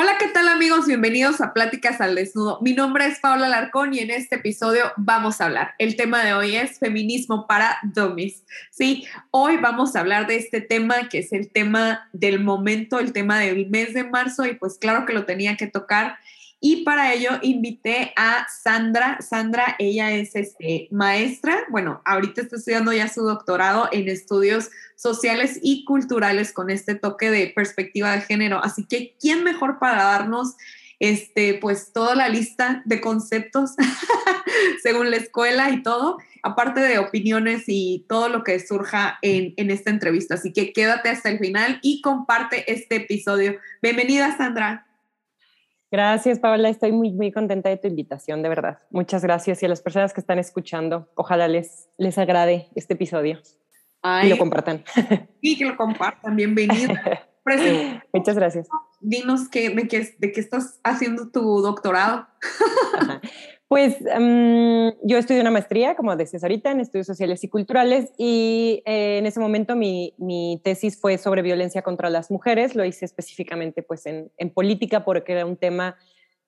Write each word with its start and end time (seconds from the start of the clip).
Hola, 0.00 0.16
¿qué 0.16 0.28
tal 0.28 0.46
amigos? 0.46 0.86
Bienvenidos 0.86 1.40
a 1.40 1.52
Pláticas 1.52 2.00
al 2.00 2.14
Desnudo. 2.14 2.60
Mi 2.62 2.72
nombre 2.72 3.04
es 3.06 3.18
Paula 3.18 3.48
Larcón 3.48 3.92
y 3.94 3.98
en 3.98 4.12
este 4.12 4.36
episodio 4.36 4.92
vamos 4.96 5.40
a 5.40 5.46
hablar. 5.46 5.74
El 5.76 5.96
tema 5.96 6.22
de 6.24 6.34
hoy 6.34 6.54
es 6.54 6.78
feminismo 6.78 7.48
para 7.48 7.78
dummies. 7.82 8.44
Sí, 8.70 9.08
hoy 9.32 9.56
vamos 9.56 9.96
a 9.96 10.00
hablar 10.00 10.28
de 10.28 10.36
este 10.36 10.60
tema 10.60 11.08
que 11.08 11.18
es 11.18 11.32
el 11.32 11.50
tema 11.50 12.08
del 12.12 12.38
momento, 12.38 13.00
el 13.00 13.12
tema 13.12 13.40
del 13.40 13.68
mes 13.70 13.92
de 13.92 14.04
marzo 14.04 14.46
y 14.46 14.54
pues 14.54 14.78
claro 14.78 15.04
que 15.04 15.14
lo 15.14 15.24
tenía 15.24 15.56
que 15.56 15.66
tocar 15.66 16.16
y 16.60 16.84
para 16.84 17.12
ello 17.12 17.30
invité 17.42 18.12
a 18.16 18.46
Sandra. 18.48 19.18
Sandra, 19.20 19.76
ella 19.78 20.12
es 20.12 20.34
este, 20.34 20.88
maestra, 20.90 21.64
bueno, 21.70 22.02
ahorita 22.04 22.42
está 22.42 22.56
estudiando 22.56 22.92
ya 22.92 23.08
su 23.08 23.22
doctorado 23.22 23.88
en 23.92 24.08
estudios 24.08 24.70
sociales 24.96 25.60
y 25.62 25.84
culturales 25.84 26.52
con 26.52 26.70
este 26.70 26.94
toque 26.94 27.30
de 27.30 27.52
perspectiva 27.54 28.12
de 28.12 28.22
género. 28.22 28.62
Así 28.62 28.84
que, 28.84 29.14
¿quién 29.20 29.44
mejor 29.44 29.78
para 29.78 30.02
darnos 30.02 30.56
este, 31.00 31.54
pues 31.54 31.92
toda 31.92 32.16
la 32.16 32.28
lista 32.28 32.82
de 32.84 33.00
conceptos 33.00 33.74
según 34.82 35.10
la 35.10 35.16
escuela 35.16 35.70
y 35.70 35.82
todo, 35.82 36.18
aparte 36.42 36.80
de 36.80 36.98
opiniones 36.98 37.64
y 37.68 38.04
todo 38.08 38.28
lo 38.28 38.42
que 38.42 38.58
surja 38.58 39.18
en, 39.22 39.54
en 39.56 39.70
esta 39.70 39.90
entrevista. 39.90 40.34
Así 40.34 40.52
que 40.52 40.72
quédate 40.72 41.08
hasta 41.08 41.30
el 41.30 41.38
final 41.38 41.78
y 41.82 42.00
comparte 42.02 42.72
este 42.72 42.96
episodio. 42.96 43.58
Bienvenida, 43.80 44.36
Sandra. 44.36 44.87
Gracias, 45.90 46.38
Paola. 46.38 46.68
Estoy 46.68 46.92
muy, 46.92 47.12
muy 47.12 47.32
contenta 47.32 47.70
de 47.70 47.78
tu 47.78 47.88
invitación, 47.88 48.42
de 48.42 48.48
verdad. 48.48 48.78
Muchas 48.90 49.22
gracias. 49.22 49.62
Y 49.62 49.66
a 49.66 49.68
las 49.68 49.80
personas 49.80 50.12
que 50.12 50.20
están 50.20 50.38
escuchando, 50.38 51.08
ojalá 51.14 51.48
les, 51.48 51.88
les 51.96 52.18
agrade 52.18 52.68
este 52.74 52.94
episodio 52.94 53.40
y 54.22 54.28
lo 54.28 54.38
compartan. 54.38 54.84
Sí, 55.40 55.56
que 55.56 55.64
lo 55.64 55.76
compartan. 55.76 56.36
Bienvenido. 56.36 56.92
Muchas 58.12 58.36
gracias. 58.36 58.68
Dinos 59.00 59.48
qué, 59.48 59.70
de, 59.70 59.88
qué, 59.88 60.14
de 60.18 60.32
qué 60.32 60.40
estás 60.40 60.80
haciendo 60.84 61.30
tu 61.30 61.62
doctorado. 61.62 62.26
Pues 63.68 63.98
um, 64.00 64.92
yo 65.02 65.18
estudié 65.18 65.42
una 65.42 65.50
maestría, 65.50 65.94
como 65.94 66.16
decías 66.16 66.42
ahorita, 66.42 66.70
en 66.70 66.80
estudios 66.80 67.06
sociales 67.06 67.44
y 67.44 67.48
culturales 67.48 68.10
y 68.16 68.82
eh, 68.86 69.18
en 69.18 69.26
ese 69.26 69.40
momento 69.40 69.76
mi, 69.76 70.14
tesis 70.64 70.98
fue 70.98 71.18
sobre 71.18 71.42
violencia 71.42 71.82
contra 71.82 72.08
las 72.08 72.30
mujeres. 72.30 72.74
Lo 72.74 72.86
hice 72.86 73.04
específicamente 73.04 73.82
pues 73.82 74.06
en, 74.06 74.30
política 74.54 75.04
porque 75.04 75.32
era 75.32 75.44
un 75.44 75.58
tema 75.58 75.98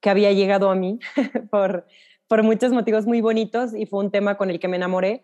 que 0.00 0.08
había 0.08 0.32
llegado 0.32 0.70
a 0.70 0.74
mí 0.74 0.98
por, 1.50 1.86
por 2.26 2.42
muchos 2.42 2.72
motivos 2.72 3.04
muy 3.04 3.20
bonitos 3.20 3.74
y 3.74 3.84
fue 3.84 4.02
un 4.02 4.10
tema 4.10 4.38
con 4.38 4.48
el 4.48 4.58
que 4.58 4.68
me 4.68 4.78
enamoré. 4.78 5.22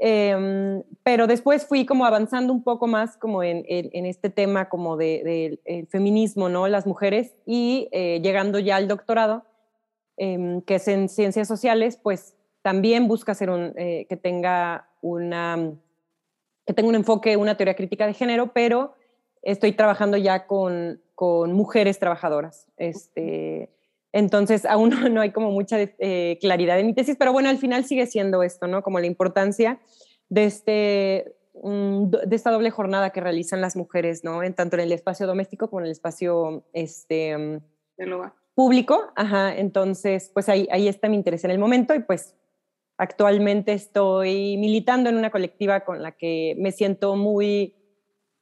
Eh, 0.00 0.82
pero 1.02 1.26
después 1.26 1.66
fui 1.66 1.84
como 1.84 2.06
avanzando 2.06 2.50
un 2.50 2.62
poco 2.62 2.86
más 2.86 3.18
como 3.18 3.42
en, 3.42 3.62
en, 3.68 4.06
este 4.06 4.30
tema 4.30 4.70
como 4.70 4.96
del 4.96 5.60
de, 5.64 5.86
feminismo, 5.90 6.48
¿no? 6.48 6.66
Las 6.66 6.86
mujeres 6.86 7.34
y 7.44 7.88
eh, 7.92 8.20
llegando 8.22 8.58
ya 8.58 8.76
al 8.76 8.88
doctorado 8.88 9.44
eh, 10.16 10.62
que 10.66 10.76
es 10.76 10.88
en 10.88 11.08
ciencias 11.08 11.48
sociales, 11.48 11.98
pues 12.02 12.34
también 12.62 13.06
busca 13.06 13.34
ser 13.34 13.50
un, 13.50 13.72
eh, 13.76 14.06
que 14.08 14.16
tenga 14.16 14.88
una 15.00 15.72
que 16.66 16.74
tenga 16.74 16.88
un 16.88 16.96
enfoque, 16.96 17.36
una 17.36 17.56
teoría 17.56 17.76
crítica 17.76 18.06
de 18.06 18.12
género, 18.12 18.52
pero 18.52 18.96
estoy 19.42 19.72
trabajando 19.72 20.16
ya 20.16 20.48
con, 20.48 21.00
con 21.14 21.52
mujeres 21.52 22.00
trabajadoras. 22.00 22.66
Este, 22.76 23.70
entonces, 24.12 24.64
aún 24.64 24.90
no, 25.14 25.20
hay 25.20 25.30
como 25.30 25.52
mucha 25.52 25.78
eh, 25.80 26.38
claridad 26.40 26.80
en 26.80 26.86
mi 26.86 26.94
tesis, 26.94 27.16
pero 27.16 27.32
bueno, 27.32 27.48
al 27.48 27.58
final 27.58 27.84
sigue 27.84 28.06
siendo 28.06 28.42
esto, 28.42 28.66
¿no? 28.66 28.82
Como 28.82 28.98
la 28.98 29.06
importancia 29.06 29.78
de, 30.28 30.44
este, 30.44 31.36
um, 31.52 32.10
de 32.10 32.34
esta 32.34 32.50
doble 32.50 32.70
jornada 32.70 33.10
que 33.10 33.20
realizan 33.20 33.60
las 33.60 33.76
mujeres, 33.76 34.24
¿no? 34.24 34.42
En, 34.42 34.54
tanto 34.54 34.74
en 34.74 34.82
el 34.82 34.92
espacio 34.92 35.28
doméstico 35.28 35.70
como 35.70 35.80
en 35.80 35.86
el 35.86 35.92
espacio 35.92 36.64
este, 36.72 37.38
mm, 37.38 37.58
del 37.96 38.12
hogar 38.12 38.45
público, 38.56 39.12
ajá, 39.16 39.54
entonces 39.54 40.30
pues 40.32 40.48
ahí, 40.48 40.66
ahí 40.72 40.88
está 40.88 41.10
mi 41.10 41.16
interés 41.16 41.44
en 41.44 41.50
el 41.50 41.58
momento 41.58 41.94
y 41.94 42.00
pues 42.00 42.34
actualmente 42.96 43.74
estoy 43.74 44.56
militando 44.56 45.10
en 45.10 45.18
una 45.18 45.30
colectiva 45.30 45.80
con 45.80 46.02
la 46.02 46.12
que 46.12 46.56
me 46.58 46.72
siento 46.72 47.16
muy 47.16 47.74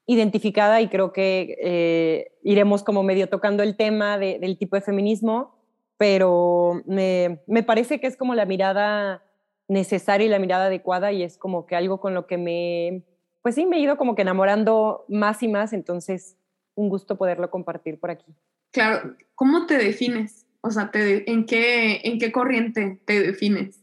identificada 0.07 0.81
y 0.81 0.89
creo 0.89 1.13
que 1.13 1.57
eh, 1.61 2.33
iremos 2.45 2.85
como 2.85 3.03
medio 3.03 3.29
tocando 3.29 3.65
el 3.65 3.77
tema 3.77 4.17
de, 4.17 4.39
del 4.39 4.57
tipo 4.57 4.77
de 4.77 4.83
feminismo, 4.83 5.57
pero 5.97 6.81
me, 6.87 7.43
me, 7.49 7.65
parece 7.65 7.99
que 7.99 8.07
es 8.07 8.17
como 8.17 8.37
la 8.37 8.47
mirada 8.47 9.25
necesaria 9.67 10.27
y 10.27 10.31
la 10.31 10.39
mirada 10.39 10.67
adecuada 10.67 11.11
y 11.11 11.25
es 11.25 11.39
como 11.39 11.67
que 11.67 11.75
algo 11.75 11.99
con 11.99 12.15
lo 12.15 12.29
que 12.29 12.39
me, 12.39 13.03
pues 13.43 13.57
sí, 13.57 13.67
me 13.67 13.79
he 13.79 13.81
ido 13.81 13.97
como 13.97 14.15
que 14.15 14.23
enamorando 14.23 15.07
más 15.09 15.43
y 15.43 15.49
más, 15.49 15.73
entonces 15.73 16.37
un 16.77 16.89
gusto 16.89 17.17
poderlo 17.17 17.51
compartir 17.51 17.99
por 17.99 18.13
aquí. 18.13 18.33
Claro, 18.75 19.15
¿cómo 19.37 19.67
te 19.67 19.79
defines? 19.79 20.47
O 20.61 20.71
sea, 20.71 20.91
te, 20.91 21.31
¿en, 21.31 21.47
qué, 21.47 22.01
¿en 22.03 22.19
qué 22.19 22.33
corriente 22.33 23.01
te 23.05 23.23
defines? 23.23 23.81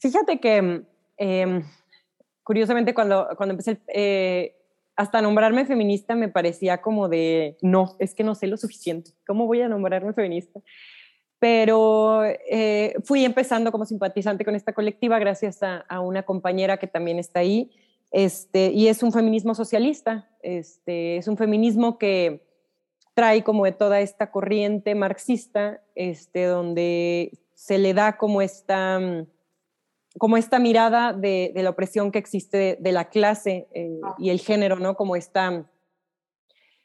Fíjate 0.00 0.40
que 0.40 0.82
eh, 1.18 1.62
curiosamente 2.42 2.94
cuando, 2.94 3.28
cuando 3.36 3.52
empecé 3.52 3.78
eh, 3.86 4.56
hasta 4.96 5.22
nombrarme 5.22 5.66
feminista 5.66 6.16
me 6.16 6.28
parecía 6.28 6.82
como 6.82 7.08
de, 7.08 7.58
no, 7.62 7.94
es 8.00 8.16
que 8.16 8.24
no 8.24 8.34
sé 8.34 8.48
lo 8.48 8.56
suficiente, 8.56 9.12
¿cómo 9.24 9.46
voy 9.46 9.60
a 9.60 9.68
nombrarme 9.68 10.12
feminista? 10.12 10.60
Pero 11.38 12.24
eh, 12.24 12.96
fui 13.04 13.24
empezando 13.24 13.70
como 13.70 13.84
simpatizante 13.84 14.44
con 14.44 14.56
esta 14.56 14.72
colectiva 14.72 15.20
gracias 15.20 15.62
a, 15.62 15.76
a, 15.88 16.00
una 16.00 16.24
compañera 16.24 16.78
que 16.78 16.88
también 16.88 17.20
está 17.20 17.38
ahí, 17.38 17.70
este, 18.10 18.72
y 18.72 18.88
es 18.88 19.04
un 19.04 19.12
feminismo 19.12 19.54
socialista, 19.54 20.28
este, 20.42 21.18
es 21.18 21.28
un 21.28 21.36
feminismo 21.36 21.98
que 21.98 22.47
trae 23.18 23.42
como 23.42 23.64
de 23.64 23.72
toda 23.72 24.00
esta 24.00 24.30
corriente 24.30 24.94
marxista, 24.94 25.82
este, 25.96 26.44
donde 26.44 27.36
se 27.52 27.76
le 27.76 27.92
da 27.92 28.16
como 28.16 28.42
esta, 28.42 29.00
mm, 29.00 29.26
como 30.18 30.36
esta 30.36 30.60
mirada 30.60 31.12
de, 31.12 31.50
de 31.52 31.62
la 31.64 31.70
opresión 31.70 32.12
que 32.12 32.20
existe 32.20 32.56
de, 32.56 32.78
de 32.78 32.92
la 32.92 33.08
clase 33.08 33.66
eh, 33.74 34.00
y 34.18 34.30
el 34.30 34.38
género, 34.38 34.76
¿no? 34.76 34.94
Como 34.94 35.16
esta, 35.16 35.68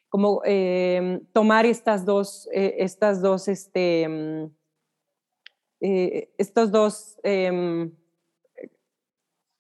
como 0.10 0.42
eh, 0.44 1.22
tomar 1.34 1.68
estas 1.68 2.04
dos, 2.04 2.50
eh, 2.52 2.78
estas 2.80 3.22
dos, 3.22 3.48
este, 3.48 4.08
mm, 4.10 4.46
eh, 5.82 6.34
estos 6.40 6.72
dos, 6.72 7.20
em, 7.22 7.92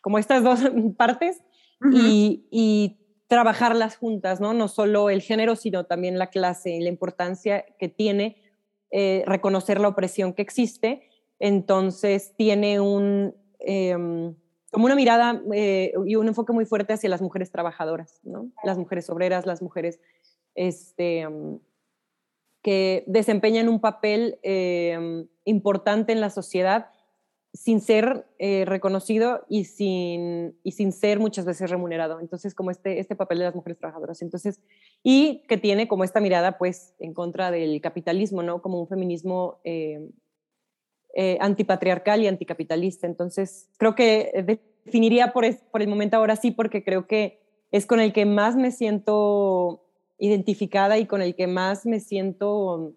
como 0.01 0.17
estas 0.17 0.43
dos 0.43 0.59
partes 0.97 1.39
uh 1.81 1.85
-huh. 1.85 2.01
y, 2.03 2.47
y 2.49 3.02
trabajarlas 3.33 3.97
juntas, 3.97 4.39
¿no? 4.39 4.53
No 4.53 4.67
solo 4.67 5.09
el 5.09 5.23
género, 5.23 5.55
sino 5.55 5.87
también 5.87 6.19
la 6.19 6.27
clase 6.27 6.69
y 6.69 6.81
la 6.81 6.89
importancia 6.89 7.65
que 7.79 7.89
tiene 7.89 8.37
eh, 8.91 9.23
reconocer 9.25 9.79
la 9.79 9.87
opresión 9.87 10.33
que 10.33 10.43
existe. 10.43 11.09
Entonces 11.39 12.35
tiene 12.37 12.79
un, 12.79 13.33
eh, 13.57 13.95
como 14.69 14.85
una 14.85 14.93
mirada 14.93 15.41
eh, 15.51 15.93
y 16.05 16.15
un 16.15 16.27
enfoque 16.27 16.53
muy 16.53 16.65
fuerte 16.65 16.93
hacia 16.93 17.09
las 17.09 17.23
mujeres 17.23 17.49
trabajadoras, 17.49 18.19
¿no? 18.21 18.51
Las 18.63 18.77
mujeres 18.77 19.09
obreras, 19.09 19.47
las 19.47 19.63
mujeres 19.63 19.99
este, 20.53 21.25
um, 21.25 21.59
que 22.61 23.03
desempeñan 23.07 23.67
un 23.67 23.79
papel 23.79 24.37
eh, 24.43 25.25
importante 25.43 26.11
en 26.11 26.21
la 26.21 26.29
sociedad 26.29 26.91
sin 27.53 27.81
ser 27.81 28.25
eh, 28.39 28.65
reconocido 28.65 29.45
y 29.47 29.65
sin, 29.65 30.57
y 30.63 30.71
sin 30.71 30.91
ser 30.91 31.19
muchas 31.19 31.45
veces 31.45 31.69
remunerado. 31.69 32.19
Entonces, 32.19 32.55
como 32.55 32.71
este, 32.71 32.99
este 32.99 33.15
papel 33.15 33.37
de 33.37 33.45
las 33.45 33.55
mujeres 33.55 33.77
trabajadoras. 33.77 34.23
Entonces, 34.23 34.59
y 35.03 35.43
que 35.47 35.57
tiene 35.57 35.87
como 35.87 36.03
esta 36.03 36.19
mirada, 36.19 36.57
pues, 36.57 36.95
en 36.99 37.13
contra 37.13 37.51
del 37.51 37.79
capitalismo, 37.79 38.41
¿no? 38.41 38.61
Como 38.63 38.79
un 38.79 38.87
feminismo 38.87 39.59
eh, 39.63 40.09
eh, 41.15 41.37
antipatriarcal 41.41 42.23
y 42.23 42.27
anticapitalista. 42.27 43.05
Entonces, 43.05 43.69
creo 43.77 43.93
que 43.93 44.63
definiría 44.83 45.31
por, 45.31 45.45
es, 45.45 45.57
por 45.57 45.83
el 45.83 45.87
momento 45.87 46.17
ahora 46.17 46.35
sí, 46.35 46.49
porque 46.49 46.83
creo 46.83 47.05
que 47.05 47.39
es 47.71 47.85
con 47.85 47.99
el 47.99 48.13
que 48.13 48.25
más 48.25 48.55
me 48.55 48.71
siento 48.71 49.85
identificada 50.17 50.97
y 50.97 51.05
con 51.05 51.21
el 51.21 51.35
que 51.35 51.45
más 51.45 51.85
me 51.85 51.99
siento, 51.99 52.93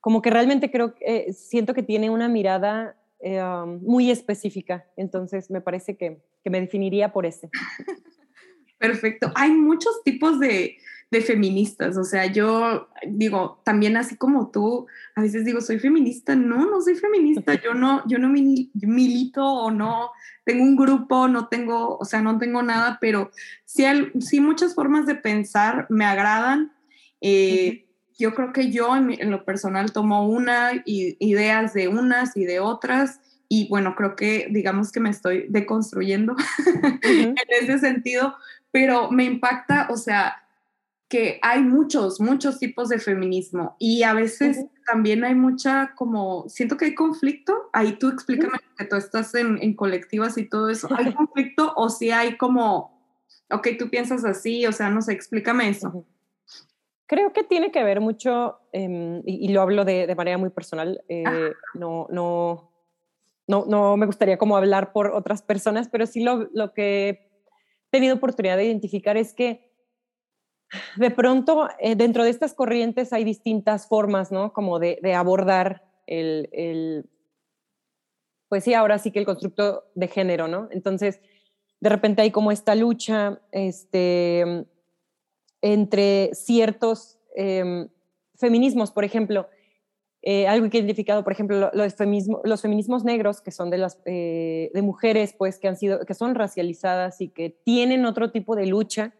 como 0.00 0.22
que 0.22 0.30
realmente 0.30 0.70
creo, 0.70 0.94
siento 1.32 1.74
que 1.74 1.82
tiene 1.82 2.08
una 2.08 2.28
mirada 2.28 2.99
eh, 3.20 3.42
um, 3.42 3.80
muy 3.82 4.10
específica. 4.10 4.86
Entonces, 4.96 5.50
me 5.50 5.60
parece 5.60 5.96
que, 5.96 6.22
que 6.42 6.50
me 6.50 6.60
definiría 6.60 7.12
por 7.12 7.26
ese. 7.26 7.50
Perfecto. 8.78 9.30
Hay 9.34 9.50
muchos 9.50 10.02
tipos 10.04 10.40
de, 10.40 10.78
de 11.10 11.20
feministas. 11.20 11.96
O 11.96 12.04
sea, 12.04 12.26
yo 12.26 12.88
digo, 13.06 13.60
también 13.64 13.96
así 13.96 14.16
como 14.16 14.50
tú, 14.50 14.86
a 15.14 15.22
veces 15.22 15.44
digo, 15.44 15.60
soy 15.60 15.78
feminista. 15.78 16.36
No, 16.36 16.70
no 16.70 16.80
soy 16.80 16.94
feminista. 16.94 17.54
Yo 17.62 17.74
no, 17.74 18.06
yo 18.06 18.18
no 18.18 18.28
milito 18.28 19.44
o 19.44 19.70
no 19.70 20.10
tengo 20.44 20.62
un 20.64 20.76
grupo, 20.76 21.28
no 21.28 21.48
tengo, 21.48 21.96
o 21.98 22.04
sea, 22.04 22.22
no 22.22 22.38
tengo 22.38 22.62
nada, 22.62 22.98
pero 23.00 23.30
sí, 23.64 23.84
sí 24.20 24.40
muchas 24.40 24.74
formas 24.74 25.06
de 25.06 25.14
pensar 25.14 25.86
me 25.90 26.04
agradan. 26.04 26.72
Eh, 27.20 27.86
yo 28.20 28.34
creo 28.34 28.52
que 28.52 28.70
yo 28.70 28.94
en, 28.94 29.30
lo 29.30 29.44
personal 29.44 29.92
tomo 29.92 30.28
una 30.28 30.82
y 30.84 31.16
ideas 31.18 31.72
de 31.72 31.88
unas 31.88 32.36
y 32.36 32.44
de 32.44 32.60
otras 32.60 33.18
y 33.48 33.66
bueno, 33.68 33.96
creo 33.96 34.14
que 34.14 34.46
digamos 34.50 34.92
que 34.92 35.00
me 35.00 35.10
estoy 35.10 35.46
deconstruyendo 35.48 36.36
en 37.02 37.34
ese 37.48 37.78
sentido, 37.78 38.36
pero 38.70 39.10
me 39.10 39.24
impacta, 39.24 39.88
o 39.90 39.96
sea, 39.96 40.44
que 41.08 41.40
hay 41.42 41.62
muchos, 41.62 42.20
muchos 42.20 42.60
tipos 42.60 42.90
de 42.90 43.00
feminismo 43.00 43.74
y 43.80 44.04
a 44.04 44.12
veces 44.12 44.64
también 44.86 45.24
hay 45.24 45.34
mucha 45.34 45.94
como, 45.96 46.48
siento 46.48 46.76
que 46.76 46.84
hay 46.84 46.94
conflicto, 46.94 47.70
ahí 47.72 47.98
tú 47.98 48.08
explícame 48.08 48.58
que 48.76 48.84
tú 48.84 48.96
estás 48.96 49.34
en, 49.34 49.58
en, 49.62 49.74
colectivas 49.74 50.38
y 50.38 50.44
todo 50.44 50.68
eso, 50.68 50.88
¿hay 50.94 51.12
conflicto 51.14 51.72
o 51.74 51.88
si 51.88 52.10
hay 52.10 52.36
como, 52.36 53.02
ok, 53.50 53.68
tú 53.78 53.88
piensas 53.88 54.24
así, 54.24 54.66
o 54.66 54.72
sea, 54.72 54.90
no 54.90 55.00
sé, 55.00 55.12
explícame 55.12 55.70
eso. 55.70 56.06
Creo 57.10 57.32
que 57.32 57.42
tiene 57.42 57.72
que 57.72 57.82
ver 57.82 58.00
mucho, 58.00 58.60
em, 58.70 59.20
y, 59.26 59.48
lo 59.48 59.62
hablo 59.62 59.84
de, 59.84 60.06
de 60.06 60.14
manera 60.14 60.38
muy 60.38 60.50
personal, 60.50 61.02
eh, 61.08 61.24
no, 61.74 62.06
no, 62.08 62.70
no, 63.48 63.64
no 63.66 63.96
me 63.96 64.06
gustaría 64.06 64.38
como 64.38 64.56
hablar 64.56 64.92
por 64.92 65.08
otras 65.08 65.42
personas, 65.42 65.88
pero 65.88 66.06
sí 66.06 66.22
lo, 66.22 66.48
lo 66.54 66.72
que 66.72 67.08
he 67.08 67.28
tenido 67.90 68.14
oportunidad 68.14 68.56
de 68.56 68.66
identificar 68.66 69.16
es 69.16 69.34
que 69.34 69.72
de 70.94 71.10
pronto, 71.10 71.68
eh, 71.80 71.96
dentro 71.96 72.22
de 72.22 72.30
estas 72.30 72.54
corrientes 72.54 73.12
hay 73.12 73.24
distintas 73.24 73.88
formas, 73.88 74.30
¿no? 74.30 74.52
Como 74.52 74.78
de, 74.78 75.00
abordar 75.12 75.82
el, 76.06 77.10
pues 78.48 78.62
sí, 78.62 78.72
ahora 78.72 78.98
sí 78.98 79.10
que 79.10 79.18
el 79.18 79.26
constructo 79.26 79.82
de 79.96 80.06
género, 80.06 80.46
¿no? 80.46 80.68
Entonces, 80.70 81.20
de 81.80 81.88
repente 81.88 82.22
hay 82.22 82.30
como 82.30 82.52
esta 82.52 82.76
lucha 82.76 83.40
este, 83.50 84.68
entre 85.62 86.30
ciertos 86.34 87.18
em, 87.34 87.88
feminismos, 88.36 88.90
por 88.90 89.04
ejemplo, 89.04 89.48
eh, 90.22 90.46
algo 90.46 90.68
que 90.68 90.78
he 90.78 90.80
identificado, 90.80 91.24
por 91.24 91.32
ejemplo, 91.32 91.70
los, 91.72 91.94
feminismo, 91.94 92.40
los 92.44 92.60
feminismos 92.60 93.04
negros, 93.04 93.40
que 93.40 93.50
son 93.50 93.70
eh, 94.04 94.70
de 94.72 94.82
mujeres, 94.82 95.34
pues, 95.36 95.58
que, 95.58 95.68
han 95.68 95.76
sido, 95.76 96.04
que 96.04 96.14
son 96.14 96.34
racializadas 96.34 97.20
y 97.20 97.28
que 97.28 97.50
tienen 97.50 98.04
otro 98.04 98.30
tipo 98.30 98.54
de 98.56 98.66
lucha, 98.66 99.14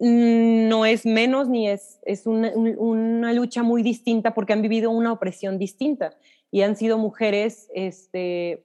Mm, 0.00 0.68
no 0.68 0.86
es 0.86 1.04
menos 1.04 1.48
ni 1.48 1.68
es, 1.68 1.98
es 2.04 2.26
una, 2.26 3.32
lucha 3.32 3.62
muy 3.62 3.82
distinta 3.82 4.32
porque 4.32 4.52
han 4.52 4.62
vivido 4.62 4.90
una 4.90 5.12
opresión 5.12 5.58
distinta 5.58 6.16
y 6.50 6.62
han 6.62 6.76
sido 6.76 6.98
mujeres 6.98 7.68
este, 7.74 8.64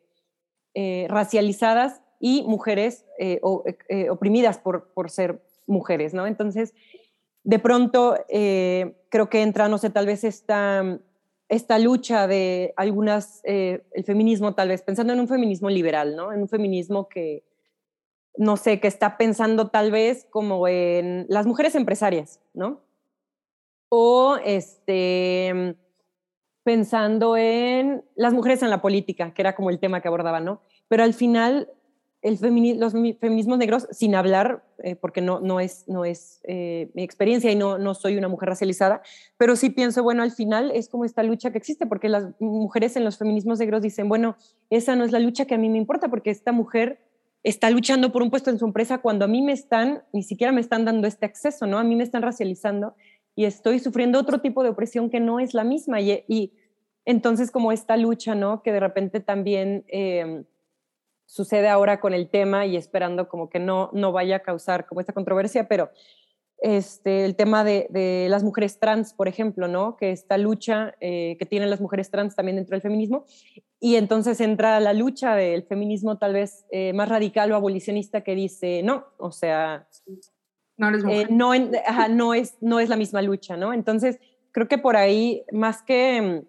eh, 0.76 1.08
racializadas 1.10 2.02
y 2.20 2.44
mujeres 2.44 3.06
eh, 3.18 3.40
oprimidas 4.10 4.60
por, 4.60 4.94
por, 4.94 5.10
ser 5.10 5.42
mujeres, 5.66 6.14
¿no? 6.14 6.28
Entonces, 6.28 6.74
de 7.44 7.60
pronto 7.60 8.16
creo 8.28 9.30
que 9.30 9.42
entra, 9.42 9.68
no 9.68 9.78
sé, 9.78 9.90
tal 9.90 10.06
vez 10.06 10.24
esta, 10.24 11.00
esta 11.50 11.80
lucha 11.80 12.28
de 12.28 12.74
algunas, 12.78 13.42
el 13.44 14.04
feminismo 14.06 14.56
tal 14.56 14.70
vez, 14.70 14.82
pensando 14.82 15.14
en 15.14 15.20
un 15.20 15.28
feminismo 15.28 15.70
liberal, 15.70 16.16
¿no? 16.16 16.32
En 16.32 16.42
un 16.42 16.50
feminismo 16.50 17.10
que, 17.10 17.44
no 18.36 18.58
sé, 18.58 18.80
que 18.80 18.88
está 18.88 19.18
pensando 19.18 19.68
tal 19.70 19.92
vez 19.92 20.26
como 20.32 20.68
en 20.68 21.26
las 21.30 21.46
mujeres 21.46 21.76
empresarias, 21.76 22.40
¿no? 22.54 22.82
O 23.90 24.38
este, 24.44 25.76
pensando 26.64 27.38
en 27.38 28.04
las 28.16 28.34
mujeres 28.34 28.64
en 28.64 28.72
la 28.72 28.82
política, 28.82 29.34
que 29.34 29.42
era 29.44 29.54
como 29.54 29.70
el 29.70 29.80
tema 29.80 30.02
que 30.02 30.08
abordaba, 30.08 30.40
¿no? 30.40 30.62
Pero 30.88 31.04
al 31.04 31.14
final, 31.14 31.70
el 32.24 32.40
los 32.80 32.94
feminismos 32.94 33.58
negros, 33.58 33.88
sin 33.92 34.16
hablar, 34.16 34.64
eh, 34.80 34.96
porque 34.96 35.22
no, 35.22 35.42
no 35.42 35.60
es, 35.60 35.84
no 35.88 36.06
es 36.06 36.40
eh, 36.46 36.90
mi 36.94 37.04
experiencia 37.04 37.52
y 37.52 37.56
no, 37.56 37.78
no 37.78 37.94
soy 37.94 38.18
una 38.18 38.30
mujer 38.30 38.50
racializada, 38.50 39.02
pero 39.38 39.58
sí 39.58 39.70
pienso, 39.70 40.02
bueno, 40.04 40.24
al 40.24 40.32
final 40.32 40.72
es 40.72 40.88
como 40.88 41.04
esta 41.04 41.22
lucha 41.22 41.52
que 41.52 41.58
existe, 41.58 41.86
porque 41.86 42.08
las 42.08 42.30
mujeres 42.40 42.96
en 42.96 43.04
los 43.04 43.18
feminismos 43.18 43.60
negros 43.60 43.82
dicen, 43.82 44.08
bueno, 44.08 44.38
esa 44.70 44.96
no 44.96 45.04
es 45.04 45.12
la 45.12 45.20
lucha 45.20 45.46
que 45.46 45.56
a 45.56 45.58
mí 45.58 45.70
me 45.70 45.78
importa, 45.78 46.08
porque 46.08 46.32
esta 46.32 46.54
mujer 46.54 47.00
está 47.44 47.70
luchando 47.70 48.12
por 48.14 48.24
un 48.24 48.30
puesto 48.30 48.50
en 48.50 48.58
su 48.58 48.66
empresa 48.66 49.00
cuando 49.00 49.26
a 49.26 49.28
mí 49.28 49.42
me 49.42 49.52
están, 49.52 50.04
ni 50.14 50.24
siquiera 50.24 50.54
me 50.54 50.62
están 50.62 50.86
dando 50.86 51.08
este 51.08 51.26
acceso, 51.26 51.68
¿no? 51.68 51.78
A 51.78 51.84
mí 51.84 51.96
me 51.96 52.04
están 52.04 52.22
racializando 52.22 52.96
y 53.36 53.46
estoy 53.46 53.80
sufriendo 53.80 54.18
otro 54.18 54.40
tipo 54.40 54.64
de 54.64 54.70
opresión 54.70 55.10
que 55.10 55.20
no 55.20 55.40
es 55.40 55.54
la 55.54 55.64
misma. 55.64 56.00
Y, 56.00 56.54
entonces 57.06 57.52
como 57.52 57.74
esta 57.74 57.98
lucha, 57.98 58.34
¿no? 58.34 58.64
Que 58.64 58.72
de 58.72 58.80
repente 58.80 59.20
también 59.20 59.84
em, 59.90 60.46
sucede 61.34 61.68
ahora 61.68 62.00
con 62.00 62.14
el 62.14 62.30
tema 62.30 62.68
y 62.68 62.78
esperando 62.78 63.28
como 63.28 63.50
que 63.50 63.58
no, 63.58 63.90
no 63.92 64.12
vaya 64.12 64.36
a 64.36 64.40
causar 64.42 64.86
como 64.86 65.02
esta 65.02 65.14
controversia, 65.14 65.68
pero 65.68 65.90
este, 66.60 67.26
el 67.26 67.36
tema 67.36 67.64
de, 67.64 68.28
las 68.30 68.44
mujeres 68.44 68.80
trans, 68.80 69.16
por 69.16 69.28
ejemplo, 69.28 69.68
¿no? 69.68 69.98
Que 69.98 70.12
esta 70.12 70.38
lucha 70.38 70.94
eh, 71.02 71.36
que 71.40 71.48
tienen 71.48 71.72
las 71.72 71.82
mujeres 71.82 72.12
trans 72.12 72.36
también 72.36 72.58
dentro 72.58 72.76
del 72.76 72.84
feminismo. 72.84 73.26
Y 73.80 73.96
entonces 73.96 74.40
entra 74.42 74.80
la 74.80 74.94
lucha 74.94 75.36
del 75.36 75.64
feminismo 75.64 76.20
tal 76.20 76.34
vez 76.34 76.68
eh, 76.70 76.94
más 76.94 77.10
radical 77.10 77.52
o 77.52 77.56
abolicionista 77.56 78.22
que 78.22 78.36
dice, 78.36 78.84
no, 78.84 79.08
o 79.18 79.32
sea, 79.32 79.88
no, 80.78 81.10
eh, 81.10 81.26
no, 81.32 81.54
no, 82.10 82.34
es, 82.36 82.58
no 82.62 82.80
es 82.80 82.90
la 82.90 82.96
misma 82.96 83.24
lucha, 83.24 83.58
¿no? 83.58 83.74
Entonces, 83.74 84.20
creo 84.52 84.68
que 84.68 84.78
por 84.78 84.98
ahí, 84.98 85.44
más 85.52 85.82
que, 85.82 86.44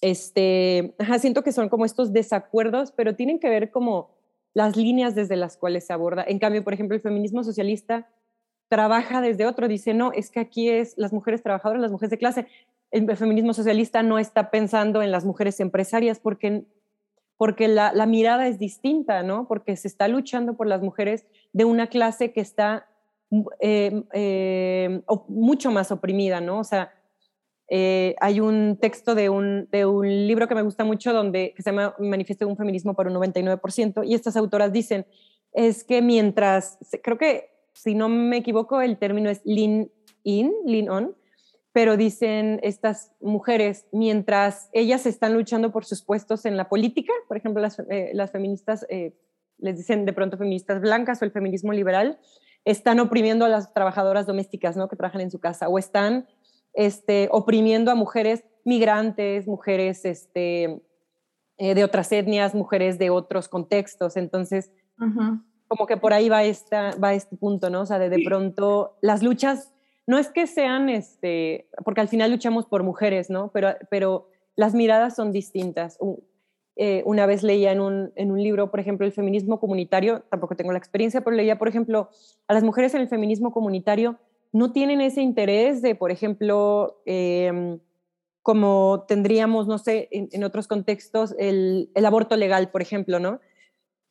este, 0.00 0.94
siento 1.18 1.42
que 1.42 1.52
son 1.52 1.68
como 1.68 1.84
estos 1.84 2.12
desacuerdos, 2.12 2.92
pero 2.92 3.14
tienen 3.14 3.38
que 3.38 3.48
ver 3.48 3.70
como 3.70 4.10
las 4.54 4.76
líneas 4.76 5.14
desde 5.14 5.36
las 5.36 5.56
cuales 5.56 5.86
se 5.86 5.92
aborda. 5.92 6.24
En 6.26 6.38
cambio, 6.38 6.64
por 6.64 6.72
ejemplo, 6.72 6.94
el 6.94 7.02
feminismo 7.02 7.44
socialista 7.44 8.08
trabaja 8.68 9.20
desde 9.20 9.46
otro, 9.46 9.68
dice, 9.68 9.94
no, 9.94 10.12
es 10.12 10.30
que 10.30 10.40
aquí 10.40 10.70
es 10.70 10.94
las 10.96 11.12
mujeres 11.12 11.42
trabajadoras, 11.42 11.82
las 11.82 11.92
mujeres 11.92 12.10
de 12.10 12.18
clase. 12.18 12.46
El 12.90 13.14
feminismo 13.16 13.52
socialista 13.52 14.02
no 14.02 14.18
está 14.18 14.50
pensando 14.50 15.02
en 15.02 15.10
las 15.10 15.24
mujeres 15.24 15.60
empresarias 15.60 16.18
porque, 16.18 16.64
porque 17.36 17.68
la, 17.68 17.92
mirada 18.06 18.48
es 18.48 18.58
distinta, 18.58 19.22
¿no? 19.22 19.46
Porque 19.46 19.76
se 19.76 19.88
está 19.88 20.08
luchando 20.08 20.56
por 20.56 20.66
las 20.66 20.82
mujeres 20.82 21.26
de 21.52 21.64
una 21.64 21.88
clase 21.88 22.32
que 22.32 22.40
está 22.40 22.88
eh, 23.60 24.04
eh, 24.12 25.02
mucho 25.28 25.70
más 25.70 25.92
oprimida, 25.92 26.40
¿no? 26.40 26.60
O 26.60 26.64
sea, 26.64 26.92
eh, 27.68 28.14
hay 28.20 28.40
un 28.40 28.78
texto 28.80 29.14
de 29.14 29.28
un, 29.28 29.68
de 29.72 29.86
un, 29.86 30.06
libro 30.06 30.46
que 30.46 30.54
me 30.54 30.62
gusta 30.62 30.84
mucho 30.84 31.12
donde 31.12 31.52
que 31.56 31.62
se 31.62 31.70
llama 31.70 31.94
Manifiesto 31.98 32.44
de 32.44 32.50
un 32.50 32.56
feminismo 32.56 32.94
para 32.94 33.10
un 33.10 33.16
99% 33.16 34.06
y 34.06 34.14
estas 34.14 34.36
autoras 34.36 34.72
dicen 34.72 35.06
es 35.52 35.84
que 35.84 36.02
mientras, 36.02 36.78
creo 37.02 37.18
que 37.18 37.50
si 37.72 37.94
no 37.94 38.08
me 38.08 38.36
equivoco, 38.36 38.80
el 38.80 38.98
término 38.98 39.30
es 39.30 39.40
lean 39.44 39.90
in, 40.22 40.52
lean 40.64 40.88
on, 40.88 41.16
pero 41.72 41.96
dicen 41.96 42.60
estas 42.62 43.12
mujeres, 43.20 43.86
mientras 43.92 44.70
ellas 44.72 45.04
están 45.06 45.34
luchando 45.34 45.72
por 45.72 45.84
sus 45.84 46.02
puestos 46.02 46.46
en 46.46 46.56
la 46.56 46.68
política, 46.68 47.12
por 47.28 47.36
ejemplo, 47.36 47.60
las, 47.60 47.78
eh, 47.90 48.12
feministas, 48.30 48.86
eh, 48.88 49.14
les 49.58 49.76
dicen 49.76 50.04
de 50.06 50.12
pronto 50.12 50.38
feministas 50.38 50.80
blancas 50.80 51.20
o 51.20 51.24
el 51.24 51.32
feminismo 51.32 51.72
liberal, 51.72 52.18
están 52.64 52.98
oprimiendo 52.98 53.44
a 53.44 53.48
las 53.48 53.72
trabajadoras 53.72 54.26
domésticas 54.26 54.76
¿no? 54.76 54.88
que 54.88 54.96
trabajan 54.96 55.20
en 55.20 55.30
su 55.30 55.38
casa 55.38 55.68
o 55.68 55.78
están 55.78 56.26
este, 56.76 57.28
oprimiendo 57.32 57.90
a 57.90 57.94
mujeres 57.94 58.44
migrantes, 58.64 59.48
mujeres 59.48 60.04
este, 60.04 60.82
eh, 61.56 61.74
de 61.74 61.84
otras 61.84 62.12
etnias, 62.12 62.54
mujeres 62.54 62.98
de 62.98 63.10
otros 63.10 63.48
contextos. 63.48 64.16
Entonces, 64.16 64.70
como 65.68 65.86
que 65.86 65.96
por 65.96 66.12
ahí 66.12 66.28
va, 66.28 66.44
esta, 66.44 66.94
va 67.02 67.14
este 67.14 67.36
punto, 67.36 67.70
¿no? 67.70 67.80
O 67.80 67.86
sea, 67.86 67.98
de, 67.98 68.10
de 68.10 68.22
pronto 68.24 68.98
las 69.00 69.22
luchas, 69.22 69.72
no 70.06 70.18
es 70.18 70.28
que 70.28 70.46
sean, 70.46 70.88
este, 70.88 71.68
porque 71.84 72.02
al 72.02 72.08
final 72.08 72.30
luchamos 72.30 72.66
por 72.66 72.82
mujeres, 72.82 73.30
¿no? 73.30 73.50
Pero, 73.52 73.70
pero 73.90 74.28
las 74.54 74.74
miradas 74.74 75.16
son 75.16 75.32
distintas. 75.32 75.98
Eh, 76.76 77.02
una 77.06 77.24
vez 77.24 77.42
leía 77.42 77.72
en 77.72 77.80
un, 77.80 78.12
en 78.16 78.30
un 78.30 78.42
libro, 78.42 78.70
por 78.70 78.80
ejemplo, 78.80 79.06
el 79.06 79.12
feminismo 79.12 79.58
comunitario, 79.58 80.24
tampoco 80.28 80.56
tengo 80.56 80.72
la 80.72 80.78
experiencia, 80.78 81.22
pero 81.22 81.34
leía, 81.34 81.58
por 81.58 81.68
ejemplo, 81.68 82.10
a 82.46 82.54
las 82.54 82.62
mujeres 82.62 82.94
en 82.94 83.00
el 83.00 83.08
feminismo 83.08 83.50
comunitario 83.50 84.18
no 84.56 84.72
tienen 84.72 85.00
ese 85.00 85.22
interés 85.22 85.82
de, 85.82 85.94
por 85.94 86.10
ejemplo, 86.10 87.02
em, 87.06 87.78
como 88.42 89.04
tendríamos, 89.08 89.66
no 89.66 89.78
sé, 89.78 90.08
en, 90.10 90.28
en 90.32 90.44
otros 90.44 90.68
contextos, 90.68 91.34
el, 91.38 91.90
el, 91.94 92.06
aborto 92.06 92.36
legal, 92.36 92.70
por 92.70 92.82
ejemplo, 92.82 93.18
¿no? 93.18 93.40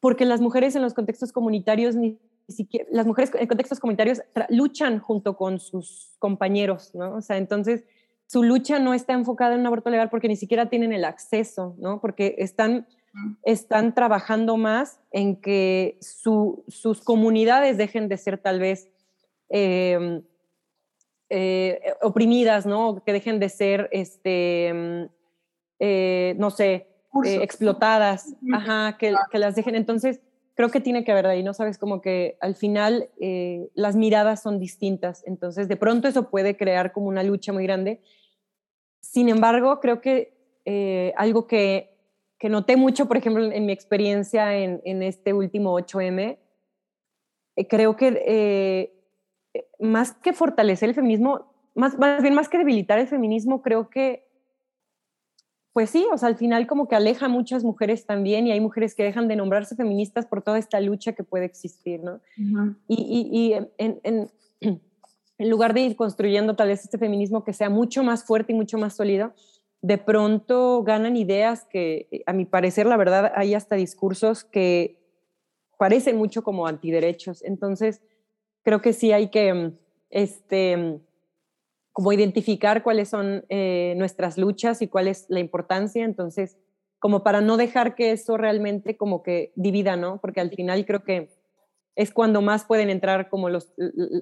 porque 0.05 0.25
las 0.25 0.39
mujeres 0.39 0.75
en 0.75 0.83
los 0.83 0.93
contextos 0.93 1.31
comunitarios, 1.31 1.95
ni 1.95 2.19
siquiera, 2.47 2.85
las 2.91 3.07
mujeres 3.07 3.31
en 3.33 3.47
contextos 3.47 3.79
comunitarios 3.79 4.21
luchan 4.49 4.99
junto 4.99 5.35
con 5.35 5.59
sus 5.59 6.13
compañeros, 6.19 6.93
¿no? 6.93 7.15
O 7.15 7.21
sea, 7.21 7.37
entonces 7.37 7.85
su 8.27 8.43
lucha 8.43 8.77
no 8.77 8.93
está 8.93 9.13
enfocada 9.13 9.55
en 9.55 9.61
un 9.61 9.65
aborto 9.65 9.89
legal 9.89 10.11
porque 10.11 10.27
ni 10.27 10.35
siquiera 10.35 10.69
tienen 10.69 10.93
el 10.93 11.05
acceso, 11.05 11.75
¿no? 11.79 12.01
Porque 12.01 12.35
están, 12.37 12.85
están 13.41 13.95
trabajando 13.95 14.57
más 14.57 14.99
en 15.09 15.41
que 15.41 15.97
sus 16.01 17.01
comunidades 17.03 17.79
dejen 17.79 18.07
de 18.07 18.17
ser 18.17 18.37
tal 18.37 18.59
vez 18.59 18.87
em, 19.49 20.21
eh, 21.29 21.81
oprimidas, 22.01 22.65
¿no? 22.65 23.03
Que 23.03 23.13
dejen 23.13 23.39
de 23.39 23.49
ser, 23.49 23.89
este, 23.91 24.71
mm, 24.73 25.05
eh, 25.79 26.35
no 26.37 26.51
sé, 26.51 26.87
eh, 27.25 27.39
explotadas, 27.41 28.35
ajá, 28.53 28.97
que, 28.99 29.13
que, 29.31 29.39
las 29.39 29.55
dejen. 29.55 29.75
Entonces, 29.75 30.21
creo 30.53 30.69
que 30.69 30.81
tiene 30.81 31.03
que 31.03 31.11
haber 31.11 31.25
ahí, 31.25 31.41
¿no? 31.41 31.53
Sabes, 31.53 31.77
como 31.77 32.01
que 32.01 32.37
al 32.41 32.55
final 32.55 33.09
las 33.73 33.95
miradas 33.95 34.41
son 34.41 34.59
distintas. 34.59 35.23
Entonces, 35.25 35.67
de 35.67 35.77
pronto 35.77 36.07
eso 36.07 36.29
puede 36.29 36.57
crear 36.57 36.91
como 36.91 37.07
una 37.07 37.23
lucha 37.23 37.53
muy 37.53 37.63
grande. 37.63 38.01
Sin 39.01 39.29
embargo, 39.29 39.79
creo 39.79 40.01
que 40.01 40.33
algo 41.17 41.47
que, 41.47 41.97
que, 42.37 42.49
noté 42.49 42.75
mucho, 42.75 43.07
por 43.07 43.17
ejemplo, 43.17 43.43
en 43.43 43.65
mi 43.65 43.71
experiencia 43.71 44.57
en, 44.57 44.81
en 44.83 45.01
este 45.01 45.33
último 45.33 45.73
8M, 45.79 46.37
creo 47.63 47.95
que 47.95 48.21
eh, 48.27 48.94
más 49.79 50.13
que 50.13 50.33
fortalecer 50.33 50.89
el 50.89 50.95
feminismo, 50.95 51.51
más, 51.75 51.97
más 51.97 52.21
bien 52.21 52.33
más 52.33 52.49
que 52.49 52.57
debilitar 52.57 52.99
el 52.99 53.07
feminismo, 53.07 53.61
creo 53.61 53.89
que, 53.89 54.25
pues 55.73 55.89
sí, 55.89 56.05
o 56.11 56.17
sea, 56.17 56.29
al 56.29 56.37
final 56.37 56.67
como 56.67 56.87
que 56.87 56.95
aleja 56.95 57.25
a 57.25 57.29
muchas 57.29 57.63
mujeres 57.63 58.05
también 58.05 58.47
y 58.47 58.51
hay 58.51 58.61
mujeres 58.61 58.95
que 58.95 59.03
dejan 59.03 59.27
de 59.27 59.35
nombrarse 59.35 59.75
feministas 59.75 60.25
por 60.25 60.41
toda 60.41 60.57
esta 60.57 60.79
lucha 60.79 61.13
que 61.13 61.23
puede 61.23 61.45
existir, 61.45 62.01
¿no? 62.01 62.21
Y, 62.87 62.95
y, 62.95 63.37
y 63.37 63.53
en, 63.53 63.99
en, 64.03 64.31
en, 65.37 65.49
lugar 65.49 65.73
de 65.73 65.81
ir 65.81 65.95
construyendo 65.97 66.55
tal 66.55 66.69
vez 66.69 66.83
este 66.83 66.97
feminismo 66.97 67.43
que 67.43 67.51
sea 67.51 67.69
mucho 67.69 68.03
más 68.03 68.23
fuerte 68.23 68.53
y 68.53 68.55
mucho 68.55 68.77
más 68.77 68.95
sólido, 68.95 69.33
de 69.81 69.97
pronto 69.97 70.81
ganan 70.83 71.17
ideas 71.17 71.65
que, 71.65 72.23
a 72.25 72.33
mi 72.33 72.45
parecer, 72.45 72.85
la 72.85 72.97
verdad, 72.97 73.33
hay 73.35 73.53
hasta 73.53 73.75
discursos 73.75 74.43
que 74.43 74.97
parecen 75.77 76.17
mucho 76.17 76.43
como 76.43 76.67
antiderechos. 76.67 77.43
Entonces, 77.43 78.01
creo 78.65 78.81
que 78.81 78.93
sí 78.93 79.11
hay 79.13 79.29
que, 79.29 79.71
este, 80.09 80.99
como 81.93 82.11
identificar 82.11 82.83
cuáles 82.83 83.07
son 83.07 83.45
eh, 83.47 83.93
nuestras 83.95 84.37
luchas 84.37 84.81
y 84.81 84.87
cuál 84.87 85.07
es 85.07 85.27
la 85.29 85.39
importancia. 85.39 86.03
Entonces, 86.03 86.57
como 86.97 87.23
para 87.23 87.41
no 87.41 87.57
dejar 87.57 87.93
que 87.93 88.11
eso 88.11 88.37
realmente 88.37 88.97
como 88.97 89.21
que 89.21 89.53
divida, 89.55 89.95
¿no? 89.95 90.19
Porque 90.19 90.41
al 90.41 90.49
final 90.49 90.83
creo 90.85 91.03
que 91.03 91.29
es 91.95 92.11
cuando 92.11 92.41
más 92.41 92.65
pueden 92.65 92.89
entrar 92.89 93.29
como 93.29 93.49
los, 93.49 93.71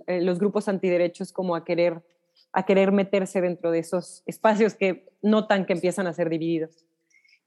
eh, 0.07 0.21
los 0.21 0.39
grupos 0.39 0.67
antiderechos 0.67 1.31
como 1.31 1.55
a 1.55 1.63
querer, 1.63 2.03
a 2.51 2.65
querer 2.65 2.91
meterse 2.91 3.39
dentro 3.39 3.71
de 3.71 3.79
esos 3.79 4.23
espacios 4.25 4.75
que 4.75 5.09
notan 5.21 5.65
que 5.65 5.73
empiezan 5.73 6.05
a 6.05 6.13
ser 6.13 6.29
divididos. 6.29 6.85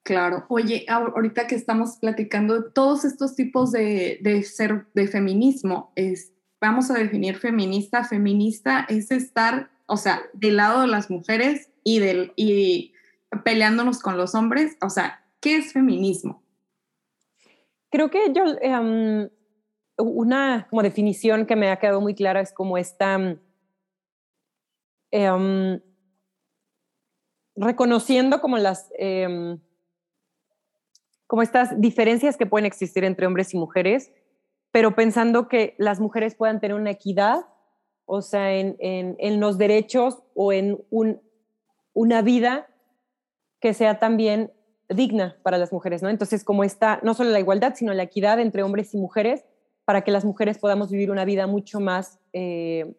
Claro. 0.02 0.46
Oye, 0.48 0.86
ahorita 0.88 1.46
que 1.46 1.56
estamos 1.56 1.98
platicando 2.00 2.72
todos 2.72 3.04
estos 3.04 3.34
tipos 3.34 3.72
de, 3.72 4.18
de 4.22 4.42
ser 4.44 4.86
de 4.94 5.08
feminismo, 5.08 5.92
es, 5.94 6.32
vamos 6.60 6.90
a 6.90 6.94
definir 6.94 7.36
feminista, 7.36 8.04
feminista 8.04 8.86
es 8.88 9.10
estar, 9.10 9.70
o 9.86 9.96
sea, 9.96 10.22
del 10.32 10.56
lado 10.56 10.82
de 10.82 10.88
las 10.88 11.10
mujeres 11.10 11.70
y, 11.84 11.98
del, 11.98 12.32
y 12.36 12.92
peleándonos 13.44 14.00
con 14.00 14.16
los 14.16 14.34
hombres, 14.34 14.76
o 14.80 14.90
sea, 14.90 15.24
¿qué 15.40 15.56
es 15.56 15.72
feminismo? 15.72 16.42
Creo 17.90 18.10
que 18.10 18.32
yo, 18.32 18.44
em, 18.60 19.28
una 19.98 20.66
como 20.68 20.82
definición 20.82 21.46
que 21.46 21.56
me 21.56 21.70
ha 21.70 21.78
quedado 21.78 22.00
muy 22.00 22.14
clara 22.14 22.40
es 22.40 22.52
como 22.52 22.76
esta, 22.78 23.38
em, 25.10 25.80
reconociendo 27.54 28.40
como 28.40 28.58
las, 28.58 28.90
em, 28.98 29.58
como 31.26 31.42
estas 31.42 31.80
diferencias 31.80 32.36
que 32.36 32.46
pueden 32.46 32.66
existir 32.66 33.04
entre 33.04 33.26
hombres 33.26 33.54
y 33.54 33.58
mujeres, 33.58 34.12
pero 34.76 34.94
pensando 34.94 35.48
que 35.48 35.74
las 35.78 36.00
mujeres 36.00 36.34
puedan 36.34 36.60
tener 36.60 36.76
una 36.76 36.90
equidad, 36.90 37.46
o 38.04 38.20
sea, 38.20 38.52
en, 38.52 38.76
en, 38.78 39.40
los 39.40 39.56
derechos 39.56 40.18
o 40.34 40.52
en 40.52 40.84
un, 40.90 41.22
una 41.94 42.20
vida 42.20 42.66
que 43.58 43.72
sea 43.72 43.98
también 43.98 44.52
digna 44.90 45.38
para 45.42 45.56
las 45.56 45.72
mujeres, 45.72 46.02
¿no? 46.02 46.10
Entonces, 46.10 46.44
como 46.44 46.62
está 46.62 47.00
no 47.02 47.14
solo 47.14 47.30
la 47.30 47.40
igualdad, 47.40 47.72
sino 47.74 47.94
la 47.94 48.02
equidad 48.02 48.38
entre 48.38 48.62
hombres 48.62 48.92
y 48.92 48.98
mujeres, 48.98 49.46
para 49.86 50.04
que 50.04 50.10
las 50.10 50.26
mujeres 50.26 50.58
podamos 50.58 50.90
vivir 50.90 51.10
una 51.10 51.24
vida 51.24 51.46
mucho 51.46 51.80
más, 51.80 52.18
eh, 52.34 52.98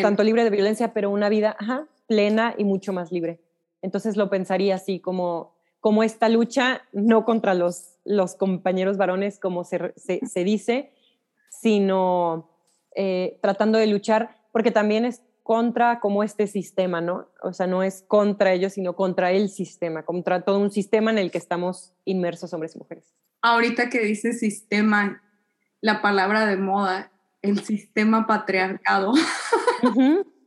tanto 0.00 0.22
libre 0.22 0.44
de 0.44 0.50
violencia, 0.50 0.92
pero 0.94 1.10
una 1.10 1.28
vida 1.28 1.56
plena 2.06 2.54
y 2.56 2.62
mucho 2.62 2.92
más 2.92 3.10
libre. 3.10 3.40
Entonces 3.82 4.16
lo 4.16 4.30
pensaría 4.30 4.76
así, 4.76 5.00
como, 5.00 5.56
como 5.80 6.04
esta 6.04 6.28
lucha 6.28 6.82
no 6.92 7.24
contra 7.24 7.54
los 7.54 7.96
los 8.04 8.34
compañeros 8.34 8.96
varones, 8.96 9.38
como 9.38 9.64
se, 9.64 9.92
se, 9.96 10.44
dice, 10.44 10.92
sino 11.48 12.50
eh, 12.94 13.38
tratando 13.42 13.78
de 13.78 13.86
luchar, 13.86 14.36
porque 14.52 14.70
también 14.70 15.04
es 15.04 15.22
contra 15.42 16.00
como 16.00 16.22
este 16.22 16.46
sistema, 16.46 17.00
¿no? 17.00 17.28
O 17.42 17.52
sea, 17.52 17.66
no 17.66 17.82
es 17.82 18.04
contra 18.06 18.52
ellos, 18.52 18.74
sino 18.74 18.94
contra 18.94 19.32
el 19.32 19.48
sistema, 19.48 20.04
contra 20.04 20.42
todo 20.42 20.58
un 20.58 20.70
sistema 20.70 21.10
en 21.10 21.18
el 21.18 21.30
que 21.30 21.38
estamos 21.38 21.92
inmersos 22.04 22.52
hombres 22.52 22.74
y 22.76 22.78
mujeres. 22.78 23.14
Ahorita 23.42 23.88
que 23.88 24.00
dice 24.00 24.32
sistema, 24.32 25.22
la 25.80 26.02
palabra 26.02 26.46
de 26.46 26.56
moda, 26.56 27.10
el 27.42 27.64
sistema 27.64 28.26
patriarcado. 28.26 29.12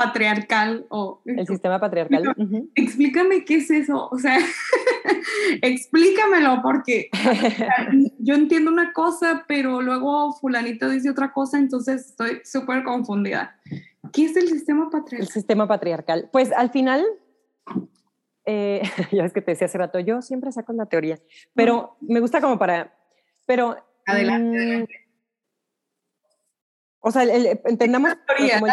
patriarcal 0.00 0.86
o... 0.88 1.20
El 1.26 1.46
sistema 1.46 1.78
patriarcal. 1.78 2.34
Explícame 2.74 3.44
qué 3.44 3.56
es 3.56 3.70
eso, 3.70 4.08
o 4.10 4.18
sea, 4.18 4.38
explícamelo 5.62 6.60
porque 6.62 7.10
yo 8.18 8.34
entiendo 8.34 8.70
una 8.70 8.92
cosa, 8.92 9.44
pero 9.46 9.80
luego 9.80 10.32
fulanito 10.32 10.88
dice 10.88 11.10
otra 11.10 11.32
cosa, 11.32 11.58
entonces 11.58 12.06
estoy 12.06 12.40
súper 12.44 12.82
confundida. 12.84 13.58
¿Qué 14.12 14.24
es 14.24 14.36
el 14.36 14.48
sistema 14.48 14.90
patriarcal? 14.90 15.26
El 15.26 15.32
sistema 15.32 15.68
patriarcal. 15.68 16.28
Pues 16.32 16.52
al 16.52 16.70
final, 16.70 17.04
eh, 18.44 18.82
ya 19.12 19.22
ves 19.22 19.32
que 19.32 19.42
te 19.42 19.52
decía 19.52 19.66
hace 19.66 19.78
rato, 19.78 19.98
yo 20.00 20.22
siempre 20.22 20.52
saco 20.52 20.72
la 20.72 20.86
teoría, 20.86 21.18
pero 21.54 21.96
me 22.00 22.20
gusta 22.20 22.40
como 22.40 22.58
para... 22.58 22.94
Pero, 23.46 23.76
adelante, 24.06 24.56
mm, 24.56 24.60
adelante. 24.60 25.09
O 27.00 27.10
sea, 27.10 27.22
entendamos 27.22 28.14
como, 28.26 28.66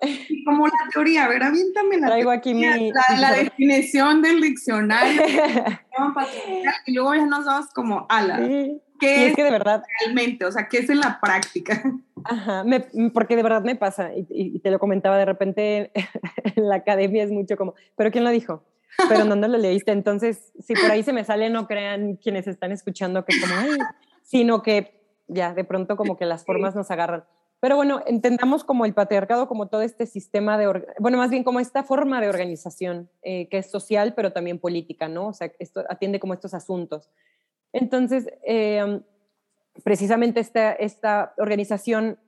el 0.00 0.44
como 0.44 0.66
la 0.66 0.72
teoría, 0.92 1.24
a 1.24 1.28
ver, 1.28 1.42
aviéntame 1.42 1.98
la 1.98 2.06
Traigo 2.06 2.30
aquí 2.30 2.54
mi... 2.54 2.92
la, 2.92 3.32
definición 3.32 4.22
del 4.22 4.40
diccionario 4.40 5.22
y 6.86 6.94
luego 6.94 7.14
ya 7.14 7.26
nos 7.26 7.44
vamos 7.44 7.70
como 7.74 8.06
a 8.08 8.22
la... 8.22 8.38
¿Qué 9.00 9.26
es, 9.26 9.34
que 9.34 9.42
de 9.42 9.50
verdad 9.50 9.82
realmente? 10.00 10.44
O 10.44 10.52
sea, 10.52 10.68
¿qué 10.68 10.78
es 10.78 10.88
en 10.88 11.00
la 11.00 11.18
práctica? 11.20 11.82
Ajá, 12.24 12.64
porque 13.12 13.34
de 13.34 13.42
verdad 13.42 13.62
me 13.64 13.74
pasa, 13.74 14.10
y, 14.14 14.58
te 14.60 14.70
lo 14.70 14.78
comentaba 14.78 15.18
de 15.18 15.24
repente 15.24 15.90
en 16.56 16.68
la 16.68 16.76
academia 16.76 17.24
es 17.24 17.30
mucho 17.30 17.56
como, 17.56 17.74
¿pero 17.96 18.10
quién 18.10 18.24
lo 18.24 18.30
dijo? 18.30 18.64
Pero 19.08 19.24
no, 19.24 19.34
lo 19.34 19.58
leíste, 19.58 19.90
entonces 19.90 20.52
si 20.60 20.74
por 20.74 20.90
ahí 20.90 21.02
se 21.02 21.12
me 21.12 21.24
sale, 21.24 21.50
no 21.50 21.66
crean 21.66 22.16
quienes 22.16 22.46
están 22.46 22.70
escuchando 22.70 23.24
que 23.24 23.40
como, 23.40 23.54
ay, 23.56 23.78
sino 24.22 24.62
que 24.62 25.00
ya, 25.26 25.52
de 25.52 25.64
pronto 25.64 25.96
como 25.96 26.16
que 26.16 26.26
las 26.26 26.44
formas 26.44 26.76
nos 26.76 26.90
agarran. 26.92 27.24
Pero 27.64 27.76
bueno, 27.76 28.02
entendamos 28.06 28.62
como 28.62 28.84
el 28.84 28.92
patriarcado 28.92 29.48
como 29.48 29.68
todo 29.68 29.80
este 29.80 30.04
sistema 30.04 30.58
de, 30.58 30.84
bueno, 30.98 31.16
más 31.16 31.30
bien 31.30 31.44
como 31.44 31.60
esta 31.60 31.82
forma 31.82 32.20
de 32.20 32.28
organización 32.28 33.08
eh, 33.22 33.48
que 33.48 33.56
es 33.56 33.70
social, 33.70 34.12
pero 34.12 34.34
también 34.34 34.58
política, 34.58 35.08
¿no? 35.08 35.28
O 35.28 35.32
sea, 35.32 35.50
esto 35.58 35.82
atiende 35.88 36.20
como 36.20 36.34
estos 36.34 36.52
asuntos. 36.52 37.08
Entonces, 37.72 38.28
em, 38.42 39.02
precisamente 39.82 40.40
esta, 40.40 40.72
esta 40.72 41.32
organización 41.38 42.18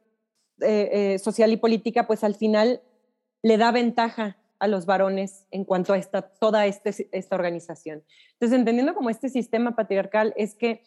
eh, 0.62 0.88
eh, 0.90 1.18
social 1.18 1.52
y 1.52 1.58
política, 1.58 2.06
pues 2.06 2.24
al 2.24 2.34
final 2.34 2.80
le 3.42 3.58
da 3.58 3.72
ventaja 3.72 4.38
a 4.58 4.68
los 4.68 4.86
varones 4.86 5.46
en 5.50 5.66
cuanto 5.66 5.92
a 5.92 5.98
esta, 5.98 6.22
toda 6.22 6.64
este, 6.64 7.10
esta 7.12 7.36
organización. 7.36 8.02
Entonces, 8.32 8.58
entendiendo 8.58 8.94
como 8.94 9.10
este 9.10 9.28
sistema 9.28 9.76
patriarcal 9.76 10.32
es 10.38 10.54
que 10.54 10.82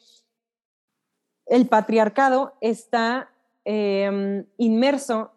el 1.46 1.68
patriarcado 1.68 2.58
está 2.62 3.30
Em, 3.66 4.46
inmerso 4.58 5.32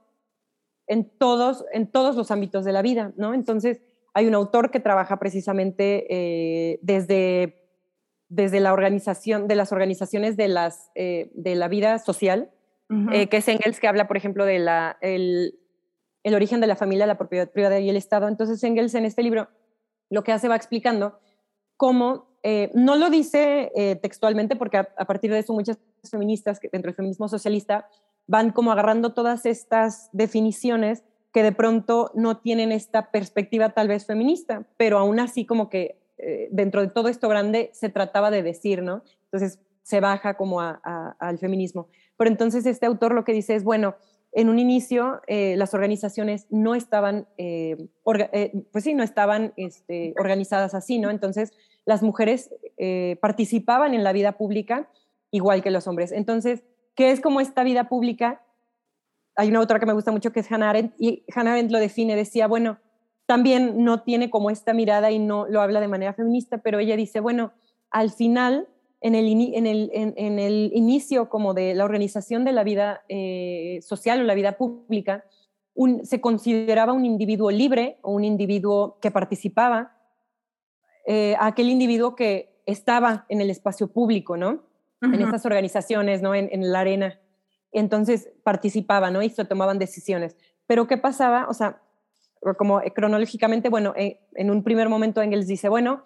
en 0.87 1.11
todos, 1.19 1.65
en 1.73 1.87
todos 1.87 2.17
los 2.17 2.31
ámbitos 2.31 2.65
de 2.65 2.73
la 2.73 2.83
vida, 2.83 3.13
¿no? 3.17 3.35
Entonces, 3.35 3.83
hay 4.15 4.27
un 4.27 4.35
autor 4.35 4.71
que 4.71 4.81
trabaja 4.81 5.19
precisamente 5.19 6.07
eh, 6.09 6.79
desde, 6.83 7.69
desde 8.29 8.61
la 8.61 8.73
organización, 8.73 9.49
de 9.49 9.57
las 9.57 9.73
organizaciones 9.73 10.37
de, 10.37 10.49
las, 10.49 10.91
eh, 10.95 11.31
de 11.35 11.55
la 11.55 11.69
vida 11.69 11.99
social, 11.99 12.51
eh, 13.11 13.29
que 13.29 13.39
es 13.39 13.49
Engels, 13.49 13.81
que 13.81 13.89
habla, 13.89 14.07
por 14.07 14.19
ejemplo, 14.19 14.45
de 14.45 14.59
la, 14.59 14.99
el, 15.01 15.59
el, 16.25 16.35
origen 16.35 16.61
de 16.61 16.67
la 16.67 16.77
familia, 16.77 17.07
la 17.07 17.17
propiedad 17.17 17.51
privada 17.51 17.81
y 17.81 17.89
el 17.89 17.97
Estado. 17.97 18.29
Entonces, 18.29 18.63
Engels 18.63 18.95
en 18.95 19.07
este 19.07 19.23
libro 19.23 19.49
lo 20.11 20.23
que 20.23 20.33
hace 20.33 20.47
va 20.47 20.57
explicando 20.57 21.19
cómo, 21.79 22.37
no 22.75 22.97
lo 22.97 23.09
dice 23.09 23.99
textualmente, 24.03 24.57
porque 24.57 24.77
a, 24.77 24.89
a, 24.99 25.07
partir 25.07 25.33
de 25.33 25.39
eso 25.39 25.55
muchas 25.55 25.79
feministas 26.11 26.61
dentro 26.61 26.91
del 26.91 26.97
feminismo 26.97 27.29
socialista 27.29 27.89
van 28.27 28.51
como 28.51 28.73
agarrando 28.73 29.13
todas 29.15 29.47
estas 29.47 30.09
definiciones 30.13 31.05
que 31.33 31.43
de 31.43 31.53
pronto 31.53 32.11
no 32.15 32.39
tienen 32.39 32.73
esta 32.73 33.11
perspectiva 33.11 33.71
tal 33.71 33.89
vez 33.89 34.07
feminista, 34.07 34.67
pero 34.77 34.99
aún 34.99 35.19
así 35.19 35.47
como 35.47 35.71
que 35.71 35.99
eh, 36.19 36.49
dentro 36.53 36.83
de 36.83 36.89
todo 36.89 37.09
esto 37.09 37.29
grande 37.29 37.71
se 37.73 37.89
trataba 37.89 38.31
de 38.31 38.43
decir, 38.43 38.83
¿no? 38.83 39.03
Entonces 39.25 39.59
se 39.83 40.01
baja 40.01 40.35
como 40.35 40.61
al 40.61 41.39
feminismo. 41.39 41.89
Pero 42.17 42.31
entonces 42.31 42.67
este 42.67 42.87
autor 42.87 43.15
lo 43.15 43.25
que 43.25 43.33
dice 43.33 43.57
es, 43.57 43.65
bueno, 43.65 43.97
en 44.31 44.49
un 44.49 44.59
inicio 44.59 45.21
eh, 45.27 45.57
las 45.57 45.75
organizaciones 45.75 46.47
no 46.51 46.75
estaban, 46.75 47.27
eh, 47.39 47.89
pues 48.71 48.85
sí, 48.85 48.95
no 48.95 49.03
estaban 49.03 49.53
este, 49.57 50.15
organizadas 50.19 50.75
así, 50.75 50.99
¿no? 50.99 51.11
Entonces, 51.11 51.53
las 51.85 52.03
mujeres 52.03 52.51
participaban 53.21 53.95
en 53.95 54.05
la 54.05 54.13
vida 54.13 54.33
pública 54.33 54.89
igual 55.33 55.63
que 55.63 55.71
los 55.71 55.89
hombres. 55.89 56.13
Entonces, 56.13 56.63
¿qué 56.95 57.11
es 57.11 57.21
como 57.21 57.41
esta 57.41 57.65
vida 57.65 57.89
pública? 57.89 58.45
Hay 59.37 59.49
una 59.49 59.61
autora 59.61 59.81
que 59.81 59.87
me 59.87 59.93
gusta 59.93 60.13
mucho 60.13 60.33
que 60.33 60.41
es 60.41 60.51
Hannah 60.51 60.71
Arendt, 60.71 60.95
y 60.99 61.25
Hannah 61.35 61.53
Arendt 61.53 61.73
lo 61.73 61.79
define, 61.79 62.17
decía, 62.17 62.47
bueno, 62.47 62.79
también 63.27 63.85
no 63.85 64.03
tiene 64.03 64.31
como 64.31 64.51
esta 64.51 64.75
mirada 64.75 65.11
y 65.11 65.19
no 65.19 65.47
lo 65.47 65.61
habla 65.61 65.81
de 65.81 65.89
manera 65.89 66.13
feminista, 66.13 66.59
pero 66.59 66.79
ella 66.79 66.97
dice, 66.97 67.21
bueno, 67.21 67.53
al 67.91 68.11
final 68.11 68.69
en 69.01 69.15
el, 69.15 69.55
en 69.55 69.67
el, 69.67 69.91
en, 69.93 70.39
el 70.39 70.71
inicio 70.75 71.29
como 71.29 71.55
de 71.55 71.75
la 71.75 71.85
organización 71.85 72.45
de 72.45 72.53
la 72.53 72.63
vida 72.63 73.03
eh, 73.09 73.81
social 73.83 74.21
o 74.21 74.25
la 74.25 74.35
vida 74.35 74.57
pública, 74.57 75.25
un, 75.75 76.05
se 76.07 76.21
consideraba 76.21 76.93
un 76.93 77.05
individuo 77.05 77.51
libre 77.51 77.99
o 78.03 78.13
un 78.13 78.25
individuo 78.25 78.99
que 79.01 79.11
participaba, 79.11 79.97
eh, 81.07 81.35
aquel 81.41 81.69
individuo 81.69 82.15
que 82.15 82.63
estaba 82.65 83.27
en 83.29 83.41
el 83.41 83.51
espacio 83.51 83.89
público, 83.89 84.37
¿no? 84.37 84.63
En 85.03 85.21
esas 85.21 85.45
organizaciones, 85.45 86.23
¿no? 86.23 86.35
En, 86.35 86.49
en, 86.53 86.71
la 86.71 86.81
arena. 86.81 87.21
Entonces 87.73 88.31
participaba, 88.45 89.11
¿no? 89.11 89.21
Y 89.23 89.31
se 89.31 89.45
tomaban 89.45 89.79
decisiones. 89.79 90.37
Pero 90.67 90.87
¿qué 90.87 90.97
pasaba? 90.97 91.47
O 91.49 91.55
sea, 91.55 91.83
como 92.57 92.81
cronológicamente, 92.95 93.69
bueno, 93.69 93.95
eh, 93.97 94.21
en 94.35 94.51
un 94.51 94.63
primer 94.63 94.89
momento 94.89 95.23
Engels 95.23 95.47
dice, 95.47 95.69
bueno, 95.69 96.03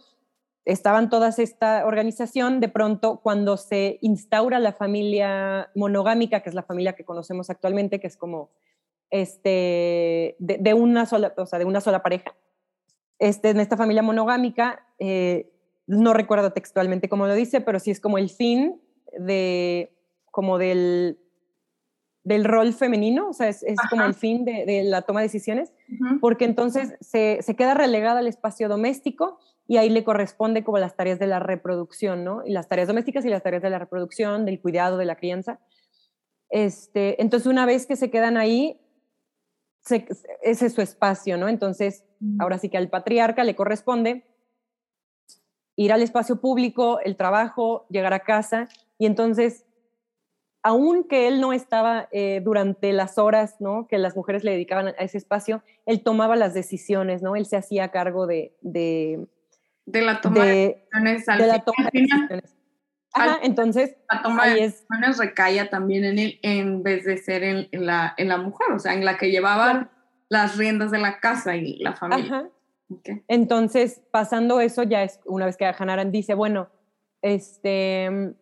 estaban 0.64 1.08
todas 1.08 1.38
esta 1.38 1.86
organización, 1.86 2.60
de 2.60 2.68
pronto 2.68 3.20
cuando 3.22 3.56
se 3.56 3.98
instaura 4.02 4.58
la 4.58 4.72
familia 4.72 5.70
monogámica, 5.74 6.40
que 6.40 6.50
es 6.50 6.54
la 6.54 6.62
familia 6.62 6.94
que 6.94 7.04
conocemos 7.04 7.48
actualmente, 7.48 8.00
que 8.00 8.08
es 8.08 8.16
como 8.16 8.50
este, 9.10 10.36
de, 10.38 10.74
una, 10.74 11.06
sola, 11.06 11.32
o 11.36 11.46
sea, 11.46 11.58
de 11.58 11.64
una 11.64 11.80
sola 11.80 12.02
pareja, 12.02 12.34
este, 13.18 13.50
en 13.50 13.60
esta 13.60 13.76
familia 13.76 14.02
monogámica, 14.02 14.84
eh, 14.98 15.52
no 15.86 16.12
recuerdo 16.12 16.52
textualmente 16.52 17.08
cómo 17.08 17.26
lo 17.26 17.34
dice, 17.34 17.60
pero 17.60 17.78
sí 17.78 17.92
es 17.92 18.00
como 18.00 18.18
el 18.18 18.28
fin 18.28 18.82
de, 19.18 19.92
como 20.30 20.58
del, 20.58 21.18
del 22.24 22.44
rol 22.44 22.72
femenino, 22.72 23.28
o 23.28 23.32
sea, 23.32 23.48
es, 23.48 23.64
como 23.88 24.04
el 24.04 24.14
fin 24.14 24.44
de, 24.44 24.82
la 24.84 25.02
toma 25.02 25.20
de 25.20 25.26
decisiones, 25.26 25.72
porque 26.20 26.44
entonces 26.44 26.96
se, 27.00 27.38
se, 27.40 27.56
queda 27.56 27.74
relegada 27.74 28.18
al 28.18 28.26
espacio 28.26 28.68
doméstico 28.68 29.38
y 29.68 29.76
ahí 29.78 29.88
le 29.90 30.04
corresponde 30.04 30.64
como 30.64 30.78
las 30.78 30.96
tareas 30.96 31.18
de 31.18 31.26
la 31.26 31.38
reproducción, 31.38 32.24
¿no? 32.24 32.44
Y 32.44 32.50
las 32.50 32.68
tareas 32.68 32.88
domésticas 32.88 33.24
y 33.24 33.28
las 33.28 33.42
tareas 33.42 33.62
de 33.62 33.70
la 33.70 33.78
reproducción, 33.78 34.44
del 34.44 34.60
cuidado, 34.60 34.96
de 34.96 35.04
la 35.04 35.16
crianza. 35.16 35.60
Este, 36.48 37.20
entonces, 37.20 37.46
una 37.46 37.66
vez 37.66 37.86
que 37.86 37.96
se 37.96 38.10
quedan 38.10 38.36
ahí, 38.36 38.80
ese 40.42 40.66
es 40.66 40.72
su 40.72 40.80
espacio, 40.80 41.36
¿no? 41.36 41.48
Entonces, 41.48 42.04
ahora 42.38 42.58
sí 42.58 42.68
que 42.68 42.76
al 42.76 42.88
patriarca 42.88 43.44
le 43.44 43.54
corresponde 43.54 44.24
ir 45.76 45.92
al 45.92 46.02
espacio 46.02 46.40
público, 46.40 47.00
el 47.00 47.16
trabajo, 47.16 47.86
llegar 47.88 48.14
a 48.14 48.20
casa, 48.20 48.68
y 48.98 49.06
entonces, 49.06 49.64
aunque 50.62 51.28
él 51.28 51.40
no 51.40 51.52
estaba 51.52 52.08
eh, 52.12 52.40
durante 52.42 52.92
las 52.92 53.18
horas, 53.18 53.56
¿no? 53.60 53.86
Que 53.86 53.98
las 53.98 54.16
mujeres 54.16 54.44
le 54.44 54.52
dedicaban 54.52 54.88
a 54.88 54.90
ese 54.90 55.18
espacio, 55.18 55.62
él 55.84 56.02
tomaba 56.02 56.36
las 56.36 56.54
decisiones, 56.54 57.22
¿no? 57.22 57.36
Él 57.36 57.46
se 57.46 57.56
hacía 57.56 57.90
cargo 57.90 58.26
de 58.26 58.56
de 59.86 60.02
la 60.02 60.20
toma 60.20 60.44
de, 60.44 60.84
decisiones 60.92 61.28
al 61.28 61.38
de 61.38 61.46
la 61.46 61.58
toma 61.60 61.88
de 61.92 62.00
decisiones. 62.00 62.56
Ajá, 63.12 63.38
entonces 63.42 63.96
la 64.10 64.22
toma 64.22 64.46
de 64.46 64.54
decisiones 64.60 65.16
recaía 65.16 65.70
también 65.70 66.04
en 66.04 66.18
él 66.18 66.38
en 66.42 66.82
vez 66.82 67.04
de 67.04 67.16
ser 67.16 67.44
en, 67.44 67.68
la, 67.72 68.14
en 68.18 68.28
la 68.28 68.36
mujer, 68.36 68.72
o 68.72 68.78
sea, 68.78 68.92
en 68.92 69.06
la 69.06 69.16
que 69.16 69.30
llevaba 69.30 69.90
las 70.28 70.58
riendas 70.58 70.90
de 70.90 70.98
la 70.98 71.18
casa 71.20 71.56
y 71.56 71.78
la 71.78 71.94
familia. 71.94 72.26
Ajá. 72.26 72.48
Entonces, 73.26 74.02
pasando 74.10 74.60
eso, 74.60 74.82
ya 74.82 75.02
es 75.02 75.20
una 75.24 75.46
vez 75.46 75.56
que 75.56 75.64
Hanaran 75.64 76.12
dice, 76.12 76.34
bueno, 76.34 76.68
este, 77.22 78.34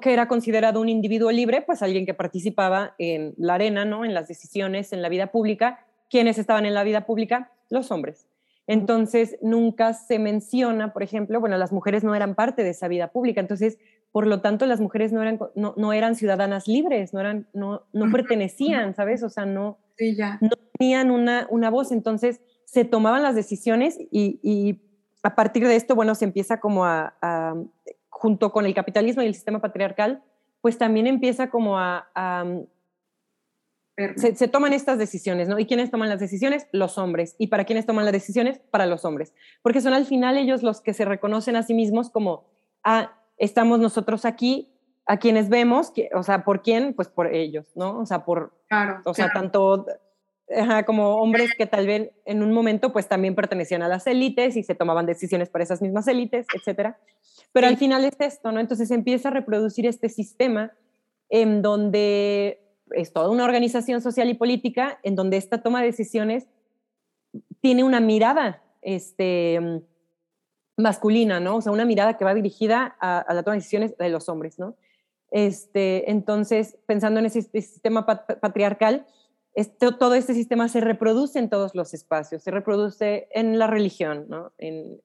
que 0.00 0.12
era 0.12 0.26
considerado 0.26 0.80
un 0.80 0.88
individuo 0.88 1.30
libre, 1.30 1.62
pues 1.62 1.82
alguien 1.82 2.04
que 2.04 2.14
participaba 2.14 2.94
en 2.98 3.34
la 3.36 3.54
arena, 3.54 3.84
¿no? 3.84 4.04
En 4.04 4.14
las 4.14 4.26
decisiones, 4.26 4.92
en 4.92 5.02
la 5.02 5.08
vida 5.08 5.28
pública. 5.28 5.86
¿Quiénes 6.10 6.38
estaban 6.38 6.66
en 6.66 6.74
la 6.74 6.82
vida 6.84 7.06
pública? 7.06 7.52
Los 7.70 7.90
hombres. 7.90 8.26
Entonces, 8.66 9.38
nunca 9.40 9.94
se 9.94 10.18
menciona, 10.18 10.92
por 10.92 11.02
ejemplo, 11.02 11.40
bueno, 11.40 11.56
las 11.56 11.72
mujeres 11.72 12.04
no 12.04 12.14
eran 12.14 12.34
parte 12.34 12.64
de 12.64 12.70
esa 12.70 12.86
vida 12.86 13.12
pública, 13.12 13.40
entonces, 13.40 13.78
por 14.12 14.26
lo 14.26 14.42
tanto, 14.42 14.66
las 14.66 14.78
mujeres 14.78 15.10
no 15.10 15.22
eran, 15.22 15.38
no, 15.54 15.92
eran 15.94 16.14
ciudadanas 16.16 16.68
libres, 16.68 17.14
no, 17.14 17.20
eran, 17.20 17.48
no, 17.54 17.86
no 17.94 18.12
pertenecían, 18.12 18.94
¿sabes? 18.94 19.22
O 19.22 19.30
sea, 19.30 19.46
no, 19.46 19.78
no 20.40 20.50
tenían 20.78 21.10
una, 21.10 21.46
una, 21.50 21.70
voz, 21.70 21.92
entonces 21.92 22.42
se 22.66 22.84
tomaban 22.84 23.22
las 23.22 23.34
decisiones 23.34 23.98
y, 24.10 24.82
a 25.22 25.34
partir 25.34 25.66
de 25.66 25.74
esto, 25.74 25.94
bueno, 25.94 26.14
se 26.14 26.26
empieza 26.26 26.60
como 26.60 26.84
a, 26.84 27.14
junto 28.18 28.52
con 28.52 28.66
el 28.66 28.74
capitalismo 28.74 29.22
y 29.22 29.26
el 29.26 29.34
sistema 29.34 29.60
patriarcal, 29.60 30.22
pues 30.60 30.76
también 30.76 31.06
empieza 31.06 31.50
como 31.50 31.78
a 31.78 32.08
se, 34.16 34.48
toman 34.48 34.72
estas 34.72 34.98
decisiones, 34.98 35.48
¿no? 35.48 35.58
¿Y 35.58 35.66
quiénes 35.66 35.90
toman 35.90 36.08
las 36.08 36.20
decisiones? 36.20 36.68
Los 36.70 36.98
hombres. 36.98 37.34
¿Y 37.38 37.48
para 37.48 37.64
quiénes 37.64 37.84
toman 37.84 38.04
las 38.04 38.12
decisiones? 38.12 38.60
Para 38.70 38.86
los 38.86 39.04
hombres. 39.04 39.34
Porque 39.60 39.80
son 39.80 39.92
al 39.92 40.06
final 40.06 40.36
ellos 40.36 40.62
los 40.62 40.80
que 40.80 40.94
se 40.94 41.04
reconocen 41.04 41.56
a 41.56 41.64
sí 41.64 41.74
mismos 41.74 42.08
como, 42.08 42.44
ah, 42.84 43.12
estamos 43.38 43.80
nosotros 43.80 44.24
aquí, 44.24 44.72
a 45.04 45.16
quienes 45.16 45.48
vemos, 45.48 45.92
o 46.14 46.22
sea, 46.22 46.44
¿por 46.44 46.62
quién? 46.62 46.92
Pues 46.92 47.08
por 47.08 47.34
ellos, 47.34 47.66
¿no? 47.74 47.98
O 47.98 48.06
sea, 48.06 48.24
por, 48.24 48.52
claro, 48.68 49.00
o 49.04 49.14
sea, 49.14 49.32
tanto 49.32 49.86
como 50.86 51.16
hombres 51.16 51.50
que 51.56 51.66
tal 51.66 51.86
vez 51.86 52.10
en 52.24 52.42
un 52.42 52.52
momento 52.52 52.92
pues 52.92 53.08
también 53.08 53.34
pertenecían 53.34 53.82
a 53.82 53.88
las 53.88 54.06
élites 54.06 54.56
y 54.56 54.62
se 54.62 54.74
tomaban 54.74 55.06
decisiones 55.06 55.48
para 55.48 55.64
esas 55.64 55.82
mismas 55.82 56.08
élites, 56.08 56.46
etcétera. 56.54 56.98
Pero 57.52 57.66
al 57.66 57.76
final 57.76 58.04
es 58.04 58.16
esto, 58.18 58.52
¿no? 58.52 58.60
Entonces 58.60 58.90
empieza 58.90 59.28
a 59.28 59.32
reproducir 59.32 59.86
este 59.86 60.08
sistema 60.08 60.72
en 61.28 61.62
donde 61.62 62.60
es 62.92 63.12
toda 63.12 63.30
una 63.30 63.44
organización 63.44 64.00
social 64.00 64.28
y 64.28 64.34
política 64.34 64.98
en 65.02 65.14
donde 65.14 65.36
esta 65.36 65.62
toma 65.62 65.80
de 65.80 65.86
decisiones 65.86 66.46
tiene 67.60 67.84
una 67.84 68.00
mirada 68.00 68.62
este, 68.80 69.82
masculina, 70.76 71.40
¿no? 71.40 71.56
O 71.56 71.60
sea, 71.60 71.72
una 71.72 71.84
mirada 71.84 72.16
que 72.16 72.24
va 72.24 72.34
dirigida 72.34 72.96
a, 73.00 73.26
la 73.34 73.42
toma 73.42 73.54
de 73.54 73.60
decisiones 73.60 73.96
de 73.98 74.08
los 74.08 74.28
hombres, 74.28 74.58
¿no? 74.58 74.76
Este, 75.30 76.10
entonces, 76.10 76.78
pensando 76.86 77.20
en 77.20 77.26
ese 77.26 77.42
sistema 77.42 78.06
patriarcal, 78.06 79.06
este, 79.58 79.90
todo 79.90 80.14
este 80.14 80.34
sistema 80.34 80.68
se 80.68 80.80
reproduce 80.80 81.36
en 81.40 81.50
todos 81.50 81.74
los 81.74 81.92
espacios, 81.92 82.44
se 82.44 82.52
reproduce 82.52 83.26
en 83.32 83.58
la 83.58 83.66
religión, 83.66 84.26
¿no? 84.28 84.52
En, 84.56 85.00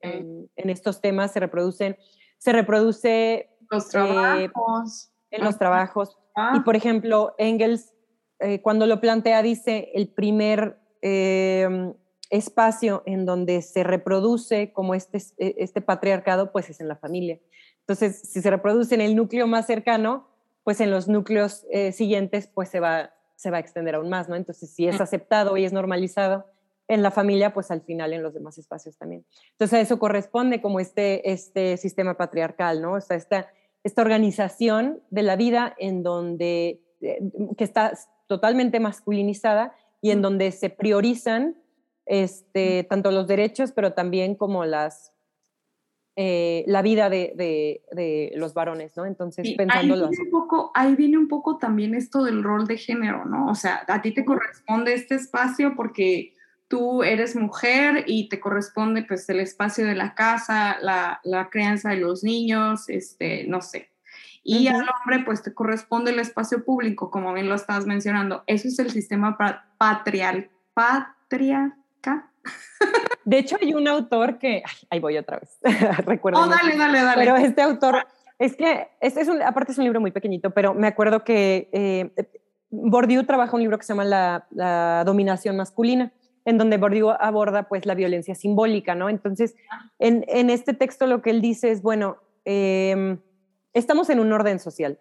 estos 0.55 1.01
temas 1.01 1.31
se 1.31 1.39
reproducen, 1.39 1.97
se 2.37 2.51
reproduce... 2.51 3.49
Los 3.71 3.89
trabajos. 3.89 5.09
Eh, 5.31 5.37
en 5.37 5.43
los 5.43 5.57
trabajos, 5.57 6.19
y 6.19 6.31
ah. 6.35 6.61
por 6.63 6.75
ejemplo, 6.75 7.33
Engels, 7.39 7.95
eh, 8.39 8.61
cuando 8.61 8.85
lo 8.85 9.01
plantea, 9.01 9.41
dice 9.41 9.89
el 9.95 10.07
primer 10.09 10.77
em, 11.01 11.95
espacio 12.29 13.01
en 13.07 13.25
donde 13.25 13.63
se 13.63 13.83
reproduce 13.83 14.71
como 14.71 14.93
este, 14.93 15.17
e, 15.37 15.55
este 15.57 15.81
patriarcado, 15.81 16.51
pues 16.51 16.69
es 16.69 16.79
en 16.79 16.87
la 16.87 16.95
familia. 16.95 17.39
Entonces, 17.79 18.21
si 18.21 18.39
se 18.39 18.51
reproduce 18.51 18.93
en 18.93 19.01
el 19.01 19.15
núcleo 19.15 19.47
más 19.47 19.65
cercano, 19.65 20.27
pues 20.63 20.79
en 20.79 20.91
los 20.91 21.07
núcleos 21.07 21.65
eh, 21.71 21.91
siguientes, 21.91 22.45
pues 22.45 22.69
se 22.69 22.79
va, 22.79 23.13
se 23.43 23.51
va 23.51 23.58
a 23.58 23.60
extender 23.60 23.95
aún 23.95 24.10
más, 24.10 24.27
¿no? 24.27 24.36
Entonces, 24.36 24.71
si 24.71 24.88
es 24.88 24.99
aceptado 24.99 25.56
y 25.58 25.65
es 25.65 25.73
normalizado 25.73 26.45
en 26.88 27.03
la 27.03 27.12
familia, 27.12 27.53
pues 27.53 27.69
al 27.69 27.82
final 27.82 28.13
en 28.13 28.23
los 28.23 28.34
demás 28.34 28.58
espacios 28.58 28.97
también. 28.97 29.25
Entonces, 29.51 29.77
a 29.77 29.82
eso 29.82 29.99
corresponde 29.99 30.62
como 30.62 30.79
este, 30.79 31.32
este 31.32 31.77
sistema 31.77 32.17
patriarcal, 32.17 32.82
¿no? 32.82 32.93
O 32.93 33.01
sea, 33.01 33.17
esta 33.17 33.47
esta 33.84 34.01
organización 34.01 35.01
de 35.10 35.23
la 35.23 35.36
vida 35.36 35.75
en 35.77 36.03
donde, 36.03 36.82
eh, 37.01 37.19
que 37.58 37.63
está 37.63 37.93
totalmente 38.27 38.79
masculinizada 38.79 39.75
y 40.01 40.12
en 40.12 40.21
donde 40.21 40.51
se 40.51 40.69
priorizan 40.69 41.58
este, 42.06 42.84
tanto 42.86 43.12
los 43.12 43.27
derechos, 43.27 43.71
pero 43.71 43.93
también 43.93 44.36
como 44.36 44.65
las, 44.65 45.12
eh, 46.15 46.63
la 46.67 46.82
vida 46.82 47.10
de, 47.10 47.34
de, 47.36 48.32
los 48.36 48.54
varones, 48.54 48.95
¿no? 48.95 49.06
Entonces, 49.06 49.47
pensándolo 49.58 50.06
ahí 50.06 50.12
viene, 50.12 50.23
un 50.23 50.32
poco, 50.32 50.71
ahí 50.76 50.95
viene 50.95 51.17
un 51.17 51.28
poco 51.28 51.58
también 51.58 51.95
esto 51.95 52.23
del 52.23 52.43
rol 52.43 52.67
de 52.67 52.78
género, 52.78 53.26
¿no? 53.26 53.47
O 53.47 53.56
sea, 53.56 53.84
a 53.88 54.02
ti 54.02 54.13
te 54.13 54.23
corresponde 54.23 54.93
este 54.93 55.15
espacio 55.15 55.73
porque 55.76 56.34
tú 56.67 57.04
eres 57.04 57.36
mujer 57.36 58.04
y 58.08 58.30
te 58.30 58.39
corresponde 58.39 59.04
pues 59.04 59.28
el 59.30 59.39
espacio 59.39 59.86
de 59.86 59.95
la 59.95 60.13
casa, 60.13 60.78
la, 60.82 61.19
la 61.23 61.49
crianza 61.49 61.89
de 61.89 61.97
los 61.97 62.23
niños, 62.23 62.89
este, 62.89 63.45
no 63.47 63.62
sé. 63.62 63.89
Y 64.43 64.67
al 64.67 64.82
hombre 64.82 65.23
pues 65.26 65.41
te 65.41 65.54
corresponde 65.54 66.12
el 66.12 66.19
espacio 66.19 66.65
público, 66.65 67.10
como 67.10 67.34
bien 67.34 67.47
lo 67.47 67.56
estabas 67.56 67.86
mencionando. 67.86 68.43
Eso 68.45 68.67
es 68.67 68.78
el 68.78 68.91
sistema 68.91 69.38
patrial, 69.78 70.49
patriarca. 70.73 72.30
De 73.25 73.38
hecho, 73.38 73.57
hay 73.62 73.73
un 73.73 73.88
autor 73.88 74.38
que, 74.38 74.63
ahí 74.89 74.99
voy 74.99 75.17
otra 75.17 75.39
vez, 75.39 75.59
recuerdo. 76.05 76.41
Oh, 76.41 76.47
dale, 76.47 76.77
dale, 76.77 77.01
dale. 77.01 77.17
Pero 77.17 77.36
este 77.38 77.62
autor, 77.62 78.05
es 78.39 78.55
que, 78.55 78.88
este 79.01 79.21
es 79.21 79.27
un, 79.27 79.41
aparte 79.41 79.71
es 79.71 79.77
un 79.77 79.86
libro 79.86 80.01
muy 80.01 80.12
pequeñito, 80.12 80.51
pero 80.51 80.73
me 80.73 80.88
acuerdo 80.88 81.23
que 81.23 81.69
eh, 81.71 82.12
Bourdieu 82.69 83.23
trabaja 83.23 83.55
un 83.55 83.62
libro 83.62 83.77
que 83.77 83.83
se 83.86 83.93
llama 83.93 84.03
La, 84.03 85.03
dominación 85.05 85.55
masculina, 85.55 86.12
en 86.45 86.57
donde 86.57 86.77
Bourdieu 86.77 87.12
aborda 87.12 87.69
pues 87.69 87.86
la 87.86 87.93
violencia 87.93 88.36
simbólica, 88.36 88.95
¿no? 88.95 89.09
Entonces, 89.09 89.55
en, 89.99 90.25
en 90.27 90.49
este 90.49 90.73
texto 90.73 91.07
lo 91.07 91.21
que 91.21 91.29
él 91.29 91.41
dice 91.41 91.71
es, 91.71 91.81
bueno, 91.81 92.17
em, 92.45 93.19
estamos 93.73 94.09
en 94.09 94.19
un 94.19 94.33
orden 94.33 94.59
social. 94.59 94.99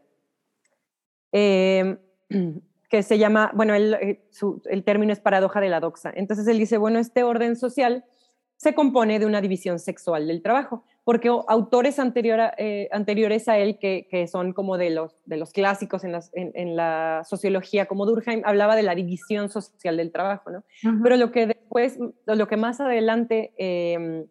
Em, 1.33 1.99
que 2.93 3.03
se 3.03 3.17
llama, 3.17 3.51
bueno, 3.55 3.75
el, 3.75 3.95
eh, 3.95 4.23
el 4.67 4.85
término 4.85 5.15
es 5.15 5.19
paradoja 5.19 5.63
de 5.63 5.71
la 5.71 5.81
doxa. 5.81 6.13
Entonces 6.15 6.47
él 6.47 6.59
dice, 6.59 6.77
bueno, 6.77 6.99
este 6.99 7.23
orden 7.23 7.57
social 7.57 8.05
se 8.59 8.75
compone 8.75 9.19
de 9.19 9.25
una 9.25 9.41
división 9.41 9.79
sexual 9.79 10.27
del 10.27 10.43
trabajo, 10.43 10.85
porque 11.03 11.31
autores 11.49 11.97
eh, 11.99 12.89
anteriores 12.93 13.49
a 13.49 13.57
él, 13.57 13.79
que, 13.79 14.29
son 14.31 14.53
como 14.53 14.77
de 14.77 14.91
los, 14.91 15.25
de 15.25 15.39
los 15.39 15.53
clásicos 15.53 16.03
en, 16.05 16.77
la 16.77 17.23
sociología, 17.25 17.87
como 17.87 18.05
Durkheim, 18.05 18.43
hablaba 18.45 18.77
de 18.77 18.83
la 18.83 18.95
división 18.95 19.49
social 19.49 19.97
del 19.97 20.13
trabajo, 20.13 20.51
¿no? 20.51 20.63
Pero 21.03 21.17
lo 21.17 21.33
que 21.33 21.47
después, 21.47 21.99
lo 22.27 22.47
que 22.47 22.59
más 22.59 22.79
adelante 22.83 23.55
eh, 23.57 24.27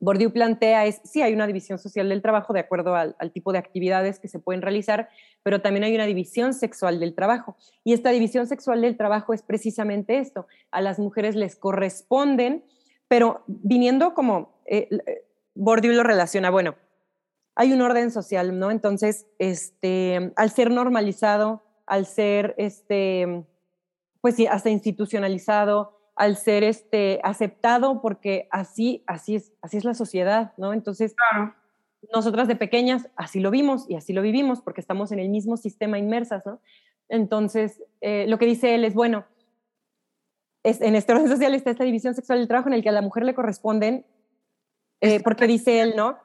Bourdieu 0.00 0.32
plantea 0.32 0.86
es, 0.86 1.00
sí, 1.04 1.22
hay 1.22 1.32
una 1.32 1.46
división 1.46 1.78
social 1.78 2.08
del 2.08 2.22
trabajo 2.22 2.52
de 2.52 2.60
acuerdo 2.60 2.94
al, 2.94 3.32
tipo 3.32 3.52
de 3.52 3.58
actividades 3.58 4.20
que 4.20 4.28
se 4.28 4.38
pueden 4.38 4.62
realizar, 4.62 5.08
pero 5.42 5.60
también 5.60 5.84
hay 5.84 5.94
una 5.94 6.06
división 6.06 6.54
sexual 6.54 7.00
del 7.00 7.14
trabajo. 7.14 7.56
Y 7.84 7.92
esta 7.92 8.10
división 8.10 8.46
sexual 8.46 8.80
del 8.80 8.96
trabajo 8.96 9.34
es 9.34 9.42
precisamente 9.42 10.18
esto. 10.18 10.46
A 10.70 10.80
las 10.80 10.98
mujeres 10.98 11.34
les 11.34 11.56
corresponden, 11.56 12.64
pero 13.08 13.42
viniendo 13.46 14.14
como, 14.14 14.60
eh, 14.66 14.88
eh 14.90 15.24
lo 15.54 16.02
relaciona, 16.04 16.50
bueno, 16.50 16.76
hay 17.56 17.72
un 17.72 17.82
orden 17.82 18.12
social, 18.12 18.56
¿no? 18.56 18.70
Entonces, 18.70 19.26
este, 19.40 20.32
al 20.36 20.50
ser 20.50 20.70
normalizado, 20.70 21.64
al 21.86 22.06
ser, 22.06 22.54
este, 22.56 23.44
pues 24.20 24.36
sí, 24.36 24.46
hasta 24.46 24.70
institucionalizado, 24.70 25.97
al 26.18 26.36
ser 26.36 26.64
este, 26.64 27.20
aceptado, 27.22 28.02
porque 28.02 28.48
así, 28.50 29.04
así, 29.06 29.36
es, 29.36 29.52
así 29.62 29.76
es 29.76 29.84
la 29.84 29.94
sociedad, 29.94 30.52
¿no? 30.56 30.72
Entonces, 30.72 31.14
nosotras 32.12 32.48
de 32.48 32.56
pequeñas 32.56 33.08
así 33.14 33.38
lo 33.38 33.52
vimos 33.52 33.88
y 33.88 33.94
así 33.94 34.12
lo 34.12 34.20
vivimos, 34.20 34.60
porque 34.60 34.80
estamos 34.80 35.12
en 35.12 35.20
el 35.20 35.28
mismo 35.28 35.56
sistema 35.56 35.96
inmersas, 35.96 36.44
¿no? 36.44 36.60
Entonces, 37.08 37.80
eh, 38.00 38.26
lo 38.26 38.36
que 38.38 38.46
dice 38.46 38.74
él 38.74 38.84
es, 38.84 38.94
bueno, 38.94 39.26
es, 40.64 40.80
en 40.80 40.96
este 40.96 41.12
orden 41.12 41.28
social 41.28 41.54
está 41.54 41.70
esta 41.70 41.84
división 41.84 42.16
sexual 42.16 42.40
del 42.40 42.48
trabajo 42.48 42.68
en 42.68 42.74
el 42.74 42.82
que 42.82 42.88
a 42.88 42.92
la 42.92 43.00
mujer 43.00 43.24
le 43.24 43.34
corresponden, 43.34 44.04
eh, 45.00 45.20
porque 45.22 45.46
dice 45.46 45.80
él, 45.80 45.94
¿no? 45.96 46.18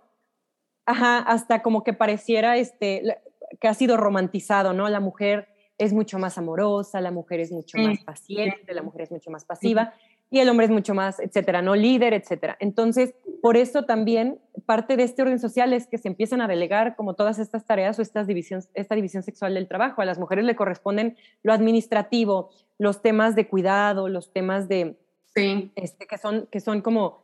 Ajá, 0.88 1.20
hasta 1.20 1.62
como 1.62 1.84
que 1.84 1.94
pareciera 1.94 2.58
este, 2.58 3.22
que 3.62 3.68
ha 3.68 3.76
sido 3.76 3.96
romantizado, 3.96 4.74
¿no? 4.74 4.90
La 4.90 5.00
mujer 5.00 5.53
es 5.78 5.94
mucho 5.94 6.20
más 6.20 6.38
amorosa, 6.38 7.02
la 7.02 7.12
mujer 7.12 7.40
es 7.40 7.52
mucho 7.52 7.78
más 7.78 8.00
paciente, 8.04 8.74
la 8.74 8.84
mujer 8.84 9.02
es 9.02 9.12
mucho 9.12 9.32
más 9.32 9.46
pasiva 9.46 9.94
y 10.30 10.40
el 10.40 10.50
hombre 10.50 10.66
es 10.66 10.72
mucho 10.72 10.96
más, 10.96 11.20
etcétera, 11.20 11.62
no 11.62 11.76
líder, 11.76 12.14
etcétera. 12.14 12.58
Entonces, 12.60 13.14
por 13.42 13.56
eso 13.56 13.84
también 13.84 14.40
parte 14.66 14.98
de 14.98 15.04
este 15.04 15.22
orden 15.22 15.40
social 15.40 15.74
es 15.74 15.86
que 15.86 16.00
se 16.00 16.08
empiezan 16.08 16.42
a 16.42 16.48
delegar 16.48 16.96
como 16.96 17.14
todas 17.14 17.38
estas 17.38 17.66
tareas 17.66 18.00
o 18.00 18.02
estas 18.02 18.26
divisiones, 18.26 18.68
esta 18.74 18.96
división 18.96 19.22
sexual 19.22 19.54
del 19.54 19.68
trabajo. 19.68 20.02
A 20.02 20.06
las 20.06 20.18
mujeres 20.18 20.46
le 20.46 20.56
corresponden 20.56 21.18
lo 21.44 21.54
administrativo, 21.54 22.50
los 22.80 23.04
temas 23.04 23.36
de 23.36 23.48
cuidado, 23.48 24.10
los 24.10 24.34
temas 24.34 24.68
de, 24.68 24.98
sí. 25.36 25.72
este, 25.76 26.08
que, 26.08 26.18
son, 26.18 26.48
que 26.48 26.60
son 26.60 26.82
como... 26.82 27.22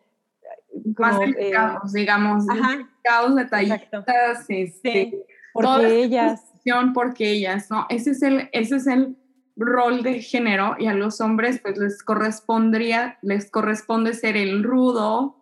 más 0.98 1.20
eh, 1.20 1.34
delicados, 1.36 1.94
digamos, 1.94 2.44
ajá, 2.48 2.88
detallistas, 3.36 4.46
este, 4.50 4.94
sí, 4.94 5.24
porque 5.52 6.04
ellas 6.04 6.49
porque 6.94 7.32
ellas, 7.32 7.70
¿no? 7.70 7.86
Ese 7.90 8.12
es 8.12 8.22
el, 8.22 8.50
ese 8.52 8.78
es 8.78 8.88
el 8.88 9.16
rol 9.56 10.04
de 10.04 10.22
género 10.22 10.76
y 10.80 10.88
a 10.88 10.94
los 10.94 11.20
hombres 11.22 11.60
pues 11.62 11.78
les 11.78 12.02
correspondría, 12.04 13.18
les 13.22 13.52
corresponde 13.52 14.14
ser 14.14 14.38
el 14.38 14.64
rudo, 14.64 15.36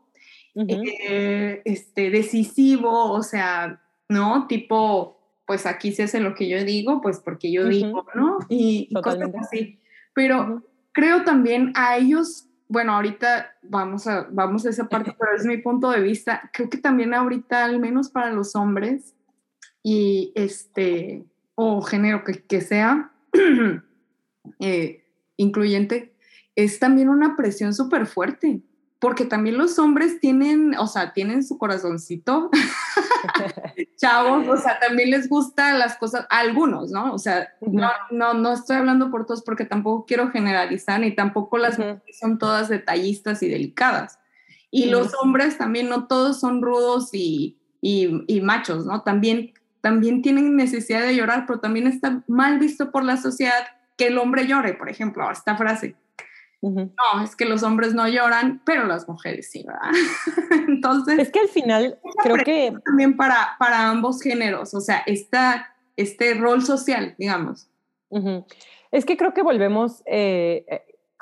eh, 0.56 1.62
este, 1.65 2.10
decisivo, 2.10 3.12
o 3.12 3.21
sea, 3.21 3.80
¿no? 4.10 4.47
Tipo, 4.47 5.19
pues 5.45 5.65
aquí 5.65 5.91
se 5.91 6.03
hace 6.03 6.19
lo 6.19 6.34
que 6.34 6.49
yo 6.49 6.63
digo, 6.63 6.99
pues 7.01 7.19
porque 7.19 7.51
yo 7.51 7.65
digo, 7.65 8.06
¿no? 8.15 8.39
Y, 8.49 8.91
cosas 8.93 9.30
así. 9.39 9.80
Pero 10.13 10.63
creo 10.93 11.23
también 11.23 11.71
a 11.75 11.97
ellos, 11.97 12.47
bueno, 12.67 12.93
ahorita 12.93 13.56
vamos 13.62 14.08
a, 14.08 14.27
vamos 14.32 14.65
a 14.65 14.69
esa 14.71 14.89
parte, 14.89 15.15
pero 15.17 15.36
es 15.36 15.45
mi 15.45 15.58
punto 15.58 15.91
de 15.91 16.01
vista, 16.01 16.49
creo 16.51 16.69
que 16.69 16.80
también 16.80 17.13
ahorita, 17.13 17.65
al 17.65 17.80
menos 17.80 18.10
para 18.10 18.32
los 18.32 18.56
hombres, 18.56 19.13
y 19.89 20.34
este, 20.36 21.23
o 21.56 21.82
género 21.82 22.26
que, 22.26 22.43
que 22.43 22.60
sea 22.60 23.13
eh, 24.60 25.06
incluyente, 25.38 26.13
es 26.58 26.80
también 26.80 27.08
una 27.08 27.38
presión 27.38 27.73
súper 27.73 28.06
fuerte, 28.06 28.60
porque 29.00 29.23
también 29.23 29.58
los 29.58 29.80
hombres 29.80 30.19
tienen, 30.19 30.76
o 30.78 30.88
sea, 30.88 31.13
tienen 31.13 31.41
su 31.41 31.58
corazoncito, 31.58 32.50
chavos, 33.95 34.45
o 34.50 34.58
sea, 34.58 34.78
también 34.78 35.10
les 35.10 35.30
gustan 35.30 35.80
las 35.80 35.97
cosas, 35.97 36.28
algunos, 36.30 36.91
¿no? 36.91 37.13
O 37.13 37.17
sea, 37.17 37.47
no, 37.62 37.89
no, 38.12 38.34
no 38.34 38.52
estoy 38.52 38.76
hablando 38.76 39.10
por 39.10 39.26
todos 39.26 39.41
porque 39.41 39.63
tampoco 39.63 40.06
quiero 40.06 40.32
generalizar, 40.32 41.00
ni 41.00 41.15
tampoco 41.15 41.58
las 41.58 41.80
mujeres 41.80 42.19
son 42.19 42.38
todas 42.38 42.67
detallistas 42.67 43.41
y 43.41 43.47
delicadas. 43.47 44.19
Y 44.69 44.88
los 44.89 45.13
hombres 45.21 45.58
también 45.58 45.88
no 45.88 46.08
todos 46.08 46.41
son 46.41 46.62
rudos 46.62 47.12
y, 47.13 47.58
y, 47.80 48.26
y 48.28 48.41
machos, 48.41 48.86
¿no? 48.86 49.02
También 49.04 49.54
también 49.82 50.22
tienen 50.22 50.56
necesidad 50.56 51.02
de 51.02 51.16
llorar, 51.16 51.46
pero 51.48 51.60
también 51.60 51.88
está 51.88 52.24
mal 52.28 52.60
visto 52.60 52.92
por 52.92 53.04
la 53.04 53.18
sociedad 53.18 53.68
que 53.98 54.08
el 54.08 54.18
hombre 54.18 54.48
llore, 54.48 54.74
por 54.74 54.90
ejemplo, 54.90 55.30
esta 55.32 55.58
frase. 55.58 55.96
No, 56.62 57.24
es 57.24 57.36
que 57.36 57.46
los 57.46 57.62
hombres 57.63 57.94
no 57.94 58.08
lloran, 58.08 58.62
pero 58.66 58.86
las 58.86 59.08
mujeres 59.08 59.50
sí, 59.52 59.63
¿verdad? 59.66 59.92
Entonces... 60.68 61.20
Es 61.20 61.32
que 61.32 61.40
al 61.40 61.50
final 61.50 62.00
creo 62.24 62.38
que... 62.38 62.74
También 62.84 63.16
para, 63.16 63.56
para 63.60 63.90
ambos 63.90 64.22
géneros, 64.22 64.74
o 64.74 64.82
sea, 64.82 65.04
esta, 65.06 65.76
este 65.96 66.34
rol 66.34 66.63
social, 66.63 67.16
digamos. 67.18 67.68
Es 68.92 69.06
que 69.06 69.18
creo 69.18 69.34
que 69.34 69.44
volvemos 69.44 70.02
eh, 70.06 70.66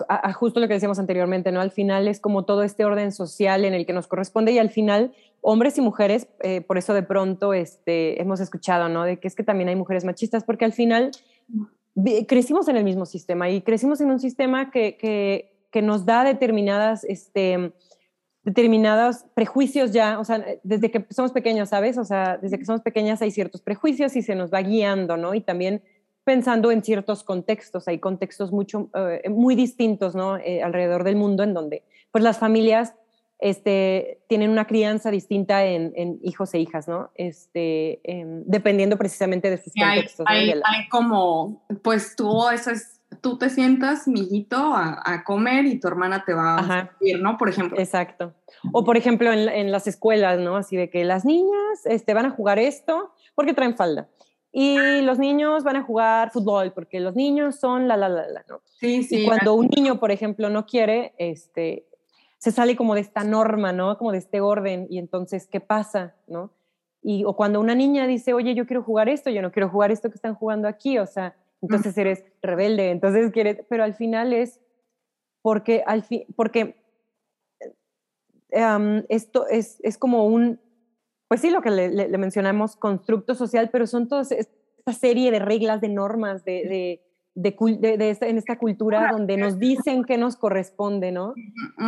a, 0.08 0.34
justo 0.34 0.60
lo 0.60 0.68
que 0.68 0.74
decíamos 0.74 1.00
anteriormente, 1.00 1.52
¿no? 1.52 1.62
Al 1.62 1.72
final 1.72 2.08
es 2.08 2.20
como 2.20 2.46
todo 2.46 2.64
este 2.64 2.86
orden 2.86 3.12
social 3.12 3.66
en 3.66 3.74
el 3.74 3.86
que 3.86 3.94
nos 3.94 4.08
corresponde 4.08 4.52
y 4.52 4.60
al 4.60 4.70
final 4.70 5.14
hombres 5.48 5.78
y 5.78 5.82
mujeres, 5.82 6.28
eh, 6.42 6.62
por 6.62 6.80
eso 6.80 6.94
de 6.96 7.04
pronto 7.04 7.54
este, 7.54 8.20
hemos 8.20 8.40
escuchado, 8.40 8.90
¿no? 8.90 9.04
De 9.04 9.20
que 9.20 9.28
es 9.28 9.36
que 9.36 9.44
también 9.44 9.70
hay 9.70 9.76
mujeres 9.76 10.04
machistas, 10.04 10.44
porque 10.44 10.66
al 10.66 10.74
final 10.74 11.12
crecimos 12.28 12.68
en 12.68 12.78
el 12.78 12.84
mismo 12.84 13.06
sistema 13.06 13.48
y 13.50 13.62
crecimos 13.62 14.02
en 14.02 14.10
un 14.10 14.20
sistema 14.20 14.72
que, 14.72 14.98
que, 14.98 15.82
nos 15.84 16.06
da 16.06 16.24
determinadas, 16.24 17.04
este, 17.04 17.74
determinados 18.44 19.26
prejuicios 19.34 19.92
ya, 19.92 20.20
o 20.20 20.24
sea, 20.24 20.44
desde 20.64 20.90
que 20.90 21.06
somos 21.10 21.32
pequeños, 21.34 21.70
¿sabes? 21.70 21.98
O 21.98 22.06
sea, 22.06 22.38
desde 22.42 22.58
que 22.58 22.66
somos 22.66 22.82
pequeñas 22.82 23.22
hay 23.22 23.30
ciertos 23.30 23.62
prejuicios 23.62 24.16
y 24.16 24.22
se 24.22 24.36
nos 24.36 24.54
va 24.54 24.62
guiando, 24.62 25.18
¿no? 25.18 25.36
Y 25.36 25.42
también 25.42 25.84
pensando 26.24 26.72
en 26.72 26.82
ciertos 26.82 27.24
contextos, 27.24 27.88
hay 27.88 28.00
contextos 28.00 28.52
mucho, 28.52 28.90
eh, 28.96 29.30
muy 29.30 29.54
distintos 29.54 30.16
¿no? 30.16 30.38
Eh, 30.38 30.64
alrededor 30.64 31.04
del 31.04 31.18
mundo 31.18 31.44
en 31.44 31.54
donde 31.54 31.84
pues 32.12 32.24
las 32.24 32.40
familias 32.40 32.96
este, 33.40 34.22
tienen 34.28 34.50
una 34.50 34.66
crianza 34.66 35.12
distinta 35.12 35.66
en, 35.66 36.20
hijos 36.24 36.54
e 36.54 36.60
hijas, 36.60 36.88
¿no? 36.88 37.12
Este, 37.16 38.00
em, 38.04 38.44
dependiendo 38.46 38.98
precisamente 38.98 39.50
de 39.50 39.58
sus 39.58 39.74
contextos. 39.74 40.26
Hay, 40.28 40.52
hay, 40.52 40.90
como, 40.90 41.66
pues 41.84 42.16
tú, 42.16 42.50
eso 42.50 42.72
es, 42.72 43.02
tú 43.22 43.38
te 43.38 43.50
sientas, 43.50 44.08
mijito, 44.08 44.58
a, 44.58 45.02
a 45.04 45.24
comer 45.24 45.66
y 45.66 45.80
tu 45.80 45.88
hermana 45.88 46.24
te 46.26 46.34
va 46.34 46.56
a 46.56 46.90
servir, 47.00 47.22
¿no? 47.22 47.38
Por 47.38 47.50
ejemplo. 47.50 47.80
Exacto. 47.80 48.34
O 48.72 48.84
por 48.84 48.98
ejemplo 48.98 49.32
en, 49.32 49.50
en, 49.50 49.72
las 49.72 49.88
escuelas, 49.88 50.40
¿no? 50.40 50.56
Así 50.58 50.76
de 50.76 50.90
que 50.90 51.04
las 51.04 51.26
niñas 51.26 51.86
este, 51.86 52.14
van 52.14 52.26
a 52.26 52.32
jugar 52.32 52.58
esto 52.58 53.14
porque 53.36 53.54
traen 53.54 53.76
falda 53.76 54.10
y 54.58 55.02
los 55.02 55.20
niños 55.20 55.66
van 55.66 55.76
a 55.76 55.84
jugar 55.84 56.32
fútbol 56.32 56.72
porque 56.72 57.02
los 57.02 57.14
niños 57.14 57.58
son 57.58 57.90
la, 57.90 57.98
la, 57.98 58.08
la, 58.08 58.26
la, 58.26 58.46
¿no? 58.48 58.62
Sí, 58.80 59.04
sí. 59.04 59.18
Y 59.18 59.26
cuando 59.26 59.54
un 59.54 59.68
niño, 59.68 60.00
por 60.00 60.12
ejemplo, 60.12 60.50
no 60.50 60.66
quiere, 60.66 61.14
este, 61.18 61.86
se 62.38 62.52
sale 62.52 62.76
como 62.76 62.96
de 62.96 63.02
esta 63.02 63.24
norma, 63.24 63.72
¿no? 63.72 63.98
Como 63.98 64.12
de 64.12 64.20
este 64.20 64.42
orden 64.42 64.88
y 64.90 65.00
entonces, 65.00 65.48
¿qué 65.48 65.60
pasa, 65.60 66.16
no? 66.28 66.52
Y, 67.02 67.24
o 67.24 67.36
cuando 67.36 67.60
una 67.60 67.76
niña 67.76 68.08
dice, 68.08 68.34
oye, 68.34 68.56
yo 68.56 68.66
quiero 68.66 68.84
jugar 68.84 69.10
esto, 69.10 69.30
yo 69.30 69.42
no 69.42 69.52
quiero 69.52 69.70
jugar 69.70 69.92
esto 69.92 70.10
que 70.10 70.16
están 70.16 70.36
jugando 70.36 70.68
aquí, 70.68 70.98
o 70.98 71.06
sea, 71.06 71.36
entonces 71.62 71.98
eres 71.98 72.24
rebelde, 72.42 72.92
entonces 72.92 73.32
quieres, 73.32 73.64
pero 73.70 73.84
al 73.84 73.94
final 73.94 74.34
es 74.34 74.60
porque, 75.42 75.84
al 75.86 76.04
fin, 76.04 76.26
porque 76.36 76.76
um, 78.52 79.04
esto 79.10 79.48
es, 79.48 79.80
es 79.84 79.98
como 79.98 80.26
un, 80.26 80.60
pues 81.28 81.42
sí, 81.42 81.50
lo 81.50 81.62
que 81.62 81.70
le, 81.70 82.18
mencionamos, 82.18 82.76
constructo 82.76 83.36
social, 83.36 83.70
pero 83.72 83.86
son 83.88 84.08
todas 84.08 84.32
esta 84.32 84.94
serie 84.94 85.32
de 85.32 85.40
reglas, 85.40 85.82
de 85.82 85.90
normas, 85.90 86.44
de, 86.46 86.52
de, 86.52 87.05
en 87.36 88.38
esta 88.38 88.58
cultura 88.58 89.12
donde 89.12 89.38
nos 89.38 89.60
dicen 89.60 90.04
que 90.04 90.18
nos 90.18 90.38
corresponde, 90.38 91.12
¿no? 91.12 91.34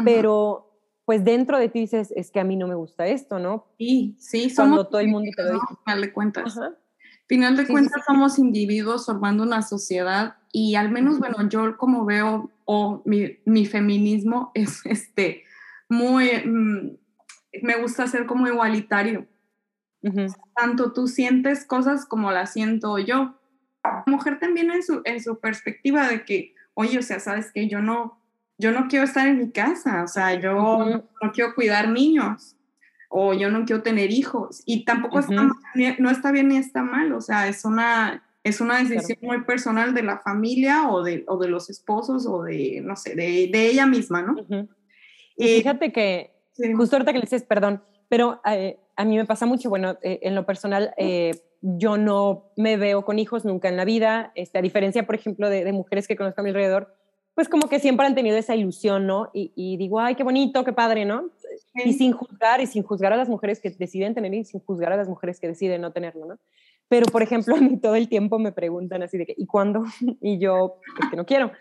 Pero 0.04 0.68
pues 1.06 1.24
dentro 1.24 1.58
de 1.58 1.70
ti 1.70 1.80
dices, 1.80 2.12
es 2.18 2.32
que 2.32 2.42
a 2.42 2.44
mí 2.44 2.58
no 2.58 2.68
me 2.68 2.76
gusta 2.76 3.08
esto, 3.08 3.40
¿no? 3.40 3.68
Sí, 3.78 4.18
sí, 4.20 4.54
Cuando 4.54 4.88
todo 4.88 5.00
el 5.00 5.08
mundo 5.08 5.32
te 5.34 5.42
lo 5.42 5.54
dice. 5.54 5.66
Final 5.86 6.02
de 6.02 6.12
cuentas. 6.12 6.60
Final 7.28 7.56
de 7.56 7.66
cuentas 7.66 8.04
somos 8.06 8.38
individuos 8.38 9.06
formando 9.06 9.44
una 9.44 9.62
sociedad 9.62 10.36
y 10.52 10.76
al 10.76 10.92
menos, 10.92 11.20
bueno, 11.20 11.48
yo 11.48 11.78
como 11.78 12.04
veo, 12.04 12.52
o 12.66 13.02
mi, 13.06 13.38
mi, 13.46 13.66
feminismo 13.66 14.52
es 14.54 14.86
este, 14.86 15.44
muy, 15.88 16.30
mm, 16.46 16.98
me 17.64 17.82
gusta 17.82 18.08
ser 18.08 18.26
como 18.26 18.48
igualitario. 18.48 19.28
Tanto 20.56 20.92
tú 20.92 21.08
sientes 21.08 21.66
cosas 21.66 22.06
como 22.06 22.32
las 22.32 22.52
siento 22.52 22.98
yo. 22.98 23.37
La 24.06 24.12
mujer 24.12 24.39
también 24.39 24.71
en 24.71 24.84
su, 24.84 25.02
en 25.06 25.21
su 25.21 25.39
perspectiva 25.39 26.08
de 26.08 26.23
que, 26.23 26.56
oye, 26.73 27.00
o 27.00 27.02
sea, 27.02 27.19
sabes 27.19 27.52
que 27.52 27.67
yo 27.67 27.82
no, 27.82 28.19
yo 28.58 28.71
no 28.71 28.88
quiero 28.88 29.06
estar 29.06 29.28
en 29.28 29.38
mi 29.38 29.52
casa, 29.52 30.04
o 30.04 30.08
sea, 30.08 30.34
yo 30.36 30.54
no 31.21 31.32
quiero 31.34 31.54
cuidar 31.56 31.89
niños 31.89 32.56
o 33.10 33.34
yo 33.34 33.50
no 33.50 33.65
quiero 33.65 33.82
tener 33.84 34.12
hijos 34.12 34.62
y 34.65 34.84
tampoco 34.84 35.19
está, 35.19 35.50
no 36.00 36.10
está 36.10 36.32
bien 36.32 36.50
ni 36.50 36.58
está 36.58 36.84
mal, 36.84 37.13
o 37.13 37.21
sea, 37.21 37.47
es 37.47 37.63
una, 37.63 38.23
es 38.43 38.62
una 38.62 38.80
decisión 38.80 39.17
muy 39.21 39.41
personal 39.43 39.93
de 39.93 40.04
la 40.04 40.19
familia 40.19 40.89
o 40.89 41.04
de, 41.04 41.23
o 41.28 41.38
de 41.38 41.47
los 41.47 41.69
esposos 41.69 42.26
o 42.26 42.43
de, 42.43 42.82
no 42.84 42.95
sé, 42.95 43.15
de, 43.15 43.50
de 43.52 43.67
ella 43.67 43.86
misma, 43.86 44.21
¿no? 44.21 44.36
y 45.38 45.58
fíjate 45.58 45.91
que, 45.91 46.32
justo 46.76 46.95
ahorita 46.95 47.13
que 47.13 47.19
le 47.19 47.26
dices, 47.26 47.43
perdón, 47.43 47.82
pero 48.10 48.41
eh, 48.45 48.80
a 48.95 49.06
mí 49.06 49.15
me 49.17 49.26
pasa 49.26 49.45
mucho, 49.45 49.69
bueno, 49.69 49.97
eh, 50.02 50.19
en 50.23 50.36
lo 50.36 50.45
personal, 50.45 50.93
eh, 50.97 51.32
yo 51.62 51.98
no 51.98 52.52
me 52.56 52.78
veo 52.78 53.04
con 53.06 53.20
hijos 53.20 53.46
nunca 53.46 53.70
en 53.70 53.78
la 53.78 53.86
vida, 53.86 54.32
este, 54.36 54.60
a 54.60 54.62
diferencia, 54.62 55.06
por 55.06 55.15
ejemplo, 55.15 55.50
de, 55.50 55.63
de 55.63 55.74
mujeres 55.74 56.08
que 56.08 56.15
conozco 56.15 56.41
a 56.41 56.43
mi 56.43 56.50
alrededor, 56.50 56.93
pues 57.38 57.50
como 57.50 57.70
que 57.70 57.80
siempre 57.80 58.08
han 58.08 58.15
tenido 58.15 58.36
esa 58.36 58.56
ilusión, 58.56 59.06
¿no? 59.06 59.30
Y, 59.32 59.52
y 59.56 59.78
digo, 59.78 60.00
ay, 60.00 60.15
qué 60.15 60.24
bonito, 60.24 60.63
qué 60.63 60.74
padre, 60.74 61.06
¿no? 61.06 61.30
Y 61.86 61.93
sin 61.93 62.12
juzgar, 62.12 62.62
y 62.62 62.65
sin 62.65 62.82
juzgar 62.82 63.13
a 63.13 63.15
las 63.15 63.30
mujeres 63.30 63.60
que 63.60 63.70
deciden 63.70 64.15
tener 64.15 64.34
y 64.34 64.43
sin 64.43 64.60
juzgar 64.60 64.91
a 64.91 64.98
las 64.98 65.08
mujeres 65.08 65.39
que 65.39 65.48
deciden 65.48 65.82
no 65.82 65.91
tenerlo, 65.91 66.26
¿no? 66.26 66.39
Pero, 66.89 67.06
por 67.12 67.22
ejemplo, 67.22 67.56
a 67.56 67.60
mí 67.60 67.78
todo 67.78 67.96
el 67.96 68.10
tiempo 68.10 68.39
me 68.39 68.52
preguntan 68.52 69.04
así 69.04 69.17
de 69.17 69.26
que, 69.26 69.36
¿y 69.38 69.46
cuándo? 69.46 69.84
Y 70.22 70.39
yo, 70.39 70.80
es 71.00 71.10
que 71.10 71.15
no 71.15 71.26
quiero. 71.26 71.52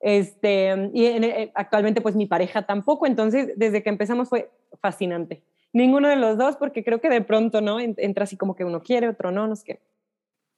Este, 0.00 0.90
y 0.92 1.06
eh, 1.06 1.52
actualmente, 1.54 2.00
pues 2.00 2.16
mi 2.16 2.26
pareja 2.26 2.66
tampoco. 2.66 3.06
Entonces, 3.06 3.52
desde 3.56 3.82
que 3.82 3.88
empezamos 3.88 4.28
fue 4.28 4.50
fascinante. 4.80 5.42
Ninguno 5.72 6.08
de 6.08 6.16
los 6.16 6.36
dos, 6.36 6.56
porque 6.56 6.84
creo 6.84 7.00
que 7.00 7.08
de 7.08 7.22
pronto, 7.22 7.60
¿no? 7.60 7.80
Entra 7.80 8.24
así 8.24 8.36
como 8.36 8.54
que 8.54 8.64
uno 8.64 8.82
quiere, 8.82 9.08
otro 9.08 9.30
no, 9.30 9.46
no 9.46 9.56
sé 9.56 9.64
qué. 9.64 9.80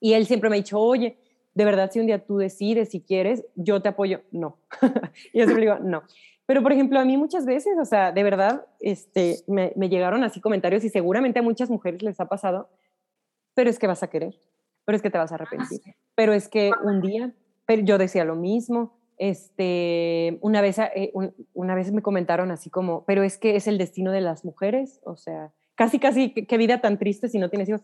Y 0.00 0.14
él 0.14 0.26
siempre 0.26 0.50
me 0.50 0.56
ha 0.56 0.58
dicho, 0.58 0.78
oye, 0.78 1.16
de 1.54 1.64
verdad, 1.64 1.90
si 1.90 2.00
un 2.00 2.06
día 2.06 2.24
tú 2.24 2.36
decides, 2.36 2.90
si 2.90 3.00
quieres, 3.00 3.44
yo 3.54 3.80
te 3.80 3.88
apoyo, 3.88 4.22
no. 4.32 4.58
y 5.32 5.38
yo 5.38 5.44
siempre 5.44 5.66
digo, 5.66 5.78
no. 5.78 6.02
Pero, 6.46 6.62
por 6.62 6.72
ejemplo, 6.72 6.98
a 6.98 7.04
mí 7.04 7.16
muchas 7.16 7.46
veces, 7.46 7.74
o 7.80 7.84
sea, 7.84 8.12
de 8.12 8.22
verdad, 8.22 8.66
este, 8.80 9.38
me, 9.46 9.72
llegaron 9.88 10.24
así 10.24 10.40
comentarios 10.40 10.84
y 10.84 10.90
seguramente 10.90 11.38
a 11.38 11.42
muchas 11.42 11.70
mujeres 11.70 12.02
les 12.02 12.20
ha 12.20 12.28
pasado, 12.28 12.68
pero 13.54 13.70
es 13.70 13.78
que 13.78 13.86
vas 13.86 14.02
a 14.02 14.10
querer, 14.10 14.34
pero 14.84 14.96
es 14.96 15.02
que 15.02 15.10
te 15.10 15.16
vas 15.16 15.32
a 15.32 15.36
arrepentir, 15.36 15.80
pero 16.14 16.34
es 16.34 16.48
que 16.48 16.72
un 16.82 17.00
día, 17.00 17.32
pero 17.64 17.82
yo 17.82 17.96
decía 17.96 18.24
lo 18.24 18.34
mismo, 18.34 18.98
este, 19.18 20.38
una 20.40 20.60
vez, 20.60 20.78
eh, 20.78 21.12
una 21.52 21.74
vez 21.74 21.92
me 21.92 22.02
comentaron 22.02 22.50
así 22.50 22.70
como, 22.70 23.04
pero 23.04 23.22
es 23.22 23.38
que 23.38 23.56
es 23.56 23.66
el 23.66 23.78
destino 23.78 24.12
de 24.12 24.20
las 24.20 24.44
mujeres, 24.44 25.00
o 25.04 25.16
sea, 25.16 25.52
casi, 25.74 25.98
casi, 25.98 26.30
qué 26.30 26.56
vida 26.56 26.80
tan 26.80 26.98
triste 26.98 27.28
si 27.28 27.38
no 27.38 27.50
tienes 27.50 27.68
hijos. 27.68 27.82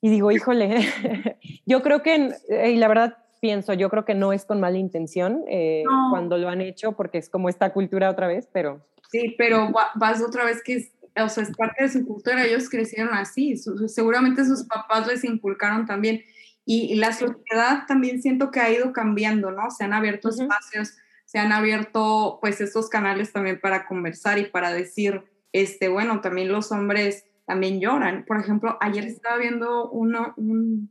Y 0.00 0.10
digo, 0.10 0.30
híjole, 0.30 0.80
yo 1.66 1.82
creo 1.82 2.02
que, 2.02 2.30
y 2.66 2.76
la 2.76 2.88
verdad 2.88 3.18
pienso, 3.40 3.72
yo 3.74 3.88
creo 3.90 4.04
que 4.04 4.14
no 4.14 4.32
es 4.32 4.44
con 4.44 4.60
mala 4.60 4.78
intención 4.78 5.44
eh, 5.48 5.84
cuando 6.10 6.38
lo 6.38 6.48
han 6.48 6.60
hecho, 6.60 6.92
porque 6.92 7.18
es 7.18 7.28
como 7.28 7.48
esta 7.48 7.72
cultura 7.72 8.10
otra 8.10 8.26
vez, 8.26 8.48
pero... 8.52 8.84
Sí, 9.10 9.34
pero 9.36 9.72
vas 9.96 10.22
otra 10.22 10.44
vez 10.44 10.62
que 10.62 10.74
es, 10.74 10.92
o 11.16 11.28
sea, 11.28 11.42
es 11.42 11.50
parte 11.56 11.82
de 11.82 11.90
su 11.90 12.06
cultura, 12.06 12.44
ellos 12.44 12.68
crecieron 12.70 13.12
así, 13.12 13.56
seguramente 13.56 14.44
sus 14.44 14.64
papás 14.64 15.06
les 15.08 15.24
inculcaron 15.24 15.84
también. 15.84 16.22
Y, 16.64 16.94
la 16.96 17.12
sociedad 17.12 17.86
también 17.88 18.22
siento 18.22 18.50
que 18.50 18.60
ha 18.60 18.70
ido 18.70 18.92
cambiando, 18.92 19.50
¿no? 19.50 19.70
Se 19.70 19.84
han 19.84 19.92
abierto 19.92 20.28
espacios, 20.28 20.96
se 21.24 21.38
han 21.38 21.52
abierto 21.52 22.38
pues 22.40 22.60
estos 22.60 22.88
canales 22.88 23.32
también 23.32 23.60
para 23.60 23.86
conversar 23.86 24.38
y 24.38 24.46
para 24.46 24.72
decir, 24.72 25.24
este, 25.52 25.88
bueno, 25.88 26.20
también 26.20 26.52
los 26.52 26.70
hombres 26.70 27.24
también 27.46 27.80
lloran. 27.80 28.24
Por 28.24 28.38
ejemplo, 28.38 28.78
ayer 28.80 29.04
estaba 29.04 29.36
viendo 29.38 29.90
uno, 29.90 30.34
un, 30.36 30.90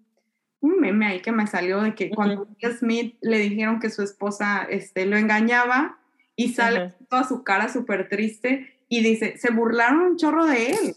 un 0.60 0.79
meme 0.79 1.08
ahí 1.08 1.21
que 1.21 1.32
me 1.32 1.47
salió 1.47 1.82
de 1.82 1.95
que 1.95 2.10
cuando 2.10 2.47
Will 2.62 2.77
Smith 2.77 3.17
le 3.21 3.38
dijeron 3.38 3.79
que 3.79 3.89
su 3.89 4.01
esposa 4.01 4.63
este, 4.69 5.05
lo 5.05 5.17
engañaba 5.17 5.99
y 6.36 6.53
sale 6.53 6.93
toda 7.10 7.23
su 7.23 7.43
cara 7.43 7.69
súper 7.69 8.10
triste 8.10 8.79
y 8.89 9.03
dice, 9.03 9.38
se 9.38 9.51
burlaron 9.51 10.01
un 10.01 10.17
chorro 10.17 10.45
de 10.45 10.71
él. 10.71 10.95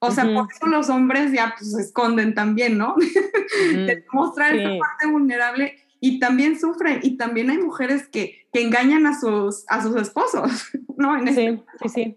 O 0.00 0.10
sea, 0.10 0.24
por 0.24 0.50
eso 0.50 0.66
los 0.66 0.88
hombres 0.88 1.32
ya 1.32 1.54
pues, 1.56 1.72
se 1.72 1.82
esconden 1.82 2.34
también, 2.34 2.78
¿no? 2.78 2.94
de 3.72 4.04
mostrar 4.12 4.56
esa 4.56 4.78
parte 4.78 5.06
vulnerable 5.06 5.76
y 6.00 6.18
también 6.18 6.58
sufren 6.58 7.00
y 7.02 7.16
también 7.16 7.50
hay 7.50 7.58
mujeres 7.58 8.08
que, 8.08 8.46
que 8.52 8.62
engañan 8.62 9.06
a 9.06 9.18
sus, 9.18 9.64
a 9.68 9.82
sus 9.82 9.94
esposos, 9.96 10.70
¿no? 10.96 11.16
En 11.18 11.34
sí, 11.34 11.62
sí, 11.82 11.88
sí 11.88 12.16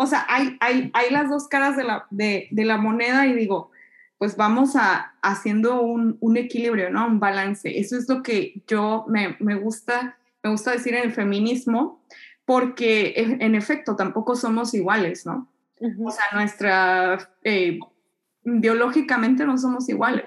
o 0.00 0.06
sea, 0.06 0.24
hay, 0.28 0.56
hay, 0.60 0.92
hay 0.94 1.10
las 1.10 1.28
dos 1.28 1.48
caras 1.48 1.76
de 1.76 1.82
la, 1.82 2.06
de, 2.10 2.46
de 2.52 2.64
la 2.64 2.76
moneda 2.76 3.26
y 3.26 3.34
digo, 3.34 3.72
pues 4.16 4.36
vamos 4.36 4.76
a 4.76 5.14
haciendo 5.22 5.82
un, 5.82 6.16
un, 6.20 6.36
equilibrio, 6.36 6.88
¿no? 6.90 7.04
Un 7.08 7.18
balance. 7.18 7.80
Eso 7.80 7.98
es 7.98 8.08
lo 8.08 8.22
que 8.22 8.62
yo 8.68 9.06
me, 9.08 9.36
me, 9.40 9.56
gusta, 9.56 10.16
me 10.44 10.50
gusta 10.50 10.70
decir 10.70 10.94
en 10.94 11.02
el 11.02 11.12
feminismo, 11.12 12.00
porque 12.44 13.14
en, 13.16 13.56
efecto 13.56 13.96
tampoco 13.96 14.36
somos 14.36 14.72
iguales, 14.72 15.26
¿no? 15.26 15.48
O 15.80 16.10
sea, 16.10 16.24
nuestra, 16.34 17.30
eh, 17.44 17.78
biológicamente 18.42 19.44
no 19.44 19.58
somos 19.58 19.88
iguales 19.88 20.24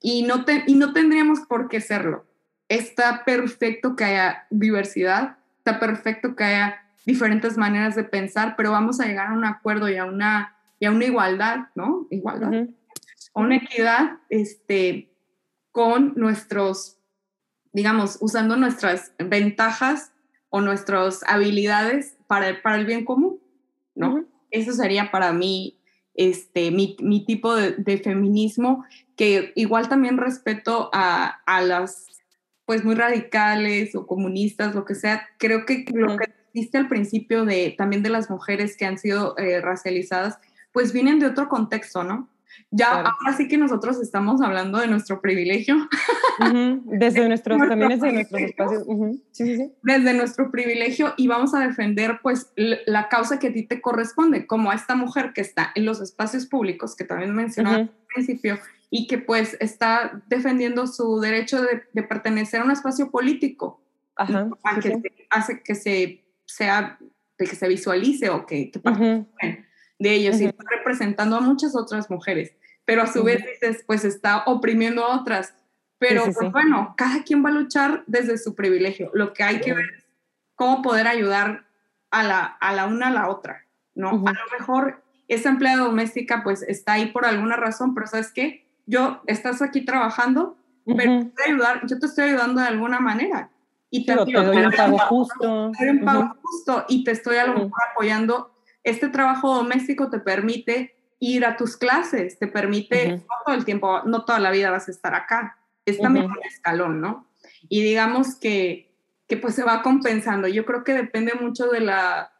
y 0.00 0.22
no, 0.24 0.44
te, 0.44 0.64
y 0.66 0.74
no 0.74 0.92
tendríamos 0.92 1.40
por 1.40 1.68
qué 1.68 1.80
serlo. 1.80 2.26
Está 2.68 3.24
perfecto 3.24 3.96
que 3.96 4.04
haya 4.04 4.46
diversidad, 4.50 5.36
está 5.58 5.78
perfecto 5.78 6.34
que 6.34 6.44
haya 6.44 6.82
diferentes 7.06 7.56
maneras 7.56 7.94
de 7.94 8.04
pensar, 8.04 8.54
pero 8.56 8.72
vamos 8.72 9.00
a 9.00 9.06
llegar 9.06 9.28
a 9.28 9.32
un 9.32 9.44
acuerdo 9.44 9.88
y 9.88 9.96
a 9.96 10.04
una, 10.04 10.56
y 10.78 10.86
a 10.86 10.90
una 10.90 11.04
igualdad, 11.04 11.68
¿no? 11.74 12.06
Igualdad. 12.10 12.68
Una 13.34 13.56
equidad 13.56 14.18
este, 14.28 15.12
con 15.70 16.14
nuestros, 16.16 16.98
digamos, 17.72 18.18
usando 18.20 18.56
nuestras 18.56 19.12
ventajas 19.18 20.12
o 20.50 20.60
nuestras 20.60 21.22
habilidades 21.26 22.18
para 22.26 22.60
para 22.62 22.76
el 22.76 22.86
bien 22.86 23.04
común, 23.04 23.40
¿no? 23.94 24.24
Eso 24.52 24.72
sería 24.72 25.10
para 25.10 25.32
mí 25.32 25.80
este, 26.14 26.70
mi, 26.70 26.96
mi 27.00 27.24
tipo 27.24 27.54
de, 27.54 27.72
de, 27.72 27.98
feminismo, 27.98 28.84
que 29.16 29.52
igual 29.56 29.88
también 29.88 30.18
respeto 30.18 30.90
a, 30.92 31.40
a, 31.46 31.62
las, 31.62 32.06
pues 32.66 32.84
muy 32.84 32.94
radicales 32.94 33.94
o 33.94 34.06
comunistas, 34.06 34.74
lo 34.74 34.84
que 34.84 34.94
sea. 34.94 35.28
Creo 35.38 35.64
que 35.64 35.84
lo 35.92 36.16
que 36.16 36.26
viste 36.52 36.78
al 36.78 36.88
principio 36.88 37.44
de 37.44 37.74
también 37.76 38.02
de 38.02 38.10
las 38.10 38.30
mujeres 38.30 38.76
que 38.76 38.84
han 38.84 38.98
sido 38.98 39.36
eh, 39.38 39.60
racializadas, 39.60 40.38
pues 40.72 40.92
vienen 40.92 41.18
de 41.18 41.26
otro 41.26 41.48
contexto, 41.48 42.04
¿no? 42.04 42.28
Ya 42.70 42.90
ahora 42.90 43.36
sí 43.36 43.48
que 43.48 43.58
nosotros 43.58 44.00
estamos 44.00 44.40
hablando 44.40 44.78
de 44.78 44.86
nuestro 44.86 45.20
privilegio. 45.20 45.88
Desde 46.84 47.28
nuestros, 47.28 47.58
también 47.58 47.90
desde 47.90 48.12
nuestros 48.12 48.40
espacios. 48.42 48.84
sí, 49.30 49.46
sí, 49.46 49.56
sí. 49.56 49.72
Desde 49.82 50.14
nuestro 50.14 50.50
privilegio 50.50 51.14
y 51.16 51.28
vamos 51.28 51.54
a 51.54 51.60
defender 51.60 52.20
pues 52.22 52.52
la 52.56 53.08
causa 53.08 53.38
que 53.38 53.48
a 53.48 53.52
ti 53.52 53.64
te 53.64 53.80
corresponde, 53.80 54.46
como 54.46 54.70
a 54.70 54.74
esta 54.74 54.94
mujer 54.94 55.32
que 55.34 55.40
está 55.40 55.72
en 55.74 55.84
los 55.84 56.00
espacios 56.00 56.46
públicos, 56.46 56.96
que 56.96 57.04
también 57.04 57.34
mencionaba 57.34 57.76
al 57.76 57.90
principio, 58.14 58.58
y 58.90 59.06
que 59.06 59.18
pues 59.18 59.56
está 59.60 60.22
defendiendo 60.28 60.86
su 60.86 61.20
derecho 61.20 61.62
de, 61.62 62.02
pertenecer 62.02 62.60
a 62.60 62.64
un 62.64 62.70
espacio 62.70 63.10
político. 63.10 63.80
Ajá, 64.16 64.50
que 64.82 65.26
hace 65.30 65.62
que 65.62 65.74
se 65.74 66.22
sea, 66.44 66.98
de 67.38 67.46
que 67.46 67.56
se 67.56 67.66
visualice 67.68 68.28
o 68.28 68.44
que, 68.44 68.70
que 68.70 68.80
de 70.02 70.12
ellos 70.12 70.40
y 70.40 70.46
está 70.46 70.64
representando 70.70 71.36
a 71.36 71.40
muchas 71.40 71.76
otras 71.76 72.10
mujeres, 72.10 72.52
pero 72.84 73.02
a 73.02 73.06
su 73.06 73.22
vez 73.22 73.44
dices, 73.44 73.84
pues 73.86 74.04
está 74.04 74.44
oprimiendo 74.46 75.04
a 75.04 75.20
otras. 75.20 75.54
Pero 75.98 76.24
pues 76.24 76.50
bueno, 76.50 76.94
cada 76.96 77.22
quien 77.22 77.44
va 77.44 77.50
a 77.50 77.52
luchar 77.52 78.02
desde 78.08 78.36
su 78.36 78.56
privilegio. 78.56 79.10
Lo 79.14 79.32
que 79.32 79.44
hay 79.44 79.60
que 79.60 79.72
ver 79.72 79.84
es 79.96 80.04
cómo 80.56 80.82
poder 80.82 81.06
ayudar 81.06 81.64
a 82.10 82.24
la, 82.24 82.42
a 82.44 82.72
la 82.72 82.86
una 82.86 83.06
a 83.06 83.10
la 83.10 83.28
otra, 83.28 83.66
¿no? 83.94 84.08
A 84.08 84.32
lo 84.32 84.58
mejor 84.58 85.02
esa 85.28 85.48
empleada 85.48 85.84
doméstica 85.84 86.42
pues 86.42 86.62
está 86.62 86.94
ahí 86.94 87.12
por 87.12 87.24
alguna 87.24 87.56
razón, 87.56 87.94
pero 87.94 88.08
¿sabes 88.08 88.32
qué? 88.32 88.66
Yo, 88.86 89.22
estás 89.26 89.62
aquí 89.62 89.84
trabajando, 89.84 90.56
pero 90.84 91.30
te 91.36 91.50
ayudar, 91.50 91.86
yo 91.86 91.98
te 92.00 92.06
estoy 92.06 92.24
ayudando 92.30 92.60
de 92.60 92.66
alguna 92.66 92.98
manera 92.98 93.50
y 93.90 94.06
te, 94.06 94.14
doy 94.14 94.34
un 94.34 94.72
pago 94.72 94.98
justo. 94.98 95.66
un 95.66 96.04
pago 96.04 96.34
justo 96.42 96.84
y 96.88 97.04
te 97.04 97.12
estoy 97.12 97.36
a 97.36 97.46
lo 97.46 97.54
mejor 97.54 97.78
apoyando. 97.90 98.51
Este 98.84 99.08
trabajo 99.08 99.54
doméstico 99.54 100.10
te 100.10 100.18
permite 100.18 100.96
ir 101.18 101.44
a 101.44 101.56
tus 101.56 101.76
clases, 101.76 102.38
te 102.38 102.48
permite, 102.48 103.16
no 103.16 103.24
todo 103.46 103.54
el 103.54 103.64
tiempo, 103.64 104.02
no 104.04 104.24
toda 104.24 104.40
la 104.40 104.50
vida 104.50 104.70
vas 104.70 104.88
a 104.88 104.90
estar 104.90 105.14
acá, 105.14 105.56
es 105.84 105.98
también 105.98 106.26
un 106.26 106.38
escalón, 106.44 107.00
¿no? 107.00 107.28
Y 107.68 107.82
digamos 107.82 108.34
que, 108.34 108.92
que 109.28 109.36
pues 109.36 109.54
se 109.54 109.62
va 109.62 109.82
compensando. 109.82 110.48
Yo 110.48 110.64
creo 110.64 110.82
que 110.84 110.94
depende 110.94 111.34
mucho 111.34 111.68
de 111.68 111.80
la, 111.80 112.32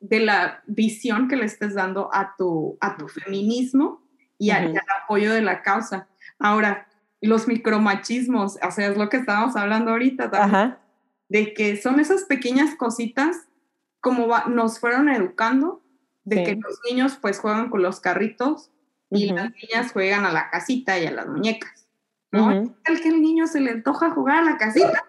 de 0.00 0.20
la 0.20 0.62
visión 0.66 1.28
que 1.28 1.36
le 1.36 1.44
estés 1.44 1.74
dando 1.74 2.10
a 2.12 2.34
tu, 2.36 2.78
a 2.80 2.96
tu 2.96 3.08
feminismo 3.08 4.02
y, 4.38 4.50
al 4.50 4.74
apoyo 5.02 5.32
de 5.32 5.42
la 5.42 5.62
causa. 5.62 6.08
Ahora, 6.38 6.88
los 7.20 7.46
micromachismos, 7.46 8.58
o 8.62 8.70
sea, 8.70 8.88
es 8.88 8.96
lo 8.96 9.08
que 9.08 9.18
estábamos 9.18 9.56
hablando 9.56 9.92
ahorita 9.92 10.30
también, 10.30 10.76
de 11.28 11.54
que 11.54 11.76
son 11.76 12.00
esas 12.00 12.24
pequeñas 12.24 12.74
cositas 12.74 13.46
como 14.04 14.28
nos 14.48 14.78
fueron 14.78 15.08
educando, 15.08 15.82
de 16.24 16.44
que 16.44 16.56
los 16.56 16.78
niños 16.88 17.18
pues 17.20 17.38
juegan 17.38 17.70
con 17.70 17.82
los 17.82 18.00
carritos 18.00 18.70
y 19.10 19.32
las 19.32 19.50
niñas 19.50 19.92
juegan 19.92 20.26
a 20.26 20.32
la 20.32 20.50
casita 20.50 20.98
y 20.98 21.06
a 21.06 21.10
las 21.10 21.26
muñecas, 21.26 21.88
¿no? 22.30 22.50
El 22.52 23.00
que 23.00 23.08
el 23.08 23.22
niño 23.22 23.46
se 23.46 23.60
le 23.60 23.70
antoja 23.70 24.10
jugar 24.10 24.42
a 24.42 24.42
la 24.42 24.58
casita. 24.58 25.04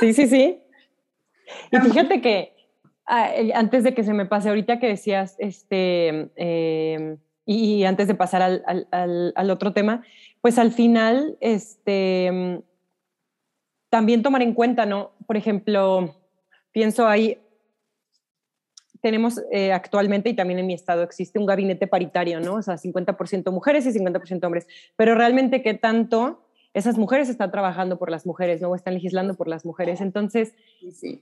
Sí, 0.00 0.12
sí, 0.14 0.26
sí. 0.26 0.60
Y 1.70 1.78
fíjate 1.78 2.20
que 2.20 2.56
ah, 3.06 3.32
eh, 3.36 3.52
antes 3.54 3.84
de 3.84 3.94
que 3.94 4.02
se 4.02 4.12
me 4.12 4.26
pase 4.26 4.48
ahorita 4.48 4.80
que 4.80 4.88
decías, 4.88 5.36
este, 5.38 6.32
em, 6.34 7.18
y, 7.46 7.84
antes 7.84 8.08
de 8.08 8.16
pasar 8.16 8.42
al, 8.42 8.64
al, 8.66 9.32
al, 9.36 9.50
otro 9.50 9.72
tema, 9.72 10.02
pues 10.40 10.58
al 10.58 10.72
final, 10.72 11.36
este, 11.40 12.26
em, 12.26 12.62
también 13.90 14.22
tomar 14.22 14.42
en 14.42 14.54
cuenta, 14.54 14.86
¿no? 14.86 15.12
Por 15.26 15.36
ejemplo, 15.36 16.16
pienso 16.72 17.06
ahí, 17.06 17.41
tenemos 19.02 19.42
eh, 19.50 19.72
actualmente 19.72 20.30
y 20.30 20.34
también 20.34 20.60
en 20.60 20.66
mi 20.66 20.74
estado 20.74 21.02
existe 21.02 21.38
un 21.38 21.44
gabinete 21.44 21.86
paritario, 21.86 22.40
¿no? 22.40 22.54
O 22.54 22.62
sea, 22.62 22.76
50% 22.76 23.50
mujeres 23.50 23.84
y 23.84 23.90
50% 23.90 24.44
hombres, 24.44 24.66
pero 24.96 25.14
realmente 25.14 25.60
qué 25.60 25.74
tanto 25.74 26.46
esas 26.74 26.96
mujeres 26.96 27.28
están 27.28 27.50
trabajando 27.50 27.98
por 27.98 28.10
las 28.10 28.24
mujeres, 28.24 28.62
¿no? 28.62 28.74
están 28.74 28.94
legislando 28.94 29.34
por 29.34 29.46
las 29.46 29.66
mujeres. 29.66 30.00
Entonces, 30.00 30.54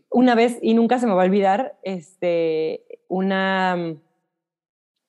una 0.08 0.36
vez, 0.36 0.58
y 0.62 0.74
nunca 0.74 0.98
se 1.00 1.06
me 1.06 1.14
va 1.14 1.22
a 1.22 1.24
olvidar, 1.24 1.76
este, 1.82 2.84
una, 3.08 3.96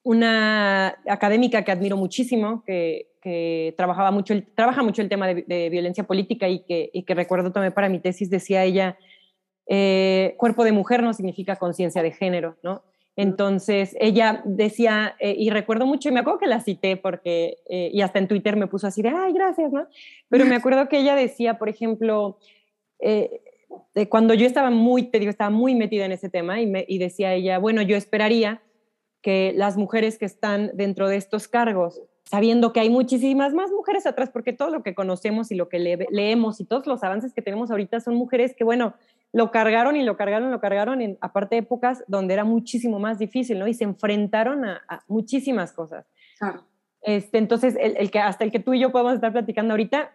una 0.01 0.97
académica 1.07 1.63
que 1.63 1.71
admiro 1.71 1.97
muchísimo, 1.97 2.63
que, 2.65 3.07
trabajaba 3.77 4.09
mucho 4.09 4.33
el, 4.33 4.47
trabaja 4.47 4.81
mucho 4.81 5.03
el 5.03 5.09
tema 5.09 5.27
de, 5.27 5.69
violencia 5.69 6.05
política 6.05 6.49
y 6.49 6.61
que, 6.63 6.89
y 6.91 7.03
que 7.03 7.13
recuerdo 7.13 7.51
también 7.51 7.71
para 7.71 7.87
mi 7.87 7.99
tesis, 7.99 8.31
decía 8.31 8.63
ella, 8.63 8.97
eh, 9.67 10.35
cuerpo 10.37 10.63
de 10.63 10.71
mujer 10.71 11.03
no 11.03 11.13
significa 11.13 11.55
conciencia 11.55 12.03
de 12.03 12.11
género, 12.11 12.57
¿no? 12.63 12.83
Entonces, 13.15 13.95
ella 13.99 14.41
decía, 14.45 15.15
eh, 15.19 15.35
y 15.37 15.49
recuerdo 15.49 15.85
mucho, 15.85 16.09
y 16.09 16.11
me 16.11 16.21
acuerdo 16.21 16.39
que 16.39 16.47
la 16.47 16.61
cité 16.61 16.97
porque, 16.97 17.57
eh, 17.69 17.89
y 17.93 18.01
hasta 18.01 18.19
en 18.19 18.27
Twitter 18.27 18.55
me 18.55 18.67
puso 18.67 18.87
así 18.87 19.01
de, 19.01 19.09
ay, 19.09 19.33
gracias, 19.33 19.71
¿no? 19.71 19.87
Pero 20.29 20.45
me 20.45 20.55
acuerdo 20.55 20.87
que 20.87 20.99
ella 20.99 21.15
decía, 21.15 21.57
por 21.57 21.69
ejemplo, 21.69 22.37
cuando 24.09 24.33
yo 24.33 24.45
estaba 24.45 24.69
muy, 24.69 25.03
te 25.03 25.19
digo, 25.19 25.29
estaba 25.29 25.49
muy 25.49 25.75
metida 25.75 26.05
en 26.05 26.11
ese 26.11 26.29
tema, 26.29 26.61
y, 26.61 26.67
me, 26.67 26.85
y 26.87 26.99
decía 26.99 27.33
ella, 27.33 27.57
bueno, 27.57 27.81
yo 27.81 27.97
esperaría 27.97 28.61
que 29.21 29.53
las 29.55 29.77
mujeres 29.77 30.17
que 30.17 30.25
están 30.25 30.71
dentro 30.73 31.07
de 31.07 31.17
estos 31.17 31.47
cargos, 31.47 32.01
sabiendo 32.31 32.71
que 32.71 32.79
hay 32.79 32.89
muchísimas 32.89 33.53
más 33.53 33.71
mujeres 33.71 34.05
atrás, 34.05 34.29
porque 34.29 34.53
todo 34.53 34.69
lo 34.69 34.83
que 34.83 34.95
conocemos 34.95 35.51
y 35.51 35.55
lo 35.55 35.67
que 35.67 35.79
leemos 35.79 36.61
y 36.61 36.65
todos 36.65 36.87
los 36.87 37.03
avances 37.03 37.33
que 37.33 37.41
tenemos 37.41 37.71
ahorita 37.71 37.99
son 37.99 38.15
mujeres 38.15 38.55
que, 38.55 38.63
bueno, 38.63 38.93
lo 39.33 39.51
cargaron 39.51 39.95
y 39.95 40.03
lo 40.03 40.17
cargaron, 40.17 40.51
lo 40.51 40.59
cargaron, 40.59 41.01
en, 41.01 41.17
aparte 41.21 41.57
épocas 41.57 42.03
donde 42.07 42.33
era 42.33 42.43
muchísimo 42.43 42.99
más 42.99 43.17
difícil, 43.17 43.59
¿no? 43.59 43.67
Y 43.67 43.73
se 43.73 43.85
enfrentaron 43.85 44.65
a, 44.65 44.81
muchísimas 45.07 45.71
cosas. 45.71 46.05
Este, 47.01 47.37
entonces, 47.37 47.77
el, 47.79 48.11
que, 48.11 48.19
hasta 48.19 48.43
el 48.43 48.51
que 48.51 48.59
tú 48.59 48.73
y 48.73 48.79
yo 48.79 48.91
podemos 48.91 49.13
estar 49.13 49.31
platicando 49.31 49.73
ahorita, 49.73 50.11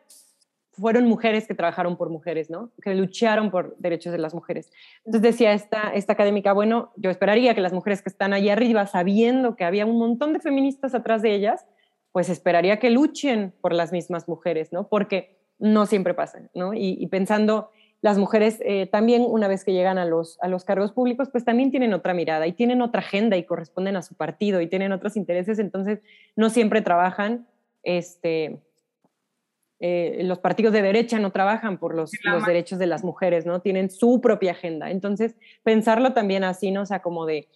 fueron 0.72 1.06
mujeres 1.06 1.46
que 1.46 1.54
trabajaron 1.54 1.96
por 1.96 2.10
mujeres, 2.10 2.50
¿no? 2.50 2.70
Que 2.82 2.94
lucharon 2.94 3.50
por 3.50 3.74
derechos 3.78 4.12
de 4.12 4.18
las 4.18 4.34
mujeres. 4.34 4.70
Entonces 5.06 5.22
decía 5.22 5.54
esta, 5.54 5.90
esta 5.94 6.12
académica, 6.12 6.52
bueno, 6.52 6.92
yo 6.96 7.08
esperaría 7.08 7.54
que 7.54 7.62
las 7.62 7.72
mujeres 7.72 8.02
que 8.02 8.10
están 8.10 8.34
allá 8.34 8.52
arriba, 8.52 8.86
sabiendo 8.86 9.56
que 9.56 9.64
había 9.64 9.86
un 9.86 9.98
montón 9.98 10.34
de 10.34 10.40
feministas 10.40 10.94
atrás 10.94 11.22
de 11.22 11.34
ellas, 11.34 11.64
pues 12.12 12.28
esperaría 12.28 12.78
que 12.78 12.90
luchen 12.90 13.54
por 13.62 13.72
las 13.72 13.90
mismas 13.90 14.28
mujeres, 14.28 14.70
¿no? 14.70 14.86
Porque 14.88 15.38
no 15.58 15.86
siempre 15.86 16.12
pasan, 16.12 16.50
¿no? 16.52 16.74
y 16.74 17.06
pensando 17.06 17.70
las 18.02 18.18
mujeres 18.18 18.58
eh, 18.64 18.86
también 18.86 19.24
una 19.26 19.48
vez 19.48 19.64
que 19.64 19.72
llegan 19.72 19.98
a 19.98 20.04
los, 20.04 20.38
a 20.40 20.48
los 20.48 20.64
cargos 20.64 20.92
públicos, 20.92 21.28
pues 21.30 21.44
también 21.44 21.70
tienen 21.70 21.92
otra 21.92 22.14
mirada 22.14 22.46
y 22.46 22.52
tienen 22.52 22.82
otra 22.82 23.00
agenda 23.00 23.36
y 23.36 23.44
corresponden 23.44 23.96
a 23.96 24.02
su 24.02 24.14
partido 24.14 24.60
y 24.60 24.68
tienen 24.68 24.92
otros 24.92 25.16
intereses, 25.16 25.58
entonces 25.58 26.00
no 26.36 26.50
siempre 26.50 26.82
trabajan, 26.82 27.46
este, 27.82 28.60
eh, 29.78 30.20
los 30.24 30.38
partidos 30.38 30.72
de 30.72 30.82
derecha 30.82 31.18
no 31.18 31.32
trabajan 31.32 31.78
por 31.78 31.94
los, 31.94 32.10
los, 32.24 32.46
derechos 32.46 32.78
de 32.78 32.86
las 32.86 33.04
mujeres, 33.04 33.44
¿no? 33.44 33.60
Tienen 33.60 33.90
su 33.90 34.20
propia 34.20 34.52
agenda. 34.52 34.90
Entonces, 34.90 35.34
pensarlo 35.62 36.14
también 36.14 36.44
así, 36.44 36.70
¿no? 36.70 36.82
O 36.82 36.86
sea, 36.86 37.02
como 37.02 37.26
de, 37.26 37.48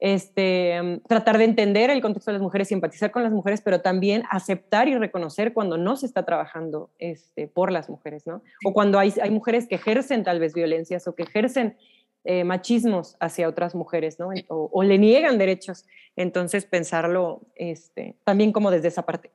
este, 0.00 0.80
mm, 0.82 1.00
tratar 1.06 1.38
de 1.38 1.44
entender 1.44 1.90
el 1.90 2.00
contexto 2.00 2.30
de 2.30 2.34
las 2.34 2.42
mujeres, 2.42 2.68
simpatizar 2.68 3.10
con 3.10 3.22
las 3.22 3.32
mujeres, 3.32 3.60
pero 3.60 3.82
también 3.82 4.24
aceptar 4.30 4.88
y 4.88 4.96
reconocer 4.96 5.52
cuando 5.52 5.76
no 5.76 5.96
se 5.96 6.06
está 6.06 6.24
trabajando 6.24 6.90
este, 6.98 7.46
por 7.46 7.70
las 7.70 7.88
mujeres, 7.90 8.26
¿no? 8.26 8.42
O 8.64 8.72
cuando 8.72 8.98
hay, 8.98 9.12
hay 9.22 9.30
mujeres 9.30 9.68
que 9.68 9.76
ejercen 9.76 10.24
tal 10.24 10.40
vez 10.40 10.54
violencias 10.54 11.06
o 11.06 11.14
que 11.14 11.24
ejercen 11.24 11.76
eh, 12.24 12.44
machismos 12.44 13.16
hacia 13.20 13.48
otras 13.48 13.74
mujeres, 13.74 14.18
¿no? 14.18 14.30
O, 14.48 14.82
le 14.82 14.98
niegan 14.98 15.38
derechos. 15.38 15.86
Entonces, 16.16 16.64
pensarlo 16.64 17.42
este, 17.54 18.16
también 18.24 18.52
como 18.52 18.70
desde 18.70 18.88
esa 18.88 19.06
parte. 19.06 19.30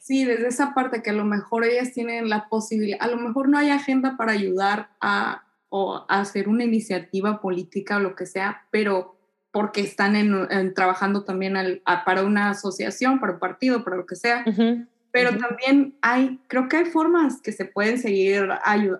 Sí, 0.00 0.24
desde 0.24 0.48
esa 0.48 0.72
parte 0.72 1.02
que 1.02 1.10
a 1.10 1.12
lo 1.12 1.24
mejor 1.24 1.64
ellas 1.64 1.92
tienen 1.92 2.28
la 2.28 2.48
posibilidad, 2.48 2.98
a 3.00 3.08
lo 3.08 3.16
mejor 3.16 3.48
no 3.48 3.58
hay 3.58 3.70
agenda 3.70 4.16
para 4.16 4.32
ayudar 4.32 4.90
a, 5.00 5.44
o 5.68 6.06
a 6.08 6.20
hacer 6.20 6.48
una 6.48 6.64
iniciativa 6.64 7.40
política 7.40 7.96
o 7.96 8.00
lo 8.00 8.14
que 8.14 8.26
sea, 8.26 8.66
pero 8.70 9.19
porque 9.52 9.80
están 9.80 10.16
en, 10.16 10.74
trabajando 10.74 11.24
también 11.24 11.82
para 12.04 12.22
una 12.22 12.50
asociación, 12.50 13.20
para 13.20 13.34
un 13.34 13.38
partido, 13.38 13.82
para 13.84 13.96
lo 13.96 14.06
que 14.06 14.16
sea. 14.16 14.44
Pero 15.12 15.36
también 15.38 15.96
hay, 16.02 16.38
creo 16.46 16.68
que 16.68 16.76
hay 16.76 16.84
formas 16.84 17.40
que 17.40 17.50
se 17.50 17.64
pueden 17.64 17.98
seguir 17.98 18.48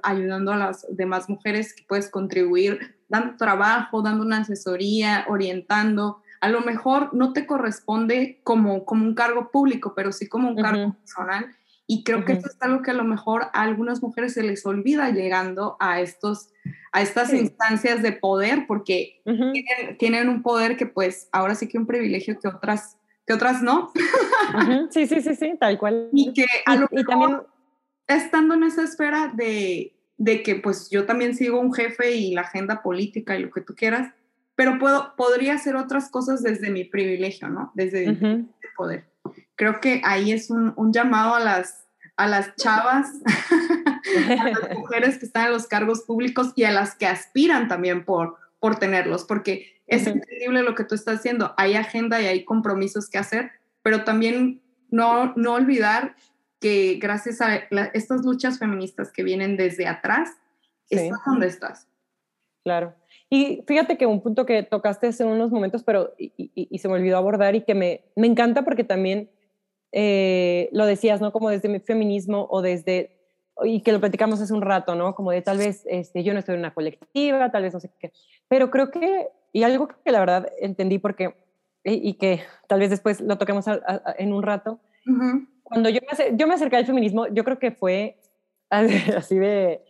ayudando 0.02 0.52
a 0.52 0.56
las 0.56 0.86
demás 0.90 1.28
mujeres 1.28 1.72
que 1.72 1.84
puedes 1.86 2.08
contribuir, 2.08 2.96
dando 3.08 3.36
trabajo, 3.36 4.02
dando 4.02 4.24
una 4.24 4.38
asesoría, 4.38 5.24
orientando. 5.28 6.20
A 6.40 6.48
lo 6.48 6.62
mejor 6.62 7.14
no 7.14 7.32
te 7.32 7.46
corresponde 7.46 8.40
como, 8.42 8.84
como 8.84 9.04
un 9.04 9.14
cargo 9.14 9.50
público, 9.52 9.94
pero 9.94 10.10
sí 10.10 10.28
como 10.28 10.48
un 10.48 10.56
cargo 10.56 10.94
personal. 10.94 11.54
Y 11.92 12.04
creo 12.04 12.24
que 12.24 12.34
eso 12.34 12.46
es 12.46 12.56
algo 12.60 12.82
que 12.82 12.92
a 12.92 12.94
lo 12.94 13.02
mejor 13.02 13.46
a 13.52 13.62
algunas 13.62 14.00
mujeres 14.00 14.34
se 14.34 14.44
les 14.44 14.64
olvida 14.64 15.10
llegando 15.10 15.76
a, 15.80 16.00
estos, 16.00 16.52
a 16.92 17.02
estas 17.02 17.32
instancias 17.32 18.00
de 18.00 18.12
poder, 18.12 18.68
porque 18.68 19.20
tienen, 19.98 20.28
un 20.28 20.40
poder 20.40 20.76
que 20.76 20.86
pues 20.86 21.28
ahora 21.32 21.56
sí 21.56 21.66
que 21.66 21.78
un 21.78 21.88
privilegio 21.88 22.38
que 22.38 22.46
otras, 22.46 22.96
que 23.26 23.32
otras 23.32 23.60
no. 23.60 23.90
Sí, 24.90 25.08
sí, 25.08 25.20
sí, 25.20 25.34
sí, 25.34 25.54
tal 25.58 25.78
cual. 25.78 26.10
Y 26.12 26.32
que 26.32 26.46
a 26.64 26.76
lo 26.76 26.86
mejor, 26.92 27.08
también... 27.08 27.40
estando 28.06 28.54
en 28.54 28.62
esa 28.62 28.84
esfera 28.84 29.32
de, 29.34 29.92
de 30.16 30.44
que 30.44 30.54
pues 30.54 30.90
yo 30.90 31.06
también 31.06 31.34
sigo 31.34 31.58
un 31.58 31.74
jefe 31.74 32.12
y 32.12 32.34
la 32.34 32.42
agenda 32.42 32.82
política 32.84 33.36
y 33.36 33.42
lo 33.42 33.50
que 33.50 33.62
tú 33.62 33.74
quieras, 33.74 34.14
pero 34.54 34.78
puedo, 34.78 35.16
podría 35.16 35.54
hacer 35.54 35.74
otras 35.74 36.08
cosas 36.08 36.40
desde 36.40 36.70
mi 36.70 36.84
privilegio, 36.84 37.48
¿no? 37.48 37.72
Desde 37.74 38.04
el 38.04 38.48
poder. 38.76 39.09
Creo 39.60 39.78
que 39.78 40.00
ahí 40.06 40.32
es 40.32 40.48
un, 40.48 40.72
un 40.76 40.90
llamado 40.90 41.34
a 41.34 41.40
las 41.40 41.86
a 42.16 42.26
las 42.26 42.56
chavas, 42.56 43.10
a 44.40 44.48
las 44.48 44.78
mujeres 44.78 45.18
que 45.18 45.26
están 45.26 45.48
en 45.48 45.52
los 45.52 45.66
cargos 45.66 46.00
públicos 46.02 46.54
y 46.56 46.64
a 46.64 46.70
las 46.70 46.94
que 46.94 47.06
aspiran 47.06 47.68
también 47.68 48.06
por, 48.06 48.36
por 48.58 48.78
tenerlos, 48.78 49.24
porque 49.24 49.82
es 49.86 50.06
increíble 50.06 50.62
lo 50.62 50.74
que 50.74 50.84
tú 50.84 50.94
estás 50.94 51.18
haciendo. 51.18 51.52
Hay 51.58 51.74
agenda 51.74 52.22
y 52.22 52.26
hay 52.26 52.46
compromisos 52.46 53.10
que 53.10 53.18
hacer, 53.18 53.50
pero 53.82 54.04
también 54.04 54.62
no, 54.90 55.34
no 55.36 55.52
olvidar 55.52 56.14
que 56.58 56.98
gracias 57.00 57.42
a 57.42 57.56
estas 57.92 58.22
luchas 58.22 58.58
feministas 58.58 59.12
que 59.12 59.24
vienen 59.24 59.58
desde 59.58 59.86
atrás, 59.86 60.30
estás 60.88 61.20
donde 61.26 61.48
estás. 61.48 61.86
Claro. 62.64 62.94
Y 63.28 63.62
fíjate 63.66 63.98
que 63.98 64.06
un 64.06 64.22
punto 64.22 64.46
que 64.46 64.62
tocaste 64.62 65.08
hace 65.08 65.24
unos 65.24 65.50
momentos, 65.50 65.82
pero 65.82 66.14
y, 66.18 66.32
y, 66.54 66.78
se 66.78 66.88
me 66.88 66.94
olvidó 66.94 67.18
abordar 67.18 67.54
y 67.54 67.62
que 67.62 67.74
me, 67.74 68.04
me 68.16 68.26
encanta 68.26 68.64
porque 68.64 68.84
también 68.84 69.30
eh, 69.92 70.68
lo 70.72 70.86
decías, 70.86 71.20
¿no? 71.20 71.32
Como 71.32 71.50
desde 71.50 71.68
mi 71.68 71.80
feminismo 71.80 72.46
o 72.50 72.62
desde, 72.62 73.18
y 73.62 73.82
que 73.82 73.92
lo 73.92 74.00
platicamos 74.00 74.40
hace 74.40 74.52
un 74.52 74.62
rato, 74.62 74.94
¿no? 74.94 75.14
Como 75.14 75.30
de 75.30 75.42
tal 75.42 75.58
vez 75.58 75.82
este, 75.86 76.22
yo 76.22 76.32
no 76.32 76.38
estoy 76.38 76.54
en 76.54 76.60
una 76.60 76.74
colectiva, 76.74 77.50
tal 77.50 77.62
vez 77.62 77.74
no 77.74 77.80
sé 77.80 77.90
qué. 77.98 78.12
Pero 78.48 78.70
creo 78.70 78.90
que, 78.90 79.28
y 79.52 79.62
algo 79.62 79.88
que 79.88 80.12
la 80.12 80.20
verdad 80.20 80.52
entendí 80.60 80.98
porque, 80.98 81.34
y, 81.84 82.14
que 82.14 82.42
tal 82.68 82.80
vez 82.80 82.90
después 82.90 83.20
lo 83.20 83.38
toquemos 83.38 83.64
en 84.18 84.32
un 84.32 84.42
rato, 84.42 84.80
cuando 85.62 85.88
yo 85.88 86.00
me, 86.00 86.36
yo 86.36 86.46
me 86.46 86.54
acerqué 86.54 86.76
al 86.76 86.86
feminismo, 86.86 87.26
yo 87.28 87.42
creo 87.44 87.58
que 87.58 87.70
fue 87.70 88.18
así 88.70 89.38
de, 89.38 89.82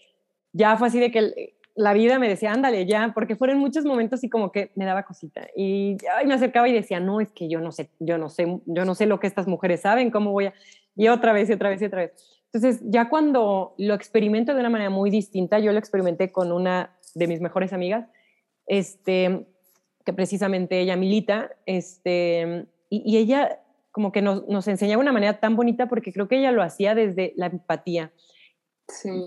ya 0.53 0.77
fue 0.77 0.89
así 0.89 1.01
de 1.01 1.11
que 1.11 1.55
la 1.75 1.93
vida 1.93 2.19
me 2.19 2.29
decía, 2.29 2.53
ándale 2.53 2.87
ya, 2.87 3.13
porque 3.15 3.37
fueron 3.37 3.59
muchos 3.59 3.85
momentos 3.85 4.23
y 4.25 4.29
como 4.29 4.53
que 4.53 4.73
me 4.75 4.85
daba 4.85 5.05
cosita. 5.05 5.49
Y 5.57 5.97
me 6.27 6.35
acercaba 6.35 6.69
y 6.69 6.73
decía, 6.73 7.01
no, 7.01 7.21
es 7.21 7.31
que 7.33 7.49
yo 7.49 7.61
no 7.61 7.73
sé, 7.73 7.91
yo 7.99 8.19
no 8.19 8.29
sé, 8.29 8.61
yo 8.67 8.85
no 8.85 8.95
sé 8.95 9.07
lo 9.07 9.21
que 9.21 9.27
estas 9.27 9.47
mujeres 9.47 9.81
saben, 9.83 10.11
cómo 10.11 10.33
voy 10.33 10.47
a... 10.47 10.55
Y 10.97 11.09
otra 11.09 11.33
vez 11.33 11.49
y 11.49 11.53
otra 11.53 11.71
vez 11.71 11.81
y 11.81 11.85
otra 11.87 12.01
vez. 12.01 12.13
Entonces, 12.53 12.83
ya 12.85 13.09
cuando 13.09 13.75
lo 13.79 13.95
experimento 13.95 14.55
de 14.55 14.61
una 14.61 14.71
manera 14.71 14.91
muy 14.91 15.11
distinta, 15.11 15.61
yo 15.61 15.73
lo 15.73 15.79
experimenté 15.79 16.33
con 16.33 16.51
una 16.51 16.97
de 17.15 17.29
mis 17.29 17.41
mejores 17.41 17.73
amigas, 17.73 18.09
este, 18.67 19.47
que 20.05 20.13
precisamente 20.13 20.81
ella 20.81 20.97
milita, 20.97 21.51
este, 21.67 22.67
y, 22.89 23.17
ella 23.17 23.61
como 23.93 24.11
que 24.11 24.21
nos, 24.23 24.47
nos 24.49 24.67
enseñaba 24.69 25.01
una 25.01 25.13
manera 25.13 25.39
tan 25.39 25.57
bonita 25.57 25.89
porque 25.89 26.13
creo 26.13 26.29
que 26.29 26.39
ella 26.39 26.53
lo 26.53 26.63
hacía 26.63 26.95
desde 26.95 27.33
la 27.37 27.47
empatía. 27.47 28.13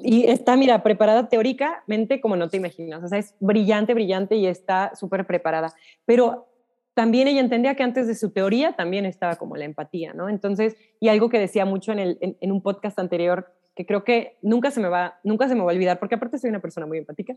Y 0.04 0.26
está, 0.28 0.56
mira, 0.56 0.84
preparada 0.84 1.30
teóricamente 1.30 2.22
como 2.22 2.36
no 2.36 2.50
te 2.50 2.58
imaginas. 2.58 3.04
O 3.04 3.08
sea, 3.08 3.20
es 3.20 3.36
brillante, 3.40 3.94
brillante 3.94 4.36
y 4.36 4.48
está 4.48 4.96
súper 4.96 5.26
preparada. 5.26 5.74
Pero 6.06 6.48
también 6.94 7.28
ella 7.28 7.40
entendía 7.40 7.76
que 7.76 7.84
antes 7.84 8.08
de 8.08 8.16
su 8.16 8.32
teoría 8.32 8.74
también 8.74 9.06
estaba 9.06 9.36
como 9.36 9.56
la 9.58 9.66
empatía, 9.66 10.14
¿no? 10.14 10.30
Entonces, 10.30 10.76
y 11.00 11.10
algo 11.10 11.30
que 11.30 11.40
decía 11.40 11.66
mucho 11.66 11.92
en, 11.92 12.00
el, 12.00 12.18
en, 12.22 12.52
un 12.52 12.62
podcast 12.62 13.00
anterior, 13.00 13.52
que 13.76 13.86
creo 13.86 14.04
que 14.04 14.38
nunca 14.42 14.70
se 14.70 14.80
me 14.80 14.90
va, 14.90 15.20
nunca 15.24 15.48
se 15.48 15.56
me 15.56 15.62
va 15.62 15.72
a 15.72 15.74
olvidar, 15.74 16.00
porque 16.00 16.16
aparte 16.16 16.38
soy 16.38 16.52
una 16.52 16.60
persona 16.60 16.86
muy 16.86 17.00
empática, 17.00 17.36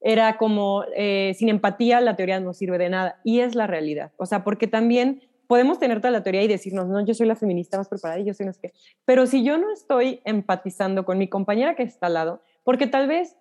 era 0.00 0.38
como, 0.38 0.84
eh, 0.96 1.34
sin 1.36 1.48
empatía 1.50 2.00
la 2.00 2.16
teoría 2.16 2.40
no 2.40 2.54
sirve 2.54 2.78
de 2.78 2.88
nada, 2.88 3.20
y 3.24 3.40
es 3.40 3.54
la 3.54 3.66
realidad. 3.66 4.12
O 4.16 4.24
sea, 4.24 4.44
porque 4.44 4.66
también 4.66 5.22
podemos 5.46 5.78
tener 5.78 6.00
toda 6.00 6.10
la 6.10 6.22
teoría 6.22 6.42
y 6.42 6.48
decirnos, 6.48 6.86
no, 6.86 7.04
yo 7.04 7.14
soy 7.14 7.26
la 7.26 7.36
feminista 7.36 7.78
más 7.78 7.88
preparada 7.88 8.20
y 8.20 8.24
yo 8.24 8.34
soy 8.34 8.46
no 8.46 8.52
sé 8.52 8.60
qué, 8.60 8.72
pero 9.04 9.26
si 9.26 9.44
yo 9.44 9.58
no 9.58 9.72
estoy 9.72 10.20
empatizando 10.24 11.04
con 11.04 11.18
mi 11.18 11.28
compañera 11.28 11.74
que 11.74 11.82
está 11.82 12.06
al 12.06 12.14
lado, 12.14 12.42
porque 12.64 12.86
tal 12.86 13.06
vez 13.08 13.36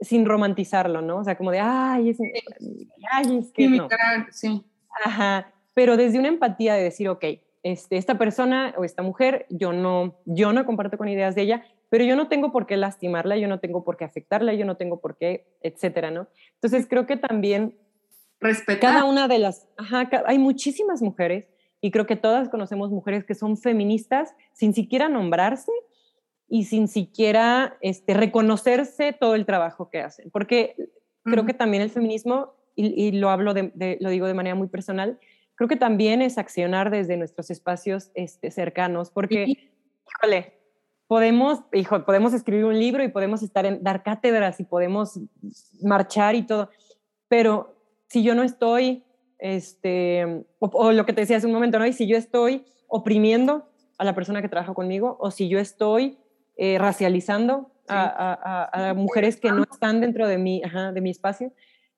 sin 0.00 0.26
romantizarlo, 0.26 1.00
¿no? 1.00 1.18
O 1.18 1.24
sea, 1.24 1.36
como 1.36 1.50
de, 1.50 1.60
ay, 1.60 2.10
es, 2.10 2.18
ay, 3.10 3.38
es 3.38 3.52
que 3.52 3.68
no. 3.68 3.88
sí 4.30 4.64
Ajá, 5.04 5.52
pero 5.74 5.96
desde 5.96 6.18
una 6.18 6.28
empatía 6.28 6.74
de 6.74 6.82
decir, 6.82 7.08
ok, 7.08 7.24
este, 7.62 7.96
esta 7.96 8.16
persona 8.16 8.74
o 8.78 8.84
esta 8.84 9.02
mujer, 9.02 9.46
yo 9.50 9.72
no, 9.72 10.16
yo 10.24 10.52
no 10.52 10.64
comparto 10.64 10.96
con 10.96 11.08
ideas 11.08 11.34
de 11.34 11.42
ella, 11.42 11.64
pero 11.88 12.04
yo 12.04 12.16
no 12.16 12.28
tengo 12.28 12.52
por 12.52 12.66
qué 12.66 12.76
lastimarla, 12.76 13.36
yo 13.36 13.48
no 13.48 13.60
tengo 13.60 13.84
por 13.84 13.96
qué 13.96 14.04
afectarla, 14.04 14.54
yo 14.54 14.64
no 14.64 14.76
tengo 14.76 15.00
por 15.00 15.16
qué, 15.16 15.46
etcétera, 15.62 16.10
¿no? 16.10 16.28
Entonces 16.54 16.86
creo 16.88 17.06
que 17.06 17.16
también 17.16 17.76
respetar. 18.40 18.92
Cada 18.92 19.04
una 19.04 19.28
de 19.28 19.38
las, 19.38 19.68
ajá, 19.76 20.08
hay 20.26 20.38
muchísimas 20.38 21.02
mujeres 21.02 21.46
y 21.80 21.90
creo 21.90 22.06
que 22.06 22.16
todas 22.16 22.48
conocemos 22.48 22.90
mujeres 22.90 23.24
que 23.24 23.34
son 23.34 23.56
feministas 23.56 24.34
sin 24.52 24.74
siquiera 24.74 25.08
nombrarse 25.08 25.72
y 26.48 26.64
sin 26.64 26.88
siquiera 26.88 27.76
este, 27.80 28.14
reconocerse 28.14 29.12
todo 29.12 29.34
el 29.34 29.46
trabajo 29.46 29.90
que 29.90 30.00
hacen, 30.00 30.30
porque 30.30 30.76
creo 31.24 31.44
que 31.44 31.54
también 31.54 31.82
el 31.82 31.90
feminismo 31.90 32.54
y, 32.76 33.12
lo 33.12 33.30
hablo 33.30 33.54
de, 33.54 33.96
lo 34.00 34.10
digo 34.10 34.26
de 34.26 34.34
manera 34.34 34.54
muy 34.54 34.68
personal, 34.68 35.18
creo 35.54 35.66
que 35.66 35.76
también 35.76 36.20
es 36.20 36.38
accionar 36.38 36.90
desde 36.90 37.16
nuestros 37.16 37.50
espacios 37.50 38.10
este, 38.14 38.50
cercanos, 38.50 39.10
porque, 39.10 39.70
híjole, 40.06 40.52
podemos, 41.06 41.60
hijo, 41.72 42.04
podemos 42.04 42.34
escribir 42.34 42.66
un 42.66 42.78
libro 42.78 43.02
y 43.02 43.08
podemos 43.08 43.42
estar 43.42 43.64
en, 43.64 43.82
dar 43.82 44.02
cátedras 44.02 44.60
y 44.60 44.64
podemos 44.64 45.18
marchar 45.82 46.34
y 46.34 46.42
todo, 46.42 46.70
pero 47.28 47.75
si 48.08 48.22
yo 48.22 48.34
no 48.34 48.42
estoy, 48.42 49.04
este, 49.38 50.44
o, 50.58 50.92
lo 50.92 51.06
que 51.06 51.12
te 51.12 51.22
decía 51.22 51.36
hace 51.36 51.46
un 51.46 51.52
momento, 51.52 51.78
¿no? 51.78 51.86
Y 51.86 51.92
si 51.92 52.06
yo 52.06 52.16
estoy 52.16 52.64
oprimiendo 52.88 53.68
a 53.98 54.04
la 54.04 54.14
persona 54.14 54.42
que 54.42 54.48
trabaja 54.48 54.74
conmigo, 54.74 55.16
o 55.20 55.30
si 55.30 55.48
yo 55.48 55.58
estoy 55.58 56.18
eh, 56.56 56.78
racializando 56.78 57.72
a, 57.88 58.88
a, 58.90 58.94
mujeres 58.94 59.36
que 59.36 59.50
no 59.52 59.62
están 59.62 60.00
dentro 60.00 60.26
de 60.26 60.38
mi, 60.38 60.62
de 60.92 61.00
mi 61.00 61.10
espacio, 61.10 61.52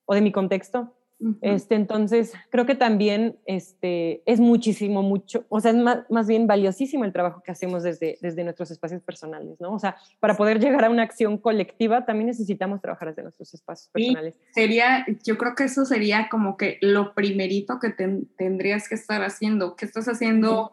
o 0.04 0.14
de 0.14 0.20
mi 0.20 0.32
contexto. 0.32 0.94
Este, 1.40 1.74
entonces, 1.74 2.32
creo 2.50 2.64
que 2.64 2.76
también 2.76 3.38
este, 3.44 4.22
es 4.24 4.38
muchísimo, 4.38 5.02
mucho, 5.02 5.44
o 5.48 5.60
sea, 5.60 5.72
es 5.72 5.76
más, 5.76 6.26
bien 6.28 6.46
valiosísimo 6.46 7.04
el 7.04 7.12
trabajo 7.12 7.42
que 7.42 7.50
hacemos 7.50 7.82
desde, 7.82 8.18
desde 8.20 8.44
nuestros 8.44 8.70
espacios 8.70 9.02
personales, 9.02 9.60
¿no? 9.60 9.72
O 9.72 9.78
sea, 9.78 9.96
para 10.20 10.36
poder 10.36 10.60
llegar 10.60 10.84
a 10.84 10.90
una 10.90 11.02
acción 11.02 11.38
colectiva 11.38 12.04
también 12.04 12.28
necesitamos 12.28 12.80
trabajar 12.80 13.08
desde 13.08 13.22
nuestros 13.22 13.52
espacios 13.52 13.90
personales. 13.90 14.36
sería, 14.52 15.06
yo 15.24 15.38
creo 15.38 15.54
que 15.56 15.64
eso 15.64 15.84
sería 15.84 16.28
como 16.28 16.56
que 16.56 16.78
lo 16.80 17.14
primerito 17.14 17.80
que 17.80 17.90
tendrías 17.90 18.88
que 18.88 18.94
estar 18.94 19.22
haciendo. 19.22 19.74
¿Qué 19.74 19.86
estás 19.86 20.06
haciendo 20.06 20.72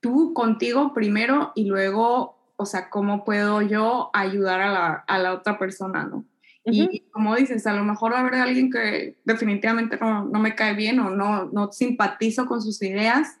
tú 0.00 0.34
contigo 0.34 0.92
primero 0.92 1.52
y 1.54 1.64
luego, 1.64 2.52
o 2.56 2.66
sea, 2.66 2.90
cómo 2.90 3.24
puedo 3.24 3.62
yo 3.62 4.10
ayudar 4.12 4.60
a 4.60 4.72
la, 4.72 4.92
a 5.06 5.18
la 5.18 5.32
otra 5.32 5.58
persona, 5.58 6.04
¿no? 6.04 6.26
Y 6.64 7.00
como 7.10 7.34
dices, 7.34 7.66
a 7.66 7.72
lo 7.72 7.84
mejor 7.84 8.12
va 8.12 8.18
a 8.18 8.20
haber 8.20 8.34
alguien 8.34 8.70
que 8.70 9.16
definitivamente 9.24 9.98
no, 10.00 10.26
no 10.26 10.38
me 10.38 10.54
cae 10.54 10.74
bien 10.74 11.00
o 11.00 11.10
no, 11.10 11.46
no 11.46 11.72
simpatizo 11.72 12.46
con 12.46 12.62
sus 12.62 12.80
ideas, 12.82 13.40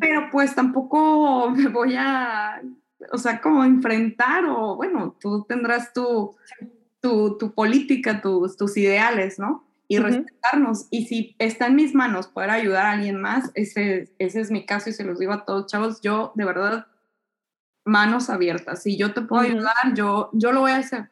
pero 0.00 0.28
pues 0.30 0.54
tampoco 0.54 1.50
me 1.56 1.68
voy 1.68 1.94
a, 1.96 2.60
o 3.12 3.18
sea, 3.18 3.40
como 3.40 3.64
enfrentar 3.64 4.44
o 4.44 4.76
bueno, 4.76 5.16
tú 5.20 5.44
tendrás 5.48 5.92
tu, 5.92 6.34
tu, 7.00 7.38
tu 7.38 7.54
política, 7.54 8.20
tus, 8.20 8.56
tus 8.56 8.76
ideales, 8.76 9.38
¿no? 9.38 9.68
Y 9.86 9.98
respetarnos. 9.98 10.88
Y 10.90 11.06
si 11.06 11.36
está 11.38 11.66
en 11.66 11.76
mis 11.76 11.94
manos 11.94 12.26
poder 12.26 12.50
ayudar 12.50 12.86
a 12.86 12.92
alguien 12.92 13.20
más, 13.20 13.50
ese, 13.54 14.10
ese 14.18 14.40
es 14.40 14.50
mi 14.50 14.64
caso 14.64 14.90
y 14.90 14.94
se 14.94 15.04
los 15.04 15.18
digo 15.18 15.32
a 15.32 15.44
todos, 15.44 15.66
chavos, 15.66 16.00
yo 16.00 16.32
de 16.34 16.44
verdad, 16.44 16.86
manos 17.84 18.30
abiertas. 18.30 18.82
Si 18.82 18.96
yo 18.96 19.12
te 19.12 19.20
puedo 19.20 19.42
ayudar, 19.42 19.94
yo, 19.94 20.30
yo 20.32 20.52
lo 20.52 20.60
voy 20.60 20.72
a 20.72 20.78
hacer 20.78 21.11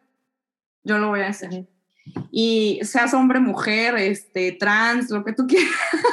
yo 0.84 0.98
lo 0.98 1.08
voy 1.08 1.20
a 1.20 1.28
hacer. 1.28 1.66
Y 2.30 2.80
seas 2.82 3.14
hombre, 3.14 3.40
mujer, 3.40 3.96
este, 3.96 4.52
trans, 4.52 5.10
lo 5.10 5.24
que 5.24 5.32
tú 5.32 5.46
quieras. 5.46 5.70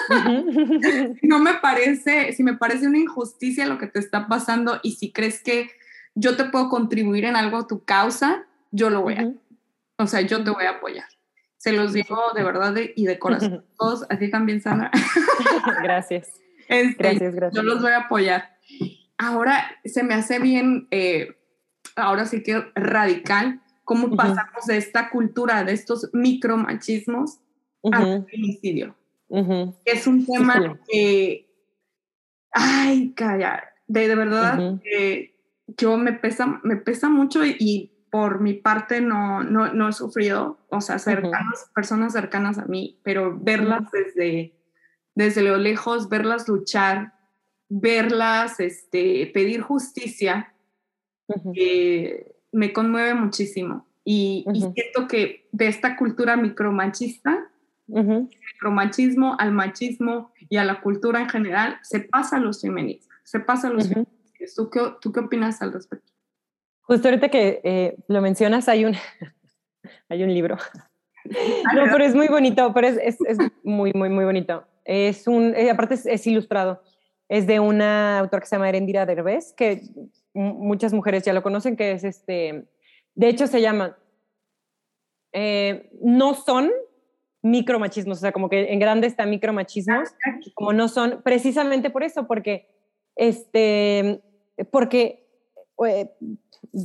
no 1.22 1.39
me 1.39 1.55
parece, 1.55 2.34
si 2.34 2.43
me 2.43 2.55
parece 2.55 2.88
una 2.88 2.99
injusticia 2.99 3.65
lo 3.65 3.78
que 3.78 3.88
te 3.88 3.99
está 3.99 4.28
pasando 4.28 4.80
y 4.84 4.91
si 4.93 5.11
crees 5.11 5.41
que 5.41 5.70
yo 6.15 6.36
te 6.36 6.45
puedo 6.45 6.70
contribuir 6.70 7.26
en 7.26 7.36
algo 7.36 7.57
a 7.57 7.68
tu 7.68 7.84
causa, 7.84 8.45
yo 8.72 8.89
lo 8.89 9.01
voy 9.01 9.15
a. 9.15 9.32
O 9.97 10.07
sea, 10.07 10.22
yo 10.22 10.43
te 10.43 10.51
voy 10.51 10.65
a 10.65 10.72
apoyar. 10.72 11.07
Se 11.57 11.72
los 11.72 11.93
digo 11.93 12.18
de 12.36 12.43
verdad 12.43 12.76
y 12.95 13.05
de 13.05 13.20
corazón. 13.20 13.65
Todos, 13.78 14.05
así 14.09 14.30
también, 14.30 14.61
Sana. 14.61 14.91
gracias. 15.84 16.30
Este, 16.68 16.95
gracias, 16.97 17.36
gracias. 17.36 17.53
Yo 17.55 17.63
los 17.63 17.82
voy 17.82 17.91
a 17.91 18.01
apoyar. 18.01 18.57
Ahora 19.18 19.72
se 19.84 20.03
me 20.03 20.13
hace 20.13 20.39
bien, 20.39 20.88
eh, 20.91 21.36
ahora 21.95 22.26
sí 22.26 22.43
que 22.43 22.63
radical, 22.76 23.61
cómo 23.88 24.14
pasamos 24.18 24.66
de 24.68 24.76
esta 24.76 25.10
cultura, 25.10 25.64
de 25.64 25.72
estos 25.72 26.10
micromachismos 26.12 27.40
al 27.90 28.26
feminicidio. 28.26 28.98
Es 29.86 30.06
un 30.08 30.26
tema 30.26 30.78
que, 30.90 31.50
ay, 32.52 33.14
calla, 33.16 33.64
de, 33.88 34.10
de 34.10 34.16
verdad, 34.16 34.82
que 34.84 35.40
yo 35.68 35.98
me 35.98 36.12
pesa, 36.12 36.60
me 36.64 36.76
pesa 36.76 37.08
mucho 37.08 37.46
y, 37.46 37.94
por 38.10 38.42
mi 38.42 38.54
parte 38.54 39.00
no, 39.02 39.44
no, 39.44 39.74
no, 39.74 39.90
he 39.90 39.94
sufrido, 39.94 40.58
o 40.70 40.82
sea, 40.82 40.98
cercanas, 40.98 41.70
personas 41.76 42.14
cercanas 42.14 42.58
a 42.58 42.66
mí, 42.66 43.00
pero 43.04 43.38
verlas 43.38 43.84
desde, 43.92 44.54
desde 45.14 45.44
lo 45.44 45.58
lejos, 45.58 46.08
verlas 46.10 46.48
luchar, 46.48 47.14
verlas 47.68 48.62
este, 48.62 49.30
pedir 49.34 49.62
justicia, 49.62 50.54
eh, 51.54 52.37
me 52.52 52.74
conmueve 52.74 53.14
muchísimo. 53.14 53.86
Y, 54.04 54.45
siento 54.54 55.08
que 55.10 55.48
de 55.52 55.68
esta 55.68 55.98
cultura 55.98 56.38
micromachista, 56.38 57.50
micromachismo 57.88 59.36
al 59.38 59.52
machismo 59.52 60.32
y 60.50 60.58
a 60.58 60.64
la 60.64 60.80
cultura 60.80 61.20
en 61.20 61.30
general, 61.30 61.78
se 61.84 62.00
pasa 62.00 62.38
a 62.38 62.39
los 62.39 62.62
feministas, 62.62 63.18
se 63.24 63.41
pasa 63.41 63.68
a 63.68 63.72
los 63.72 63.89
feministas. 63.89 64.56
¿Tú 64.56 64.70
qué, 64.70 64.80
¿Tú 65.02 65.12
qué 65.12 65.20
opinas 65.20 65.62
al 65.62 65.74
respecto? 65.74 66.14
Justo 66.82 67.10
ahorita 67.10 67.28
que 67.28 67.60
eh, 67.66 67.98
lo 68.08 68.22
mencionas, 68.22 68.70
hay 68.70 68.86
un, 68.86 68.95
hay 70.10 70.24
un 70.24 70.34
libro. 70.34 70.58
no, 71.76 71.84
pero 71.91 72.04
es 72.06 72.16
muy 72.16 72.30
bonito, 72.30 72.74
pero 72.74 72.88
es, 72.88 72.98
es, 73.04 73.18
es 73.28 73.38
muy, 73.64 73.91
muy, 73.93 74.10
muy 74.10 74.24
bonito. 74.24 74.64
Es 74.86 75.28
un, 75.28 75.54
eh, 75.54 75.70
aparte 75.70 75.95
es, 75.95 76.06
es, 76.06 76.26
ilustrado. 76.28 76.82
Es 77.28 77.45
de 77.45 77.60
una 77.60 78.20
autora 78.20 78.39
que 78.39 78.48
se 78.48 78.56
llama 78.56 78.70
Erendira 78.70 79.06
Derbez, 79.06 79.52
que 79.52 79.82
muchas 80.34 80.93
mujeres 80.93 81.23
ya 81.23 81.34
lo 81.34 81.43
conocen, 81.43 81.75
que 81.75 81.91
es 81.91 82.03
este, 82.03 82.67
de 83.15 83.30
hecho 83.30 83.47
se 83.47 83.61
llama, 83.61 83.97
eh, 85.34 85.89
no 86.01 86.34
son 86.34 86.71
micromachismos, 87.41 88.17
o 88.17 88.21
sea, 88.21 88.32
como 88.32 88.49
que 88.49 88.71
en 88.71 88.80
grande 88.80 89.07
está 89.07 89.25
micromachismos, 89.25 90.09
como 90.53 90.73
no 90.73 90.88
son, 90.88 91.21
precisamente 91.23 91.89
por 91.89 92.03
eso, 92.03 92.28
porque, 92.28 92.69
este, 93.15 94.21
porque, 94.71 95.28
eh, 95.88 96.09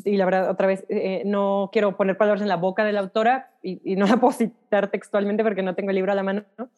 y 0.05 0.17
la 0.17 0.25
verdad, 0.25 0.51
otra 0.51 0.67
vez, 0.67 0.85
eh, 0.89 1.23
no 1.25 1.71
quiero 1.73 1.97
poner 1.97 2.17
palabras 2.17 2.43
en 2.43 2.49
la 2.49 2.57
boca 2.57 2.85
de 2.85 2.93
la 2.93 3.01
autora 3.01 3.51
y, 3.63 3.97
no 3.97 4.07
la 4.07 4.19
puedo 4.19 4.33
citar 4.33 4.91
textualmente 4.91 5.43
porque 5.43 5.63
no 5.63 5.75
tengo 5.75 5.91
el 5.91 5.97
libro 5.97 6.13
a 6.13 6.15
la 6.17 6.23
mano, 6.23 6.45
¿no? 6.57 6.71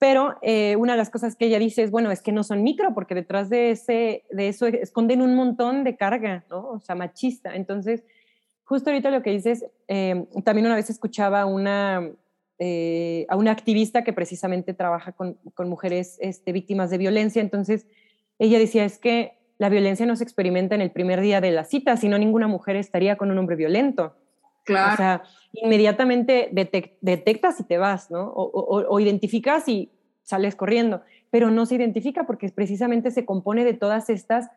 Pero 0.00 0.38
eh, 0.40 0.76
una 0.76 0.94
de 0.94 0.96
las 0.98 1.10
cosas 1.10 1.36
que 1.36 1.44
ella 1.44 1.58
dice 1.58 1.82
es, 1.82 1.90
bueno, 1.90 2.10
es 2.10 2.22
que 2.22 2.32
no 2.32 2.42
son 2.42 2.62
micro, 2.62 2.94
porque 2.94 3.14
detrás 3.14 3.50
de, 3.50 3.70
ese, 3.72 4.24
de 4.30 4.48
eso 4.48 4.66
esconden 4.66 5.20
un 5.20 5.34
montón 5.34 5.84
de 5.84 5.94
carga, 5.94 6.42
¿no? 6.48 6.70
O 6.70 6.80
sea, 6.80 6.94
machista. 6.94 7.54
Entonces, 7.54 8.02
justo 8.64 8.88
ahorita 8.88 9.10
lo 9.10 9.22
que 9.22 9.30
dices, 9.30 9.66
eh, 9.88 10.24
también 10.42 10.64
una 10.64 10.74
vez 10.74 10.88
escuchaba 10.88 11.44
eh, 12.58 13.26
a 13.28 13.36
una 13.36 13.50
activista 13.50 14.02
que 14.02 14.14
precisamente 14.14 14.72
trabaja 14.72 15.12
con, 15.12 15.38
mujeres 15.58 16.16
este, 16.22 16.52
víctimas 16.52 16.88
de 16.88 16.96
violencia. 16.96 17.42
Entonces, 17.42 17.86
ella 18.38 18.58
decía, 18.58 18.86
es 18.86 18.98
que 18.98 19.34
la 19.58 19.68
violencia 19.68 20.06
no 20.06 20.16
se 20.16 20.24
experimenta 20.24 20.74
en 20.74 20.80
el 20.80 20.92
primer 20.92 21.20
día 21.20 21.42
de 21.42 21.50
la 21.50 21.64
cita, 21.64 21.98
sino 21.98 22.16
ninguna 22.16 22.48
mujer 22.48 22.76
estaría 22.76 23.16
con 23.16 23.30
un 23.30 23.36
hombre 23.36 23.54
violento. 23.54 24.16
Claro. 24.70 24.94
O 24.94 24.96
sea, 24.96 25.22
inmediatamente 25.52 26.50
detectas 26.52 27.60
y 27.60 27.64
te 27.64 27.78
vas, 27.78 28.10
¿no? 28.10 28.32
O, 28.34 29.00
identificas 29.00 29.68
y 29.68 29.90
sales 30.22 30.54
corriendo. 30.54 31.02
pero 31.30 31.50
no 31.50 31.64
se 31.64 31.76
identifica 31.76 32.24
porque 32.24 32.48
precisamente 32.48 33.10
se 33.12 33.24
compone 33.24 33.64
de 33.64 33.74
todas 33.74 34.10
estas 34.10 34.48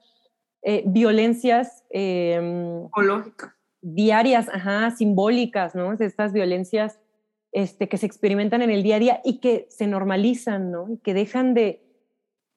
eh, 0.63 0.83
violencias 0.87 1.83
eh, 1.91 2.41
diarias, 3.81 4.49
ajá, 4.51 4.91
simbólicas, 4.91 5.75
¿no? 5.75 5.93
Estas 5.93 6.33
violencias 6.33 6.99
este, 7.51 7.87
que 7.87 7.97
se 7.97 8.05
experimentan 8.05 8.61
en 8.61 8.71
el 8.71 8.81
día 8.81 8.95
a 8.95 8.99
día 8.99 9.21
y 9.23 9.39
que 9.39 9.67
se 9.69 9.85
normalizan, 9.87 10.71
¿no? 10.71 10.89
Y 10.89 10.97
que 10.97 11.13
dejan 11.13 11.53
de, 11.53 11.83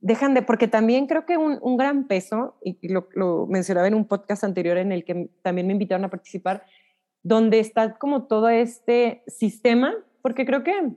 dejan 0.01 0.35
de, 0.35 0.43
porque 0.43 0.69
también 0.69 1.07
creo 1.07 1.27
que 1.27 1.37
un, 1.37 1.59
un 1.61 1.77
gran 1.77 2.07
peso, 2.07 2.57
y 2.63 2.79
lo, 2.89 3.09
lo, 3.15 3.47
mencionaba 3.47 3.89
en 3.89 3.95
un 3.95 4.07
podcast 4.07 4.45
anterior 4.45 4.79
en 4.79 4.93
el 4.93 5.05
que 5.05 5.29
también 5.43 5.67
me 5.67 5.73
invitaron 5.73 6.05
a 6.05 6.11
participar, 6.11 6.65
donde 7.27 7.59
está 7.59 7.95
como 7.95 8.29
todo 8.29 8.49
este 8.49 9.25
sistema, 9.27 9.93
porque 10.23 10.47
creo 10.47 10.63
que, 10.63 10.93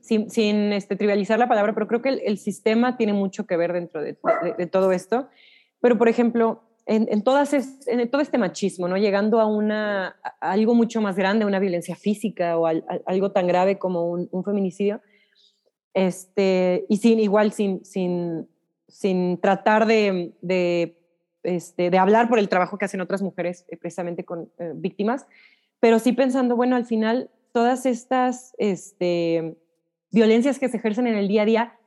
sin, 0.00 0.30
sin 0.30 0.72
este, 0.72 0.94
trivializar 0.94 1.36
la 1.36 1.48
palabra, 1.48 1.74
pero 1.74 1.88
creo 1.88 2.00
que 2.00 2.10
el, 2.10 2.38
sistema 2.38 2.96
tiene 2.96 3.12
mucho 3.12 3.44
que 3.44 3.56
ver 3.56 3.72
dentro 3.72 4.00
de, 4.00 4.14
todo 4.70 4.92
esto. 4.92 5.28
Pero, 5.80 5.98
por 5.98 6.08
ejemplo, 6.08 6.62
en, 6.86 7.24
todas 7.24 7.52
en, 7.88 8.08
todo 8.08 8.22
este 8.22 8.38
machismo, 8.38 8.86
¿no? 8.86 8.96
Llegando 8.96 9.40
a, 9.40 9.46
una, 9.46 10.14
a 10.22 10.52
algo 10.52 10.76
mucho 10.76 11.00
más 11.00 11.16
grande, 11.16 11.44
una 11.44 11.58
violencia 11.58 11.96
física 11.96 12.56
o 12.56 12.68
algo 12.68 13.32
tan 13.32 13.48
grave 13.48 13.80
como 13.80 14.12
un, 14.12 14.44
feminicidio, 14.44 15.00
este, 15.92 16.86
y 16.88 16.98
sin, 16.98 17.18
igual 17.18 17.50
sin, 17.50 17.84
sin, 17.84 18.46
sin 18.86 19.40
tratar 19.40 19.86
de, 19.86 21.01
este, 21.42 21.90
de, 21.90 21.98
hablar 21.98 22.28
por 22.28 22.38
el 22.38 22.48
trabajo 22.48 22.78
que 22.78 22.84
hacen 22.84 23.00
otras 23.00 23.22
mujeres 23.22 23.64
eh, 23.68 23.76
precisamente 23.76 24.24
con 24.24 24.50
eh, 24.58 24.72
víctimas, 24.74 25.26
pero 25.80 25.98
sí 25.98 26.12
pensando, 26.12 26.56
bueno, 26.56 26.76
al 26.76 26.84
final 26.84 27.30
todas 27.52 27.86
estas 27.86 28.54
este, 28.58 29.56
violencias 30.10 30.58
que 30.58 30.68
se 30.68 30.76
ejercen 30.76 31.06
en 31.06 31.16
el 31.16 31.28
día 31.28 31.42
a 31.42 31.46
día 31.46 31.78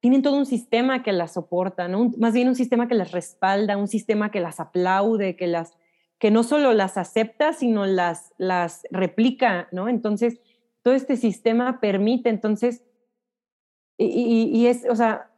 tienen 0.00 0.22
todo 0.22 0.36
un 0.36 0.44
sistema 0.44 1.02
que 1.02 1.12
las 1.12 1.32
soporta, 1.32 1.88
¿no? 1.88 2.10
más 2.18 2.34
bien 2.34 2.48
un 2.48 2.56
sistema 2.56 2.88
que 2.88 2.94
las 2.94 3.12
respalda, 3.12 3.78
un 3.78 3.88
sistema 3.88 4.30
que 4.30 4.40
las 4.40 4.60
aplaude, 4.60 5.34
que, 5.34 5.46
las, 5.46 5.78
que 6.18 6.30
no 6.30 6.42
solo 6.42 6.74
las 6.74 6.98
acepta, 6.98 7.54
sino 7.54 7.86
las, 7.86 8.34
las 8.36 8.82
replica, 8.90 9.68
¿no? 9.72 9.88
Entonces, 9.88 10.40
todo 10.82 10.92
este 10.92 11.16
sistema 11.16 11.80
permite, 11.80 12.28
entonces, 12.28 12.84
y, 13.96 14.04
y, 14.04 14.58
y 14.58 14.66
es, 14.66 14.84
o 14.90 14.94
sea, 14.94 15.30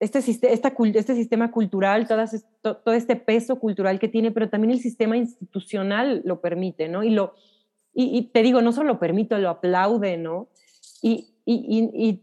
este, 0.00 0.18
esta, 0.52 0.72
este 0.94 1.14
sistema 1.14 1.50
cultural, 1.50 2.06
todas, 2.06 2.44
todo 2.62 2.94
este 2.94 3.16
peso 3.16 3.58
cultural 3.58 3.98
que 3.98 4.08
tiene, 4.08 4.30
pero 4.30 4.48
también 4.48 4.70
el 4.70 4.80
sistema 4.80 5.16
institucional 5.16 6.22
lo 6.24 6.40
permite, 6.40 6.88
¿no? 6.88 7.02
Y, 7.02 7.10
lo, 7.10 7.34
y, 7.92 8.16
y 8.16 8.22
te 8.22 8.42
digo, 8.42 8.62
no 8.62 8.72
solo 8.72 8.92
lo 8.92 8.98
permite, 9.00 9.38
lo 9.38 9.50
aplaude, 9.50 10.16
¿no? 10.16 10.48
Y, 11.02 11.34
y, 11.44 12.22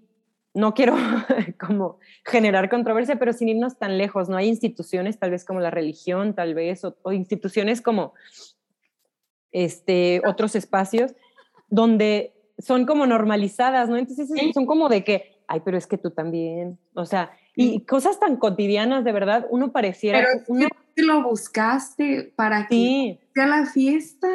no 0.53 0.73
quiero 0.73 0.95
como 1.59 1.99
generar 2.23 2.69
controversia, 2.69 3.19
pero 3.19 3.33
sin 3.33 3.49
irnos 3.49 3.77
tan 3.77 3.97
lejos, 3.97 4.29
¿no? 4.29 4.37
Hay 4.37 4.47
instituciones 4.47 5.19
tal 5.19 5.31
vez 5.31 5.43
como 5.43 5.59
la 5.59 5.69
religión, 5.69 6.33
tal 6.33 6.53
vez, 6.53 6.85
o, 6.85 6.95
o 7.01 7.11
instituciones 7.11 7.81
como 7.81 8.13
este, 9.51 10.21
otros 10.25 10.55
espacios 10.55 11.13
donde 11.67 12.33
son 12.57 12.85
como 12.85 13.05
normalizadas, 13.05 13.89
¿no? 13.89 13.97
Entonces 13.97 14.29
son 14.53 14.65
como 14.65 14.87
de 14.87 15.03
que, 15.03 15.41
ay, 15.47 15.61
pero 15.65 15.77
es 15.77 15.87
que 15.87 15.97
tú 15.97 16.11
también, 16.11 16.79
o 16.93 17.05
sea, 17.05 17.31
y 17.55 17.81
cosas 17.81 18.19
tan 18.19 18.37
cotidianas, 18.37 19.03
de 19.03 19.11
verdad, 19.11 19.47
uno 19.49 19.71
pareciera... 19.71 20.19
Pero 20.19 20.43
uno, 20.47 20.67
que 20.95 21.03
lo 21.03 21.23
buscaste 21.23 22.33
para 22.35 22.67
sí. 22.67 23.19
que 23.19 23.27
sea 23.33 23.47
la 23.47 23.65
fiesta. 23.65 24.27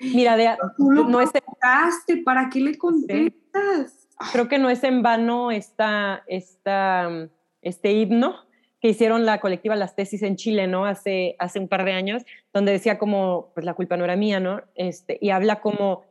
Mira, 0.00 0.36
de, 0.36 0.48
tú 0.76 0.90
lo 0.90 1.04
no 1.04 1.20
buscaste, 1.20 2.14
es, 2.14 2.24
¿para 2.24 2.48
qué 2.48 2.60
le 2.60 2.78
contestas? 2.78 3.92
Sí 3.92 4.00
creo 4.32 4.48
que 4.48 4.58
no 4.58 4.70
es 4.70 4.84
en 4.84 5.02
vano 5.02 5.50
esta, 5.50 6.22
esta, 6.26 7.28
este 7.62 7.92
himno 7.92 8.36
que 8.80 8.88
hicieron 8.88 9.26
la 9.26 9.40
colectiva 9.40 9.76
Las 9.76 9.94
Tesis 9.94 10.22
en 10.22 10.36
Chile, 10.36 10.66
¿no? 10.66 10.86
Hace, 10.86 11.36
hace 11.38 11.58
un 11.58 11.68
par 11.68 11.84
de 11.84 11.92
años, 11.92 12.24
donde 12.52 12.72
decía 12.72 12.98
como, 12.98 13.50
pues 13.54 13.66
la 13.66 13.74
culpa 13.74 13.96
no 13.96 14.04
era 14.04 14.16
mía, 14.16 14.40
¿no? 14.40 14.62
Este, 14.74 15.18
y 15.20 15.30
habla 15.30 15.60
como, 15.60 16.02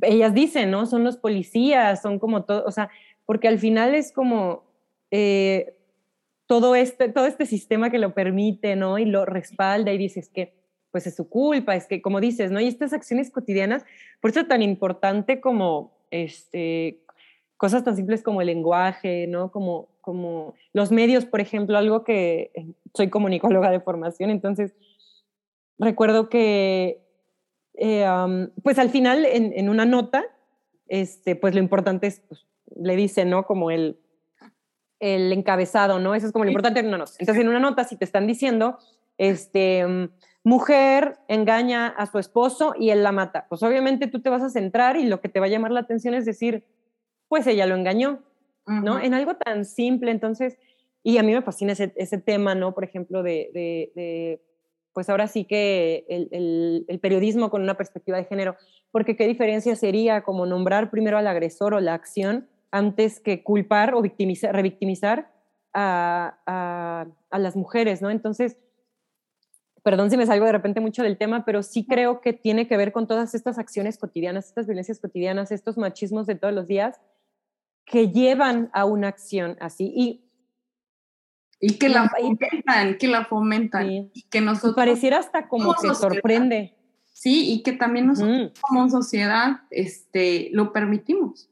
ellas 0.00 0.32
dicen, 0.32 0.70
¿no? 0.70 0.86
Son 0.86 1.04
los 1.04 1.18
policías, 1.18 2.00
son 2.00 2.18
como 2.18 2.44
todo, 2.44 2.64
o 2.64 2.70
sea, 2.70 2.88
porque 3.26 3.48
al 3.48 3.58
final 3.58 3.94
es 3.94 4.12
como 4.12 4.64
eh, 5.10 5.76
todo, 6.46 6.74
este, 6.74 7.08
todo 7.08 7.26
este 7.26 7.46
sistema 7.46 7.90
que 7.90 7.98
lo 7.98 8.14
permite, 8.14 8.76
¿no? 8.76 8.98
Y 8.98 9.04
lo 9.04 9.24
respalda 9.24 9.92
y 9.92 9.98
dices 9.98 10.28
que, 10.28 10.54
pues 10.90 11.06
es 11.06 11.16
su 11.16 11.28
culpa, 11.28 11.74
es 11.74 11.86
que, 11.86 12.00
como 12.00 12.20
dices, 12.20 12.50
¿no? 12.50 12.60
Y 12.60 12.68
estas 12.68 12.92
acciones 12.92 13.30
cotidianas, 13.30 13.84
por 14.20 14.30
eso 14.30 14.40
es 14.40 14.48
tan 14.48 14.62
importante 14.62 15.40
como, 15.40 15.92
este, 16.10 17.02
cosas 17.56 17.84
tan 17.84 17.96
simples 17.96 18.22
como 18.22 18.40
el 18.40 18.46
lenguaje, 18.46 19.26
¿no? 19.26 19.50
Como, 19.50 19.88
como 20.00 20.54
los 20.72 20.92
medios, 20.92 21.24
por 21.24 21.40
ejemplo, 21.40 21.76
algo 21.76 22.04
que 22.04 22.50
eh, 22.54 22.66
soy 22.94 23.10
comunicóloga 23.10 23.70
de 23.70 23.80
formación, 23.80 24.30
entonces 24.30 24.74
recuerdo 25.78 26.28
que, 26.28 27.02
eh, 27.74 28.06
pues 28.62 28.78
al 28.78 28.90
final 28.90 29.26
en, 29.26 29.52
en, 29.54 29.68
una 29.68 29.84
nota, 29.84 30.24
este, 30.88 31.36
pues 31.36 31.54
lo 31.54 31.60
importante 31.60 32.06
es, 32.06 32.20
pues, 32.20 32.46
le 32.74 32.96
dice, 32.96 33.24
¿no? 33.24 33.46
Como 33.46 33.70
el, 33.70 33.98
el 35.00 35.32
encabezado, 35.32 35.98
¿no? 35.98 36.14
Eso 36.14 36.26
es 36.26 36.32
como 36.32 36.44
lo 36.44 36.50
importante 36.50 36.80
en 36.80 36.86
una 36.88 36.98
nota. 36.98 37.12
Entonces 37.18 37.42
en 37.42 37.48
una 37.48 37.60
nota, 37.60 37.84
si 37.84 37.96
te 37.96 38.04
están 38.04 38.26
diciendo, 38.26 38.78
este, 39.18 39.84
um, 39.84 40.08
mujer 40.42 41.18
engaña 41.28 41.88
a 41.88 42.06
su 42.06 42.18
esposo 42.18 42.74
y 42.78 42.90
él 42.90 43.02
la 43.02 43.12
mata, 43.12 43.46
pues 43.48 43.62
obviamente 43.62 44.06
tú 44.06 44.20
te 44.20 44.30
vas 44.30 44.42
a 44.42 44.50
centrar 44.50 44.96
y 44.96 45.06
lo 45.06 45.20
que 45.20 45.28
te 45.28 45.40
va 45.40 45.46
a 45.46 45.50
llamar 45.50 45.72
la 45.72 45.80
atención 45.80 46.14
es 46.14 46.24
decir, 46.24 46.64
pues 47.28 47.46
ella 47.46 47.66
lo 47.66 47.74
engañó, 47.74 48.22
¿no? 48.66 48.94
Uh 48.94 48.98
-huh. 48.98 49.04
En 49.04 49.14
algo 49.14 49.34
tan 49.34 49.64
simple, 49.64 50.10
entonces, 50.10 50.56
y 51.02 51.18
a 51.18 51.22
mí 51.22 51.32
me 51.32 51.42
fascina 51.42 51.72
ese, 51.72 51.92
ese 51.96 52.18
tema, 52.18 52.54
¿no? 52.54 52.74
Por 52.74 52.84
ejemplo, 52.84 53.22
de, 53.22 53.50
de, 53.52 53.92
de 53.94 54.40
pues 54.92 55.10
ahora 55.10 55.26
sí 55.26 55.44
que 55.44 56.06
el, 56.08 56.28
el, 56.32 56.84
el, 56.88 57.00
periodismo 57.00 57.50
con 57.50 57.62
una 57.62 57.76
perspectiva 57.76 58.16
de 58.16 58.24
género, 58.24 58.56
porque 58.90 59.14
qué 59.14 59.26
diferencia 59.26 59.76
sería 59.76 60.22
como 60.22 60.46
nombrar 60.46 60.90
primero 60.90 61.18
al 61.18 61.26
agresor 61.26 61.74
o 61.74 61.80
la 61.80 61.92
acción 61.92 62.48
antes 62.76 63.20
que 63.20 63.42
culpar 63.42 63.94
o 63.94 64.02
victimizar, 64.02 64.54
revictimizar 64.54 65.32
a, 65.72 66.38
a, 66.46 67.06
a 67.30 67.38
las 67.38 67.56
mujeres, 67.56 68.02
¿no? 68.02 68.10
Entonces, 68.10 68.56
perdón 69.82 70.10
si 70.10 70.16
me 70.16 70.26
salgo 70.26 70.46
de 70.46 70.52
repente 70.52 70.80
mucho 70.80 71.02
del 71.02 71.16
tema, 71.16 71.44
pero 71.44 71.62
sí 71.62 71.86
creo 71.86 72.20
que 72.20 72.32
tiene 72.32 72.66
que 72.66 72.76
ver 72.76 72.92
con 72.92 73.06
todas 73.06 73.34
estas 73.34 73.58
acciones 73.58 73.98
cotidianas, 73.98 74.46
estas 74.46 74.66
violencias 74.66 75.00
cotidianas, 75.00 75.52
estos 75.52 75.76
machismos 75.76 76.26
de 76.26 76.34
todos 76.34 76.54
los 76.54 76.66
días 76.66 77.00
que 77.84 78.10
llevan 78.10 78.68
a 78.72 78.84
una 78.84 79.08
acción 79.08 79.56
así. 79.60 79.92
Y, 79.94 80.28
y 81.60 81.78
que 81.78 81.88
la 81.88 82.08
fomentan, 82.08 82.98
que 82.98 83.08
la 83.08 83.24
fomentan. 83.24 83.88
Sí. 83.88 84.10
Y 84.12 84.22
que 84.22 84.40
nosotros... 84.40 84.74
Pareciera 84.74 85.18
hasta 85.18 85.48
como 85.48 85.72
que 85.74 85.88
sociedad, 85.88 85.94
sorprende. 85.94 86.74
Sí, 87.04 87.52
y 87.52 87.62
que 87.62 87.72
también 87.72 88.08
nosotros 88.08 88.36
uh 88.36 88.42
-huh. 88.42 88.60
como 88.60 88.88
sociedad 88.90 89.60
este, 89.70 90.50
lo 90.52 90.72
permitimos. 90.72 91.48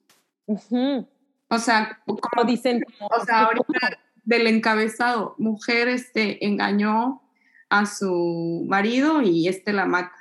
Uh 0.46 0.58
-huh. 0.58 1.06
O 1.54 1.58
sea, 1.58 2.00
como, 2.04 2.44
dicen... 2.44 2.84
O 3.00 3.24
sea, 3.24 3.44
ahorita 3.44 3.98
del 4.24 4.46
encabezado, 4.46 5.34
mujer 5.38 5.88
este, 5.88 6.44
engañó 6.44 7.22
a 7.68 7.86
su 7.86 8.64
marido 8.68 9.22
y 9.22 9.48
este 9.48 9.72
la 9.72 9.86
mata. 9.86 10.16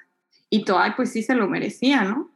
Y 0.49 0.65
tú, 0.65 0.77
ay, 0.77 0.91
pues 0.95 1.11
sí 1.11 1.23
se 1.23 1.35
lo 1.35 1.47
merecía, 1.47 2.03
¿no? 2.03 2.31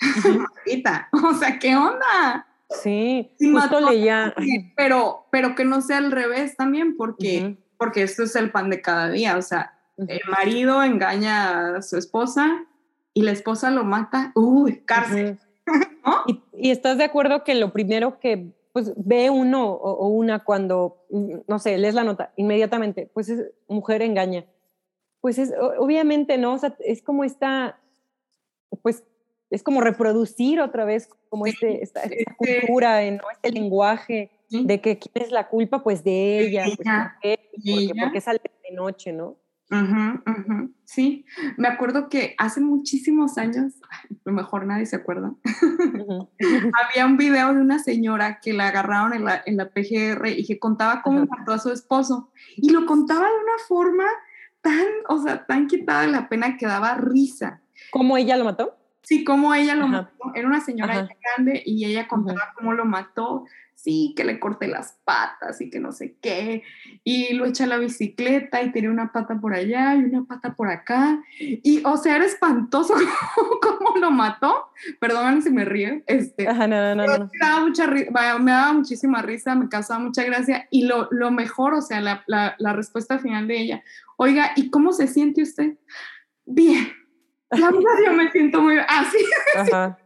O 1.12 1.34
sea, 1.34 1.58
¿qué 1.58 1.76
onda? 1.76 2.46
Sí, 2.82 3.30
sí 3.38 3.52
justo 3.52 3.80
leía. 3.80 4.34
Pero, 4.76 5.26
pero 5.30 5.54
que 5.54 5.64
no 5.64 5.80
sea 5.82 5.98
al 5.98 6.10
revés 6.10 6.56
también, 6.56 6.96
porque, 6.96 7.42
uh 7.42 7.46
-huh. 7.48 7.58
porque 7.76 8.02
esto 8.02 8.22
es 8.24 8.34
el 8.34 8.50
pan 8.50 8.70
de 8.70 8.80
cada 8.80 9.10
día. 9.10 9.36
O 9.36 9.42
sea, 9.42 9.78
uh 9.96 10.04
-huh. 10.04 10.06
el 10.08 10.20
marido 10.30 10.82
engaña 10.82 11.76
a 11.76 11.82
su 11.82 11.96
esposa 11.96 12.64
y 13.14 13.22
la 13.22 13.32
esposa 13.32 13.70
lo 13.70 13.84
mata. 13.84 14.32
Uy, 14.34 14.82
cárcel. 14.84 15.38
Uh 15.40 15.44
-huh. 15.44 15.51
¿No? 16.04 16.24
y, 16.26 16.42
y, 16.52 16.70
estás 16.70 16.98
de 16.98 17.04
acuerdo 17.04 17.44
que 17.44 17.54
lo 17.54 17.72
primero 17.72 18.18
que 18.18 18.52
pues, 18.72 18.92
ve 18.96 19.30
uno 19.30 19.70
o, 19.70 19.92
o, 19.92 20.08
una 20.08 20.44
cuando, 20.44 21.04
no 21.46 21.58
sé, 21.58 21.78
lees 21.78 21.94
la 21.94 22.04
nota, 22.04 22.32
inmediatamente, 22.36 23.10
pues 23.12 23.28
es 23.28 23.50
mujer 23.68 24.02
engaña. 24.02 24.46
Pues 25.20 25.38
es, 25.38 25.52
obviamente, 25.78 26.36
¿no? 26.38 26.54
O 26.54 26.58
sea, 26.58 26.74
es 26.80 27.02
como 27.02 27.22
esta, 27.22 27.78
pues 28.82 29.04
es 29.52 29.62
como 29.62 29.82
reproducir 29.82 30.60
otra 30.60 30.84
vez 30.84 31.08
como 31.28 31.44
sí, 31.44 31.50
este, 31.50 31.82
esta, 31.82 32.02
esta 32.04 32.14
este, 32.14 32.34
cultura, 32.66 33.10
¿no? 33.10 33.22
este 33.30 33.52
lenguaje 33.52 34.30
¿sí? 34.48 34.64
de 34.64 34.80
que 34.80 34.98
quién 34.98 35.26
es 35.26 35.30
la 35.30 35.48
culpa, 35.48 35.82
pues 35.82 36.02
de 36.02 36.40
ella, 36.40 36.64
pues, 36.64 36.76
¿por 36.76 37.20
qué? 37.20 37.38
Porque, 37.52 38.00
porque, 38.02 38.20
sale 38.22 38.40
de 38.68 38.74
noche, 38.74 39.12
¿no? 39.12 39.36
Uh 39.72 39.76
-huh, 39.76 40.22
uh 40.26 40.44
-huh. 40.46 40.72
Sí, 40.84 41.24
me 41.56 41.66
acuerdo 41.66 42.10
que 42.10 42.34
hace 42.36 42.60
muchísimos 42.60 43.38
años, 43.38 43.72
a 43.90 44.06
lo 44.26 44.32
mejor 44.32 44.66
nadie 44.66 44.84
se 44.84 44.96
acuerda, 44.96 45.28
uh 45.28 45.36
-huh. 46.28 46.70
había 46.82 47.06
un 47.06 47.16
video 47.16 47.54
de 47.54 47.60
una 47.62 47.78
señora 47.78 48.38
que 48.40 48.52
la 48.52 48.68
agarraron 48.68 49.14
en 49.14 49.24
la, 49.24 49.42
en 49.46 49.56
la 49.56 49.70
PGR 49.70 50.28
y 50.28 50.44
que 50.44 50.58
contaba 50.58 51.00
cómo 51.02 51.24
mató 51.24 51.54
a 51.54 51.58
su 51.58 51.72
esposo 51.72 52.30
y 52.56 52.70
lo 52.70 52.84
contaba 52.84 53.26
de 53.26 53.44
una 53.44 53.58
forma 53.66 54.04
tan, 54.60 54.86
o 55.08 55.22
sea, 55.22 55.46
tan 55.46 55.66
quitada 55.68 56.02
de 56.02 56.08
la 56.08 56.28
pena 56.28 56.58
que 56.58 56.66
daba 56.66 56.94
risa. 56.94 57.62
¿Cómo 57.90 58.18
ella 58.18 58.36
lo 58.36 58.44
mató? 58.44 58.76
Sí, 59.02 59.24
cómo 59.24 59.54
ella 59.54 59.74
lo 59.74 59.88
mató. 59.88 60.12
Era 60.34 60.46
una 60.46 60.60
señora 60.60 61.08
grande 61.24 61.62
y 61.64 61.84
ella 61.86 62.06
contaba 62.06 62.52
cómo 62.54 62.72
lo 62.72 62.84
mató 62.84 63.44
sí, 63.82 64.14
que 64.16 64.24
le 64.24 64.38
corté 64.38 64.68
las 64.68 65.00
patas 65.04 65.60
y 65.60 65.68
que 65.68 65.80
no 65.80 65.90
sé 65.90 66.16
qué, 66.22 66.62
y 67.02 67.34
lo 67.34 67.46
echa 67.46 67.64
a 67.64 67.66
la 67.66 67.78
bicicleta 67.78 68.62
y 68.62 68.70
tiene 68.70 68.88
una 68.88 69.10
pata 69.12 69.40
por 69.40 69.54
allá 69.54 69.96
y 69.96 70.04
una 70.04 70.24
pata 70.24 70.54
por 70.54 70.68
acá, 70.68 71.20
y 71.38 71.82
o 71.84 71.96
sea, 71.96 72.14
era 72.14 72.24
espantoso 72.24 72.94
cómo, 73.60 73.96
lo 73.98 74.12
mató, 74.12 74.68
perdóname 75.00 75.42
si 75.42 75.50
me 75.50 75.64
río, 75.64 76.00
este, 76.06 76.44
no, 76.44 76.66
no, 76.68 76.94
no, 76.94 77.02
Me, 77.04 77.30
daba 77.40 77.60
mucha, 77.66 77.88
me 77.88 78.50
daba 78.52 78.72
muchísima 78.72 79.20
risa, 79.20 79.56
me 79.56 79.68
causaba 79.68 79.98
mucha 79.98 80.22
gracia, 80.22 80.68
y 80.70 80.84
lo, 80.84 81.08
lo 81.10 81.32
mejor, 81.32 81.74
o 81.74 81.82
sea, 81.82 82.00
la, 82.00 82.22
la, 82.28 82.54
la 82.58 82.72
respuesta 82.72 83.18
final 83.18 83.48
de 83.48 83.60
ella, 83.60 83.82
oiga, 84.16 84.52
¿y 84.54 84.70
cómo 84.70 84.92
se 84.92 85.08
siente 85.08 85.42
usted? 85.42 85.76
Bien. 86.46 86.92
La 87.50 87.66
verdad 87.66 87.90
yo 88.06 88.12
me 88.14 88.30
siento 88.30 88.62
muy 88.62 88.76
así. 88.88 89.18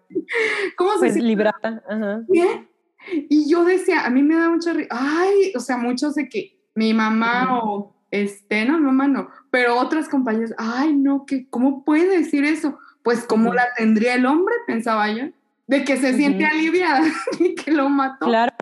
¿Cómo 0.77 0.93
se 0.95 0.99
pues 0.99 1.13
siente? 1.13 1.29
librada. 1.29 1.83
Bien 2.27 2.76
y 3.13 3.49
yo 3.49 3.65
decía, 3.65 4.05
a 4.05 4.11
mí 4.11 4.23
me 4.23 4.37
da 4.37 4.51
mucha 4.51 4.73
risa, 4.73 4.89
ay, 4.91 5.53
o 5.55 5.61
sea, 5.61 5.77
muchos 5.77 6.15
de 6.15 6.29
que 6.29 6.59
mi 6.75 6.95
mamá 6.95 7.61
o 7.63 7.95
este, 8.11 8.65
no, 8.65 8.79
mamá 8.79 9.09
no, 9.09 9.29
pero 9.51 9.79
otras 9.79 10.09
compañeras, 10.09 10.55
ay, 10.59 10.95
no, 10.95 11.27
que, 11.27 11.49
¿cómo 11.49 11.85
puede 11.85 12.19
decir 12.19 12.45
eso? 12.45 12.79
Pues, 13.03 13.25
¿cómo 13.25 13.55
la 13.55 13.67
tendría 13.77 14.15
el 14.15 14.27
hombre? 14.27 14.55
Pensaba 14.67 15.11
yo, 15.11 15.27
de 15.67 15.85
que 15.85 15.97
se 15.97 16.15
siente 16.15 16.45
aliviada 16.45 17.03
y 17.39 17.55
que 17.55 17.73
lo 17.73 17.89
mató. 17.89 18.27
Claro. 18.27 18.55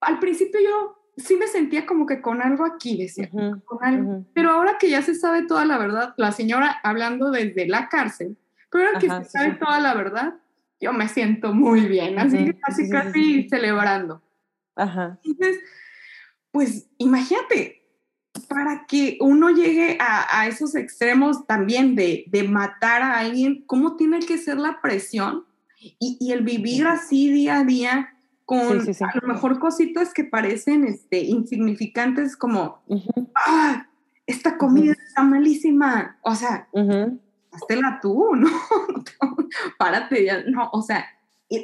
al 0.00 0.18
principio 0.18 0.60
yo 0.60 1.04
sí 1.16 1.36
me 1.36 1.46
sentía 1.46 1.86
como 1.86 2.06
que 2.06 2.20
con 2.20 2.42
algo 2.42 2.64
aquí, 2.64 2.96
decía, 2.96 3.30
con 3.30 3.84
algo. 3.84 4.24
Pero 4.34 4.50
ahora 4.50 4.78
que 4.78 4.90
ya 4.90 5.02
se 5.02 5.14
sabe 5.14 5.46
toda 5.46 5.64
la 5.64 5.78
verdad, 5.78 6.14
la 6.16 6.32
señora 6.32 6.80
hablando 6.82 7.30
desde 7.30 7.66
la 7.66 7.88
cárcel, 7.88 8.36
pero 8.70 8.88
ahora 8.88 8.98
que 8.98 9.08
se 9.08 9.24
sabe 9.24 9.52
toda 9.52 9.80
la 9.80 9.94
verdad, 9.94 10.34
yo 10.84 10.92
me 10.92 11.08
siento 11.08 11.54
muy 11.54 11.86
bien, 11.86 12.18
así 12.18 12.52
casi, 12.64 12.88
casi 12.88 13.48
celebrando. 13.48 14.22
Ajá. 14.76 15.18
Entonces, 15.24 15.60
pues 16.50 16.88
imagínate, 16.98 17.82
para 18.48 18.86
que 18.86 19.18
uno 19.20 19.50
llegue 19.50 19.98
a, 20.00 20.46
esos 20.46 20.74
extremos 20.74 21.46
también 21.46 21.94
de, 21.94 22.24
de, 22.28 22.46
matar 22.46 23.02
a 23.02 23.18
alguien, 23.18 23.64
¿cómo 23.66 23.96
tiene 23.96 24.20
que 24.20 24.38
ser 24.38 24.58
la 24.58 24.80
presión? 24.82 25.44
Y, 25.78 26.16
y 26.20 26.32
el 26.32 26.42
vivir 26.42 26.86
así 26.86 27.30
día 27.30 27.58
a 27.58 27.64
día 27.64 28.14
con 28.44 28.80
a 28.80 29.20
lo 29.22 29.28
mejor 29.28 29.58
cositas 29.58 30.12
que 30.12 30.24
parecen 30.24 30.84
este, 30.84 31.20
insignificantes 31.20 32.36
como, 32.36 32.82
ah, 33.34 33.86
esta 34.26 34.58
comida 34.58 34.92
está 35.06 35.22
malísima. 35.22 36.18
O 36.22 36.34
sea, 36.34 36.68
haztela 37.54 37.98
tú, 38.02 38.30
¿no? 38.36 38.48
Párate, 39.78 40.24
ya, 40.24 40.42
no, 40.46 40.70
o 40.72 40.82
sea, 40.82 41.06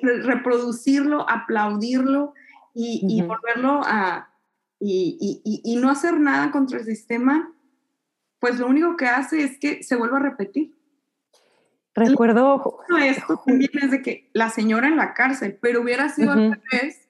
reproducirlo, 0.02 1.28
aplaudirlo 1.28 2.34
y, 2.74 3.22
volverlo 3.22 3.80
a, 3.84 4.30
y, 4.78 5.76
no 5.80 5.90
hacer 5.90 6.18
nada 6.18 6.50
contra 6.50 6.78
el 6.78 6.84
sistema, 6.84 7.52
pues 8.38 8.58
lo 8.58 8.66
único 8.66 8.96
que 8.96 9.06
hace 9.06 9.42
es 9.42 9.58
que 9.58 9.82
se 9.82 9.96
vuelva 9.96 10.18
a 10.18 10.22
repetir. 10.22 10.74
Recuerdo... 11.94 12.78
Esto 13.02 13.42
también 13.44 13.70
es 13.82 13.90
de 13.90 14.02
que 14.02 14.30
la 14.32 14.50
señora 14.50 14.88
en 14.88 14.96
la 14.96 15.12
cárcel, 15.12 15.58
pero 15.60 15.82
hubiera 15.82 16.08
sido 16.08 16.32
al 16.32 16.60
revés, 16.70 17.08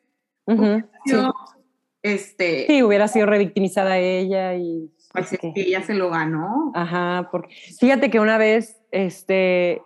este... 2.03 2.67
Sí, 2.67 2.83
hubiera 2.83 3.07
sido 3.09 3.27
revictimizada 3.27 3.99
ella 3.99 4.55
y 4.55 4.91
pues 5.13 5.33
es 5.33 5.39
que 5.39 5.53
ella 5.57 5.83
se 5.83 5.95
lo 5.95 6.11
ganó. 6.11 6.73
Ajá, 6.75 7.29
porque 7.31 7.55
fíjate 7.79 8.11
que 8.11 8.21
una 8.21 8.39
vez, 8.39 8.81
este, 8.91 9.83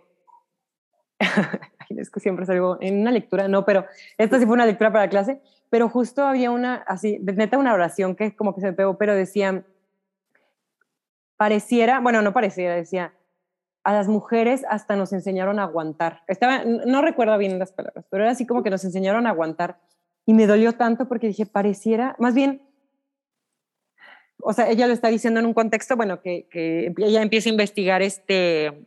es 1.88 2.10
que 2.10 2.20
siempre 2.20 2.46
salgo 2.46 2.78
en 2.80 3.00
una 3.00 3.10
lectura, 3.10 3.48
no, 3.48 3.64
pero 3.64 3.86
esta 4.18 4.38
sí 4.38 4.44
fue 4.44 4.54
una 4.54 4.66
lectura 4.66 4.92
para 4.92 5.08
clase, 5.08 5.40
pero 5.70 5.88
justo 5.88 6.26
había 6.26 6.50
una, 6.50 6.76
así, 6.86 7.18
neta 7.20 7.58
una 7.58 7.74
oración 7.74 8.16
que 8.16 8.36
como 8.36 8.54
que 8.54 8.60
se 8.60 8.68
me 8.68 8.72
pegó, 8.74 8.98
pero 8.98 9.14
decía, 9.14 9.64
pareciera, 11.36 12.00
bueno, 12.00 12.22
no 12.22 12.32
pareciera, 12.32 12.74
decía, 12.74 13.14
a 13.82 13.92
las 13.92 14.08
mujeres 14.08 14.64
hasta 14.68 14.96
nos 14.96 15.12
enseñaron 15.12 15.58
a 15.58 15.64
aguantar. 15.64 16.22
Estaba, 16.26 16.64
no 16.64 17.02
recuerdo 17.02 17.36
bien 17.38 17.58
las 17.58 17.72
palabras, 17.72 18.06
pero 18.10 18.24
era 18.24 18.32
así 18.32 18.46
como 18.46 18.62
que 18.62 18.70
nos 18.70 18.84
enseñaron 18.84 19.26
a 19.26 19.30
aguantar. 19.30 19.78
Y 20.26 20.32
me 20.32 20.46
dolió 20.46 20.72
tanto 20.72 21.06
porque 21.06 21.26
dije, 21.28 21.44
pareciera, 21.44 22.16
más 22.18 22.34
bien, 22.34 22.62
o 24.46 24.52
sea, 24.52 24.68
ella 24.68 24.86
lo 24.86 24.92
está 24.92 25.08
diciendo 25.08 25.40
en 25.40 25.46
un 25.46 25.54
contexto, 25.54 25.96
bueno, 25.96 26.20
que, 26.20 26.46
ella 26.98 27.22
empieza 27.22 27.48
a 27.48 27.52
investigar 27.52 28.02
este, 28.02 28.86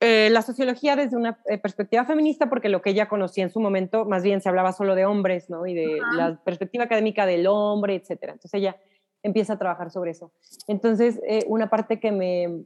eh, 0.00 0.28
la 0.32 0.42
sociología 0.42 0.96
desde 0.96 1.16
una 1.16 1.38
eh, 1.48 1.58
perspectiva 1.58 2.04
feminista, 2.04 2.48
porque 2.48 2.68
lo 2.68 2.82
que 2.82 2.90
ella 2.90 3.08
conocía 3.08 3.44
en 3.44 3.50
su 3.50 3.60
momento, 3.60 4.04
más 4.04 4.24
bien 4.24 4.40
se 4.40 4.48
hablaba 4.48 4.72
solo 4.72 4.96
de 4.96 5.06
hombres, 5.06 5.48
¿no? 5.48 5.64
Y 5.64 5.74
de 5.74 6.00
la 6.16 6.40
perspectiva 6.42 6.84
académica 6.84 7.24
del 7.24 7.46
hombre, 7.46 7.94
etcétera. 7.94 8.32
Entonces 8.32 8.58
ella 8.58 8.76
empieza 9.22 9.52
a 9.52 9.58
trabajar 9.58 9.92
sobre 9.92 10.10
eso. 10.10 10.32
Entonces, 10.66 11.20
eh, 11.24 11.44
una 11.46 11.70
parte 11.70 12.00
que 12.00 12.10
me, 12.10 12.64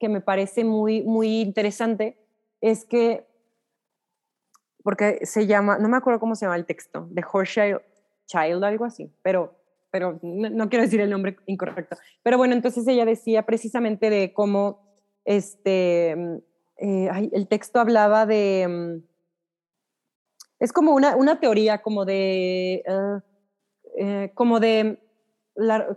que 0.00 0.08
me 0.08 0.22
parece 0.22 0.64
muy, 0.64 1.02
muy 1.02 1.42
interesante 1.42 2.16
es 2.62 2.86
que, 2.86 3.26
porque 4.82 5.26
se 5.26 5.46
llama, 5.46 5.76
no 5.76 5.90
me 5.90 5.98
acuerdo 5.98 6.20
cómo 6.20 6.34
se 6.36 6.46
llama 6.46 6.56
el 6.56 6.64
texto, 6.64 7.06
de 7.10 7.22
Horseshoe 7.30 7.82
Child, 8.24 8.64
algo 8.64 8.86
así, 8.86 9.12
pero 9.20 9.57
pero 9.90 10.18
no, 10.22 10.68
quiero 10.68 10.84
decir 10.84 11.00
el 11.00 11.10
nombre 11.10 11.36
incorrecto. 11.46 11.96
Pero 12.22 12.38
bueno, 12.38 12.54
entonces 12.54 12.86
ella 12.86 13.04
decía 13.04 13.44
precisamente 13.44 14.10
de 14.10 14.32
cómo 14.32 14.80
este, 15.24 16.14
mm, 16.16 16.36
eh, 16.78 17.30
el 17.32 17.48
texto 17.48 17.80
hablaba 17.80 18.26
de... 18.26 18.66
Mm, 18.68 19.08
es 20.60 20.72
como 20.72 20.94
una, 20.94 21.16
una 21.16 21.40
teoría 21.40 21.82
como 21.82 22.04
de... 22.04 22.82
Ah, 22.88 23.22
eh, 23.96 24.30
como 24.34 24.60
de... 24.60 24.98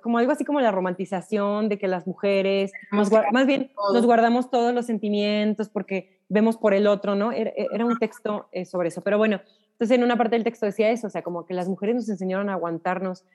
como 0.01 0.17
algo 0.17 0.31
así 0.31 0.45
como 0.45 0.61
la 0.61 0.71
romantización 0.71 1.69
de 1.69 1.77
que 1.77 1.87
las 1.87 2.07
mujeres, 2.07 2.71
más 2.91 3.45
bien 3.45 3.71
nos 3.93 4.05
guardamos 4.05 4.49
todos 4.49 4.73
los 4.73 4.85
sentimientos 4.85 5.69
porque 5.69 6.21
vemos 6.29 6.57
por 6.57 6.73
el 6.73 6.87
otro, 6.87 7.13
¿no? 7.13 7.31
Era, 7.31 7.51
era 7.55 7.85
un 7.85 7.99
texto 7.99 8.47
eh, 8.53 8.65
sobre 8.65 8.87
eso. 8.87 9.01
Pero 9.01 9.17
bueno, 9.17 9.41
entonces 9.81 9.97
en 9.97 10.03
una 10.03 10.15
parte 10.15 10.35
del 10.35 10.43
texto 10.43 10.65
decía 10.65 10.89
eso, 10.91 11.07
o 11.07 11.09
sea, 11.09 11.23
como 11.23 11.45
que 11.45 11.53
las 11.53 11.67
mujeres 11.67 11.95
nos 11.95 12.07
enseñaron 12.07 12.49
a 12.49 12.53
aguantarnos 12.53 13.25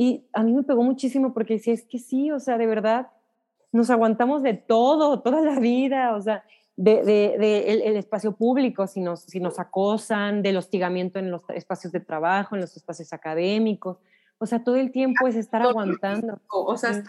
y 0.00 0.28
a 0.32 0.44
mí 0.44 0.52
me 0.52 0.62
pegó 0.62 0.84
muchísimo 0.84 1.34
porque 1.34 1.54
decía, 1.54 1.74
es 1.74 1.84
que 1.84 1.98
sí, 1.98 2.30
o 2.30 2.38
sea, 2.38 2.56
de 2.56 2.68
verdad, 2.68 3.08
nos 3.72 3.90
aguantamos 3.90 4.44
de 4.44 4.54
todo, 4.54 5.22
toda 5.22 5.40
la 5.40 5.58
vida, 5.58 6.14
o 6.14 6.22
sea, 6.22 6.44
de, 6.76 7.02
de, 7.02 7.64
el, 7.84 7.96
espacio 7.96 8.30
público, 8.30 8.86
si 8.86 9.00
nos, 9.00 9.22
si 9.22 9.40
nos 9.40 9.58
acosan, 9.58 10.40
del 10.42 10.56
hostigamiento 10.56 11.18
en 11.18 11.32
los 11.32 11.42
espacios 11.50 11.92
de 11.92 11.98
trabajo, 11.98 12.54
en 12.54 12.60
los 12.60 12.76
espacios 12.76 13.12
académicos. 13.12 13.98
O 14.38 14.46
sea, 14.46 14.62
todo 14.62 14.76
el 14.76 14.92
tiempo 14.92 15.26
es 15.26 15.34
estar 15.34 15.62
aguantando. 15.62 16.40
o 16.48 16.76
sea, 16.76 17.02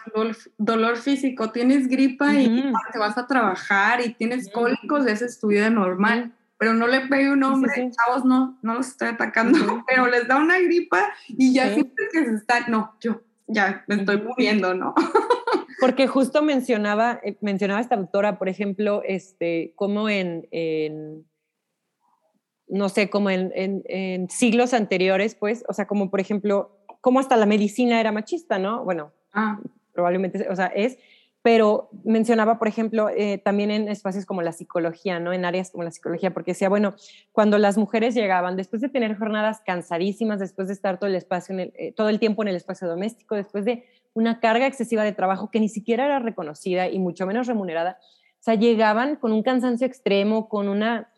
dolor, 0.57 0.97
físico. 0.97 1.51
Tienes 1.51 1.87
gripa 1.89 2.33
y 2.33 2.73
te 2.91 2.97
vas 2.97 3.19
a 3.19 3.27
trabajar 3.27 4.03
y 4.03 4.15
tienes 4.15 4.51
cólicos, 4.51 5.05
ese 5.05 5.25
es 5.25 5.39
tu 5.39 5.49
vida 5.49 5.69
normal 5.69 6.33
pero 6.59 6.73
no 6.73 6.87
le 6.87 7.07
pegue 7.07 7.31
un 7.31 7.41
hombre, 7.41 7.89
chavos, 7.89 8.25
no, 8.25 8.59
no 8.61 8.73
los 8.75 8.89
estoy 8.89 9.07
atacando, 9.07 9.57
pero 9.87 10.07
les 10.07 10.27
da 10.27 10.35
una 10.35 10.59
gripa 10.59 11.09
y 11.29 11.53
ya 11.53 11.73
siempre 11.73 12.05
que 12.11 12.25
se 12.25 12.35
está, 12.35 12.67
no, 12.67 12.95
yo 12.99 13.21
ya 13.47 13.83
me 13.87 13.95
estoy 13.95 14.21
muriendo, 14.21 14.75
¿no? 14.75 14.93
Porque 15.79 16.07
justo 16.07 16.43
mencionaba, 16.43 17.21
eh, 17.23 17.37
mencionaba 17.39 17.79
esta 17.79 17.95
autora, 17.95 18.37
por 18.37 18.49
ejemplo, 18.49 19.01
este, 19.05 19.71
como 19.77 20.09
en, 20.09 20.45
no 22.67 22.89
sé, 22.89 23.09
como 23.09 23.29
en, 23.29 23.53
en, 23.55 24.29
siglos 24.29 24.73
anteriores, 24.73 25.35
pues, 25.35 25.63
o 25.69 25.73
sea, 25.73 25.87
como 25.87 26.11
por 26.11 26.19
ejemplo, 26.19 26.77
como 26.99 27.21
hasta 27.21 27.37
la 27.37 27.45
medicina 27.45 28.01
era 28.01 28.11
machista, 28.11 28.59
¿no? 28.59 28.83
Bueno, 28.83 29.13
ah. 29.33 29.61
probablemente, 29.93 30.45
o 30.49 30.55
sea, 30.57 30.67
es, 30.67 30.97
pero 31.41 31.89
mencionaba, 32.03 32.59
por 32.59 32.67
ejemplo, 32.67 33.09
eh, 33.09 33.37
también 33.37 33.71
en 33.71 33.87
espacios 33.87 34.25
como 34.25 34.41
la 34.41 34.51
psicología, 34.51 35.19
¿no? 35.19 35.31
En 35.31 35.45
áreas 35.45 35.71
como 35.71 35.83
la 35.83 35.91
psicología, 35.91 36.33
porque 36.33 36.51
decía, 36.51 36.67
bueno, 36.67 36.95
cuando 37.31 37.57
las 37.57 37.77
mujeres 37.77 38.13
llegaban, 38.13 38.57
después 38.57 38.81
de 38.81 38.89
tener 38.89 39.17
jornadas 39.17 39.61
cansadísimas, 39.65 40.39
después 40.39 40.67
de 40.67 40.73
estar 40.73 40.99
todo 40.99 41.09
el, 41.09 41.15
espacio 41.15 41.57
eh, 41.57 41.93
todo 41.95 42.09
el 42.09 42.19
tiempo 42.19 42.41
en 42.41 42.49
el 42.49 42.55
espacio 42.55 42.87
doméstico, 42.87 43.35
después 43.35 43.63
de 43.63 43.85
una 44.13 44.41
carga 44.41 44.67
excesiva 44.67 45.03
de 45.03 45.13
trabajo 45.13 45.49
que 45.49 45.61
ni 45.61 45.69
siquiera 45.69 46.05
era 46.05 46.19
reconocida 46.19 46.89
y 46.89 46.99
mucho 46.99 47.25
menos 47.25 47.47
remunerada, 47.47 47.99
o 48.01 48.43
sea, 48.43 48.55
llegaban 48.55 49.15
con 49.15 49.31
un 49.31 49.43
cansancio 49.43 49.87
extremo, 49.87 50.49
con 50.49 50.67
una, 50.67 51.09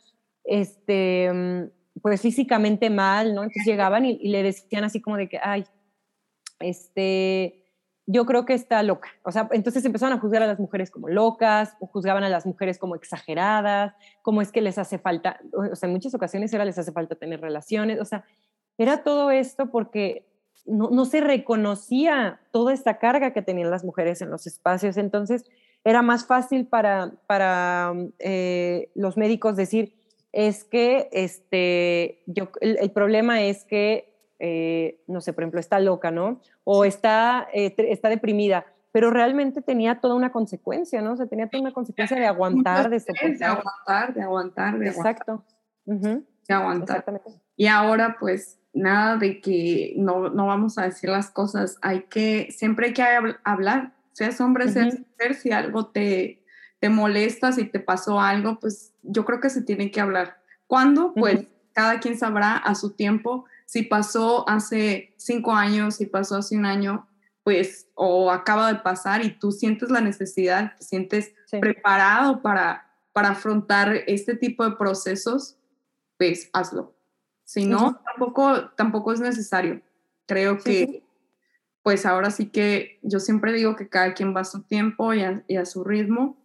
este, 0.44 1.32
mm, 1.34 2.00
pues 2.02 2.22
físicamente 2.22 2.92
mal, 2.92 3.34
¿no? 3.34 3.44
Entonces 3.44 3.66
llegaban 3.66 4.06
y, 4.06 4.20
y 4.22 4.30
le 4.30 4.44
decían 4.44 4.84
así 4.84 5.02
como 5.02 5.18
de 5.18 5.30
que, 5.30 5.40
ay, 5.42 5.64
este 6.60 7.61
yo 8.06 8.26
creo 8.26 8.46
que 8.46 8.54
está 8.54 8.82
loca. 8.84 9.10
O 9.24 9.32
sea, 9.32 9.48
entonces 9.52 9.86
empezaron 9.86 10.18
a 10.18 10.22
juzgar 10.22 10.42
a 10.44 10.48
las 10.48 10.60
mujeres 10.60 10.92
como 10.92 11.08
locas, 11.08 11.76
o 11.80 11.88
juzgaban 11.88 12.24
a 12.24 12.30
las 12.30 12.46
mujeres 12.46 12.78
como 12.78 12.96
exageradas, 12.96 13.94
como 14.22 14.42
es 14.42 14.52
que 14.52 14.62
les 14.62 14.78
hace 14.78 14.98
falta, 15.00 15.40
o 15.54 15.76
sea, 15.76 15.88
en 15.88 15.94
muchas 15.94 16.14
ocasiones 16.14 16.54
era 16.54 16.66
les 16.66 16.78
hace 16.78 16.92
falta 16.92 17.16
tener 17.16 17.42
relaciones, 17.42 18.00
o 18.00 18.06
sea, 18.06 18.26
era 18.78 19.04
todo 19.04 19.32
esto 19.32 19.70
porque 19.70 20.26
no, 20.66 20.90
no 20.90 21.06
se 21.06 21.22
reconocía 21.22 22.40
toda 22.52 22.74
esta 22.74 22.98
carga 22.98 23.34
que 23.34 23.42
tenían 23.42 23.72
las 23.72 23.84
mujeres 23.84 24.22
en 24.22 24.30
los 24.30 24.48
espacios. 24.48 24.98
Entonces, 24.98 25.46
era 25.84 26.02
más 26.02 26.26
fácil 26.26 26.68
para, 26.68 27.14
para 27.28 27.94
eh, 28.20 28.92
los 28.96 29.18
médicos 29.18 29.56
decir, 29.56 29.96
es 30.32 30.64
que 30.64 31.10
este, 31.12 32.24
yo, 32.26 32.50
el, 32.62 32.92
problema 32.92 33.42
es 33.42 33.66
que, 33.66 34.11
eh, 34.42 35.02
no 35.08 35.22
sé, 35.22 35.34
por 35.34 35.44
ejemplo, 35.44 35.60
está 35.60 35.80
loca, 35.80 36.12
¿no? 36.12 36.42
O 36.64 36.84
está, 36.84 37.48
eh, 37.54 37.74
está 37.78 38.10
deprimida 38.10 38.66
pero 38.92 39.10
realmente 39.10 39.62
tenía 39.62 40.00
toda 40.00 40.16
una 40.16 40.32
consecuencia, 40.32 41.02
¿no? 41.02 41.14
O 41.14 41.16
sea, 41.16 41.26
tenía 41.26 41.48
toda 41.48 41.62
una 41.62 41.72
consecuencia 41.72 42.18
de 42.18 42.26
aguantar, 42.26 42.90
de 42.90 43.00
soportar. 43.00 43.38
De 43.38 43.46
aguantar, 43.46 44.14
de 44.14 44.22
aguantar, 44.22 44.80
de 44.80 44.88
Exacto. 44.88 45.46
De 45.86 46.54
aguantar. 46.54 47.06
Y 47.56 47.68
ahora, 47.68 48.18
pues, 48.20 48.60
nada 48.74 49.18
de 49.18 49.40
que 49.40 49.94
no, 49.98 50.30
no, 50.30 50.48
vamos 50.48 50.78
a 50.78 50.84
decir 50.84 51.10
las 51.10 51.30
cosas, 51.30 51.78
hay 51.82 52.04
que, 52.04 52.52
siempre 52.52 52.88
hay 52.88 52.94
que 52.94 53.04
hablar, 53.44 53.94
seas 54.12 54.42
hombre, 54.42 54.68
seas 54.68 55.00
mujer, 55.00 55.36
si 55.36 55.52
algo 55.52 55.88
te, 55.88 56.44
te 56.80 56.90
molesta, 56.90 57.54
si 57.54 57.66
te 57.66 57.80
pasó 57.80 58.20
algo, 58.20 58.60
pues 58.60 58.94
yo 59.04 59.24
creo 59.24 59.40
que 59.40 59.50
se 59.50 59.62
tiene 59.62 59.92
que 59.92 60.02
hablar. 60.02 60.38
¿Cuándo? 60.68 61.14
Pues 61.14 61.48
cada 61.74 62.00
quien 62.00 62.18
sabrá 62.18 62.58
a 62.58 62.76
su 62.76 62.92
tiempo. 62.94 63.46
Si 63.72 63.84
pasó 63.84 64.44
hace 64.50 65.14
cinco 65.16 65.54
años, 65.54 65.96
si 65.96 66.06
pasó 66.06 66.36
hace 66.36 66.58
un 66.58 66.66
año, 66.66 67.08
pues, 67.42 67.88
o 67.96 68.30
acaba 68.30 68.68
de 68.74 68.80
pasar 68.80 69.24
y 69.24 69.40
tú 69.40 69.54
sientes 69.54 69.90
la 69.90 70.02
necesidad, 70.02 70.76
te 70.76 70.84
sientes 70.84 71.34
preparado 71.50 72.42
para, 72.42 72.92
para 73.14 73.30
afrontar 73.30 73.96
este 74.08 74.36
tipo 74.36 74.70
de 74.70 74.76
procesos, 74.76 75.56
pues 76.18 76.50
hazlo. 76.52 76.94
Si 77.46 77.64
no, 77.64 78.02
tampoco, 78.04 78.72
tampoco 78.72 79.14
es 79.14 79.22
necesario. 79.22 79.82
Creo 80.26 80.58
que, 80.58 81.06
pues 81.82 82.06
ahora 82.06 82.30
sí 82.30 82.48
que 82.48 83.00
yo 83.04 83.22
siempre 83.22 83.54
digo 83.54 83.78
que 83.78 83.88
cada 83.88 84.14
quien 84.14 84.36
va 84.36 84.42
a 84.42 84.44
su 84.44 84.64
tiempo 84.64 85.14
y 85.14 85.24
a, 85.24 85.66
su 85.66 85.86
ritmo. 85.86 86.36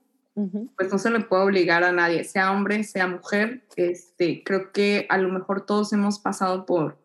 Pues 0.77 0.93
no 0.93 0.99
se 0.99 1.11
le 1.11 1.19
puede 1.25 1.43
obligar 1.43 1.83
a 1.83 1.91
nadie, 1.91 2.23
sea 2.23 2.53
hombre, 2.53 2.85
sea 2.85 3.09
mujer. 3.09 3.67
Este, 3.75 4.45
creo 4.45 4.71
que 4.71 5.07
a 5.09 5.19
lo 5.19 5.29
mejor 5.29 5.67
todos 5.67 5.93
hemos 5.93 6.21
pasado 6.21 6.67
por, 6.67 7.05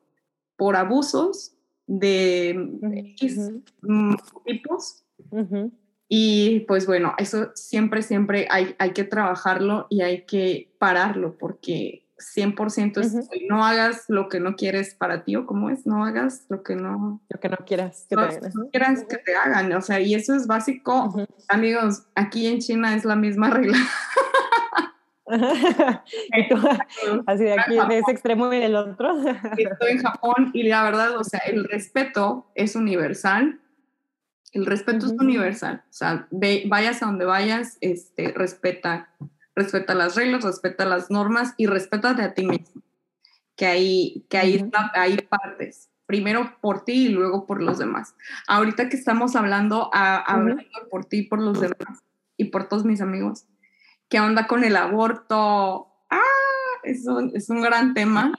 por 0.62 0.76
abusos 0.76 1.55
de 1.88 2.51
X 3.20 3.51
mm, 3.82 4.14
tipos. 4.45 5.03
Y 6.07 6.59
pues 6.68 6.86
bueno, 6.86 7.16
eso 7.18 7.49
siempre, 7.55 8.03
siempre 8.03 8.47
hay, 8.51 8.76
hay 8.78 8.91
que 8.91 9.03
trabajarlo 9.03 9.88
y 9.89 10.01
hay 10.01 10.28
que 10.28 10.72
pararlo 10.78 11.36
porque 11.39 12.05
100% 12.20 12.99
es, 12.99 13.16
no 13.49 13.66
hagas 13.66 14.05
lo 14.07 14.30
que 14.30 14.39
no 14.39 14.55
quieres 14.55 14.93
para 14.93 15.24
ti 15.24 15.36
o 15.36 15.47
cómo 15.47 15.72
es, 15.72 15.88
no 15.88 16.05
hagas 16.05 16.45
lo 16.49 16.62
que 16.62 16.76
no... 16.76 17.24
Lo 17.28 17.39
que 17.39 17.49
no 17.49 17.57
quieras 17.66 18.05
que, 18.07 18.16
te, 18.16 18.22
hagan. 18.22 18.51
quieras 18.72 19.05
que 19.09 19.18
te 19.18 19.36
hagan. 19.36 19.74
O 19.74 19.82
sea, 19.82 19.99
y 19.99 20.14
eso 20.14 20.36
es 20.36 20.45
básico. 20.45 21.26
Amigos, 21.47 22.03
aquí 22.14 22.45
en 22.45 22.59
China 22.59 22.95
es 22.95 23.03
la 23.03 23.16
misma 23.16 23.49
regla. 23.49 23.80
Así 27.26 27.44
de 27.44 27.60
aquí, 27.60 27.78
de 27.90 27.98
ese 28.00 28.12
extremo 28.12 28.52
y 28.54 28.60
del 28.60 28.76
otro. 28.76 29.16
Estoy 29.58 29.92
en 29.92 30.04
Japón 30.04 30.52
y 30.54 30.64
la 30.64 30.84
verdad, 30.84 31.18
o 31.18 31.24
sea, 31.24 31.40
el 31.40 31.64
respeto 31.66 32.52
es 32.56 32.76
universal. 32.76 33.60
El 34.52 34.66
respeto 34.66 35.06
es 35.06 35.14
universal. 35.14 35.84
O 35.90 35.94
sea, 35.94 36.28
vayas 36.32 37.02
a 37.02 37.06
donde 37.06 37.26
vayas, 37.26 37.78
este, 37.80 38.34
respeta, 38.34 39.10
respeta 39.56 39.96
las 39.96 40.16
reglas, 40.16 40.44
respeta 40.44 40.86
las 40.86 41.10
normas 41.10 41.54
y 41.58 41.68
respétate 41.68 42.22
a 42.24 42.34
ti 42.34 42.46
mismo. 42.46 42.82
Que 43.56 43.66
ahí, 43.66 44.26
que 44.30 44.38
ahí, 44.38 44.56
está, 44.56 44.92
ahí 44.94 45.18
partes. 45.18 45.90
Primero 46.06 46.58
por 46.60 46.84
ti 46.84 47.06
y 47.06 47.10
luego 47.10 47.46
por 47.46 47.62
los 47.62 47.78
demás. 47.78 48.16
Ahorita 48.48 48.90
que 48.90 48.98
estamos 48.98 49.38
hablando, 49.38 49.90
a, 49.94 50.18
hablando 50.18 50.64
por 50.90 51.06
ti 51.06 51.20
y 51.20 51.28
por 51.28 51.42
los 51.42 51.62
demás 51.62 52.04
y 52.42 52.46
por 52.46 52.68
todos 52.68 52.86
mis 52.86 53.02
amigos, 53.02 53.46
¿Qué 54.12 54.20
onda 54.20 54.45
con 54.45 54.66
el 54.66 54.76
aborto? 54.76 55.88
Ah, 56.09 56.20
es 56.84 57.07
un, 57.07 57.32
es 57.34 57.49
un 57.49 57.62
gran 57.62 57.93
tema. 57.93 58.38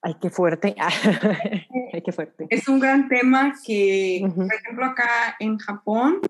Ay, 0.00 0.14
qué 0.22 0.30
fuerte. 0.30 0.76
Ay, 1.92 2.02
qué 2.02 2.12
fuerte. 2.12 2.46
Es 2.48 2.68
un 2.68 2.78
gran 2.78 3.08
tema 3.08 3.52
que, 3.66 4.24
por 4.36 4.54
ejemplo, 4.54 4.84
acá 4.84 5.34
en 5.40 5.58
Japón, 5.58 6.20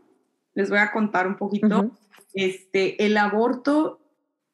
les 0.54 0.70
voy 0.70 0.78
a 0.78 0.90
contar 0.90 1.26
un 1.26 1.36
poquito, 1.36 1.90
este, 2.32 3.04
el 3.04 3.14
aborto 3.18 4.00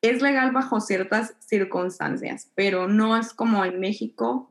es 0.02 0.20
legal 0.20 0.50
bajo 0.50 0.80
ciertas 0.80 1.36
circunstancias, 1.38 2.50
pero 2.56 2.88
no 2.88 3.16
es 3.16 3.32
como 3.32 3.64
en 3.64 3.78
México, 3.78 4.48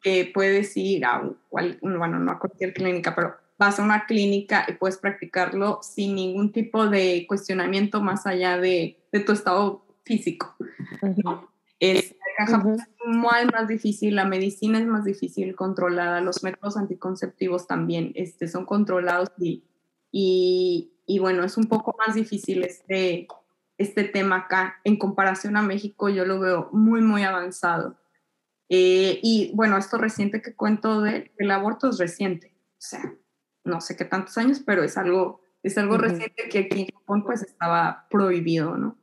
que 0.00 0.30
puedes 0.32 0.74
ir 0.74 1.04
a, 1.04 1.22
bueno, 1.50 2.18
no 2.18 2.32
a 2.32 2.38
cualquier 2.38 2.72
clínica, 2.72 3.14
pero 3.14 3.36
vas 3.58 3.78
a 3.78 3.82
una 3.82 4.06
clínica 4.06 4.64
y 4.68 4.74
puedes 4.74 4.98
practicarlo 4.98 5.80
sin 5.82 6.14
ningún 6.14 6.52
tipo 6.52 6.86
de 6.86 7.26
cuestionamiento 7.26 8.00
más 8.00 8.26
allá 8.26 8.58
de, 8.58 8.98
de 9.12 9.20
tu 9.20 9.32
estado 9.32 9.84
físico. 10.04 10.54
¿no? 11.24 11.48
Es, 11.80 12.14
más 13.52 13.68
difícil, 13.68 14.14
la 14.14 14.24
medicina 14.24 14.78
es 14.78 14.86
más 14.86 15.04
difícil 15.04 15.56
controlada, 15.56 16.20
los 16.20 16.44
métodos 16.44 16.76
anticonceptivos 16.76 17.66
también 17.66 18.12
este, 18.14 18.46
son 18.46 18.64
controlados 18.64 19.30
y, 19.38 19.64
y, 20.12 20.92
y, 21.04 21.18
bueno, 21.18 21.44
es 21.44 21.56
un 21.56 21.66
poco 21.66 21.96
más 21.98 22.14
difícil 22.14 22.62
este, 22.62 23.26
este 23.76 24.04
tema 24.04 24.36
acá. 24.36 24.76
En 24.84 24.96
comparación 24.96 25.56
a 25.56 25.62
México, 25.62 26.08
yo 26.08 26.24
lo 26.24 26.38
veo 26.38 26.68
muy, 26.72 27.00
muy 27.00 27.24
avanzado. 27.24 27.96
Eh, 28.68 29.18
y 29.22 29.50
bueno, 29.54 29.76
esto 29.76 29.98
reciente 29.98 30.42
que 30.42 30.54
cuento 30.54 31.00
del 31.00 31.32
el 31.38 31.50
aborto 31.50 31.88
es 31.88 31.98
reciente. 31.98 32.54
O 32.54 32.80
sea, 32.80 33.14
no 33.68 33.80
sé 33.80 33.96
qué 33.96 34.04
tantos 34.04 34.36
años, 34.38 34.60
pero 34.64 34.82
es 34.82 34.96
algo, 34.96 35.40
es 35.62 35.78
algo 35.78 35.96
reciente 35.96 36.48
que 36.48 36.58
aquí 36.60 36.80
en 36.82 36.86
Japón 36.86 37.24
pues 37.24 37.42
estaba 37.42 38.06
prohibido, 38.10 38.76
¿no? 38.76 38.96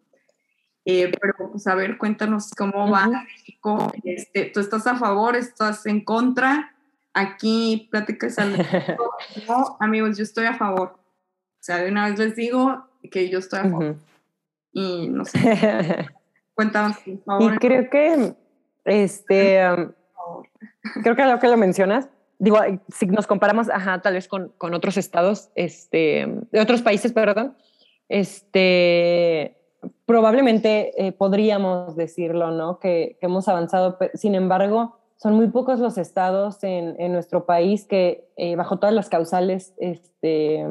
Eh, 0.85 1.11
pero 1.19 1.51
pues 1.51 1.65
a 1.65 1.73
ver, 1.73 1.97
cuéntanos 1.97 2.51
cómo 2.51 2.89
va 2.89 3.07
México. 3.07 3.91
Este, 4.03 4.45
¿Tú 4.45 4.59
estás 4.59 4.85
a 4.85 4.95
favor? 4.95 5.35
¿Estás 5.35 5.85
en 5.87 6.05
contra? 6.05 6.75
Aquí 7.13 7.87
pláticas 7.89 8.37
al... 8.37 8.55
no, 9.47 9.77
amigos, 9.79 10.17
yo 10.17 10.23
estoy 10.23 10.45
a 10.45 10.53
favor. 10.53 10.89
O 10.95 11.63
sea, 11.65 11.77
de 11.77 11.89
una 11.89 12.07
vez 12.07 12.19
les 12.19 12.35
digo 12.35 12.85
que 13.09 13.29
yo 13.29 13.39
estoy 13.39 13.59
a 13.59 13.63
favor. 13.63 13.95
Y 14.71 15.09
no 15.09 15.25
sé. 15.25 15.39
Cuéntanos, 16.53 16.97
por 16.99 17.23
favor. 17.23 17.53
Y 17.53 17.57
creo 17.57 17.89
que, 17.89 18.35
este, 18.85 19.59
creo 21.01 21.15
que 21.15 21.25
lo 21.25 21.39
que 21.39 21.47
lo 21.47 21.57
mencionas, 21.57 22.09
digo, 22.39 22.57
si 22.89 23.05
nos 23.07 23.27
comparamos, 23.27 23.69
ajá, 23.69 24.01
tal 24.01 24.13
vez 24.13 24.27
con, 24.27 24.51
con 24.57 24.73
otros 24.73 24.97
estados, 24.97 25.49
este, 25.55 26.27
de 26.51 26.59
otros 26.59 26.81
países, 26.81 27.13
perdón, 27.13 27.55
este, 28.09 29.57
probablemente 30.05 31.07
eh, 31.07 31.11
podríamos 31.11 31.95
decirlo, 31.95 32.51
¿no? 32.51 32.79
Que, 32.79 33.17
hemos 33.21 33.47
avanzado, 33.47 33.97
sin 34.13 34.35
embargo, 34.35 34.97
son 35.17 35.33
muy 35.33 35.47
pocos 35.47 35.79
los 35.79 35.97
estados 35.97 36.63
en, 36.63 36.95
en 36.99 37.13
nuestro 37.13 37.45
país 37.45 37.85
que, 37.85 38.29
eh, 38.37 38.55
bajo 38.55 38.77
todas 38.77 38.93
las 38.93 39.09
causales, 39.09 39.73
este, 39.77 40.65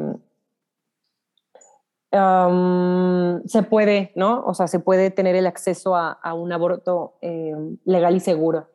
se 3.47 3.62
puede, 3.65 4.12
¿no? 4.15 4.45
O 4.47 4.55
sea, 4.55 4.69
se 4.69 4.79
puede 4.79 5.11
tener 5.11 5.35
el 5.35 5.47
acceso 5.47 5.97
a, 5.97 6.12
a 6.12 6.35
un 6.35 6.53
aborto 6.53 7.15
eh, 7.21 7.55
legal 7.85 8.15
y 8.15 8.21
seguro. 8.21 8.69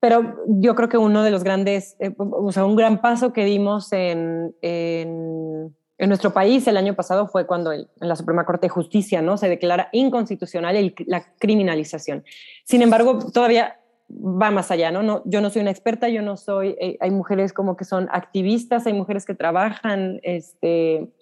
Pero 0.00 0.42
yo 0.46 0.74
creo 0.74 0.88
que 0.88 0.96
uno 0.96 1.22
de 1.22 1.30
los 1.30 1.44
grandes, 1.44 1.96
eh, 2.00 2.14
o 2.18 2.50
sea, 2.52 2.64
un 2.64 2.74
gran 2.74 3.02
paso 3.02 3.32
que 3.32 3.44
dimos 3.44 3.92
en, 3.92 4.54
en, 4.62 5.74
nuestro 5.98 6.32
país 6.32 6.66
el 6.66 6.78
año 6.78 6.94
pasado 6.94 7.28
fue 7.28 7.46
cuando 7.46 7.72
en 7.72 7.86
la 7.98 8.16
Suprema 8.16 8.46
Corte 8.46 8.66
de 8.66 8.70
Justicia 8.70 9.20
¿no? 9.20 9.36
se 9.36 9.50
declara 9.50 9.90
inconstitucional 9.92 10.94
la 11.06 11.24
criminalización. 11.38 12.24
Sin 12.64 12.80
embargo, 12.80 13.18
todavía 13.18 13.76
va 14.10 14.50
más 14.50 14.70
allá, 14.70 14.90
¿no? 14.90 15.02
¿no? 15.02 15.22
Yo 15.26 15.42
no 15.42 15.50
soy 15.50 15.62
una 15.62 15.70
experta, 15.70 16.08
yo 16.08 16.22
no 16.22 16.38
soy, 16.38 16.76
eh, 16.80 16.96
hay 17.00 17.10
mujeres 17.10 17.52
como 17.52 17.76
que 17.76 17.84
son 17.84 18.08
activistas, 18.10 18.86
hay 18.86 18.94
mujeres 18.94 19.26
que 19.26 19.34
trabajan 19.34 20.20
este, 20.22 21.12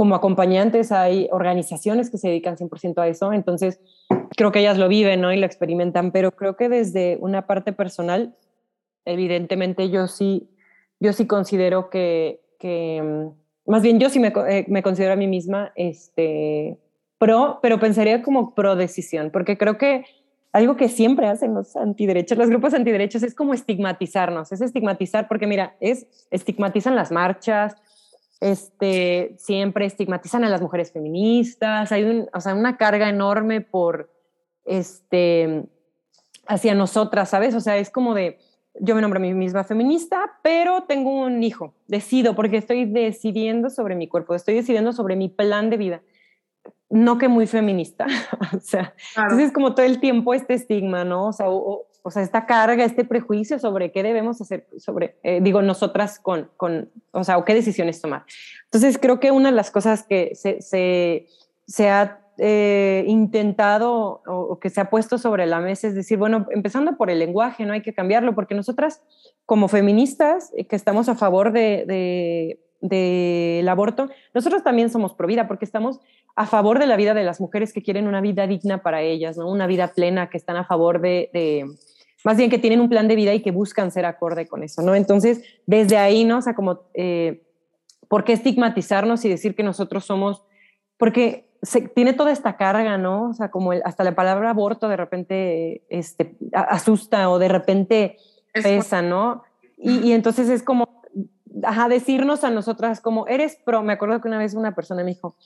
como 0.00 0.14
acompañantes, 0.14 0.92
hay 0.92 1.28
organizaciones 1.30 2.08
que 2.08 2.16
se 2.16 2.28
dedican 2.28 2.56
100% 2.56 3.02
a 3.02 3.08
eso, 3.08 3.34
entonces 3.34 3.80
creo 4.34 4.50
que 4.50 4.60
ellas 4.60 4.78
lo 4.78 4.88
viven 4.88 5.20
¿no? 5.20 5.30
y 5.30 5.36
lo 5.36 5.44
experimentan, 5.44 6.10
pero 6.10 6.30
creo 6.30 6.56
que 6.56 6.70
desde 6.70 7.18
una 7.20 7.46
parte 7.46 7.74
personal, 7.74 8.34
evidentemente 9.04 9.90
yo 9.90 10.08
sí, 10.08 10.48
yo 11.00 11.12
sí 11.12 11.26
considero 11.26 11.90
que, 11.90 12.40
que 12.58 13.02
mm, 13.02 13.70
más 13.70 13.82
bien 13.82 14.00
yo 14.00 14.08
sí 14.08 14.20
me, 14.20 14.32
eh, 14.48 14.64
me, 14.68 14.82
considero 14.82 15.12
a 15.12 15.16
mí 15.16 15.26
misma 15.26 15.70
este, 15.74 16.78
pro, 17.18 17.58
pero 17.60 17.78
pensaría 17.78 18.22
como 18.22 18.54
pro 18.54 18.76
decisión, 18.76 19.28
porque 19.30 19.58
creo 19.58 19.76
que 19.76 20.06
algo 20.50 20.76
que 20.76 20.88
siempre 20.88 21.26
hacen 21.26 21.52
los 21.52 21.76
antiderechos, 21.76 22.38
los 22.38 22.48
grupos 22.48 22.72
antiderechos, 22.72 23.22
es 23.22 23.34
como 23.34 23.52
estigmatizarnos, 23.52 24.50
es 24.50 24.62
estigmatizar, 24.62 25.28
porque 25.28 25.46
mira, 25.46 25.76
es 25.78 26.06
estigmatizan 26.30 26.96
las 26.96 27.12
marchas, 27.12 27.76
este, 28.40 29.34
siempre 29.38 29.84
estigmatizan 29.84 30.44
a 30.44 30.48
las 30.48 30.62
mujeres 30.62 30.92
feministas, 30.92 31.92
hay 31.92 32.04
un, 32.04 32.28
o 32.32 32.40
sea, 32.40 32.54
una 32.54 32.76
carga 32.76 33.08
enorme 33.08 33.60
por, 33.60 34.10
este, 34.64 35.68
hacia 36.46 36.74
nosotras, 36.74 37.28
¿sabes? 37.28 37.54
O 37.54 37.60
sea, 37.60 37.76
es 37.76 37.90
como 37.90 38.14
de, 38.14 38.38
yo 38.80 38.94
me 38.94 39.02
nombro 39.02 39.18
a 39.18 39.22
mí 39.22 39.34
misma 39.34 39.64
feminista, 39.64 40.38
pero 40.42 40.84
tengo 40.84 41.22
un 41.22 41.42
hijo, 41.42 41.74
decido, 41.86 42.34
porque 42.34 42.56
estoy 42.56 42.86
decidiendo 42.86 43.68
sobre 43.68 43.94
mi 43.94 44.08
cuerpo, 44.08 44.34
estoy 44.34 44.54
decidiendo 44.54 44.92
sobre 44.92 45.16
mi 45.16 45.28
plan 45.28 45.70
de 45.70 45.76
vida. 45.76 46.02
No 46.88 47.18
que 47.18 47.28
muy 47.28 47.46
feminista, 47.46 48.06
o 48.56 48.60
sea, 48.60 48.94
entonces 49.16 49.52
como 49.52 49.74
todo 49.74 49.86
el 49.86 50.00
tiempo 50.00 50.34
este 50.34 50.54
estigma, 50.54 51.04
¿no? 51.04 51.28
O 51.28 51.32
sea, 51.32 51.48
o, 51.48 51.86
sea, 52.10 52.22
esta 52.22 52.46
carga, 52.46 52.84
este 52.84 53.04
prejuicio 53.04 53.58
sobre 53.58 53.92
qué 53.92 54.02
debemos 54.02 54.40
hacer, 54.40 54.66
sobre, 54.78 55.16
eh, 55.22 55.40
digo, 55.42 55.60
nosotras 55.60 56.18
con, 56.18 56.50
con, 56.56 56.90
o 57.10 57.24
sea, 57.24 57.36
o 57.36 57.44
qué 57.44 57.54
decisiones 57.54 58.00
tomar. 58.00 58.24
Entonces 58.64 58.98
creo 58.98 59.18
que 59.20 59.32
una 59.32 59.50
de 59.50 59.56
las 59.56 59.70
cosas 59.70 60.04
que 60.04 60.32
se, 60.34 60.62
se, 60.62 61.26
se 61.66 61.88
ha 61.90 62.20
eh, 62.42 63.04
intentado 63.06 64.22
o, 64.26 64.58
que 64.58 64.70
se 64.70 64.80
ha 64.80 64.88
puesto 64.88 65.18
sobre 65.18 65.46
la 65.46 65.60
mesa 65.60 65.88
es 65.88 65.94
decir, 65.94 66.16
bueno, 66.16 66.46
empezando 66.52 66.96
por 66.96 67.10
el 67.10 67.18
lenguaje, 67.18 67.66
no 67.66 67.74
hay 67.74 67.82
que 67.82 67.92
cambiarlo, 67.92 68.34
porque 68.34 68.54
nosotras 68.54 69.02
como 69.44 69.68
feministas 69.68 70.50
eh, 70.56 70.64
que 70.64 70.74
estamos 70.74 71.10
a 71.10 71.16
favor 71.16 71.52
del 71.52 72.56
de, 72.80 73.66
aborto, 73.68 74.08
nosotros 74.32 74.62
también 74.62 74.88
somos 74.88 75.12
pro 75.12 75.26
vida, 75.26 75.46
porque 75.48 75.66
estamos 75.66 76.00
a 76.34 76.46
favor 76.46 76.78
de 76.78 76.86
la 76.86 76.96
vida 76.96 77.12
de 77.12 77.24
las 77.24 77.42
mujeres 77.42 77.74
que 77.74 77.82
quieren 77.82 78.08
una 78.08 78.22
vida 78.22 78.46
digna 78.46 78.82
para 78.82 79.02
ellas, 79.02 79.36
¿no? 79.36 79.50
una 79.50 79.66
vida 79.66 79.88
plena, 79.88 80.30
que 80.30 80.38
están 80.38 80.56
a 80.56 80.64
favor 80.64 81.02
de, 81.02 81.66
más 82.24 82.36
bien 82.36 82.50
que 82.50 82.58
tienen 82.58 82.80
un 82.80 82.88
plan 82.88 83.08
de 83.08 83.16
vida 83.16 83.34
y 83.34 83.42
que 83.42 83.50
buscan 83.50 83.90
ser 83.90 84.04
acorde 84.04 84.46
con 84.46 84.62
eso, 84.62 84.82
¿no? 84.82 84.94
Entonces, 84.94 85.42
desde 85.66 85.96
ahí, 85.96 86.24
¿no? 86.24 86.38
O 86.38 86.42
sea, 86.42 86.54
como, 86.54 86.80
eh, 86.94 87.42
¿por 88.08 88.24
qué 88.24 88.32
estigmatizarnos 88.32 89.24
y 89.24 89.28
decir 89.28 89.54
que 89.54 89.62
nosotros 89.62 90.04
somos, 90.04 90.44
porque 90.96 91.50
se, 91.62 91.82
tiene 91.82 92.12
toda 92.12 92.32
esta 92.32 92.56
carga, 92.56 92.98
¿no? 92.98 93.30
O 93.30 93.34
sea, 93.34 93.50
como 93.50 93.72
hasta 93.72 94.04
la 94.04 94.14
palabra 94.14 94.50
aborto 94.50 94.88
de 94.88 94.96
repente 94.96 95.82
este, 95.88 96.36
asusta 96.52 97.30
o 97.30 97.38
de 97.38 97.48
repente 97.48 98.16
pesa, 98.52 99.02
¿no? 99.02 99.42
Y, 99.82 100.12
entonces 100.12 100.50
es 100.50 100.62
como, 100.62 101.02
ajá, 101.62 101.88
decirnos 101.88 102.44
a 102.44 102.50
nosotras 102.50 103.00
como, 103.00 103.26
eres 103.28 103.56
pro, 103.64 103.82
me 103.82 103.94
acuerdo 103.94 104.20
que 104.20 104.28
una 104.28 104.36
vez 104.36 104.54
una 104.54 104.74
persona 104.74 105.02
me 105.02 105.10
dijo, 105.10 105.36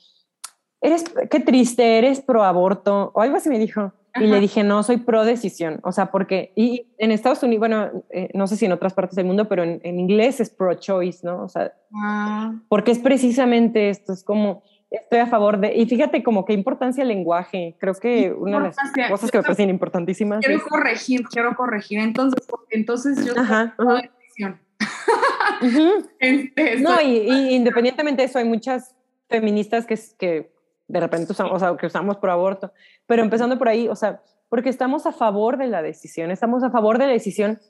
eres, 0.80 1.04
qué 1.30 1.38
triste, 1.38 1.98
eres 1.98 2.20
pro 2.20 2.42
aborto, 2.42 3.12
o 3.14 3.20
algo 3.20 3.36
así 3.36 3.48
me 3.48 3.60
dijo. 3.60 3.92
Y 4.16 4.26
le 4.26 4.40
dije, 4.40 4.62
no, 4.62 4.82
soy 4.82 4.98
pro 4.98 5.24
decisión. 5.24 5.80
O 5.82 5.90
sea, 5.90 6.12
porque, 6.12 6.52
y 6.54 6.86
en 6.98 7.10
Estados 7.10 7.42
Unidos, 7.42 7.60
bueno, 7.60 7.90
eh, 8.10 8.28
no 8.32 8.46
sé 8.46 8.56
si 8.56 8.64
en 8.64 8.72
otras 8.72 8.94
partes 8.94 9.16
del 9.16 9.26
mundo, 9.26 9.48
pero 9.48 9.64
en, 9.64 9.98
inglés 9.98 10.40
es 10.40 10.50
pro 10.50 10.74
choice, 10.74 11.20
¿no? 11.24 11.42
O 11.42 11.48
sea, 11.48 11.72
ah. 11.94 12.54
porque 12.68 12.92
es 12.92 13.00
precisamente 13.00 13.88
esto, 13.88 14.12
es 14.12 14.22
como, 14.22 14.62
Estoy 14.90 15.18
a 15.18 15.26
favor 15.26 15.58
de, 15.58 15.74
y 15.74 15.86
fíjate 15.86 16.22
como 16.22 16.44
qué 16.44 16.52
importancia 16.52 17.02
el 17.02 17.08
lenguaje, 17.08 17.76
creo 17.80 17.94
que 17.94 18.32
una 18.32 18.58
de 18.58 18.64
las 18.66 18.76
cosas 19.10 19.30
que 19.30 19.38
me 19.38 19.42
parecen 19.42 19.68
importantísimas. 19.68 20.44
Quiero 20.44 20.62
corregir, 20.68 21.24
quiero 21.24 21.56
corregir, 21.56 21.98
entonces, 21.98 22.46
entonces 22.70 23.24
yo 23.24 23.32
Ajá, 23.36 23.74
decisión. 24.20 24.60
Este, 26.18 26.80
no, 26.80 27.00
y, 27.00 27.28
independientemente 27.54 28.22
de 28.22 28.26
eso, 28.26 28.38
hay 28.38 28.44
muchas 28.44 28.94
feministas 29.28 29.86
que, 29.86 29.98
que 30.18 30.53
de 30.88 31.00
repente 31.00 31.32
usamos, 31.32 31.52
o 31.54 31.58
sea, 31.58 31.76
que 31.76 31.86
usamos 31.86 32.16
por 32.18 32.30
aborto, 32.30 32.72
pero 33.06 33.22
empezando 33.22 33.58
por 33.58 33.68
ahí, 33.68 33.88
o 33.88 33.96
sea, 33.96 34.20
porque 34.48 34.68
estamos 34.68 35.06
a 35.06 35.12
favor 35.12 35.56
de 35.56 35.66
la 35.66 35.82
decisión, 35.82 36.30
estamos 36.30 36.62
a 36.62 36.70
favor 36.70 36.98
de 36.98 37.06
la 37.06 37.12
decisión 37.12 37.60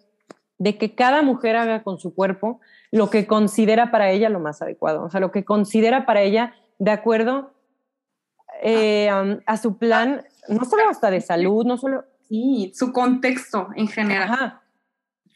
de 0.59 0.79
que 0.79 0.95
cada 0.95 1.23
mujer 1.23 1.57
haga 1.57 1.83
con 1.83 1.99
su 1.99 2.15
cuerpo 2.15 2.61
lo 2.91 3.11
que 3.11 3.27
considera 3.27 3.91
para 3.91 4.11
ella 4.11 4.29
lo 4.29 4.41
más 4.41 4.63
adecuado, 4.63 5.03
o 5.05 5.11
sea, 5.11 5.21
lo 5.21 5.31
que 5.31 5.45
considera 5.45 6.07
para 6.07 6.23
ella 6.23 6.55
de 6.79 6.91
acuerdo 6.91 7.53
eh, 8.63 9.11
a 9.47 9.57
su 9.57 9.79
plan, 9.79 10.23
no 10.49 10.65
solo 10.65 10.89
hasta 10.89 11.11
de 11.11 11.21
salud, 11.21 11.65
no 11.65 11.77
solo... 11.77 12.05
Sí, 12.29 12.73
su 12.75 12.93
contexto 12.93 13.69
en 13.77 13.89
general. 13.89 14.31
Ajá, 14.31 14.63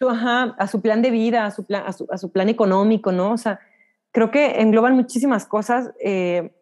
ajá 0.09 0.55
a 0.59 0.67
su 0.67 0.81
plan 0.81 1.03
de 1.03 1.11
vida, 1.11 1.45
a 1.45 1.51
su 1.51 1.67
plan, 1.67 1.85
a 1.87 2.19
su, 2.19 2.33
plan 2.33 2.49
económico, 2.49 3.13
¿no? 3.13 3.33
O 3.33 3.37
sea, 3.37 3.61
creo 4.13 4.31
que 4.31 4.61
engloban 4.61 4.95
muchísimas 4.95 5.47
cosas 5.47 5.93
eh, 6.01 6.58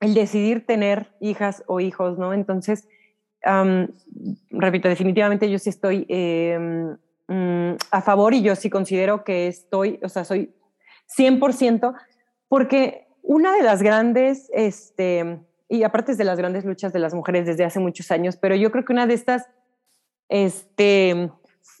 el 0.00 0.14
decidir 0.14 0.66
tener 0.66 1.12
hijas 1.20 1.62
o 1.66 1.80
hijos, 1.80 2.18
¿no? 2.18 2.32
Entonces, 2.32 2.88
repito, 4.50 4.88
definitivamente 4.88 5.50
yo 5.50 5.58
sí 5.58 5.70
estoy 5.70 6.06
mm, 7.28 7.72
a 7.90 8.02
favor 8.02 8.34
y 8.34 8.42
yo 8.42 8.54
sí 8.56 8.70
considero 8.70 9.24
que 9.24 9.46
estoy, 9.46 9.98
o 10.02 10.08
sea, 10.08 10.24
soy 10.24 10.54
100%, 11.16 11.94
porque 12.48 13.06
una 13.22 13.54
de 13.54 13.62
las 13.62 13.82
grandes, 13.82 14.50
este, 14.52 15.40
y 15.68 15.82
aparte 15.82 16.12
es 16.12 16.18
de 16.18 16.24
las 16.24 16.38
grandes 16.38 16.64
luchas 16.64 16.92
de 16.92 16.98
las 16.98 17.14
mujeres 17.14 17.46
desde 17.46 17.64
hace 17.64 17.78
muchos 17.78 18.10
años, 18.10 18.36
pero 18.36 18.56
yo 18.56 18.70
creo 18.70 18.84
que 18.84 18.92
una 18.92 19.06
de 19.06 19.14
estas 19.14 19.48
este, 20.28 21.30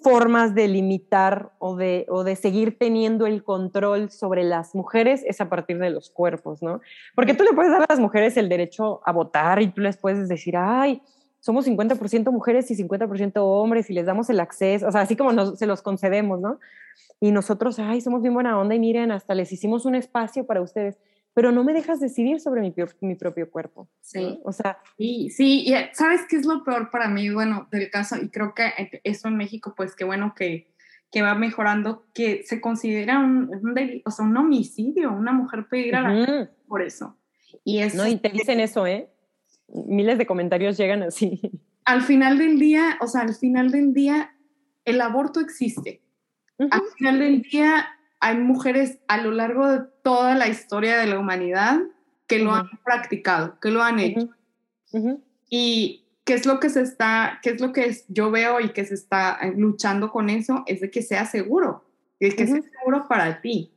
formas 0.02 0.54
de 0.54 0.68
limitar 0.68 1.52
o 1.58 1.76
de, 1.76 2.06
o 2.08 2.24
de 2.24 2.36
seguir 2.36 2.78
teniendo 2.78 3.26
el 3.26 3.42
control 3.42 4.10
sobre 4.10 4.44
las 4.44 4.74
mujeres 4.74 5.22
es 5.26 5.40
a 5.40 5.48
partir 5.48 5.78
de 5.78 5.90
los 5.90 6.10
cuerpos, 6.10 6.62
¿no? 6.62 6.80
Porque 7.14 7.34
tú 7.34 7.44
le 7.44 7.52
puedes 7.52 7.72
dar 7.72 7.82
a 7.82 7.86
las 7.88 8.00
mujeres 8.00 8.36
el 8.36 8.48
derecho 8.48 9.00
a 9.04 9.12
votar 9.12 9.60
y 9.60 9.68
tú 9.68 9.80
les 9.80 9.96
puedes 9.96 10.28
decir, 10.28 10.56
ay, 10.56 11.02
somos 11.40 11.66
50% 11.66 12.30
mujeres 12.30 12.70
y 12.70 12.76
50% 12.76 13.32
hombres 13.36 13.90
y 13.90 13.94
les 13.94 14.06
damos 14.06 14.30
el 14.30 14.40
acceso, 14.40 14.86
o 14.86 14.92
sea, 14.92 15.02
así 15.02 15.16
como 15.16 15.56
se 15.56 15.66
los 15.66 15.82
concedemos, 15.82 16.40
¿no? 16.40 16.58
Y 17.18 17.32
nosotros, 17.32 17.78
ay, 17.78 18.00
somos 18.00 18.22
bien 18.22 18.34
buena 18.34 18.58
onda 18.58 18.74
y 18.74 18.78
miren, 18.78 19.10
hasta 19.10 19.34
les 19.34 19.52
hicimos 19.52 19.84
un 19.86 19.94
espacio 19.94 20.46
para 20.46 20.60
ustedes 20.60 20.98
pero 21.34 21.52
no 21.52 21.64
me 21.64 21.72
dejas 21.72 22.00
decidir 22.00 22.40
sobre 22.40 22.60
mi, 22.60 22.74
mi 23.00 23.14
propio 23.14 23.50
cuerpo. 23.50 23.88
Sí. 24.00 24.40
O 24.44 24.52
sea. 24.52 24.78
Sí, 24.96 25.30
sí, 25.30 25.62
y 25.66 25.74
eh, 25.74 25.90
¿sabes 25.92 26.22
qué 26.28 26.36
es 26.36 26.46
lo 26.46 26.64
peor 26.64 26.90
para 26.90 27.08
mí? 27.08 27.30
Bueno, 27.30 27.68
del 27.70 27.90
caso, 27.90 28.16
y 28.16 28.28
creo 28.28 28.54
que 28.54 29.00
eso 29.04 29.28
en 29.28 29.36
México, 29.36 29.74
pues 29.76 29.94
qué 29.94 30.04
bueno 30.04 30.34
que, 30.36 30.72
que 31.10 31.22
va 31.22 31.34
mejorando, 31.34 32.06
que 32.14 32.42
se 32.44 32.60
considera 32.60 33.18
un, 33.18 33.50
un, 33.54 34.02
o 34.04 34.10
sea, 34.10 34.24
un 34.24 34.36
homicidio, 34.36 35.12
una 35.12 35.32
mujer 35.32 35.66
puede 35.68 35.86
ir 35.86 35.96
a 35.96 36.02
la 36.02 36.50
por 36.66 36.82
eso. 36.82 37.16
Y 37.64 37.80
es, 37.80 37.94
no, 37.94 38.06
y 38.06 38.16
te 38.16 38.28
dicen 38.30 38.60
eso, 38.60 38.86
¿eh? 38.86 39.10
Miles 39.68 40.18
de 40.18 40.26
comentarios 40.26 40.76
llegan 40.76 41.02
así. 41.02 41.40
Al 41.84 42.02
final 42.02 42.38
del 42.38 42.58
día, 42.58 42.98
o 43.00 43.08
sea, 43.08 43.22
al 43.22 43.34
final 43.34 43.72
del 43.72 43.92
día, 43.94 44.36
el 44.84 45.00
aborto 45.00 45.40
existe. 45.40 46.02
Al 46.58 46.82
final 46.96 47.18
del 47.18 47.42
día, 47.42 47.88
hay 48.20 48.36
mujeres 48.36 48.98
a 49.08 49.16
lo 49.18 49.30
largo 49.30 49.66
de 49.66 49.80
toda 50.02 50.34
la 50.34 50.48
historia 50.48 50.98
de 50.98 51.06
la 51.06 51.18
humanidad 51.18 51.80
que 52.26 52.38
lo 52.38 52.54
han 52.54 52.68
practicado, 52.84 53.58
que 53.60 53.70
lo 53.70 53.82
han 53.82 53.98
hecho. 53.98 54.28
Y 55.48 56.04
qué 56.24 56.34
es 56.34 56.46
lo 56.46 56.60
que 56.60 56.70
se 56.70 56.82
está, 56.82 57.40
qué 57.42 57.50
es 57.50 57.60
lo 57.60 57.72
que 57.72 57.96
yo 58.08 58.30
veo 58.30 58.60
y 58.60 58.68
que 58.68 58.84
se 58.84 58.94
está 58.94 59.38
eh, 59.42 59.52
luchando 59.56 60.10
con 60.10 60.30
eso, 60.30 60.62
es 60.66 60.80
de 60.80 60.90
que 60.90 61.02
sea 61.02 61.24
seguro, 61.24 61.84
de 62.20 62.30
que 62.30 62.46
sea 62.46 62.60
seguro 62.62 63.08
para 63.08 63.40
ti, 63.40 63.72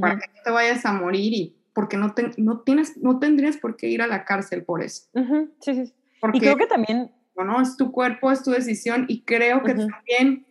para 0.00 0.18
que 0.18 0.26
no 0.28 0.42
te 0.42 0.50
vayas 0.50 0.86
a 0.86 0.92
morir 0.92 1.34
y 1.34 1.56
porque 1.74 1.96
no, 1.96 2.14
no, 2.38 2.60
tienes, 2.60 2.96
no 2.96 3.18
tendrías 3.18 3.56
por 3.56 3.76
qué 3.76 3.88
ir 3.88 4.00
a 4.00 4.06
la 4.06 4.24
cárcel 4.24 4.64
por 4.64 4.82
eso. 4.82 5.04
Sí, 5.60 5.74
sí. 5.74 5.92
Porque, 6.20 6.38
y 6.38 6.40
creo 6.40 6.56
que 6.56 6.66
también... 6.66 7.10
Bueno, 7.34 7.60
es 7.60 7.76
tu 7.76 7.90
cuerpo, 7.92 8.30
es 8.30 8.42
tu 8.42 8.50
decisión 8.50 9.06
y 9.08 9.22
creo 9.22 9.62
que 9.62 9.74
también 9.74 10.46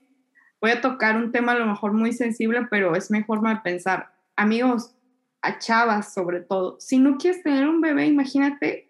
voy 0.62 0.72
a 0.72 0.82
tocar 0.82 1.18
un 1.18 1.32
tema 1.32 1.54
a 1.54 1.60
lo 1.60 1.66
mejor 1.66 1.94
muy 1.94 2.14
sensible, 2.14 2.68
pero 2.70 2.96
es 2.96 3.10
mi 3.12 3.24
forma 3.24 3.56
de 3.56 3.62
pensar. 3.62 4.14
Amigos, 4.36 4.96
a 5.42 5.58
chavas 5.58 6.14
sobre 6.14 6.42
todo, 6.42 6.78
si 6.80 7.00
no 7.00 7.18
quieres 7.18 7.42
tener 7.42 7.68
un 7.68 7.82
bebé, 7.82 8.06
imagínate 8.06 8.90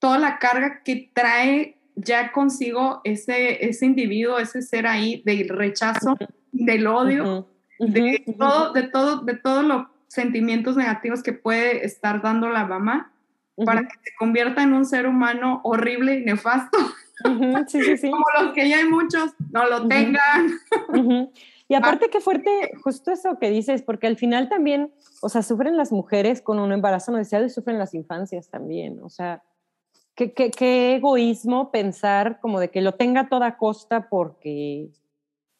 toda 0.00 0.18
la 0.18 0.38
carga 0.38 0.82
que 0.82 1.10
trae 1.14 1.78
ya 1.94 2.32
consigo 2.32 3.00
ese, 3.04 3.64
ese 3.64 3.86
individuo, 3.86 4.38
ese 4.38 4.60
ser 4.62 4.88
ahí 4.88 5.22
del 5.24 5.48
rechazo, 5.48 6.16
del 6.50 6.88
odio, 6.88 7.48
de, 7.78 8.24
todo, 8.36 8.72
de, 8.72 8.82
todo, 8.82 9.22
de 9.22 9.36
todos 9.36 9.64
los 9.64 9.86
sentimientos 10.08 10.76
negativos 10.76 11.22
que 11.22 11.32
puede 11.32 11.86
estar 11.86 12.20
dando 12.22 12.48
la 12.48 12.66
mamá 12.66 13.12
para 13.64 13.82
que 13.82 13.94
se 14.02 14.14
convierta 14.18 14.64
en 14.64 14.72
un 14.72 14.84
ser 14.84 15.06
humano 15.06 15.60
horrible 15.62 16.18
y 17.24 17.28
nefasto. 17.30 17.70
sí, 17.70 17.82
sí, 17.82 17.96
sí. 17.96 18.10
Como 18.10 18.24
los 18.40 18.52
que 18.52 18.68
ya 18.68 18.78
hay 18.78 18.84
muchos, 18.84 19.32
no 19.52 19.68
lo 19.68 19.86
tengan. 19.86 20.58
Y 21.66 21.74
aparte, 21.74 22.10
qué 22.10 22.20
fuerte, 22.20 22.72
justo 22.82 23.10
eso 23.10 23.38
que 23.38 23.48
dices, 23.50 23.82
porque 23.82 24.06
al 24.06 24.18
final 24.18 24.50
también, 24.50 24.92
o 25.22 25.30
sea, 25.30 25.42
sufren 25.42 25.78
las 25.78 25.92
mujeres 25.92 26.42
con 26.42 26.58
un 26.58 26.72
embarazo 26.72 27.10
no 27.10 27.16
deseado 27.16 27.46
y 27.46 27.50
sufren 27.50 27.78
las 27.78 27.94
infancias 27.94 28.50
también. 28.50 29.00
O 29.02 29.08
sea, 29.08 29.42
qué, 30.14 30.34
qué, 30.34 30.50
qué 30.50 30.96
egoísmo 30.96 31.70
pensar 31.70 32.38
como 32.40 32.60
de 32.60 32.70
que 32.70 32.82
lo 32.82 32.92
tenga 32.92 33.22
a 33.22 33.28
toda 33.28 33.56
costa 33.56 34.08
porque 34.10 34.90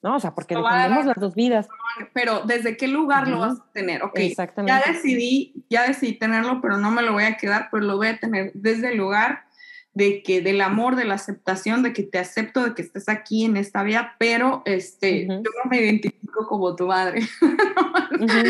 ¿no? 0.05 0.17
O 0.17 0.21
sea, 0.21 0.35
porque 0.35 0.55
defendemos 0.55 1.07
las 1.07 1.17
dos 1.17 1.35
vidas. 1.35 1.67
Pero 2.13 2.43
¿desde 2.43 2.77
qué 2.77 2.89
lugar 2.89 3.27
lo 3.27 3.39
vas 3.39 3.59
a 3.59 3.73
tener? 3.73 4.03
Ok, 4.03 4.13
Exactamente. 4.17 4.85
ya 4.87 4.93
decidí, 4.93 5.65
ya 5.71 5.89
decidí 5.89 6.19
tenerlo, 6.19 6.61
pero 6.61 6.77
no 6.77 6.91
me 6.91 7.01
lo 7.01 7.15
voy 7.15 7.25
a 7.25 7.39
quedar, 7.39 7.69
pero 7.73 7.85
lo 7.85 7.97
voy 7.97 8.09
a 8.09 8.19
tener 8.19 8.53
desde 8.53 8.91
el 8.91 8.99
lugar 8.99 9.47
de 9.95 10.23
que 10.23 10.41
del 10.41 10.61
amor, 10.61 10.97
de 10.97 11.05
la 11.05 11.15
aceptación, 11.15 11.83
de 11.83 11.93
que 11.93 12.03
te 12.03 12.19
acepto, 12.19 12.65
de 12.65 12.75
que 12.75 12.83
estés 12.83 13.09
aquí 13.09 13.45
en 13.45 13.57
esta 13.57 13.85
vida, 13.85 14.17
pero 14.19 14.63
este, 14.67 15.27
yo 15.27 15.37
no 15.37 15.71
me 15.71 15.81
identifico 15.81 16.47
como 16.49 16.75
tu 16.75 16.89
madre. 16.89 17.23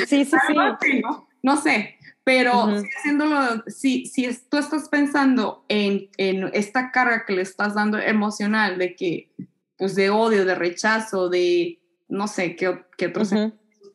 Sí, 0.07 0.25
sí, 0.25 0.37
sí. 0.47 1.03
¿no? 1.43 1.57
sé, 1.59 1.97
pero 2.25 2.81
si 2.81 2.87
haciéndolo, 2.97 3.65
si, 3.67 4.07
si 4.07 4.29
tú 4.49 4.57
estás 4.57 4.89
pensando 4.89 5.65
en, 5.69 6.09
en, 6.17 6.51
esta 6.55 6.91
carga 6.91 7.25
que 7.27 7.35
le 7.35 7.43
estás 7.43 7.75
dando 7.75 7.99
emocional 7.99 8.79
de 8.79 8.97
que, 8.97 9.31
pues 9.77 9.95
de 9.95 10.09
odio, 10.09 10.47
de 10.47 10.55
rechazo, 10.55 11.29
de, 11.29 11.81
no 12.09 12.27
sé 12.27 12.57
qué, 12.57 12.85
qué 12.97 13.07
otros 13.09 13.33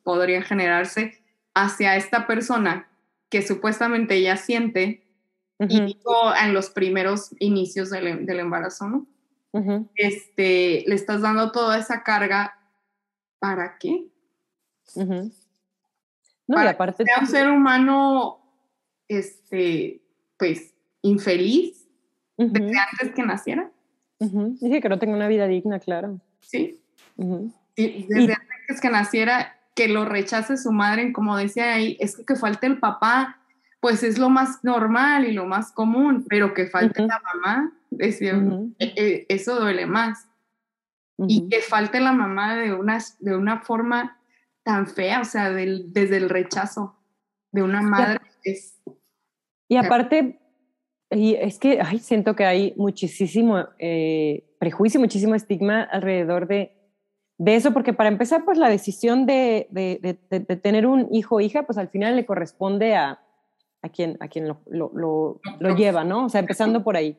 podrían 0.04 0.42
generarse 0.42 1.22
hacia 1.54 1.96
esta 1.96 2.28
persona 2.28 2.88
que 3.28 3.42
supuestamente 3.42 4.14
ella 4.16 4.36
siente 4.36 5.09
y 5.68 5.98
en 6.42 6.54
los 6.54 6.70
primeros 6.70 7.34
inicios 7.38 7.90
del, 7.90 8.24
del 8.24 8.40
embarazo, 8.40 8.88
¿no? 8.88 9.06
este, 9.94 10.84
le 10.86 10.94
estás 10.94 11.22
dando 11.22 11.52
toda 11.52 11.78
esa 11.78 12.02
carga, 12.02 12.58
¿para 13.38 13.78
qué? 13.78 14.06
No, 14.96 15.30
para 16.46 16.70
y 16.70 16.74
aparte... 16.74 17.04
Que 17.04 17.12
sea 17.12 17.20
un 17.20 17.26
ser 17.26 17.50
humano, 17.50 18.40
este, 19.08 20.02
pues, 20.38 20.74
infeliz 21.02 21.88
desde 22.36 22.78
antes 22.78 23.14
que 23.14 23.22
naciera. 23.22 23.70
Dije 24.18 24.80
que 24.80 24.88
no 24.88 24.98
tenga 24.98 25.14
una 25.14 25.28
vida 25.28 25.46
digna, 25.46 25.78
claro. 25.78 26.20
Sí. 26.40 26.80
desde 27.76 28.34
antes 28.34 28.80
que 28.80 28.90
naciera, 28.90 29.58
que 29.74 29.88
lo 29.88 30.04
rechace 30.04 30.56
su 30.56 30.72
madre, 30.72 31.12
como 31.12 31.36
decía 31.36 31.74
ahí, 31.74 31.96
es 32.00 32.16
que, 32.16 32.24
que 32.24 32.36
falte 32.36 32.66
el 32.66 32.78
papá, 32.78 33.39
pues 33.80 34.02
es 34.02 34.18
lo 34.18 34.28
más 34.28 34.62
normal 34.62 35.24
y 35.24 35.32
lo 35.32 35.46
más 35.46 35.72
común, 35.72 36.26
pero 36.28 36.52
que 36.52 36.66
falte 36.66 37.02
la 37.02 37.20
mamá, 37.34 37.72
decía, 37.90 38.34
e, 38.78 38.92
e, 38.96 39.26
eso 39.28 39.58
duele 39.58 39.86
más. 39.86 40.26
Y 41.26 41.48
que 41.50 41.60
falte 41.60 42.00
la 42.00 42.12
mamá 42.12 42.56
de 42.56 42.72
una, 42.72 42.98
de 43.18 43.36
una 43.36 43.60
forma 43.60 44.18
tan 44.62 44.86
fea, 44.86 45.20
o 45.20 45.24
sea, 45.24 45.50
del, 45.50 45.92
desde 45.92 46.16
el 46.16 46.30
rechazo 46.30 46.96
de 47.52 47.62
una 47.62 47.82
madre. 47.82 48.20
es, 48.42 48.80
y 49.68 49.76
aparte, 49.76 50.40
y 51.10 51.34
es 51.34 51.58
que 51.58 51.80
ay, 51.80 51.98
siento 51.98 52.34
que 52.34 52.44
hay 52.46 52.74
muchísimo 52.76 53.66
eh, 53.78 54.54
prejuicio, 54.58 54.98
muchísimo 54.98 55.34
estigma 55.34 55.82
alrededor 55.82 56.46
de, 56.46 56.72
de 57.36 57.54
eso, 57.54 57.72
porque 57.72 57.92
para 57.92 58.08
empezar, 58.08 58.44
pues 58.46 58.56
la 58.56 58.70
decisión 58.70 59.26
de, 59.26 59.68
de, 59.70 60.18
de 60.30 60.56
tener 60.56 60.86
un 60.86 61.08
hijo 61.14 61.36
o 61.36 61.40
hija, 61.40 61.64
pues 61.64 61.76
al 61.76 61.88
final 61.88 62.16
le 62.16 62.24
corresponde 62.24 62.94
a, 62.94 63.20
a 63.82 63.88
quien, 63.88 64.16
a 64.20 64.28
quien 64.28 64.48
lo, 64.48 64.60
lo, 64.66 65.40
lo, 65.58 65.76
lleva, 65.76 66.04
¿no? 66.04 66.26
O 66.26 66.28
sea, 66.28 66.40
empezando 66.40 66.82
por 66.82 66.96
ahí. 66.96 67.16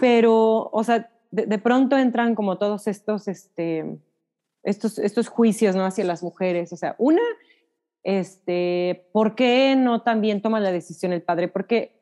Pero, 0.00 0.68
o 0.72 0.84
sea, 0.84 1.10
de, 1.30 1.58
pronto 1.58 1.96
entran 1.96 2.34
como 2.34 2.58
todos 2.58 2.86
estos, 2.86 3.28
este, 3.28 3.98
estos, 4.62 4.98
estos 4.98 5.28
juicios, 5.28 5.76
¿no? 5.76 5.84
Hacia 5.84 6.04
las 6.04 6.22
mujeres. 6.22 6.72
O 6.72 6.76
sea, 6.76 6.94
una, 6.98 7.22
este, 8.02 9.08
¿por 9.12 9.34
qué 9.34 9.76
no 9.76 10.02
también 10.02 10.42
toma 10.42 10.60
la 10.60 10.72
decisión 10.72 11.12
el 11.12 11.22
padre? 11.22 11.48
Porque, 11.48 12.00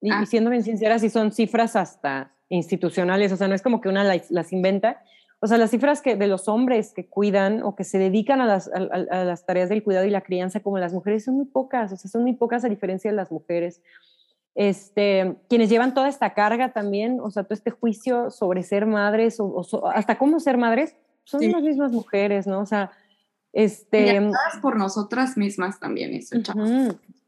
y, 0.00 0.10
ah. 0.10 0.24
siendo 0.26 0.50
bien 0.50 0.62
sincera, 0.62 0.98
si 0.98 1.10
son 1.10 1.32
cifras 1.32 1.76
hasta 1.76 2.34
institucionales, 2.48 3.32
o 3.32 3.36
sea, 3.36 3.48
no 3.48 3.54
es 3.54 3.62
como 3.62 3.80
que 3.80 3.88
una 3.88 4.04
las, 4.04 4.30
las 4.30 4.52
inventa, 4.52 5.02
o 5.40 5.46
sea, 5.46 5.56
las 5.58 5.70
cifras 5.70 6.02
que 6.02 6.16
de 6.16 6.26
los 6.26 6.48
hombres 6.48 6.92
que 6.92 7.06
cuidan 7.06 7.62
o 7.62 7.76
que 7.76 7.84
se 7.84 7.98
dedican 7.98 8.40
a 8.40 8.46
las, 8.46 8.68
a, 8.68 9.24
las, 9.24 9.46
tareas 9.46 9.68
del 9.68 9.84
cuidado 9.84 10.04
y 10.04 10.10
la 10.10 10.22
crianza 10.22 10.60
como 10.60 10.78
las 10.78 10.92
mujeres 10.92 11.24
son 11.24 11.36
muy 11.36 11.46
pocas, 11.46 11.92
o 11.92 11.96
sea, 11.96 12.10
son 12.10 12.22
muy 12.22 12.32
pocas 12.32 12.64
a 12.64 12.68
diferencia 12.68 13.10
de 13.10 13.16
las 13.16 13.30
mujeres. 13.30 13.80
Este, 14.56 15.36
quienes 15.48 15.70
llevan 15.70 15.94
toda 15.94 16.08
esta 16.08 16.34
carga 16.34 16.72
también, 16.72 17.20
o 17.20 17.30
sea, 17.30 17.44
todo 17.44 17.54
este 17.54 17.70
juicio 17.70 18.30
sobre 18.30 18.64
ser 18.64 18.86
madres 18.86 19.38
o, 19.38 19.64
hasta 19.94 20.18
cómo 20.18 20.40
ser 20.40 20.58
madres, 20.58 20.96
son 21.22 21.52
las 21.52 21.62
mismas 21.62 21.92
mujeres, 21.92 22.46
¿no? 22.46 22.60
O 22.60 22.66
sea, 22.66 22.90
este... 23.52 24.20
por 24.60 24.76
nosotras 24.76 25.36
mismas 25.36 25.78
también, 25.78 26.14
eso, 26.14 26.36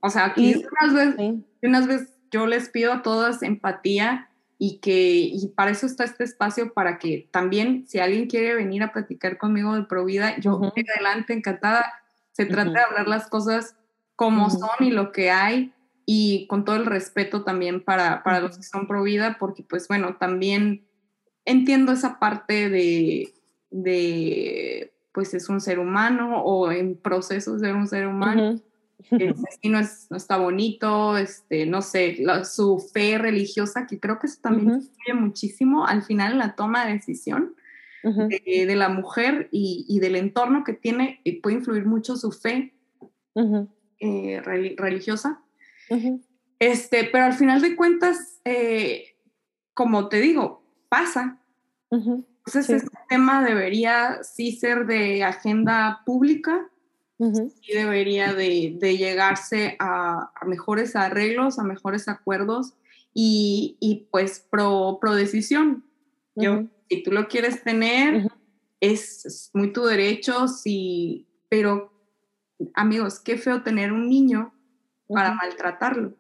O 0.01 0.11
sea, 0.11 0.25
aquí 0.25 0.65
unas, 0.83 0.95
veces, 0.95 1.35
unas 1.63 1.87
veces 1.87 2.19
yo 2.33 2.47
les 2.47 2.69
pido 2.71 2.93
a 2.93 3.03
todas 3.03 3.43
empatía 3.43 4.30
y 4.63 4.77
que 4.81 4.93
y 4.93 5.49
para 5.57 5.71
eso 5.71 5.87
está 5.87 6.05
este 6.05 6.23
espacio 6.23 6.75
para 6.75 6.99
que 6.99 7.27
también 7.31 7.87
si 7.89 7.99
alguien 7.99 8.27
quiere 8.27 8.55
venir 8.55 8.83
a 8.83 8.93
platicar 8.93 9.39
conmigo 9.39 9.75
de 9.75 9.85
Provida, 9.85 10.39
yo 10.39 10.59
uh 10.59 10.71
adelante 10.95 11.33
encantada. 11.33 11.91
Se 12.33 12.45
trata 12.45 12.71
de 12.71 12.81
hablar 12.81 13.09
las 13.09 13.27
cosas 13.27 13.75
como 14.17 14.51
son 14.51 14.69
y 14.81 14.91
lo 14.91 15.13
que 15.13 15.31
hay 15.31 15.73
y 16.05 16.47
con 16.47 16.67
todo 16.67 16.77
el 16.77 16.85
respeto 16.85 17.43
también 17.43 17.83
para, 17.83 18.23
para 18.23 18.41
los 18.41 18.59
que 18.59 18.63
son 18.63 18.87
Provida, 18.87 19.39
porque 19.41 19.63
pues 19.63 19.89
bueno, 19.89 20.17
también 20.17 20.87
entiendo 21.47 21.93
esa 21.93 22.19
parte 22.19 22.69
de, 22.69 23.33
de 23.71 24.93
pues 25.13 25.33
es 25.33 25.49
un 25.49 25.63
ser 25.63 25.79
humano 25.79 26.43
o 26.43 26.71
en 26.71 26.99
proceso 26.99 27.55
de 27.55 27.61
ser 27.61 27.75
un 27.75 27.89
ser 27.89 28.07
humano 28.07 28.61
que 29.09 29.35
así 29.49 29.69
no, 29.69 29.79
es, 29.79 30.07
no 30.11 30.17
está 30.17 30.37
bonito, 30.37 31.17
este, 31.17 31.67
no 31.67 31.83
sé, 31.83 32.19
su 32.45 32.79
fe 32.93 33.19
religiosa, 33.19 33.87
que 33.87 33.99
creo 33.99 34.19
que 34.19 34.27
eso 34.27 34.39
también 34.41 34.75
influye 34.75 35.15
muchísimo 35.15 35.87
al 35.87 36.03
final 36.03 36.33
en 36.33 36.39
la 36.39 36.55
toma 36.55 36.87
de 36.87 36.95
decisión 36.95 37.55
de, 38.03 38.75
la 38.77 38.89
mujer 38.89 39.49
y, 39.51 39.99
del 40.01 40.17
entorno 40.17 40.65
que 40.65 40.73
tiene, 40.73 41.21
y 41.25 41.41
puede 41.41 41.57
influir 41.57 41.85
mucho 41.85 42.17
su 42.17 42.33
fe 42.33 42.75
eh, 44.01 44.41
religiosa. 44.43 45.43
este, 46.59 47.05
pero 47.05 47.25
al 47.25 47.35
final 47.35 47.61
de 47.61 47.77
cuentas, 47.77 48.41
eh, 48.45 49.17
como 49.75 50.09
te 50.09 50.21
digo, 50.21 50.63
pasa. 50.89 51.39
Entonces, 51.91 52.71
este 52.71 52.99
tema 53.09 53.45
debería 53.45 54.23
sí 54.23 54.53
ser 54.53 54.87
de 54.87 55.25
agenda 55.25 56.03
pública 56.07 56.70
y 57.21 57.75
debería 57.75 58.33
de, 58.33 58.79
llegarse 58.97 59.77
a, 59.79 60.33
mejores 60.47 60.97
arreglos, 60.97 61.59
a 61.59 61.65
mejores 61.65 62.09
acuerdos 62.09 62.75
y, 63.13 64.07
pues 64.11 64.47
pro, 64.51 64.99
pro 65.01 65.15
decisión. 65.15 65.85
Yo, 66.35 66.65
si 66.89 67.03
tú 67.03 67.13
lo 67.13 67.29
quieres 67.29 67.63
tener, 67.63 68.29
es, 68.81 69.51
muy 69.53 69.73
tu 69.73 69.85
derecho, 69.85 70.49
sí, 70.49 71.27
pero 71.51 71.93
amigos, 72.75 73.21
qué 73.21 73.37
feo 73.37 73.63
tener 73.63 73.93
un 73.93 74.09
niño 74.09 74.55
para 75.09 75.35
maltratarlo. 75.35 76.15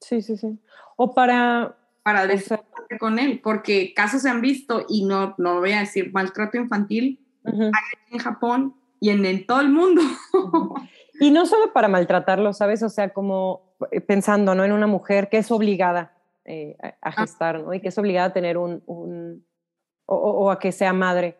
Sí, 0.00 0.20
sí, 0.20 0.36
sí. 0.36 0.58
O 0.96 1.14
para... 1.14 1.78
Para 2.02 2.26
deshacerse 2.26 2.98
con 3.00 3.18
él, 3.18 3.40
porque 3.42 3.92
casos 3.92 4.22
se 4.22 4.28
han 4.28 4.40
visto, 4.40 4.86
y 4.88 5.04
no, 5.06 5.34
no 5.38 5.58
voy 5.58 5.72
a 5.72 5.80
decir 5.80 6.12
maltrato 6.12 6.56
infantil, 6.56 7.20
en 7.44 8.18
Japón 8.18 8.76
y 9.00 9.10
en, 9.10 9.46
todo 9.46 9.60
el 9.60 9.68
mundo. 9.68 10.02
y 11.20 11.30
no 11.30 11.46
solo 11.46 11.72
para 11.72 11.88
maltratarlo, 11.88 12.52
¿sabes? 12.52 12.82
O 12.82 12.88
sea, 12.88 13.12
como 13.12 13.76
eh, 13.90 14.00
pensando, 14.00 14.54
¿no? 14.54 14.64
En 14.64 14.72
una 14.72 14.86
mujer 14.86 15.28
que 15.28 15.38
es 15.38 15.50
obligada 15.50 16.16
eh, 16.44 16.76
a 16.80 16.96
ah. 17.00 17.12
gestar, 17.12 17.62
¿no? 17.62 17.74
Y 17.74 17.80
que 17.80 17.88
es 17.88 17.98
obligada 17.98 18.28
a 18.28 18.32
tener 18.32 18.58
un, 18.58 18.82
un 18.86 19.44
o, 20.06 20.50
a 20.50 20.58
que 20.58 20.72
sea 20.72 20.92
madre. 20.92 21.38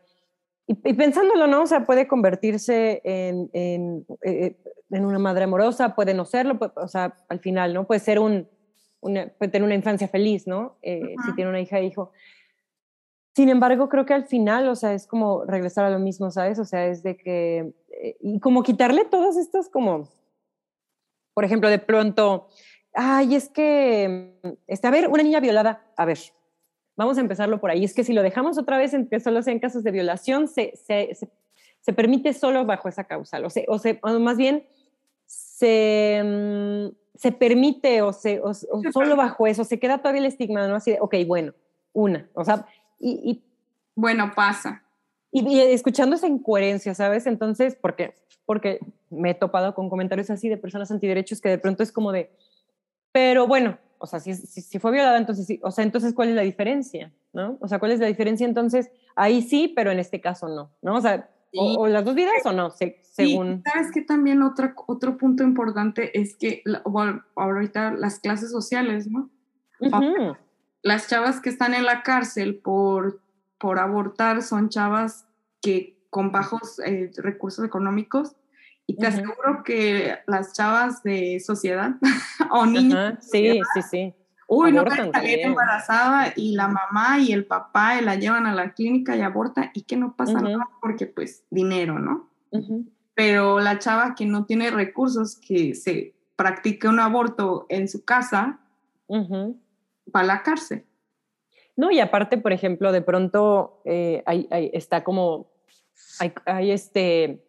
Y, 0.67 0.75
pensándolo, 0.95 1.47
¿no? 1.47 1.63
O 1.63 1.67
sea, 1.67 1.87
puede 1.87 2.09
convertirse 2.09 3.01
en, 3.05 3.49
en, 3.53 4.05
eh, 4.23 4.57
en, 4.91 5.05
una 5.05 5.21
madre 5.21 5.45
amorosa, 5.45 5.95
puede 5.95 6.13
no 6.13 6.25
serlo, 6.25 6.59
o 6.75 6.89
sea, 6.89 7.17
al 7.29 7.39
final, 7.39 7.73
¿no? 7.73 7.87
Puede 7.87 8.01
ser 8.01 8.19
un, 8.19 8.49
una, 9.01 9.29
puede 9.29 9.53
tener 9.53 9.65
una 9.65 9.77
infancia 9.77 10.09
feliz, 10.09 10.49
¿no? 10.49 10.79
Si 10.83 11.35
tiene 11.37 11.51
una 11.51 11.61
hija 11.61 11.79
e 11.79 11.85
hijo. 11.85 12.11
Sin 13.37 13.51
embargo, 13.51 13.91
creo 13.91 14.07
que 14.07 14.15
al 14.15 14.25
final, 14.25 14.67
o 14.67 14.75
sea, 14.75 14.95
es 14.95 15.07
como 15.07 15.45
regresar 15.45 15.85
a 15.85 15.91
lo 15.91 15.99
mismo, 15.99 16.31
¿sabes? 16.31 16.59
O 16.59 16.65
sea, 16.65 16.87
es 16.87 17.03
de 17.03 17.19
que, 17.19 17.75
eh, 17.91 18.17
y 18.19 18.41
como 18.41 18.63
quitarle 18.63 19.05
todas 19.05 19.37
estas 19.37 19.69
como, 19.69 20.09
por 21.35 21.45
ejemplo, 21.45 21.69
de 21.69 21.79
pronto, 21.79 22.49
ay, 22.95 23.35
es 23.35 23.51
que, 23.51 24.41
este, 24.67 24.87
a 24.87 24.91
ver, 24.91 25.09
una 25.09 25.23
niña 25.23 25.41
violada, 25.41 25.85
a 25.99 26.07
ver, 26.07 26.19
vamos 26.97 27.19
a 27.19 27.21
empezarlo 27.21 27.61
por 27.61 27.71
ahí. 27.71 27.85
Es 27.85 27.93
que 27.93 28.05
si 28.05 28.15
lo 28.15 28.23
dejamos 28.23 28.57
otra 28.57 28.79
vez 28.79 28.95
en 28.95 29.07
que 29.07 29.21
solo 29.21 29.43
sean 29.43 29.59
casos 29.59 29.85
de 29.85 29.91
violación, 29.91 30.49
se, 30.49 30.73
se, 30.75 31.15
se, 31.83 31.93
permite 31.93 32.33
solo 32.33 32.65
bajo 32.65 32.89
esa 32.89 33.05
causal, 33.05 33.45
o, 33.45 33.51
se, 33.51 33.67
o, 33.69 33.79
se, 33.79 33.99
o 34.03 34.19
más 34.19 34.39
bien 34.39 34.67
se, 35.27 36.23
mm, 36.25 37.19
se 37.19 37.33
permite 37.33 38.01
o, 38.01 38.15
se, 38.15 38.41
o, 38.41 38.55
solo 38.55 39.15
bajo 39.15 39.47
eso, 39.47 39.63
se 39.63 39.79
queda 39.79 39.99
todavía 39.99 40.21
el 40.21 40.27
estigma, 40.27 40.67
¿no? 40.67 40.77
Así 40.77 40.93
de, 40.93 41.01
ok, 41.03 41.17
bueno, 41.27 41.53
una, 41.93 42.31
o 42.33 42.43
sea, 42.43 42.67
y, 42.99 43.43
bueno, 43.95 44.33
pasa. 44.35 44.83
Y, 45.33 45.61
escuchando 45.61 46.17
esa 46.17 46.27
incoherencia, 46.27 46.95
¿sabes? 46.95 47.27
Entonces, 47.27 47.77
¿por 47.77 47.97
qué? 47.97 48.15
Porque 48.45 48.81
me 49.11 49.31
he 49.31 49.35
topado 49.35 49.75
con 49.75 49.91
comentarios 49.91 50.31
así 50.31 50.49
de 50.49 50.57
personas 50.57 50.91
antiderechos 50.91 51.41
que 51.41 51.49
de 51.49 51.59
pronto 51.59 51.83
es 51.83 51.93
como 51.93 52.13
de, 52.13 52.31
pero 53.13 53.47
bueno, 53.47 53.79
o 53.99 54.07
sea, 54.07 54.21
si, 54.21 54.35
si, 54.35 54.79
fue 54.79 54.93
violada, 54.93 55.17
entonces 55.17 55.47
sí, 55.47 55.61
o 55.63 55.71
sea, 55.71 55.85
entonces, 55.85 56.15
¿cuál 56.15 56.29
es 56.29 56.35
la 56.35 56.43
diferencia? 56.43 57.13
¿No? 57.33 57.59
O 57.61 57.69
sea, 57.69 57.79
¿cuál 57.79 57.93
es 57.93 58.01
la 58.01 58.07
diferencia? 58.07 58.47
Entonces, 58.47 58.91
ahí 59.15 59.43
sí, 59.43 59.73
pero 59.75 59.91
en 59.91 59.99
este 59.99 60.21
caso 60.21 60.49
no, 60.49 60.71
¿no? 60.83 60.97
O 60.97 61.01
sea, 61.01 61.31
o, 61.55 61.87
las 61.87 62.05
dos 62.05 62.15
vidas 62.15 62.45
o 62.45 62.53
no, 62.53 62.71
según... 62.71 63.63
¿Sabes 63.65 63.91
que 63.93 64.03
también 64.03 64.43
otro, 64.43 64.75
otro 64.87 65.17
punto 65.17 65.43
importante 65.43 66.19
es 66.19 66.37
que, 66.37 66.63
bueno, 66.85 67.23
ahorita 67.35 67.93
las 67.93 68.21
clases 68.21 68.51
sociales, 68.51 69.09
¿no? 69.09 69.31
Las 70.87 71.09
chavas 71.09 71.41
que 71.41 71.49
están 71.49 71.75
en 71.75 71.85
la 71.85 72.05
cárcel 72.05 72.55
por, 72.55 73.21
por 73.59 73.81
abortar 73.81 74.41
son 74.43 74.69
chavas 74.69 75.27
que 75.61 75.99
con 76.11 76.31
bajos 76.31 76.79
eh, 76.79 77.11
recursos 77.17 77.65
económicos 77.65 78.37
y 78.87 78.97
te 78.97 79.09
aseguro 79.09 79.65
que 79.65 80.19
las 80.29 80.53
chavas 80.53 81.03
de 81.03 81.41
sociedad 81.41 81.97
o 82.53 82.67
niños 82.67 83.15
sí, 83.21 83.61
sí, 83.75 83.83
sí. 83.83 84.15
Uy, 84.47 84.71
no 84.71 84.85
puede 84.85 85.11
salir 85.11 85.41
embarazada 85.41 86.33
y 86.37 86.55
la 86.55 86.69
mamá 86.69 87.19
y 87.19 87.33
el 87.33 87.47
papá 87.47 88.01
la 88.01 88.15
llevan 88.15 88.47
a 88.47 88.55
la 88.55 88.73
clínica 88.73 89.17
y 89.17 89.23
aborta 89.23 89.73
y 89.75 89.83
que 89.83 89.97
no 89.97 90.15
pasa 90.15 90.41
nada 90.41 90.69
porque 90.81 91.07
pues 91.07 91.43
dinero, 91.51 91.99
¿no? 91.99 92.31
Pero 93.15 93.59
la 93.59 93.81
chava 93.81 94.15
que 94.15 94.25
no 94.25 94.45
tiene 94.45 94.71
recursos, 94.71 95.35
que 95.35 95.75
se 95.75 96.15
practique 96.37 96.87
un 96.87 97.01
aborto 97.01 97.67
en 97.71 97.89
su 97.89 98.05
casa, 98.05 98.61
va 100.15 100.21
a 100.21 100.25
la 100.25 100.43
cárcel. 100.43 100.85
No, 101.77 101.91
y 101.91 102.01
aparte, 102.01 102.39
por 102.39 102.53
ejemplo, 102.53 102.91
de 102.93 103.03
pronto 103.03 103.83
eh, 103.85 104.23
está 104.73 105.05
como, 105.05 105.51
hay, 106.19 106.33
hay 106.47 106.71
este 106.71 107.43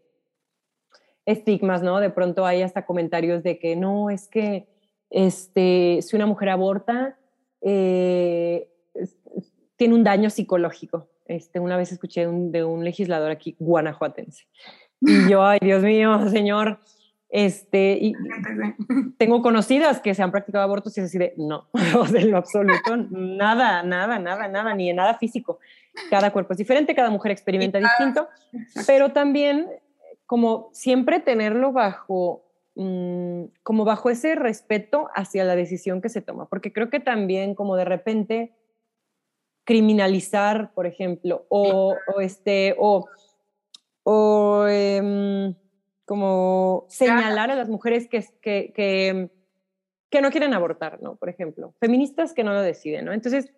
estigmas, 1.25 1.83
¿no? 1.83 1.99
De 1.99 2.09
pronto 2.09 2.45
hay 2.45 2.61
hasta 2.61 2.85
comentarios 2.85 3.43
de 3.43 3.59
que 3.59 3.75
no, 3.75 4.09
es 4.09 4.27
que 4.27 4.67
este, 5.09 5.99
si 6.01 6.15
una 6.15 6.25
mujer 6.25 6.49
aborta, 6.49 7.17
eh, 7.61 8.69
tiene 9.75 9.93
un 9.93 10.03
daño 10.03 10.29
psicológico. 10.29 11.09
Este, 11.25 11.59
una 11.59 11.75
vez 11.75 11.91
escuché 11.91 12.25
de 12.25 12.63
un 12.63 12.83
legislador 12.83 13.31
aquí 13.31 13.55
guanajuatense. 13.59 14.45
Y 15.01 15.29
yo, 15.29 15.43
ay, 15.43 15.59
Dios 15.61 15.83
mío, 15.83 16.29
señor, 16.29 16.79
este, 17.29 17.97
y 17.99 18.13
tengo 19.17 19.41
conocidas 19.41 19.99
que 19.99 20.15
se 20.15 20.23
han 20.23 20.31
practicado 20.31 20.63
abortos 20.63 20.97
y 20.97 21.01
es 21.01 21.07
así 21.07 21.17
de, 21.17 21.33
no, 21.37 21.67
en 22.15 22.31
lo 22.31 22.37
absoluto, 22.37 22.97
nada, 23.09 23.83
nada, 23.83 24.19
nada, 24.19 24.47
nada, 24.47 24.73
ni 24.73 24.89
en 24.89 24.95
nada 24.95 25.17
físico. 25.17 25.59
Cada 26.09 26.31
cuerpo 26.31 26.53
es 26.53 26.59
diferente, 26.59 26.95
cada 26.95 27.09
mujer 27.09 27.31
experimenta 27.31 27.79
distinto, 27.79 28.27
pero 28.85 29.11
también 29.11 29.67
como 30.25 30.69
siempre 30.73 31.19
tenerlo 31.19 31.71
bajo 31.71 32.47
Mm, 32.79 33.45
como 33.63 33.85
bajo 33.85 34.11
ese 34.11 34.35
respeto 34.35 35.09
hacia 35.15 35.43
la 35.43 35.55
decisión 35.55 35.99
que 35.99 36.09
se 36.09 36.21
toma, 36.21 36.47
porque 36.47 36.71
creo 36.71 36.91
que 36.91 36.99
también 36.99 37.55
como 37.55 37.75
de 37.75 37.85
repente 37.85 38.53
criminalizar, 39.63 40.71
por 40.75 40.85
ejemplo, 40.85 41.47
o, 41.49 41.95
este, 42.19 42.75
o, 42.77 43.07
o 44.03 44.67
em, 44.69 45.55
como 46.07 46.85
señalar 46.87 47.51
a 47.51 47.55
las 47.55 47.67
mujeres 47.67 48.07
que, 48.07 48.25
que, 48.41 48.71
que, 48.73 49.29
que, 50.09 50.21
no 50.21 50.31
quieren 50.31 50.53
abortar, 50.53 51.01
¿no? 51.01 51.17
Por 51.17 51.27
ejemplo, 51.27 51.73
feministas 51.81 52.33
que 52.33 52.45
no 52.45 52.53
lo 52.53 52.61
deciden, 52.61 53.03
¿no? 53.03 53.11
Entonces, 53.11 53.51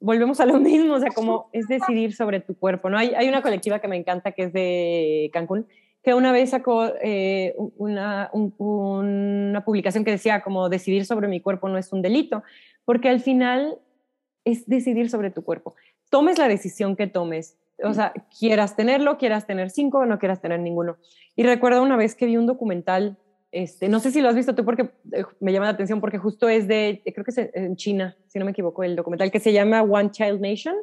volvemos 0.00 0.40
a 0.40 0.46
lo 0.46 0.54
mismo, 0.58 0.94
o 0.94 0.98
sea, 0.98 1.10
como 1.10 1.50
es 1.52 1.68
decidir 1.68 2.14
sobre 2.14 2.40
tu 2.40 2.56
cuerpo, 2.56 2.88
¿no? 2.88 2.96
Hay, 2.96 3.12
hay 3.14 3.28
una 3.28 3.42
colectiva 3.42 3.80
que 3.80 3.88
me 3.88 3.96
encanta 3.96 4.32
que 4.32 4.44
es 4.44 4.52
de 4.54 5.28
Cancún, 5.30 5.66
que 6.02 6.14
una 6.14 6.32
vez 6.32 6.48
sacó 6.50 6.90
eh, 7.02 7.54
una, 7.76 8.30
una 8.32 9.62
publicación 9.62 10.04
que 10.04 10.12
decía 10.12 10.40
como 10.40 10.70
decidir 10.70 11.04
sobre 11.04 11.28
mi 11.28 11.40
cuerpo 11.40 11.68
no 11.68 11.76
es 11.76 11.92
un 11.92 12.00
delito, 12.00 12.42
porque 12.86 13.10
al 13.10 13.20
final 13.20 13.78
es 14.46 14.66
decidir 14.66 15.10
sobre 15.10 15.30
tu 15.30 15.44
cuerpo. 15.44 15.74
Tomes 16.08 16.38
la 16.38 16.48
decisión 16.48 16.96
que 16.96 17.08
tomes, 17.08 17.58
o 17.82 17.92
sea, 17.94 18.12
quieras 18.38 18.76
tenerlo, 18.76 19.18
quieras 19.18 19.46
tener 19.46 19.70
cinco 19.70 19.98
o 19.98 20.06
no 20.06 20.18
quieras 20.18 20.40
tener 20.40 20.60
ninguno. 20.60 20.96
Y 21.34 21.42
recuerdo 21.42 21.82
una 21.82 21.96
vez 21.96 22.14
que 22.14 22.26
vi 22.26 22.36
un 22.36 22.46
documental, 22.46 23.18
este, 23.52 23.88
no 23.88 24.00
sé 24.00 24.10
si 24.10 24.20
lo 24.20 24.28
has 24.28 24.34
visto 24.34 24.54
tú 24.54 24.64
porque 24.64 24.90
eh, 25.12 25.24
me 25.40 25.52
llama 25.52 25.66
la 25.66 25.72
atención 25.72 26.00
porque 26.00 26.18
justo 26.18 26.48
es 26.48 26.68
de, 26.68 27.02
creo 27.04 27.24
que 27.24 27.30
es 27.30 27.50
en 27.54 27.76
China, 27.76 28.16
si 28.28 28.38
no 28.38 28.44
me 28.44 28.50
equivoco, 28.50 28.82
el 28.84 28.96
documental 28.96 29.30
que 29.30 29.40
se 29.40 29.52
llama 29.52 29.82
One 29.82 30.10
Child 30.10 30.40
Nation 30.40 30.76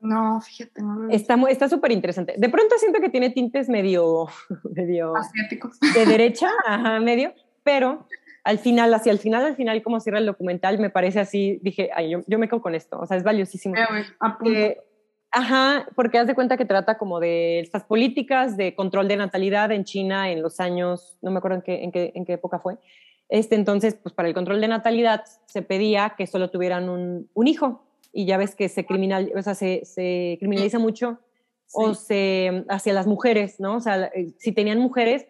no, 0.00 0.40
fíjate, 0.40 0.80
no 0.80 1.08
Está 1.10 1.68
súper 1.68 1.90
interesante. 1.92 2.34
De 2.36 2.48
pronto 2.48 2.76
siento 2.78 3.00
que 3.00 3.08
tiene 3.08 3.30
tintes 3.30 3.68
medio, 3.68 4.28
medio 4.74 5.16
asiáticos. 5.16 5.78
De 5.80 6.06
derecha, 6.06 6.50
ajá, 6.66 7.00
medio, 7.00 7.32
pero 7.64 8.06
al 8.44 8.58
final, 8.58 8.94
hacia 8.94 9.12
el 9.12 9.18
final, 9.18 9.44
al 9.44 9.56
final, 9.56 9.82
como 9.82 10.00
cierra 10.00 10.18
el 10.18 10.26
documental, 10.26 10.78
me 10.78 10.90
parece 10.90 11.20
así, 11.20 11.58
dije, 11.62 11.90
ay, 11.94 12.10
yo, 12.10 12.20
yo 12.26 12.38
me 12.38 12.48
quedo 12.48 12.62
con 12.62 12.74
esto, 12.74 12.98
o 12.98 13.06
sea, 13.06 13.16
es 13.16 13.24
valiosísimo. 13.24 13.74
Eh, 14.44 14.78
ajá, 15.30 15.88
porque 15.94 16.18
haz 16.18 16.26
de 16.26 16.34
cuenta 16.34 16.56
que 16.56 16.64
trata 16.64 16.98
como 16.98 17.20
de 17.20 17.60
estas 17.60 17.84
políticas 17.84 18.56
de 18.56 18.74
control 18.74 19.08
de 19.08 19.16
natalidad 19.16 19.72
en 19.72 19.84
China 19.84 20.30
en 20.30 20.42
los 20.42 20.60
años, 20.60 21.18
no 21.22 21.30
me 21.30 21.38
acuerdo 21.38 21.56
en 21.56 21.62
qué, 21.62 21.84
en 21.84 21.92
qué, 21.92 22.12
en 22.14 22.24
qué 22.24 22.34
época 22.34 22.58
fue. 22.58 22.76
Este, 23.28 23.54
entonces, 23.54 23.94
pues 23.94 24.14
para 24.14 24.28
el 24.28 24.34
control 24.34 24.60
de 24.60 24.68
natalidad 24.68 25.24
se 25.46 25.62
pedía 25.62 26.14
que 26.16 26.26
solo 26.26 26.50
tuvieran 26.50 26.88
un, 26.88 27.28
un 27.34 27.46
hijo, 27.46 27.82
y 28.12 28.26
ya 28.26 28.36
ves 28.36 28.54
que 28.54 28.68
se, 28.68 28.86
criminal, 28.86 29.30
o 29.36 29.42
sea, 29.42 29.54
se, 29.54 29.84
se 29.84 30.36
criminaliza 30.38 30.78
mucho 30.78 31.18
o 31.72 31.94
se, 31.94 32.64
hacia 32.68 32.92
las 32.94 33.06
mujeres, 33.06 33.60
¿no? 33.60 33.76
O 33.76 33.80
sea, 33.80 34.06
eh, 34.06 34.32
si 34.38 34.52
tenían 34.52 34.78
mujeres, 34.78 35.26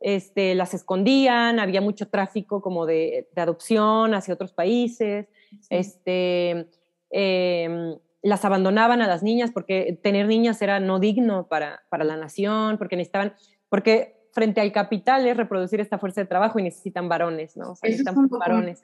este, 0.00 0.54
las 0.54 0.74
escondían, 0.74 1.60
había 1.60 1.80
mucho 1.80 2.08
tráfico 2.08 2.62
como 2.62 2.86
de, 2.86 3.28
de 3.34 3.40
adopción 3.42 4.14
hacia 4.14 4.34
otros 4.34 4.52
países, 4.52 5.26
este, 5.68 6.66
em, 7.10 7.96
las 8.24 8.44
abandonaban 8.44 9.02
a 9.02 9.06
las 9.06 9.22
niñas 9.22 9.50
porque 9.52 9.98
tener 10.02 10.26
niñas 10.26 10.60
era 10.62 10.80
no 10.80 10.98
digno 10.98 11.46
para, 11.46 11.82
para 11.90 12.04
la 12.04 12.16
nación, 12.16 12.78
porque 12.78 12.96
necesitaban, 12.96 13.34
porque 13.68 14.28
frente 14.32 14.62
al 14.62 14.72
capital 14.72 15.26
es 15.26 15.36
reproducir 15.36 15.78
esta 15.80 15.98
fuerza 15.98 16.22
de 16.22 16.26
trabajo 16.26 16.58
y 16.58 16.62
necesitan 16.62 17.08
varones, 17.08 17.56
¿no? 17.56 17.72
O 17.72 17.76
sea, 17.76 17.88
necesitan 17.88 18.28
varones. 18.28 18.80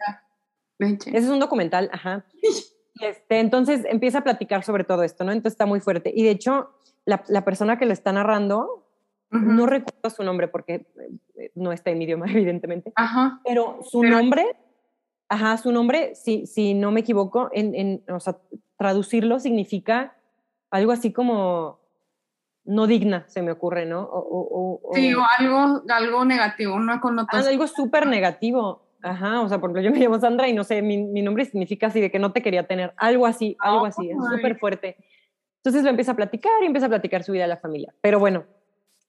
Ese 0.78 1.16
es 1.16 1.28
un 1.28 1.40
documental, 1.40 1.90
ajá. 1.92 2.24
Este, 3.00 3.38
entonces 3.38 3.86
empieza 3.88 4.18
a 4.18 4.24
platicar 4.24 4.62
sobre 4.62 4.84
todo 4.84 5.04
esto, 5.04 5.24
¿no? 5.24 5.32
Entonces 5.32 5.54
está 5.54 5.64
muy 5.64 5.80
fuerte. 5.80 6.12
Y 6.14 6.22
de 6.22 6.32
hecho, 6.32 6.72
la, 7.06 7.22
la 7.28 7.46
persona 7.46 7.78
que 7.78 7.86
lo 7.86 7.94
está 7.94 8.12
narrando, 8.12 8.90
no 9.30 9.64
recuerdo 9.64 10.10
su 10.10 10.22
nombre 10.22 10.48
porque 10.48 10.86
eh, 11.36 11.52
no 11.54 11.72
está 11.72 11.90
en 11.90 11.98
mi 11.98 12.04
idioma, 12.04 12.26
evidentemente, 12.30 12.92
ajá. 12.96 13.40
pero 13.44 13.78
su 13.82 14.02
nombre, 14.02 14.44
ajá, 15.30 15.56
su 15.56 15.72
nombre, 15.72 16.14
si, 16.14 16.46
si 16.46 16.74
no 16.74 16.90
me 16.90 17.00
equivoco, 17.00 17.48
en, 17.52 17.74
en, 17.74 18.04
o 18.12 18.20
sea, 18.20 18.36
traducirlo 18.80 19.38
significa 19.40 20.16
algo 20.70 20.92
así 20.92 21.12
como 21.12 21.80
no 22.64 22.86
digna, 22.86 23.24
se 23.28 23.42
me 23.42 23.52
ocurre, 23.52 23.84
¿no? 23.84 24.00
O, 24.00 24.80
o, 24.82 24.94
sí, 24.94 25.12
o 25.12 25.20
algo, 25.38 25.82
algo 25.86 26.24
negativo, 26.24 26.76
una 26.76 26.98
connotación. 26.98 27.46
algo 27.46 27.66
súper 27.66 28.06
negativo. 28.06 28.86
Ajá, 29.02 29.42
o 29.42 29.48
sea, 29.50 29.58
por 29.60 29.68
ejemplo, 29.68 29.82
yo 29.82 29.90
me 29.90 29.98
llamo 30.02 30.18
Sandra 30.18 30.48
y 30.48 30.54
no 30.54 30.64
sé, 30.64 30.80
mi, 30.80 30.96
mi 30.96 31.20
nombre 31.20 31.44
significa 31.44 31.88
así 31.88 32.00
de 32.00 32.10
que 32.10 32.18
no 32.18 32.32
te 32.32 32.40
quería 32.40 32.66
tener, 32.66 32.94
algo 32.96 33.26
así, 33.26 33.54
algo 33.60 33.84
así, 33.84 34.08
es 34.08 34.16
súper 34.16 34.58
fuerte. 34.58 34.96
Entonces 35.56 35.82
lo 35.82 35.90
empieza 35.90 36.12
a 36.12 36.16
platicar 36.16 36.62
y 36.62 36.66
empieza 36.66 36.86
a 36.86 36.90
platicar 36.90 37.22
su 37.22 37.32
vida 37.32 37.44
a 37.44 37.48
la 37.48 37.58
familia. 37.58 37.92
Pero 38.00 38.18
bueno, 38.18 38.46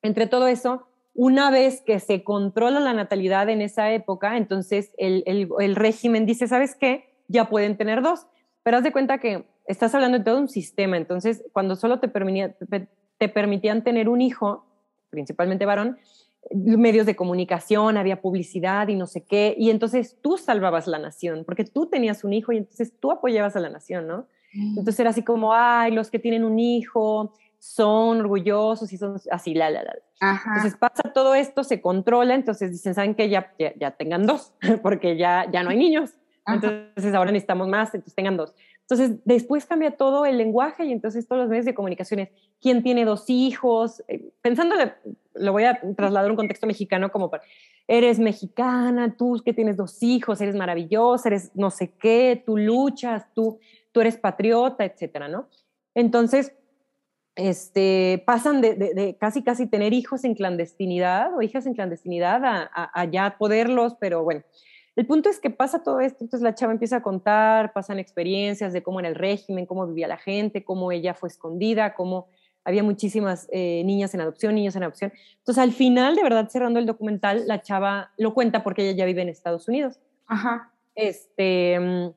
entre 0.02 0.28
todo 0.28 0.48
eso, 0.48 0.86
una 1.14 1.50
vez 1.50 1.82
que 1.82 2.02
se 2.02 2.26
controla 2.26 2.82
la 2.82 2.94
natalidad 2.94 3.48
en 3.48 3.62
esa 3.62 3.90
época, 3.92 4.36
entonces 4.36 4.94
el, 4.98 5.24
el, 5.26 5.48
el 5.60 5.78
régimen 5.78 6.26
dice, 6.26 6.50
¿sabes 6.50 6.76
qué? 6.76 7.24
Ya 7.30 7.48
pueden 7.48 7.78
tener 7.78 8.02
dos. 8.02 8.28
Pero 8.64 8.78
haz 8.78 8.84
de 8.84 8.92
cuenta 8.92 9.18
que 9.18 9.46
estás 9.72 9.96
hablando 9.96 10.20
de 10.20 10.24
todo 10.24 10.40
un 10.40 10.50
sistema, 10.50 10.98
entonces 10.98 11.44
cuando 11.54 11.76
solo 11.76 12.00
te, 12.00 12.08
permitía, 12.08 12.56
te 13.18 13.30
permitían 13.30 13.84
tener 13.84 14.10
un 14.10 14.22
hijo, 14.22 14.66
principalmente 15.10 15.66
varón, 15.66 15.98
medios 16.50 17.06
de 17.06 17.16
comunicación, 17.16 17.98
había 17.98 18.22
publicidad 18.22 18.88
y 18.88 18.96
no 18.96 19.06
sé 19.08 19.24
qué, 19.24 19.56
y 19.58 19.70
entonces 19.70 20.18
tú 20.22 20.38
salvabas 20.38 20.88
la 20.88 21.00
nación, 21.00 21.44
porque 21.46 21.64
tú 21.64 21.86
tenías 21.86 22.24
un 22.24 22.34
hijo 22.34 22.52
y 22.52 22.58
entonces 22.58 22.94
tú 23.00 23.12
apoyabas 23.12 23.56
a 23.56 23.60
la 23.60 23.70
nación, 23.70 24.08
¿no? 24.08 24.28
Mm. 24.54 24.80
Entonces 24.80 25.00
era 25.00 25.12
así 25.12 25.24
como, 25.24 25.54
ay, 25.54 25.92
los 25.92 26.10
que 26.10 26.20
tienen 26.20 26.44
un 26.44 26.60
hijo 26.60 27.34
son 27.60 28.22
orgullosos 28.22 28.92
y 28.92 28.98
son 28.98 29.22
así, 29.30 29.54
la, 29.54 29.70
la, 29.70 29.84
la. 29.84 29.94
Entonces 30.20 30.76
pasa 30.76 31.14
todo 31.14 31.36
esto, 31.36 31.64
se 31.64 31.80
controla, 31.80 32.34
entonces 32.34 32.72
dicen, 32.72 32.96
¿saben 32.96 33.16
qué? 33.16 33.30
Ya, 33.30 33.54
ya, 33.58 33.92
tengan 33.92 34.26
dos, 34.26 34.54
porque 34.82 35.16
ya, 35.16 35.50
ya 35.52 35.64
no 35.64 35.70
hay 35.70 35.78
niños. 35.78 36.12
Entonces 36.48 37.14
ahora 37.14 37.32
necesitamos 37.32 37.68
más, 37.68 37.94
entonces 37.94 38.16
tengan 38.16 38.36
dos. 38.36 38.56
Entonces, 38.82 39.20
después 39.24 39.66
cambia 39.66 39.92
todo 39.92 40.26
el 40.26 40.38
lenguaje 40.38 40.86
y 40.86 40.92
entonces 40.92 41.28
todos 41.28 41.42
los 41.42 41.50
medios 41.50 41.66
de 41.66 41.74
comunicación 41.74 42.20
es 42.20 42.30
quién 42.60 42.84
tiene 42.84 43.06
dos 43.06 43.30
hijos, 43.30 44.04
eh, 44.08 44.32
pensándole, 44.42 44.94
lo 45.34 45.52
voy 45.54 45.64
a 45.64 45.80
trasladar 45.96 46.30
a 46.30 46.32
un 46.32 46.36
contexto 46.36 46.68
mexicano 46.68 47.12
como 47.12 47.32
eres 47.88 48.20
mexicana, 48.20 49.16
tú 49.18 49.42
que 49.44 49.54
tienes 49.54 49.78
dos 49.78 50.02
hijos, 50.04 50.42
eres 50.42 50.56
maravillosa, 50.56 51.30
eres 51.30 51.52
no 51.56 51.72
sé 51.72 51.94
qué, 52.00 52.42
tú 52.46 52.58
luchas, 52.58 53.26
tú, 53.34 53.60
tú 53.92 54.02
eres 54.02 54.18
patriota, 54.18 54.86
etcétera, 54.86 55.28
¿no? 55.28 55.48
Entonces, 55.96 56.54
este, 57.36 58.24
pasan 58.26 58.62
de, 58.62 59.18
casi 59.20 59.42
casi 59.42 59.68
tener 59.68 59.94
hijos 59.94 60.24
en 60.26 60.36
clandestinidad 60.36 61.34
o 61.36 61.42
hijas 61.42 61.66
en 61.66 61.74
clandestinidad 61.74 62.44
a, 62.44 62.70
a 62.74 63.06
ya 63.06 63.38
poderlos, 63.38 63.96
pero 64.00 64.24
bueno, 64.24 64.44
el 64.96 65.06
punto 65.06 65.30
es 65.30 65.40
que 65.40 65.50
pasa 65.50 65.84
todo 65.84 66.02
esto, 66.02 66.24
entonces 66.24 66.44
la 66.44 66.54
chava 66.54 66.74
empieza 66.74 66.98
a 66.98 67.02
contar, 67.02 67.72
pasan 67.74 67.98
experiencias 68.00 68.74
de 68.74 68.84
cómo 68.84 69.00
era 69.00 69.10
el 69.10 69.16
régimen, 69.16 69.66
cómo 69.66 69.88
vivía 69.88 70.08
la 70.08 70.18
gente, 70.18 70.64
cómo 70.64 70.92
ella 70.92 71.14
fue 71.14 71.30
escondida, 71.30 71.94
cómo 71.94 72.28
había 72.64 72.84
muchísimas 72.84 73.48
eh, 73.52 73.84
niñas 73.86 74.14
en 74.14 74.22
adopción, 74.22 74.56
niños 74.56 74.76
en 74.76 74.84
adopción. 74.84 75.14
Entonces 75.40 75.64
al 75.64 75.72
final, 75.72 76.16
de 76.16 76.24
verdad, 76.24 76.50
cerrando 76.50 76.80
el 76.80 76.86
documental, 76.86 77.48
la 77.48 77.62
chava 77.62 78.12
lo 78.18 78.34
cuenta 78.34 78.64
porque 78.64 78.84
ella 78.84 78.98
ya 78.98 79.06
vive 79.06 79.22
en 79.22 79.30
Estados 79.30 79.68
Unidos. 79.68 80.00
Ajá. 80.28 80.72
Este, 80.94 81.80
mm, 81.80 82.10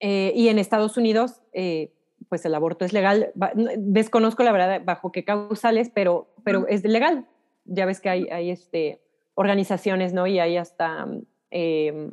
eh, 0.00 0.32
y 0.34 0.48
en 0.48 0.58
Estados 0.58 0.96
Unidos, 0.96 1.40
eh, 1.52 1.92
pues 2.28 2.44
el 2.44 2.54
aborto 2.54 2.84
es 2.84 2.92
legal. 2.92 3.32
Desconozco 3.78 4.42
la 4.42 4.52
verdad 4.52 4.82
bajo 4.84 5.12
qué 5.12 5.24
causales, 5.24 5.90
pero, 5.94 6.28
pero 6.44 6.66
es 6.66 6.84
legal. 6.84 7.26
Ya 7.64 7.86
ves 7.86 8.00
que 8.00 8.08
hay, 8.08 8.28
hay 8.28 8.50
este, 8.50 9.00
organizaciones, 9.38 10.12
¿no? 10.12 10.26
Y 10.26 10.40
hay 10.40 10.56
hasta, 10.56 11.06
em, 11.50 12.10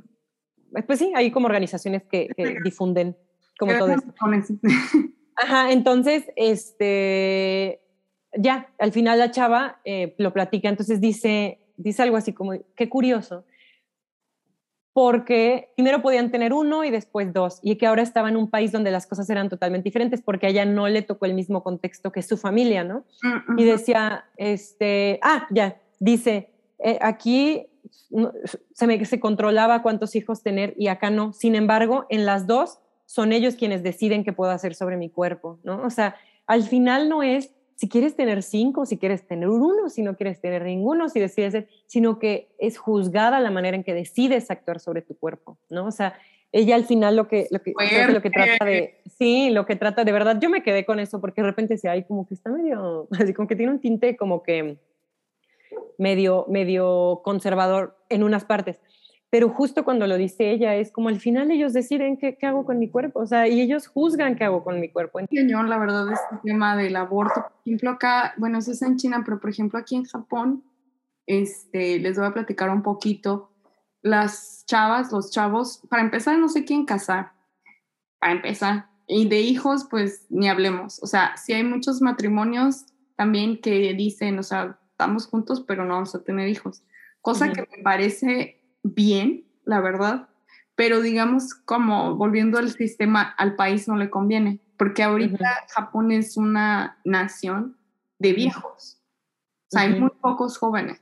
pues 0.86 1.00
sí, 1.00 1.12
hay 1.16 1.32
como 1.32 1.48
organizaciones 1.48 2.04
que, 2.04 2.30
difunden 2.64 3.18
como 3.58 3.76
todo 3.80 3.90
esto. 3.90 4.14
Ajá, 5.36 5.72
entonces, 5.72 6.26
este, 6.36 7.82
ya, 8.38 8.70
al 8.78 8.92
final 8.92 9.18
la 9.18 9.32
chava 9.32 9.82
eh, 9.86 10.14
lo 10.20 10.34
platica, 10.34 10.70
entonces 10.70 11.02
dice, 11.02 11.60
dice 11.78 12.04
algo 12.04 12.16
así 12.16 12.32
como, 12.32 12.54
qué 12.76 12.90
curioso, 12.90 13.44
porque 14.94 15.72
primero 15.76 16.04
podían 16.04 16.30
tener 16.30 16.54
uno 16.54 16.84
y 16.84 16.92
después 16.92 17.34
dos, 17.34 17.60
y 17.64 17.76
que 17.78 17.88
ahora 17.88 18.04
estaba 18.04 18.30
en 18.30 18.38
un 18.38 18.52
país 18.52 18.72
donde 18.72 18.92
las 18.92 19.08
cosas 19.08 19.28
eran 19.32 19.50
totalmente 19.50 19.86
diferentes 19.86 20.22
porque 20.22 20.46
a 20.46 20.50
ella 20.50 20.66
no 20.66 20.88
le 20.88 21.02
tocó 21.02 21.26
el 21.26 21.34
mismo 21.34 21.64
contexto 21.64 22.12
que 22.12 22.22
su 22.22 22.38
familia, 22.38 22.84
¿no? 22.84 23.04
Mm, 23.24 23.60
y 23.60 23.64
decía, 23.66 24.26
este, 24.38 25.20
ah, 25.24 25.48
ya, 25.50 25.82
dice, 26.00 26.55
eh, 26.80 26.98
aquí 27.02 27.68
se, 28.74 28.88
me, 28.88 29.04
se 29.06 29.20
controlaba 29.20 29.82
cuántos 29.82 30.16
hijos 30.16 30.44
tener 30.44 30.74
y 30.78 30.88
acá 30.88 31.10
no. 31.10 31.34
Sin 31.34 31.56
embargo, 31.56 32.06
en 32.10 32.26
las 32.26 32.48
dos 32.48 32.80
son 33.06 33.32
ellos 33.32 33.56
quienes 33.56 33.84
deciden 33.84 34.24
qué 34.24 34.34
puedo 34.34 34.52
hacer 34.52 34.76
sobre 34.76 34.98
mi 34.98 35.10
cuerpo, 35.10 35.60
¿no? 35.64 35.84
O 35.84 35.90
sea, 35.90 36.16
al 36.48 36.64
final 36.64 37.10
no 37.10 37.24
es 37.24 37.52
si 37.76 37.90
quieres 37.90 38.16
tener 38.16 38.42
cinco, 38.42 38.86
si 38.86 38.98
quieres 38.98 39.28
tener 39.28 39.50
uno, 39.50 39.90
si 39.90 40.02
no 40.02 40.16
quieres 40.16 40.40
tener 40.40 40.64
ninguno, 40.64 41.10
si 41.10 41.20
decides 41.20 41.52
ser, 41.52 41.68
sino 41.88 42.20
que 42.20 42.50
es 42.58 42.78
juzgada 42.78 43.40
la 43.42 43.52
manera 43.52 43.76
en 43.76 43.84
que 43.84 43.94
decides 43.94 44.50
actuar 44.50 44.80
sobre 44.80 45.02
tu 45.02 45.18
cuerpo, 45.18 45.58
¿no? 45.70 45.86
O 45.86 45.92
sea, 45.92 46.16
ella 46.54 46.76
al 46.76 46.86
final 46.86 47.18
lo 47.18 47.28
que, 47.28 47.48
lo 47.52 47.62
que, 47.62 47.74
lo 48.10 48.22
que 48.22 48.30
trata 48.30 48.64
de, 48.64 49.02
sí, 49.18 49.50
lo 49.50 49.66
que 49.66 49.76
trata 49.76 50.06
de 50.06 50.12
verdad, 50.14 50.40
yo 50.40 50.50
me 50.50 50.64
quedé 50.64 50.86
con 50.86 51.02
eso 51.02 51.20
porque 51.20 51.42
de 51.42 51.48
repente 51.48 51.78
se 51.78 51.90
hay 51.90 52.04
como 52.04 52.26
que 52.26 52.34
está 52.34 52.50
medio, 52.50 53.10
así 53.20 53.34
como 53.34 53.48
que 53.48 53.58
tiene 53.58 53.74
un 53.74 53.80
tinte 53.80 54.16
como 54.16 54.42
que 54.42 54.78
medio, 55.98 56.46
medio 56.50 57.22
conservador 57.24 57.98
en 58.10 58.24
unas 58.24 58.46
partes. 58.46 58.80
Pero 59.30 59.50
justo 59.50 59.84
cuando 59.84 60.08
lo 60.08 60.18
dice 60.18 60.52
ella 60.52 60.76
es 60.76 60.92
como 60.92 61.10
al 61.10 61.20
final 61.20 61.52
ellos 61.52 61.74
deciden 61.74 62.18
qué, 62.18 62.38
qué, 62.38 62.46
hago 62.46 62.66
con 62.66 62.80
mi 62.80 62.90
cuerpo, 62.90 63.20
o 63.20 63.26
sea, 63.26 63.48
y 63.48 63.60
ellos 63.60 63.88
juzgan 63.88 64.36
qué 64.36 64.46
hago 64.46 64.64
con 64.64 64.80
mi 64.80 64.90
cuerpo. 64.90 65.20
Señor, 65.30 65.68
la 65.68 65.78
verdad, 65.78 66.12
este 66.12 66.38
tema 66.44 66.78
del 66.78 66.96
aborto, 66.96 67.42
por 67.42 67.62
ejemplo, 67.66 67.90
acá, 67.90 68.34
bueno, 68.38 68.60
eso 68.60 68.72
es 68.72 68.82
en 68.82 68.98
China, 68.98 69.24
pero 69.26 69.40
por 69.40 69.50
ejemplo 69.50 69.80
aquí 69.80 69.96
en 69.96 70.06
Japón, 70.06 70.64
este, 71.26 72.00
les 72.00 72.18
voy 72.18 72.28
a 72.28 72.34
platicar 72.34 72.70
un 72.70 72.84
poquito, 72.84 73.52
las 74.02 74.64
chavas, 74.68 75.12
los 75.12 75.32
chavos, 75.32 75.82
para 75.90 76.04
empezar, 76.04 76.38
no 76.38 76.48
sé 76.48 76.64
quién 76.64 76.86
casar, 76.86 77.32
para 78.20 78.34
empezar, 78.34 78.86
y 79.08 79.28
de 79.28 79.42
hijos, 79.42 79.88
pues 79.90 80.28
ni 80.30 80.48
hablemos, 80.48 81.02
o 81.02 81.08
sea, 81.08 81.36
si 81.36 81.54
hay 81.54 81.64
muchos 81.64 82.02
matrimonios 82.02 82.86
también 83.16 83.60
que 83.60 83.94
dicen, 83.94 84.40
o 84.40 84.44
sea, 84.44 84.80
estamos 84.96 85.28
juntos, 85.28 85.62
pero 85.68 85.84
no 85.84 85.96
vamos 85.96 86.16
a 86.16 86.24
tener 86.24 86.48
hijos, 86.48 86.82
cosa 87.22 87.52
que 87.52 87.62
me 87.62 87.84
parece 87.84 88.62
bien, 88.82 89.44
la 89.66 89.82
verdad, 89.82 90.30
pero 90.76 91.02
digamos 91.02 91.54
como 91.54 92.16
volviendo 92.16 92.58
al 92.58 92.72
sistema, 92.72 93.22
al 93.38 93.56
país 93.56 93.90
no 93.90 93.98
le 93.98 94.10
conviene, 94.10 94.62
porque 94.78 95.04
ahorita 95.04 95.66
Japón 95.70 96.14
es 96.14 96.38
una 96.38 96.98
nación 97.04 97.76
de 98.20 98.32
viejos, 98.32 99.02
o 99.68 99.72
sea, 99.72 99.82
hay 99.82 100.00
muy 100.00 100.12
pocos 100.22 100.58
jóvenes. 100.58 101.02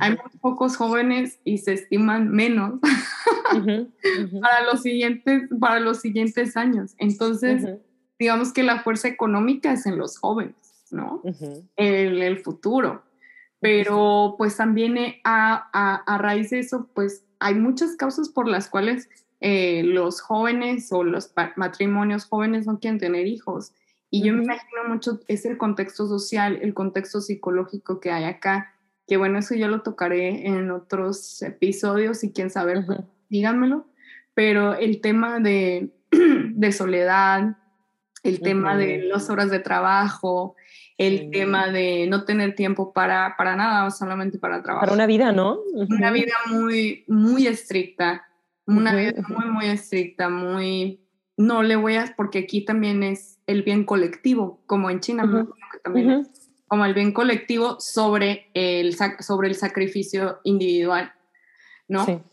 Hay 0.00 0.10
muy 0.10 0.40
pocos 0.40 0.76
jóvenes 0.76 1.38
y 1.44 1.58
se 1.58 1.74
estiman 1.74 2.28
menos 2.28 2.80
para, 4.42 4.64
los 4.64 4.82
siguientes, 4.82 5.48
para 5.60 5.78
los 5.78 6.00
siguientes 6.00 6.56
años. 6.56 6.94
Entonces, 6.98 7.78
digamos 8.18 8.52
que 8.52 8.64
la 8.64 8.82
fuerza 8.82 9.06
económica 9.06 9.72
es 9.72 9.86
en 9.86 9.98
los 9.98 10.18
jóvenes, 10.18 10.73
¿no? 10.94 11.22
En 11.76 12.22
el 12.22 12.38
futuro. 12.38 13.02
Pero 13.60 14.34
pues 14.38 14.56
también 14.56 14.96
eh, 14.96 15.20
a, 15.24 16.18
raíz 16.20 16.50
de 16.50 16.60
eso, 16.60 16.88
pues 16.94 17.24
hay 17.38 17.54
muchas 17.54 17.96
causas 17.96 18.28
por 18.28 18.46
las 18.46 18.68
cuales 18.68 19.08
eh, 19.40 19.82
los 19.84 20.20
jóvenes 20.20 20.92
o 20.92 21.02
los 21.02 21.32
matrimonios 21.56 22.26
jóvenes 22.26 22.66
no 22.66 22.78
quieren 22.78 22.98
tener 22.98 23.26
hijos. 23.26 23.72
Y 24.10 24.22
yo 24.22 24.32
me 24.32 24.44
imagino 24.44 24.84
mucho, 24.86 25.20
es 25.28 25.44
el 25.44 25.58
contexto 25.58 26.06
social, 26.06 26.58
el 26.62 26.72
contexto 26.72 27.20
psicológico 27.20 28.00
que 28.00 28.12
hay 28.12 28.24
acá, 28.24 28.74
que 29.06 29.16
bueno, 29.16 29.38
eso 29.38 29.54
yo 29.54 29.66
lo 29.68 29.82
tocaré 29.82 30.46
en 30.46 30.70
otros 30.70 31.42
episodios 31.42 32.22
y 32.22 32.32
quién 32.32 32.50
sabe, 32.50 32.82
pues, 32.82 33.00
díganmelo, 33.28 33.86
pero 34.34 34.74
el 34.74 35.00
tema 35.00 35.40
de, 35.40 35.90
de 36.10 36.72
soledad, 36.72 37.56
el 38.22 38.40
tema 38.40 38.76
de 38.76 39.02
las 39.02 39.30
horas 39.30 39.50
de 39.50 39.58
trabajo, 39.58 40.54
el 40.96 41.30
tema 41.30 41.70
de 41.70 42.06
no 42.08 42.24
tener 42.24 42.54
tiempo 42.54 42.92
para, 42.92 43.34
para 43.36 43.56
nada, 43.56 43.90
solamente 43.90 44.38
para 44.38 44.62
trabajar. 44.62 44.88
Para 44.88 44.94
una 44.94 45.06
vida, 45.06 45.32
¿no? 45.32 45.58
Una 45.72 46.12
vida 46.12 46.34
muy, 46.50 47.04
muy 47.08 47.46
estricta, 47.46 48.24
una 48.66 48.94
vida 48.94 49.22
muy, 49.28 49.46
muy 49.50 49.66
estricta, 49.66 50.28
muy... 50.28 51.00
No 51.36 51.64
le 51.64 51.74
voy 51.74 51.96
a... 51.96 52.14
porque 52.16 52.38
aquí 52.40 52.64
también 52.64 53.02
es 53.02 53.40
el 53.46 53.62
bien 53.62 53.84
colectivo, 53.84 54.62
como 54.66 54.88
en 54.88 55.00
China, 55.00 55.48
también 55.82 56.28
como 56.74 56.84
el 56.84 56.94
bien 56.94 57.12
colectivo 57.12 57.78
sobre 57.80 58.50
el, 58.54 58.96
sobre 59.20 59.48
el 59.48 59.54
sacrificio 59.54 60.40
individual, 60.44 61.12
¿no? 61.88 62.24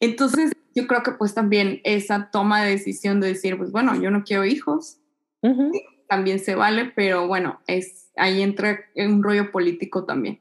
Entonces, 0.00 0.52
yo 0.74 0.86
creo 0.86 1.02
que 1.02 1.12
pues 1.12 1.34
también 1.34 1.80
esa 1.84 2.30
toma 2.30 2.62
de 2.62 2.70
decisión 2.70 3.20
de 3.20 3.28
decir, 3.28 3.56
pues 3.56 3.72
bueno, 3.72 4.00
yo 4.00 4.10
no 4.10 4.22
quiero 4.22 4.44
hijos, 4.44 5.00
también 6.08 6.38
se 6.38 6.54
vale, 6.54 6.92
pero 6.94 7.26
bueno, 7.26 7.60
es 7.66 8.10
ahí 8.16 8.42
entra 8.42 8.80
un 8.96 9.22
rollo 9.22 9.50
político 9.50 10.04
también. 10.04 10.40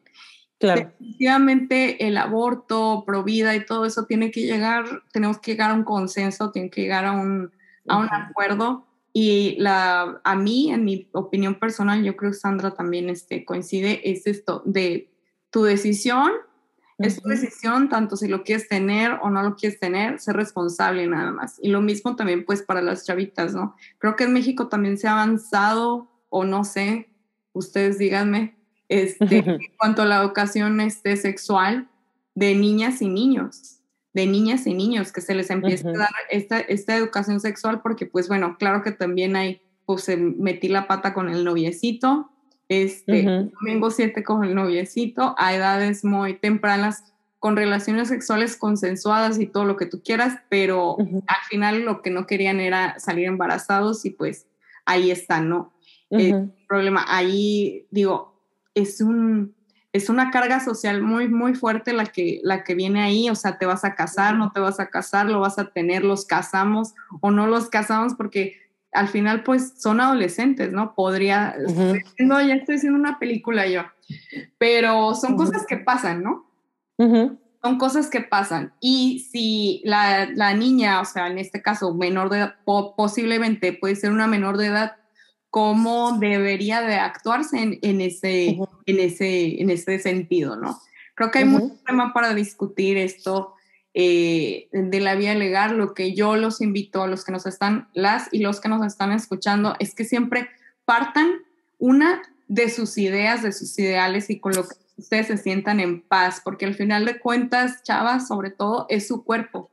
Claro. 0.60 0.91
Definitivamente 0.99 2.07
el 2.07 2.18
aborto, 2.18 3.03
pro 3.06 3.23
vida 3.23 3.56
y 3.56 3.65
todo 3.65 3.85
eso 3.85 4.06
tiene 4.06 4.31
que 4.31 4.41
llegar, 4.41 5.03
tenemos 5.11 5.38
que 5.38 5.52
llegar 5.52 5.69
a 5.69 5.76
un 5.76 5.84
consenso, 5.84 6.52
tiene 6.52 6.72
que 6.72 6.81
llegar 6.81 7.06
a 7.06 7.11
un, 7.11 7.52
a 7.88 7.98
un 7.98 8.10
acuerdo. 8.11 8.88
Y 9.14 9.56
la, 9.60 10.19
a 10.23 10.35
mí, 10.35 10.72
en 10.72 10.84
mi 10.84 11.10
opinión 11.11 11.56
personal, 11.56 12.03
yo 12.03 12.15
creo 12.15 12.31
que 12.31 12.38
Sandra 12.38 12.73
también 12.73 13.10
este, 13.10 13.45
coincide, 13.45 14.10
es 14.10 14.26
esto 14.27 14.64
de 14.65 15.11
tu 15.52 15.64
decisión, 15.64 16.31
es 16.98 17.22
tu 17.22 17.30
decisión, 17.30 17.90
tanto 17.90 18.18
si 18.18 18.28
lo 18.28 18.44
quieres 18.44 18.68
tener 18.68 19.19
o 19.22 19.30
no 19.30 19.44
lo 19.44 19.56
quieres 19.56 19.80
tener, 19.80 20.19
ser 20.19 20.36
responsable 20.36 21.06
nada 21.06 21.32
más. 21.32 21.60
Y 21.61 21.69
lo 21.69 21.82
mismo 21.82 22.15
también 22.15 22.44
pues 22.44 22.64
para 22.64 22.82
las 22.82 23.06
chavitas, 23.06 23.53
¿no? 23.53 23.76
Creo 23.99 24.15
que 24.15 24.24
en 24.24 24.34
México 24.34 24.68
también 24.68 24.98
se 24.98 25.07
ha 25.07 25.14
avanzado, 25.14 26.10
o 26.30 26.44
no 26.44 26.64
sé, 26.64 27.10
ustedes 27.53 27.99
díganme, 27.99 28.57
este, 28.90 29.38
en 29.45 29.60
cuanto 29.78 30.02
a 30.02 30.06
la 30.06 30.22
educación 30.22 30.82
este, 30.82 31.18
sexual 31.18 31.88
de 32.34 32.56
niñas 32.56 33.02
y 33.02 33.10
niños, 33.10 33.80
de 34.14 34.26
niñas 34.26 34.65
y 34.65 34.74
niños, 34.74 35.11
que 35.11 35.22
se 35.22 35.36
les 35.36 35.52
empiece 35.52 35.88
a 35.88 35.91
dar 35.91 36.10
esta, 36.32 36.60
esta 36.60 36.95
educación 36.95 37.40
sexual, 37.40 37.82
porque 37.82 38.07
pues 38.07 38.28
bueno, 38.28 38.57
claro 38.57 38.82
que 38.82 38.91
también 38.91 39.36
hay, 39.36 39.61
pues 39.86 40.10
metí 40.18 40.68
la 40.68 40.88
pata 40.88 41.14
con 41.14 41.30
el 41.30 41.44
noviecito, 41.44 42.32
este, 42.69 43.23
domingo 43.23 43.91
7 43.91 44.23
con 44.23 44.44
el 44.44 44.56
noviecito, 44.56 45.35
a 45.38 45.53
edades 45.56 46.03
muy 46.03 46.35
tempranas, 46.35 47.14
con 47.39 47.56
relaciones 47.56 48.10
sexuales 48.10 48.57
consensuadas 48.57 49.39
y 49.39 49.45
todo 49.45 49.65
lo 49.65 49.77
que 49.77 49.85
tú 49.85 50.02
quieras, 50.03 50.39
pero 50.49 50.98
al 50.99 51.45
final 51.49 51.81
lo 51.81 52.02
que 52.02 52.10
no 52.10 52.26
querían 52.26 52.60
era 52.60 52.99
salir 52.99 53.26
embarazados 53.26 54.06
y 54.06 54.10
pues 54.10 54.48
ahí 54.85 55.11
está, 55.11 55.41
¿no? 55.41 55.73
el 56.10 56.52
problema. 56.68 57.06
Ahí, 57.07 57.85
digo, 57.91 58.41
es 58.73 59.02
un 59.02 59.56
es 59.98 60.10
una 60.10 60.31
carga 60.31 60.60
social 60.60 61.02
muy, 61.02 61.27
muy 61.27 61.56
fuerte 61.56 61.91
la 61.94 62.06
que, 62.06 62.39
la 62.44 62.64
que 62.64 62.76
viene 62.76 63.02
ahí, 63.02 63.30
o 63.30 63.35
sea, 63.35 63.57
te 63.57 63.65
vas 63.65 63.84
a 63.84 63.95
casar, 63.95 64.35
no 64.35 64.52
te 64.52 64.60
vas 64.60 64.80
a 64.80 64.89
casar, 64.89 65.27
lo 65.27 65.39
vas 65.39 65.57
a 65.60 65.72
tener, 65.72 66.03
los 66.03 66.26
casamos 66.26 66.94
o 67.22 67.31
no 67.31 67.48
los 67.48 67.69
casamos, 67.69 68.14
porque 68.14 68.56
al 68.98 69.07
final, 69.07 69.44
pues, 69.44 69.74
son 69.78 70.02
adolescentes, 70.02 70.72
¿no? 70.72 70.95
Podría, 70.95 71.56
no, 72.19 72.41
ya 72.41 72.56
estoy 72.56 72.76
haciendo 72.76 72.98
una 72.98 73.19
película 73.19 73.68
yo, 73.68 73.84
pero 74.57 75.14
son 75.14 75.38
cosas 75.38 75.65
que 75.68 75.78
pasan, 75.78 76.24
¿no? 76.24 76.49
Son 77.61 77.78
cosas 77.78 78.10
que 78.10 78.22
pasan. 78.22 78.74
Y 78.80 79.28
si 79.32 79.82
la, 79.86 80.30
la, 80.34 80.53
niña, 80.53 80.99
o 81.02 81.06
sea, 81.06 81.28
en 81.28 81.38
este 81.38 81.61
caso, 81.61 81.94
menor 81.94 82.30
de 82.30 82.40
edad, 82.40 82.56
posiblemente 82.65 83.74
puede 83.74 83.95
ser 83.95 84.11
una 84.11 84.26
menor 84.26 84.57
de 84.57 84.68
edad, 84.68 84.95
cómo 85.49 86.18
debería 86.19 86.82
de 86.82 86.95
actuarse 86.95 87.80
en, 87.82 88.02
ese, 88.02 88.57
en, 88.86 88.99
ese, 88.99 89.61
en 89.61 89.69
ese 89.69 89.99
sentido, 89.99 90.56
¿no? 90.56 90.80
Creo 91.14 91.32
que 91.32 91.40
hay 91.40 91.45
mucho 91.45 91.76
tema 91.86 92.14
para 92.14 92.34
discutir 92.34 92.98
esto 92.98 93.53
eh, 93.99 94.69
de 94.72 94.99
la 94.99 95.15
vía 95.15 95.34
legal. 95.34 95.76
Lo 95.76 95.95
que 95.95 96.14
yo 96.14 96.36
los 96.36 96.61
invito 96.61 97.02
a 97.02 97.07
los 97.07 97.26
que 97.26 97.32
nos 97.32 97.48
están, 97.48 97.90
las 97.95 98.32
y 98.32 98.40
los 98.40 98.61
que 98.61 98.69
nos 98.69 98.86
están 98.86 99.11
escuchando, 99.11 99.76
es 99.80 99.95
que 99.95 100.06
siempre 100.06 100.49
partan 100.86 101.28
una 101.80 102.22
de 102.48 102.69
sus 102.69 102.99
ideas, 102.99 103.41
de 103.41 103.52
sus 103.52 103.78
ideales 103.80 104.30
y 104.30 104.40
con 104.40 104.53
lo 104.53 104.68
que 104.68 104.76
ustedes 104.98 105.26
se 105.26 105.38
sientan 105.38 105.80
en 105.80 106.02
paz, 106.02 106.41
porque 106.44 106.65
al 106.68 106.76
final 106.76 107.06
de 107.06 107.19
cuentas, 107.19 107.82
chavas, 107.82 108.28
sobre 108.28 108.52
todo, 108.52 108.86
es 108.90 109.07
su 109.07 109.24
cuerpo. 109.24 109.72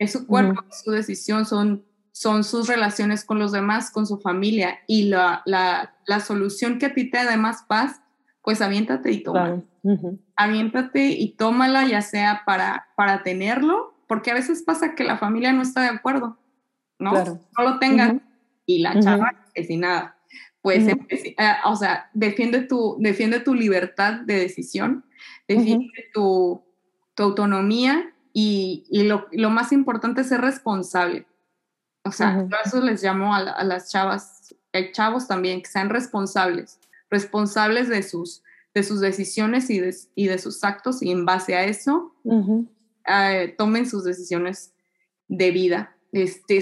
Es 0.00 0.10
su 0.10 0.26
cuerpo, 0.26 0.60
es 0.68 0.82
su 0.82 0.90
decisión, 0.90 1.46
son 1.46 1.84
son 2.10 2.44
sus 2.44 2.68
relaciones 2.68 3.24
con 3.24 3.40
los 3.40 3.50
demás, 3.50 3.90
con 3.90 4.06
su 4.06 4.18
familia 4.20 4.78
y 4.86 5.04
la, 5.04 5.42
la, 5.46 5.96
la 6.06 6.20
solución 6.20 6.78
que 6.78 6.86
a 6.86 6.94
ti 6.94 7.10
te 7.10 7.24
da 7.24 7.36
más 7.36 7.64
paz, 7.64 8.00
pues 8.44 8.60
aviéntate 8.60 9.10
y 9.10 9.22
tómala. 9.22 9.62
Aviéntate 10.36 11.08
y 11.08 11.32
tómala, 11.32 11.88
ya 11.88 12.02
sea 12.02 12.42
para, 12.46 12.88
para 12.96 13.22
tenerlo 13.22 13.94
Porque 14.06 14.30
a 14.30 14.34
veces 14.34 14.62
pasa 14.62 14.94
que 14.94 15.02
la 15.02 15.18
familia 15.18 15.52
no 15.52 15.62
está 15.62 15.80
de 15.80 15.88
acuerdo, 15.88 16.38
¿no? 16.98 17.12
No 17.12 17.64
lo 17.64 17.78
tengan 17.78 18.22
y 18.66 18.80
la 18.80 19.00
chava 19.00 19.34
es 19.54 19.66
sin 19.66 19.80
nada. 19.80 20.18
Pues, 20.60 20.86
eh, 20.86 21.36
o 21.64 21.76
sea, 21.76 22.10
defiende 22.14 22.62
tu, 22.62 22.96
defiende 22.98 23.40
tu 23.40 23.54
libertad 23.54 24.20
de 24.20 24.38
decisión, 24.38 25.04
defiende 25.46 26.10
tu, 26.12 26.62
tu, 27.14 27.22
autonomía 27.22 28.14
y, 28.32 28.86
y 28.88 29.02
lo, 29.02 29.26
lo, 29.32 29.50
más 29.50 29.72
importante 29.72 30.22
es 30.22 30.28
ser 30.28 30.40
responsable. 30.40 31.26
O 32.04 32.12
sea, 32.12 32.46
eso 32.64 32.80
les 32.80 33.02
llamo 33.02 33.34
a, 33.34 33.38
a 33.38 33.64
las 33.64 33.90
chavas, 33.90 34.54
hay 34.72 34.92
chavos 34.92 35.28
también, 35.28 35.60
que 35.60 35.68
sean 35.68 35.90
responsables, 35.90 36.80
responsables 37.10 37.88
de 37.88 38.02
sus, 38.02 38.42
de 38.74 38.82
sus 38.82 39.00
decisiones 39.00 39.70
y 39.70 39.80
de, 39.80 39.94
y 40.14 40.26
de 40.26 40.38
sus 40.38 40.64
actos 40.64 41.02
y 41.02 41.10
en 41.10 41.24
base 41.24 41.54
a 41.54 41.64
eso 41.64 42.14
eh, 43.06 43.54
tomen 43.56 43.86
sus 43.86 44.04
decisiones 44.04 44.74
de 45.28 45.50
vida. 45.50 45.96
Este, 46.12 46.60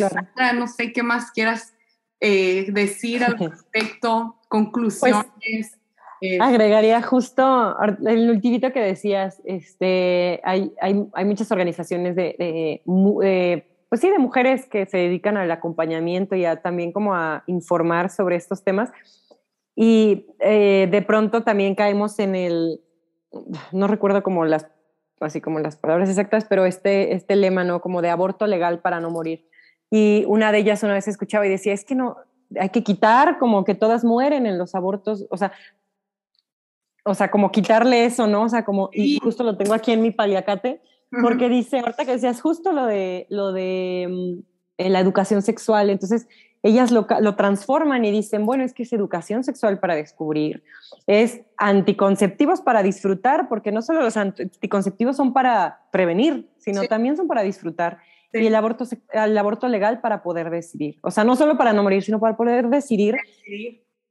no 0.54 0.66
sé 0.66 0.92
qué 0.92 1.02
más 1.02 1.30
quieras 1.30 1.74
eh, 2.20 2.66
decir 2.72 3.24
al 3.24 3.38
respecto, 3.38 4.36
conclusiones. 4.48 5.26
Pues, 5.42 6.40
agregaría 6.40 7.02
justo 7.02 7.76
el 8.06 8.30
ultimito 8.30 8.72
que 8.72 8.80
decías, 8.80 9.42
este, 9.44 10.40
hay, 10.44 10.72
hay, 10.80 11.04
hay 11.12 11.24
muchas 11.24 11.50
organizaciones 11.50 12.14
de, 12.14 12.36
de, 12.38 13.66
pues 13.88 14.00
sí, 14.00 14.08
de 14.08 14.18
mujeres 14.18 14.66
que 14.66 14.86
se 14.86 14.98
dedican 14.98 15.36
al 15.36 15.50
acompañamiento 15.50 16.36
y 16.36 16.44
a, 16.44 16.62
también 16.62 16.92
como 16.92 17.14
a 17.14 17.42
informar 17.48 18.08
sobre 18.08 18.36
estos 18.36 18.62
temas. 18.62 18.90
Y 19.74 20.26
eh, 20.40 20.88
de 20.90 21.02
pronto 21.02 21.42
también 21.42 21.74
caemos 21.74 22.18
en 22.18 22.34
el, 22.34 22.80
no 23.72 23.86
recuerdo 23.86 24.22
como 24.22 24.44
las, 24.44 24.68
así 25.20 25.40
como 25.40 25.60
las 25.60 25.76
palabras 25.76 26.08
exactas, 26.08 26.44
pero 26.48 26.66
este, 26.66 27.14
este 27.14 27.36
lema, 27.36 27.64
¿no? 27.64 27.80
Como 27.80 28.02
de 28.02 28.10
aborto 28.10 28.46
legal 28.46 28.80
para 28.80 29.00
no 29.00 29.10
morir. 29.10 29.48
Y 29.90 30.24
una 30.26 30.52
de 30.52 30.58
ellas 30.58 30.82
una 30.82 30.94
vez 30.94 31.08
escuchaba 31.08 31.46
y 31.46 31.50
decía, 31.50 31.72
es 31.72 31.84
que 31.84 31.94
no, 31.94 32.16
hay 32.58 32.70
que 32.70 32.82
quitar 32.82 33.38
como 33.38 33.64
que 33.64 33.74
todas 33.74 34.04
mueren 34.04 34.46
en 34.46 34.58
los 34.58 34.74
abortos, 34.74 35.26
o 35.30 35.36
sea, 35.36 35.52
o 37.04 37.14
sea, 37.14 37.30
como 37.30 37.50
quitarle 37.50 38.04
eso, 38.04 38.26
¿no? 38.26 38.44
O 38.44 38.48
sea, 38.48 38.64
como, 38.64 38.90
y 38.92 39.18
justo 39.18 39.42
lo 39.42 39.56
tengo 39.56 39.74
aquí 39.74 39.92
en 39.92 40.02
mi 40.02 40.10
paliacate, 40.10 40.80
porque 41.20 41.48
dice, 41.48 41.80
ahorita 41.80 42.04
que 42.04 42.12
decías 42.12 42.40
justo 42.40 42.72
lo 42.72 42.86
de, 42.86 43.26
lo 43.28 43.52
de 43.52 44.06
mm, 44.08 44.51
la 44.90 45.00
educación 45.00 45.42
sexual, 45.42 45.90
entonces 45.90 46.28
ellas 46.62 46.90
lo, 46.92 47.06
lo, 47.20 47.34
transforman 47.34 48.04
y 48.04 48.12
dicen, 48.12 48.46
bueno, 48.46 48.62
es 48.62 48.72
que 48.72 48.84
es 48.84 48.92
educación 48.92 49.42
sexual 49.42 49.80
para 49.80 49.96
descubrir, 49.96 50.62
es 51.06 51.40
anticonceptivos 51.56 52.60
para 52.60 52.82
disfrutar, 52.82 53.48
porque 53.48 53.72
no 53.72 53.82
solo 53.82 54.00
los 54.00 54.16
anticonceptivos 54.16 55.16
son 55.16 55.32
para 55.32 55.80
prevenir, 55.90 56.48
sino 56.58 56.84
también 56.84 57.16
son 57.16 57.26
para 57.26 57.42
disfrutar 57.42 57.98
y 58.32 58.46
el 58.46 58.54
aborto, 58.54 58.84
el 59.12 59.38
aborto 59.38 59.68
legal 59.68 60.00
para 60.00 60.22
poder 60.22 60.50
decidir. 60.50 60.98
O 61.02 61.10
sea, 61.10 61.24
no 61.24 61.36
solo 61.36 61.56
para 61.56 61.72
no 61.72 61.82
morir, 61.82 62.02
sino 62.02 62.18
para 62.18 62.36
poder 62.36 62.68
decidir, 62.68 63.16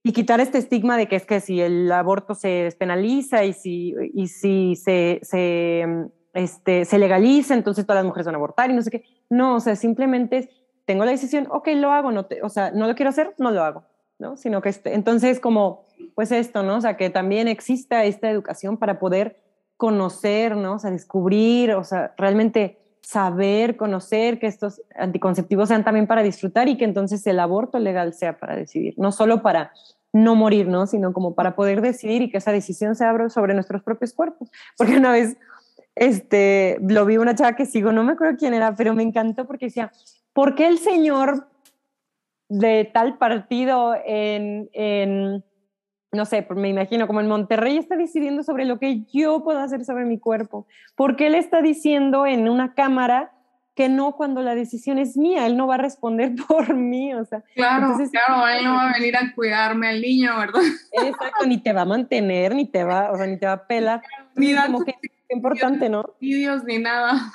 y 0.03 0.13
quitar 0.13 0.39
este 0.39 0.57
estigma 0.57 0.97
de 0.97 1.07
que 1.07 1.15
es 1.15 1.25
que 1.25 1.39
si 1.39 1.61
el 1.61 1.91
aborto 1.91 2.33
se 2.33 2.47
despenaliza 2.47 3.45
y 3.45 3.53
si, 3.53 3.93
y 4.13 4.27
si 4.27 4.75
se, 4.75 5.19
se, 5.21 5.85
este, 6.33 6.85
se 6.85 6.99
legaliza, 6.99 7.53
entonces 7.53 7.85
todas 7.85 7.99
las 7.99 8.05
mujeres 8.05 8.25
van 8.25 8.35
a 8.35 8.37
abortar 8.37 8.71
y 8.71 8.73
no 8.73 8.81
sé 8.81 8.89
qué. 8.89 9.03
No, 9.29 9.55
o 9.55 9.59
sea, 9.59 9.75
simplemente 9.75 10.49
tengo 10.91 11.05
la 11.05 11.11
decisión, 11.11 11.47
ok, 11.49 11.69
lo 11.75 11.93
hago, 11.93 12.11
no 12.11 12.25
te, 12.25 12.43
o 12.43 12.49
sea, 12.49 12.71
no 12.71 12.85
lo 12.85 12.95
quiero 12.95 13.11
hacer, 13.11 13.33
no 13.37 13.49
lo 13.51 13.63
hago, 13.63 13.85
¿no? 14.19 14.35
Sino 14.35 14.61
que 14.61 14.67
este, 14.67 14.93
entonces 14.93 15.39
como, 15.39 15.85
pues 16.15 16.33
esto, 16.33 16.63
¿no? 16.63 16.75
O 16.75 16.81
sea, 16.81 16.97
que 16.97 17.09
también 17.09 17.47
exista 17.47 18.03
esta 18.03 18.29
educación 18.29 18.75
para 18.75 18.99
poder 18.99 19.41
conocer, 19.77 20.57
¿no? 20.57 20.73
O 20.73 20.79
sea, 20.79 20.91
descubrir, 20.91 21.71
o 21.75 21.85
sea, 21.85 22.13
realmente 22.17 22.77
saber, 22.99 23.77
conocer 23.77 24.37
que 24.37 24.47
estos 24.47 24.81
anticonceptivos 24.95 25.69
sean 25.69 25.85
también 25.85 26.07
para 26.07 26.23
disfrutar 26.23 26.67
y 26.67 26.77
que 26.77 26.83
entonces 26.83 27.25
el 27.25 27.39
aborto 27.39 27.79
legal 27.79 28.13
sea 28.13 28.37
para 28.37 28.57
decidir, 28.57 28.93
no 28.97 29.13
solo 29.13 29.41
para 29.41 29.71
no 30.11 30.35
morir, 30.35 30.67
¿no? 30.67 30.87
Sino 30.87 31.13
como 31.13 31.35
para 31.35 31.55
poder 31.55 31.79
decidir 31.79 32.21
y 32.21 32.29
que 32.29 32.39
esa 32.39 32.51
decisión 32.51 32.95
se 32.97 33.05
abra 33.05 33.29
sobre 33.29 33.53
nuestros 33.53 33.81
propios 33.81 34.11
cuerpos. 34.11 34.51
Porque 34.77 34.97
una 34.97 35.13
vez 35.13 35.37
este, 35.95 36.79
lo 36.81 37.05
vi 37.05 37.15
una 37.15 37.33
chava 37.33 37.55
que 37.55 37.65
sigo, 37.65 37.93
no 37.93 38.03
me 38.03 38.11
acuerdo 38.11 38.37
quién 38.37 38.53
era, 38.53 38.75
pero 38.75 38.93
me 38.93 39.03
encantó 39.03 39.47
porque 39.47 39.67
decía, 39.67 39.89
¿por 40.33 40.55
qué 40.55 40.67
el 40.67 40.77
señor 40.77 41.47
de 42.49 42.89
tal 42.93 43.17
partido 43.17 43.95
en, 44.05 44.69
en 44.73 45.43
no 46.11 46.25
sé, 46.25 46.45
me 46.49 46.69
imagino 46.69 47.07
como 47.07 47.21
en 47.21 47.27
Monterrey 47.27 47.77
está 47.77 47.95
decidiendo 47.95 48.43
sobre 48.43 48.65
lo 48.65 48.79
que 48.79 49.03
yo 49.13 49.43
puedo 49.43 49.59
hacer 49.59 49.85
sobre 49.85 50.05
mi 50.05 50.19
cuerpo. 50.19 50.67
Porque 50.95 51.27
él 51.27 51.35
está 51.35 51.61
diciendo 51.61 52.25
en 52.25 52.49
una 52.49 52.73
cámara 52.73 53.31
que 53.75 53.87
no 53.87 54.17
cuando 54.17 54.41
la 54.41 54.53
decisión 54.53 54.97
es 54.97 55.15
mía, 55.15 55.45
él 55.45 55.55
no 55.55 55.67
va 55.67 55.75
a 55.75 55.77
responder 55.77 56.33
por 56.47 56.75
mí, 56.75 57.13
o 57.13 57.23
sea. 57.23 57.43
Claro, 57.55 57.95
claro, 58.11 58.47
él 58.47 58.65
no 58.65 58.73
va 58.73 58.89
a 58.89 58.93
venir 58.93 59.15
a 59.15 59.33
cuidarme 59.33 59.87
al 59.87 60.01
niño, 60.01 60.37
¿verdad? 60.37 60.61
Exacto, 60.91 61.45
ni 61.45 61.57
te 61.57 61.71
va 61.71 61.81
a 61.81 61.85
mantener, 61.85 62.53
ni 62.53 62.65
te 62.65 62.83
va, 62.83 63.11
o 63.11 63.15
sea, 63.15 63.27
ni 63.27 63.37
te 63.37 63.45
va 63.45 63.53
a 63.53 63.67
pelar. 63.67 64.01
Ni 64.35 64.53
como 64.53 64.83
que 64.83 64.93
qué 65.01 65.09
importante, 65.29 65.87
¿no? 65.87 66.03
Ni 66.19 66.33
Dios 66.33 66.65
ni 66.65 66.79
nada. 66.79 67.31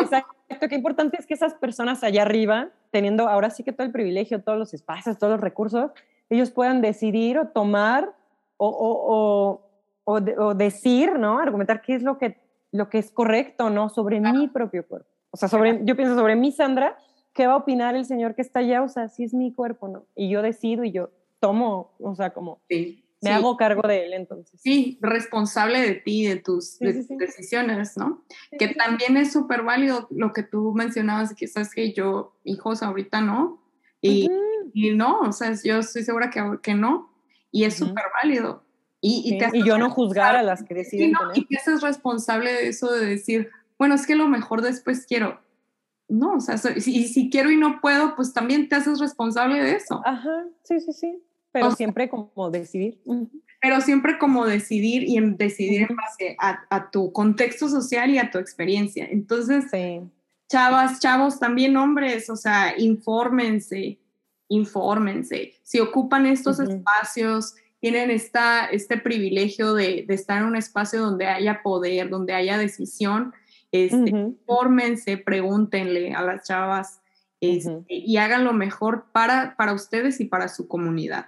Exacto, 0.00 0.68
qué 0.68 0.74
importante 0.74 1.16
es 1.18 1.26
que 1.26 1.34
esas 1.34 1.54
personas 1.54 2.02
allá 2.02 2.22
arriba, 2.22 2.70
teniendo 2.90 3.28
ahora 3.28 3.50
sí 3.50 3.62
que 3.62 3.72
todo 3.72 3.86
el 3.86 3.92
privilegio, 3.92 4.42
todos 4.42 4.58
los 4.58 4.74
espacios, 4.74 5.18
todos 5.18 5.32
los 5.32 5.40
recursos, 5.40 5.90
ellos 6.30 6.50
puedan 6.50 6.80
decidir 6.80 7.38
o 7.38 7.48
tomar 7.48 8.14
o, 8.56 9.62
o, 10.04 10.20
o, 10.36 10.54
decir, 10.54 11.18
¿no? 11.18 11.38
Argumentar 11.38 11.80
qué 11.80 11.94
es 11.94 12.02
lo 12.02 12.18
que, 12.18 12.38
lo 12.72 12.88
que 12.88 12.98
es 12.98 13.10
correcto, 13.10 13.70
¿no? 13.70 13.88
Sobre 13.88 14.20
mi 14.20 14.48
propio 14.48 14.86
cuerpo. 14.86 15.08
O 15.30 15.36
sea, 15.36 15.48
sobre, 15.48 15.80
yo 15.84 15.96
pienso 15.96 16.16
sobre 16.16 16.34
mí, 16.34 16.50
Sandra, 16.50 16.96
¿qué 17.34 17.46
va 17.46 17.52
a 17.52 17.56
opinar 17.58 17.94
el 17.94 18.04
señor 18.04 18.34
que 18.34 18.42
está 18.42 18.60
allá? 18.60 18.82
O 18.82 18.88
sea, 18.88 19.08
si 19.08 19.24
es 19.24 19.34
mi 19.34 19.52
cuerpo, 19.52 19.88
¿no? 19.88 20.06
Y 20.16 20.28
yo 20.28 20.42
decido 20.42 20.84
y 20.84 20.92
yo 20.92 21.10
tomo, 21.40 21.92
o 22.00 22.14
sea, 22.14 22.30
como 22.30 22.60
me 23.20 23.30
hago 23.30 23.56
cargo 23.56 23.86
de 23.86 24.06
él 24.06 24.12
entonces. 24.14 24.60
Sí, 24.60 24.98
responsable 25.00 25.80
de 25.80 25.94
ti, 25.94 26.26
de 26.26 26.36
tus, 26.36 26.78
decisiones, 26.78 27.96
¿no? 27.96 28.24
Que 28.58 28.68
también 28.68 29.16
es 29.16 29.32
súper 29.32 29.62
válido 29.62 30.06
lo 30.10 30.32
que 30.32 30.42
tú 30.42 30.72
mencionabas, 30.72 31.34
que 31.34 31.48
sabes 31.48 31.74
que 31.74 31.92
yo, 31.92 32.36
hijos, 32.44 32.82
ahorita 32.82 33.20
no. 33.20 33.62
Y, 34.00 34.30
y 34.72 34.90
no, 34.94 35.20
o 35.20 35.32
sea, 35.32 35.52
yo 35.64 35.78
estoy 35.78 36.04
segura 36.04 36.30
que, 36.30 36.42
que 36.62 36.74
no, 36.74 37.12
y 37.50 37.64
es 37.64 37.74
súper 37.74 38.04
válido. 38.22 38.62
Y, 39.00 39.38
y, 39.52 39.64
yo 39.64 39.78
no 39.78 39.90
juzgar 39.90 40.36
a 40.36 40.42
las 40.42 40.64
que 40.64 40.74
deciden. 40.74 41.12
Y, 41.34 41.46
te 41.46 41.56
haces 41.56 41.82
responsable 41.82 42.52
de 42.52 42.68
eso, 42.68 42.92
de 42.92 43.06
decir, 43.06 43.50
bueno, 43.78 43.94
es 43.94 44.06
que 44.06 44.16
lo 44.16 44.28
mejor 44.28 44.62
después 44.62 45.06
quiero. 45.06 45.40
No, 46.08 46.34
o 46.34 46.40
sea, 46.40 46.56
si, 46.56 47.06
si 47.06 47.30
quiero 47.30 47.50
y 47.50 47.56
no 47.56 47.80
puedo, 47.80 48.16
pues 48.16 48.32
también 48.32 48.68
te 48.68 48.76
haces 48.76 48.98
responsable 48.98 49.62
de 49.62 49.76
eso. 49.76 50.00
Ajá, 50.04 50.46
sí, 50.62 50.80
sí, 50.80 50.92
sí. 50.92 51.22
Pero 51.52 51.72
siempre 51.72 52.08
como 52.08 52.50
decidir. 52.50 53.00
Pero 53.60 53.80
siempre 53.80 54.18
como 54.18 54.46
decidir 54.46 55.02
y 55.04 55.16
en 55.16 55.36
decidir 55.36 55.86
en 55.90 55.96
base 55.96 56.36
a, 56.38 56.60
a, 56.70 56.90
tu 56.90 57.12
contexto 57.12 57.68
social 57.68 58.10
y 58.10 58.18
a 58.18 58.30
tu 58.30 58.38
experiencia. 58.38 59.06
Entonces, 59.10 59.64
chavas, 60.48 61.00
chavos, 61.00 61.40
también 61.40 61.76
hombres, 61.76 62.30
o 62.30 62.36
sea, 62.36 62.74
infórmense, 62.78 63.98
infórmense. 64.48 65.54
Si 65.62 65.80
ocupan 65.80 66.26
estos 66.26 66.60
espacios, 66.60 67.54
tienen 67.80 68.10
esta, 68.10 68.66
este 68.66 68.98
privilegio 68.98 69.74
de, 69.74 70.04
de, 70.06 70.14
estar 70.14 70.38
en 70.38 70.48
un 70.48 70.56
espacio 70.56 71.00
donde 71.00 71.26
haya 71.26 71.62
poder, 71.62 72.08
donde 72.08 72.34
haya 72.34 72.58
decisión, 72.58 73.32
este, 73.70 74.10
infórmense, 74.10 75.18
pregúntenle 75.18 76.14
a 76.14 76.22
las 76.22 76.46
chavas 76.46 77.00
este, 77.40 77.84
y 77.88 78.16
hagan 78.16 78.44
lo 78.44 78.52
mejor 78.52 79.06
para, 79.12 79.56
para 79.56 79.74
ustedes 79.74 80.20
y 80.20 80.24
para 80.24 80.48
su 80.48 80.66
comunidad. 80.66 81.26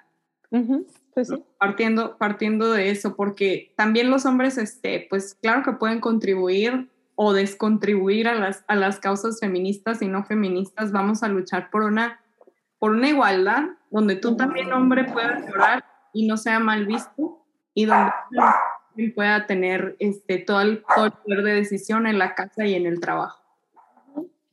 Pues 1.14 1.32
partiendo, 1.59 2.16
partiendo 2.18 2.72
de 2.72 2.90
eso, 2.90 3.16
porque 3.16 3.72
también 3.77 4.10
los 4.10 4.27
hombres, 4.27 4.59
este, 4.59 5.06
pues 5.09 5.35
claro 5.40 5.62
que 5.62 5.72
pueden 5.72 6.01
contribuir 6.01 6.89
o 7.14 7.32
descontribuir 7.32 8.28
a 8.28 8.35
las, 8.35 8.64
a 8.68 8.77
las 8.77 8.98
causas 8.98 9.40
feministas 9.40 10.02
y 10.02 10.09
no 10.09 10.24
feministas. 10.24 10.93
Vamos 10.93 11.22
a 11.22 11.28
luchar 11.28 11.70
por 11.70 11.82
una 11.82 12.20
por 12.81 12.93
una 12.93 13.10
igualdad 13.10 13.64
donde 13.90 14.16
tú 14.16 14.36
también, 14.36 14.72
hombre, 14.72 15.05
puedas 15.05 15.47
llorar 15.47 15.85
y 16.12 16.27
no 16.27 16.36
sea 16.36 16.59
mal 16.59 16.86
visto 16.86 17.44
y 17.74 17.85
donde 17.85 18.10
él 18.97 19.12
pueda 19.12 19.47
tener 19.47 19.97
este, 20.01 20.39
todo, 20.39 20.62
el, 20.62 20.82
poder 20.82 21.43
de 21.44 21.55
decisión 21.55 22.06
en 22.06 22.18
la 22.18 22.35
casa 22.35 22.66
y 22.66 22.74
en 22.74 22.86
el 22.86 22.98
trabajo. 22.98 23.44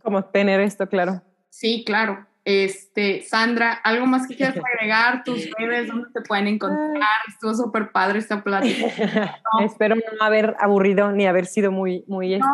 Como 0.03 0.23
tener 0.25 0.59
esto 0.59 0.87
claro. 0.87 1.21
Sí, 1.49 1.83
claro. 1.85 2.26
Este, 2.49 3.23
Sandra, 3.23 3.73
¿algo 3.73 4.05
más 4.05 4.25
que 4.25 4.37
quieras 4.37 4.55
agregar? 4.75 5.25
Tus 5.25 5.51
redes, 5.51 5.89
¿dónde 5.89 6.07
te 6.13 6.21
pueden 6.21 6.47
encontrar? 6.47 7.19
Estuvo 7.27 7.53
súper 7.53 7.91
padre 7.91 8.19
esta 8.19 8.41
plática. 8.41 8.87
Espero 9.65 9.95
no 9.95 10.01
haber 10.25 10.55
aburrido 10.57 11.11
ni 11.11 11.25
haber 11.25 11.45
sido 11.45 11.73
muy, 11.73 12.05
muy, 12.07 12.35
este, 12.35 12.47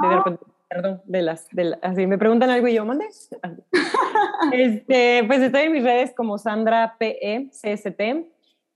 perdón, 0.68 1.02
de 1.06 1.22
las, 1.22 1.48
de 1.52 1.78
así 1.84 2.08
me 2.08 2.18
preguntan 2.18 2.50
algo 2.50 2.68
y 2.68 2.74
yo, 2.74 2.86
mande. 2.86 3.06
este, 4.52 5.26
pues 5.28 5.42
estoy 5.42 5.62
en 5.62 5.74
mis 5.74 5.84
redes 5.84 6.12
como 6.18 6.40
Sandra 6.40 6.96
PE, 6.98 7.52
CST. 7.52 8.02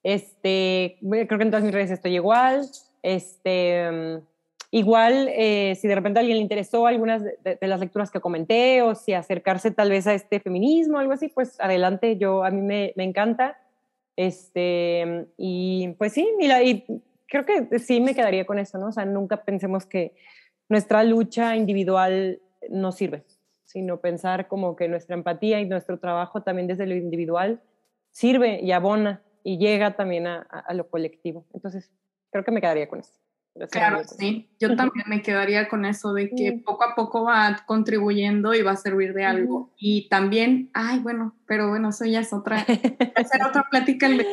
Este, 0.04 1.00
creo 1.02 1.40
que 1.40 1.44
en 1.44 1.50
todas 1.50 1.64
mis 1.64 1.74
redes 1.74 1.90
estoy 1.90 2.14
igual. 2.14 2.62
Este, 3.02 4.22
igual, 4.72 5.30
eh, 5.32 5.76
si 5.76 5.88
de 5.88 5.96
repente 5.96 6.20
a 6.20 6.22
alguien 6.22 6.38
le 6.38 6.44
interesó 6.44 6.88
algunas 6.88 7.24
de, 7.24 7.58
las 7.62 7.80
lecturas 7.80 8.12
que 8.12 8.20
comenté 8.20 8.82
o 8.82 8.96
si 8.96 9.14
acercarse 9.14 9.72
tal 9.72 9.90
vez 9.90 10.08
a 10.08 10.14
este 10.14 10.40
feminismo 10.40 11.00
algo 11.00 11.14
así, 11.14 11.30
pues 11.30 11.60
adelante, 11.60 12.18
yo 12.18 12.44
a 12.44 12.52
mí 12.52 12.62
me, 12.62 12.94
me 12.96 13.04
encanta. 13.04 13.58
Este, 14.16 15.28
y 15.38 15.90
pues 15.98 16.14
sí, 16.14 16.28
mira, 16.38 16.64
y 16.64 16.86
creo 17.28 17.46
que 17.46 17.80
sí 17.80 18.02
me 18.02 18.16
quedaría 18.16 18.46
con 18.46 18.60
eso, 18.60 18.78
¿no? 18.78 18.88
O 18.88 18.92
sea, 18.92 19.06
nunca 19.06 19.44
pensemos 19.44 19.86
que 19.86 20.16
nuestra 20.70 21.04
lucha 21.04 21.56
individual 21.56 22.42
no 22.70 22.92
sirve, 22.92 23.24
sino 23.66 24.02
pensar 24.02 24.48
como 24.48 24.76
que 24.76 24.88
nuestra 24.88 25.16
empatía 25.16 25.62
y 25.62 25.68
nuestro 25.68 26.00
trabajo 26.00 26.42
también 26.42 26.68
desde 26.68 26.88
lo 26.88 26.96
individual 26.96 27.62
sirve 28.12 28.60
y 28.62 28.72
abona 28.72 29.22
y 29.44 29.60
llega 29.60 29.96
también 29.96 30.28
a 30.28 30.74
lo 30.74 30.90
colectivo. 30.90 31.46
Entonces, 31.54 31.92
creo 32.32 32.44
que 32.44 32.52
me 32.52 32.60
quedaría 32.60 32.90
con 32.90 33.00
eso. 33.00 33.14
Claro, 33.72 34.02
sí. 34.04 34.50
Yo 34.60 34.76
también 34.76 35.06
me 35.08 35.22
quedaría 35.22 35.68
con 35.68 35.86
eso 35.86 36.14
de 36.14 36.30
que 36.30 36.62
poco 36.66 36.84
a 36.84 36.96
poco 36.96 37.24
va 37.24 37.64
contribuyendo 37.66 38.54
y 38.54 38.62
va 38.62 38.72
a 38.72 38.78
servir 38.78 39.14
de 39.14 39.26
algo. 39.26 39.72
Y 39.78 40.08
también, 40.10 40.70
ay, 40.74 41.00
bueno, 41.00 41.36
pero 41.46 41.70
bueno, 41.70 41.90
eso 41.90 42.06
ya 42.06 42.20
es 42.20 42.34
otra, 42.34 42.58
hacer 43.16 43.44
otra 43.44 43.68
plática 43.70 44.08
el 44.08 44.26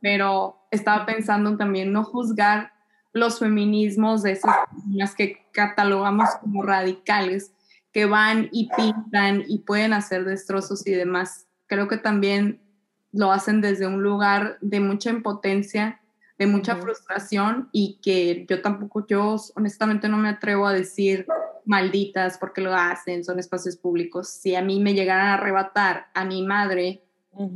pero 0.00 0.66
estaba 0.70 1.06
pensando 1.06 1.56
también 1.56 1.92
no 1.92 2.04
juzgar 2.04 2.72
los 3.12 3.38
feminismos 3.38 4.22
de 4.22 4.32
esas 4.32 4.54
personas 4.68 5.14
que 5.14 5.46
catalogamos 5.52 6.28
como 6.40 6.62
radicales, 6.62 7.52
que 7.92 8.06
van 8.06 8.48
y 8.50 8.68
pintan 8.76 9.44
y 9.46 9.58
pueden 9.60 9.92
hacer 9.92 10.24
destrozos 10.24 10.86
y 10.86 10.92
demás. 10.92 11.46
Creo 11.66 11.88
que 11.88 11.96
también 11.96 12.60
lo 13.12 13.30
hacen 13.30 13.60
desde 13.60 13.86
un 13.86 14.02
lugar 14.02 14.58
de 14.60 14.80
mucha 14.80 15.10
impotencia 15.10 16.00
de 16.38 16.46
mucha 16.46 16.76
frustración 16.76 17.68
y 17.72 18.00
que 18.02 18.44
yo 18.48 18.60
tampoco, 18.60 19.06
yo 19.06 19.36
honestamente 19.54 20.08
no 20.08 20.16
me 20.16 20.28
atrevo 20.28 20.66
a 20.66 20.72
decir 20.72 21.26
malditas 21.64 22.38
porque 22.38 22.60
lo 22.60 22.74
hacen, 22.74 23.24
son 23.24 23.38
espacios 23.38 23.76
públicos. 23.76 24.28
Si 24.28 24.54
a 24.54 24.62
mí 24.62 24.80
me 24.80 24.94
llegaran 24.94 25.28
a 25.28 25.34
arrebatar 25.34 26.06
a 26.14 26.24
mi 26.24 26.42
madre, 26.42 27.02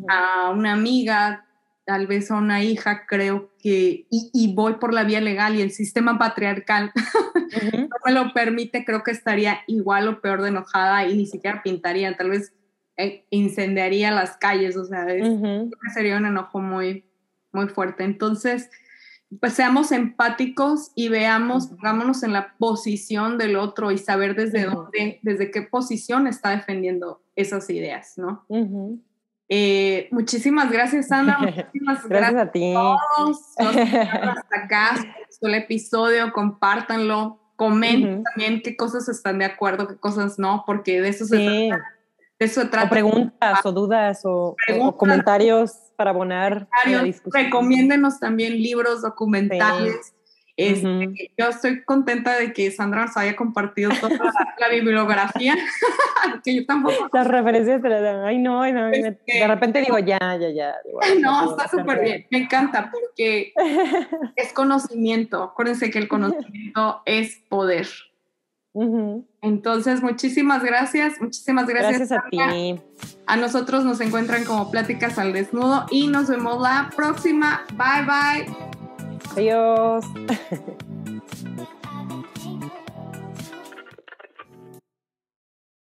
a 0.08 0.50
una 0.50 0.72
amiga, 0.72 1.46
tal 1.84 2.06
vez 2.06 2.30
a 2.30 2.36
una 2.36 2.62
hija, 2.62 3.06
creo 3.06 3.50
que, 3.58 4.06
y, 4.10 4.54
voy 4.54 4.74
por 4.74 4.92
la 4.92 5.04
vía 5.04 5.20
legal 5.20 5.56
y 5.56 5.62
el 5.62 5.70
sistema 5.70 6.18
patriarcal 6.18 6.92
no 7.72 7.96
me 8.04 8.12
lo 8.12 8.32
permite, 8.32 8.84
creo 8.84 9.02
que 9.02 9.10
estaría 9.10 9.60
igual 9.66 10.06
o 10.08 10.20
peor 10.20 10.42
de 10.42 10.48
enojada 10.48 11.06
y 11.06 11.16
ni 11.16 11.26
siquiera 11.26 11.62
pintaría, 11.62 12.16
tal 12.16 12.30
vez 12.30 12.52
eh, 12.98 13.24
incendiaría 13.30 14.10
las 14.10 14.36
calles, 14.36 14.76
o 14.76 14.84
sea, 14.84 15.06
sería 15.94 16.16
un 16.18 16.26
enojo 16.26 16.60
muy, 16.60 17.07
muy 17.52 17.68
fuerte. 17.68 18.04
Entonces, 18.04 18.70
pues 19.40 19.52
seamos 19.52 19.92
empáticos 19.92 20.92
y 20.94 21.08
veamos, 21.08 21.66
pongámonos 21.66 22.22
en 22.22 22.32
la 22.32 22.54
posición 22.58 23.36
del 23.36 23.56
otro 23.56 23.90
y 23.90 23.98
saber 23.98 24.34
desde 24.34 24.64
dónde, 24.64 25.18
desde 25.22 25.50
qué 25.50 25.62
posición 25.62 26.26
está 26.26 26.50
defendiendo 26.50 27.22
esas 27.36 27.68
ideas, 27.68 28.14
¿no? 28.16 28.46
Eh, 29.50 30.08
muchísimas 30.10 30.70
gracias, 30.70 31.08
Sandra. 31.08 31.38
Muchísimas 31.40 32.06
gracias, 32.06 32.42
a 32.42 32.52
ti. 32.52 32.74
todos. 32.74 33.40
hasta 33.58 34.64
acá, 34.64 34.94
el 35.40 35.54
episodio, 35.54 36.32
compártanlo, 36.32 37.40
comenten 37.56 38.22
también 38.24 38.60
qué 38.62 38.76
cosas 38.76 39.08
están 39.08 39.38
de 39.38 39.46
acuerdo, 39.46 39.88
qué 39.88 39.96
cosas 39.96 40.38
no, 40.38 40.64
porque 40.66 41.00
de 41.00 41.08
eso 41.08 41.24
se 41.24 41.68
trata 41.68 41.98
eso 42.38 42.68
trata. 42.68 42.86
O 42.86 42.90
preguntas 42.90 43.66
o 43.66 43.72
dudas 43.72 44.20
o, 44.24 44.56
comentarios 44.96 45.87
para 45.98 46.10
abonar 46.10 46.68
la 46.86 47.02
discusión. 47.02 47.44
Recomiéndenos 47.44 48.20
también 48.20 48.62
libros, 48.62 49.02
documentales. 49.02 50.14
Este, 50.56 51.30
yo 51.36 51.48
estoy 51.48 51.84
contenta 51.84 52.36
de 52.36 52.52
que 52.52 52.70
Sandra 52.70 53.06
nos 53.06 53.16
haya 53.16 53.36
compartido 53.36 53.92
toda 54.00 54.18
la, 54.58 54.68
bibliografía, 54.68 55.54
que 56.44 56.54
yo 56.56 56.66
tampoco. 56.66 57.08
Las 57.12 57.26
referencias, 57.28 57.80
ay 58.24 58.38
no, 58.38 58.62
ay, 58.62 58.72
no 58.72 58.90
de 58.90 59.46
repente 59.46 59.80
digo 59.80 60.00
ya, 60.00 60.18
ya, 60.18 60.50
ya. 60.50 60.74
no, 61.20 61.50
está 61.50 61.68
súper 61.68 62.00
bien, 62.00 62.26
me 62.30 62.38
encanta 62.38 62.90
porque 62.90 63.52
es 64.36 64.52
conocimiento. 64.52 65.44
Acuérdense 65.44 65.90
que 65.90 65.98
el 65.98 66.08
conocimiento 66.08 67.02
es 67.06 67.40
poder. 67.48 67.86
Entonces, 69.42 70.02
muchísimas 70.02 70.62
gracias, 70.62 71.20
muchísimas 71.20 71.66
gracias. 71.66 72.08
Gracias 72.08 72.12
a 72.12 72.28
ti. 72.28 72.80
A 73.26 73.36
nosotros 73.36 73.84
nos 73.84 74.00
encuentran 74.00 74.44
como 74.44 74.70
Pláticas 74.70 75.18
al 75.18 75.32
Desnudo 75.32 75.86
y 75.90 76.08
nos 76.08 76.28
vemos 76.28 76.60
la 76.60 76.90
próxima. 76.94 77.64
Bye 77.76 78.04
bye. 78.06 78.56
Adiós. 79.36 80.04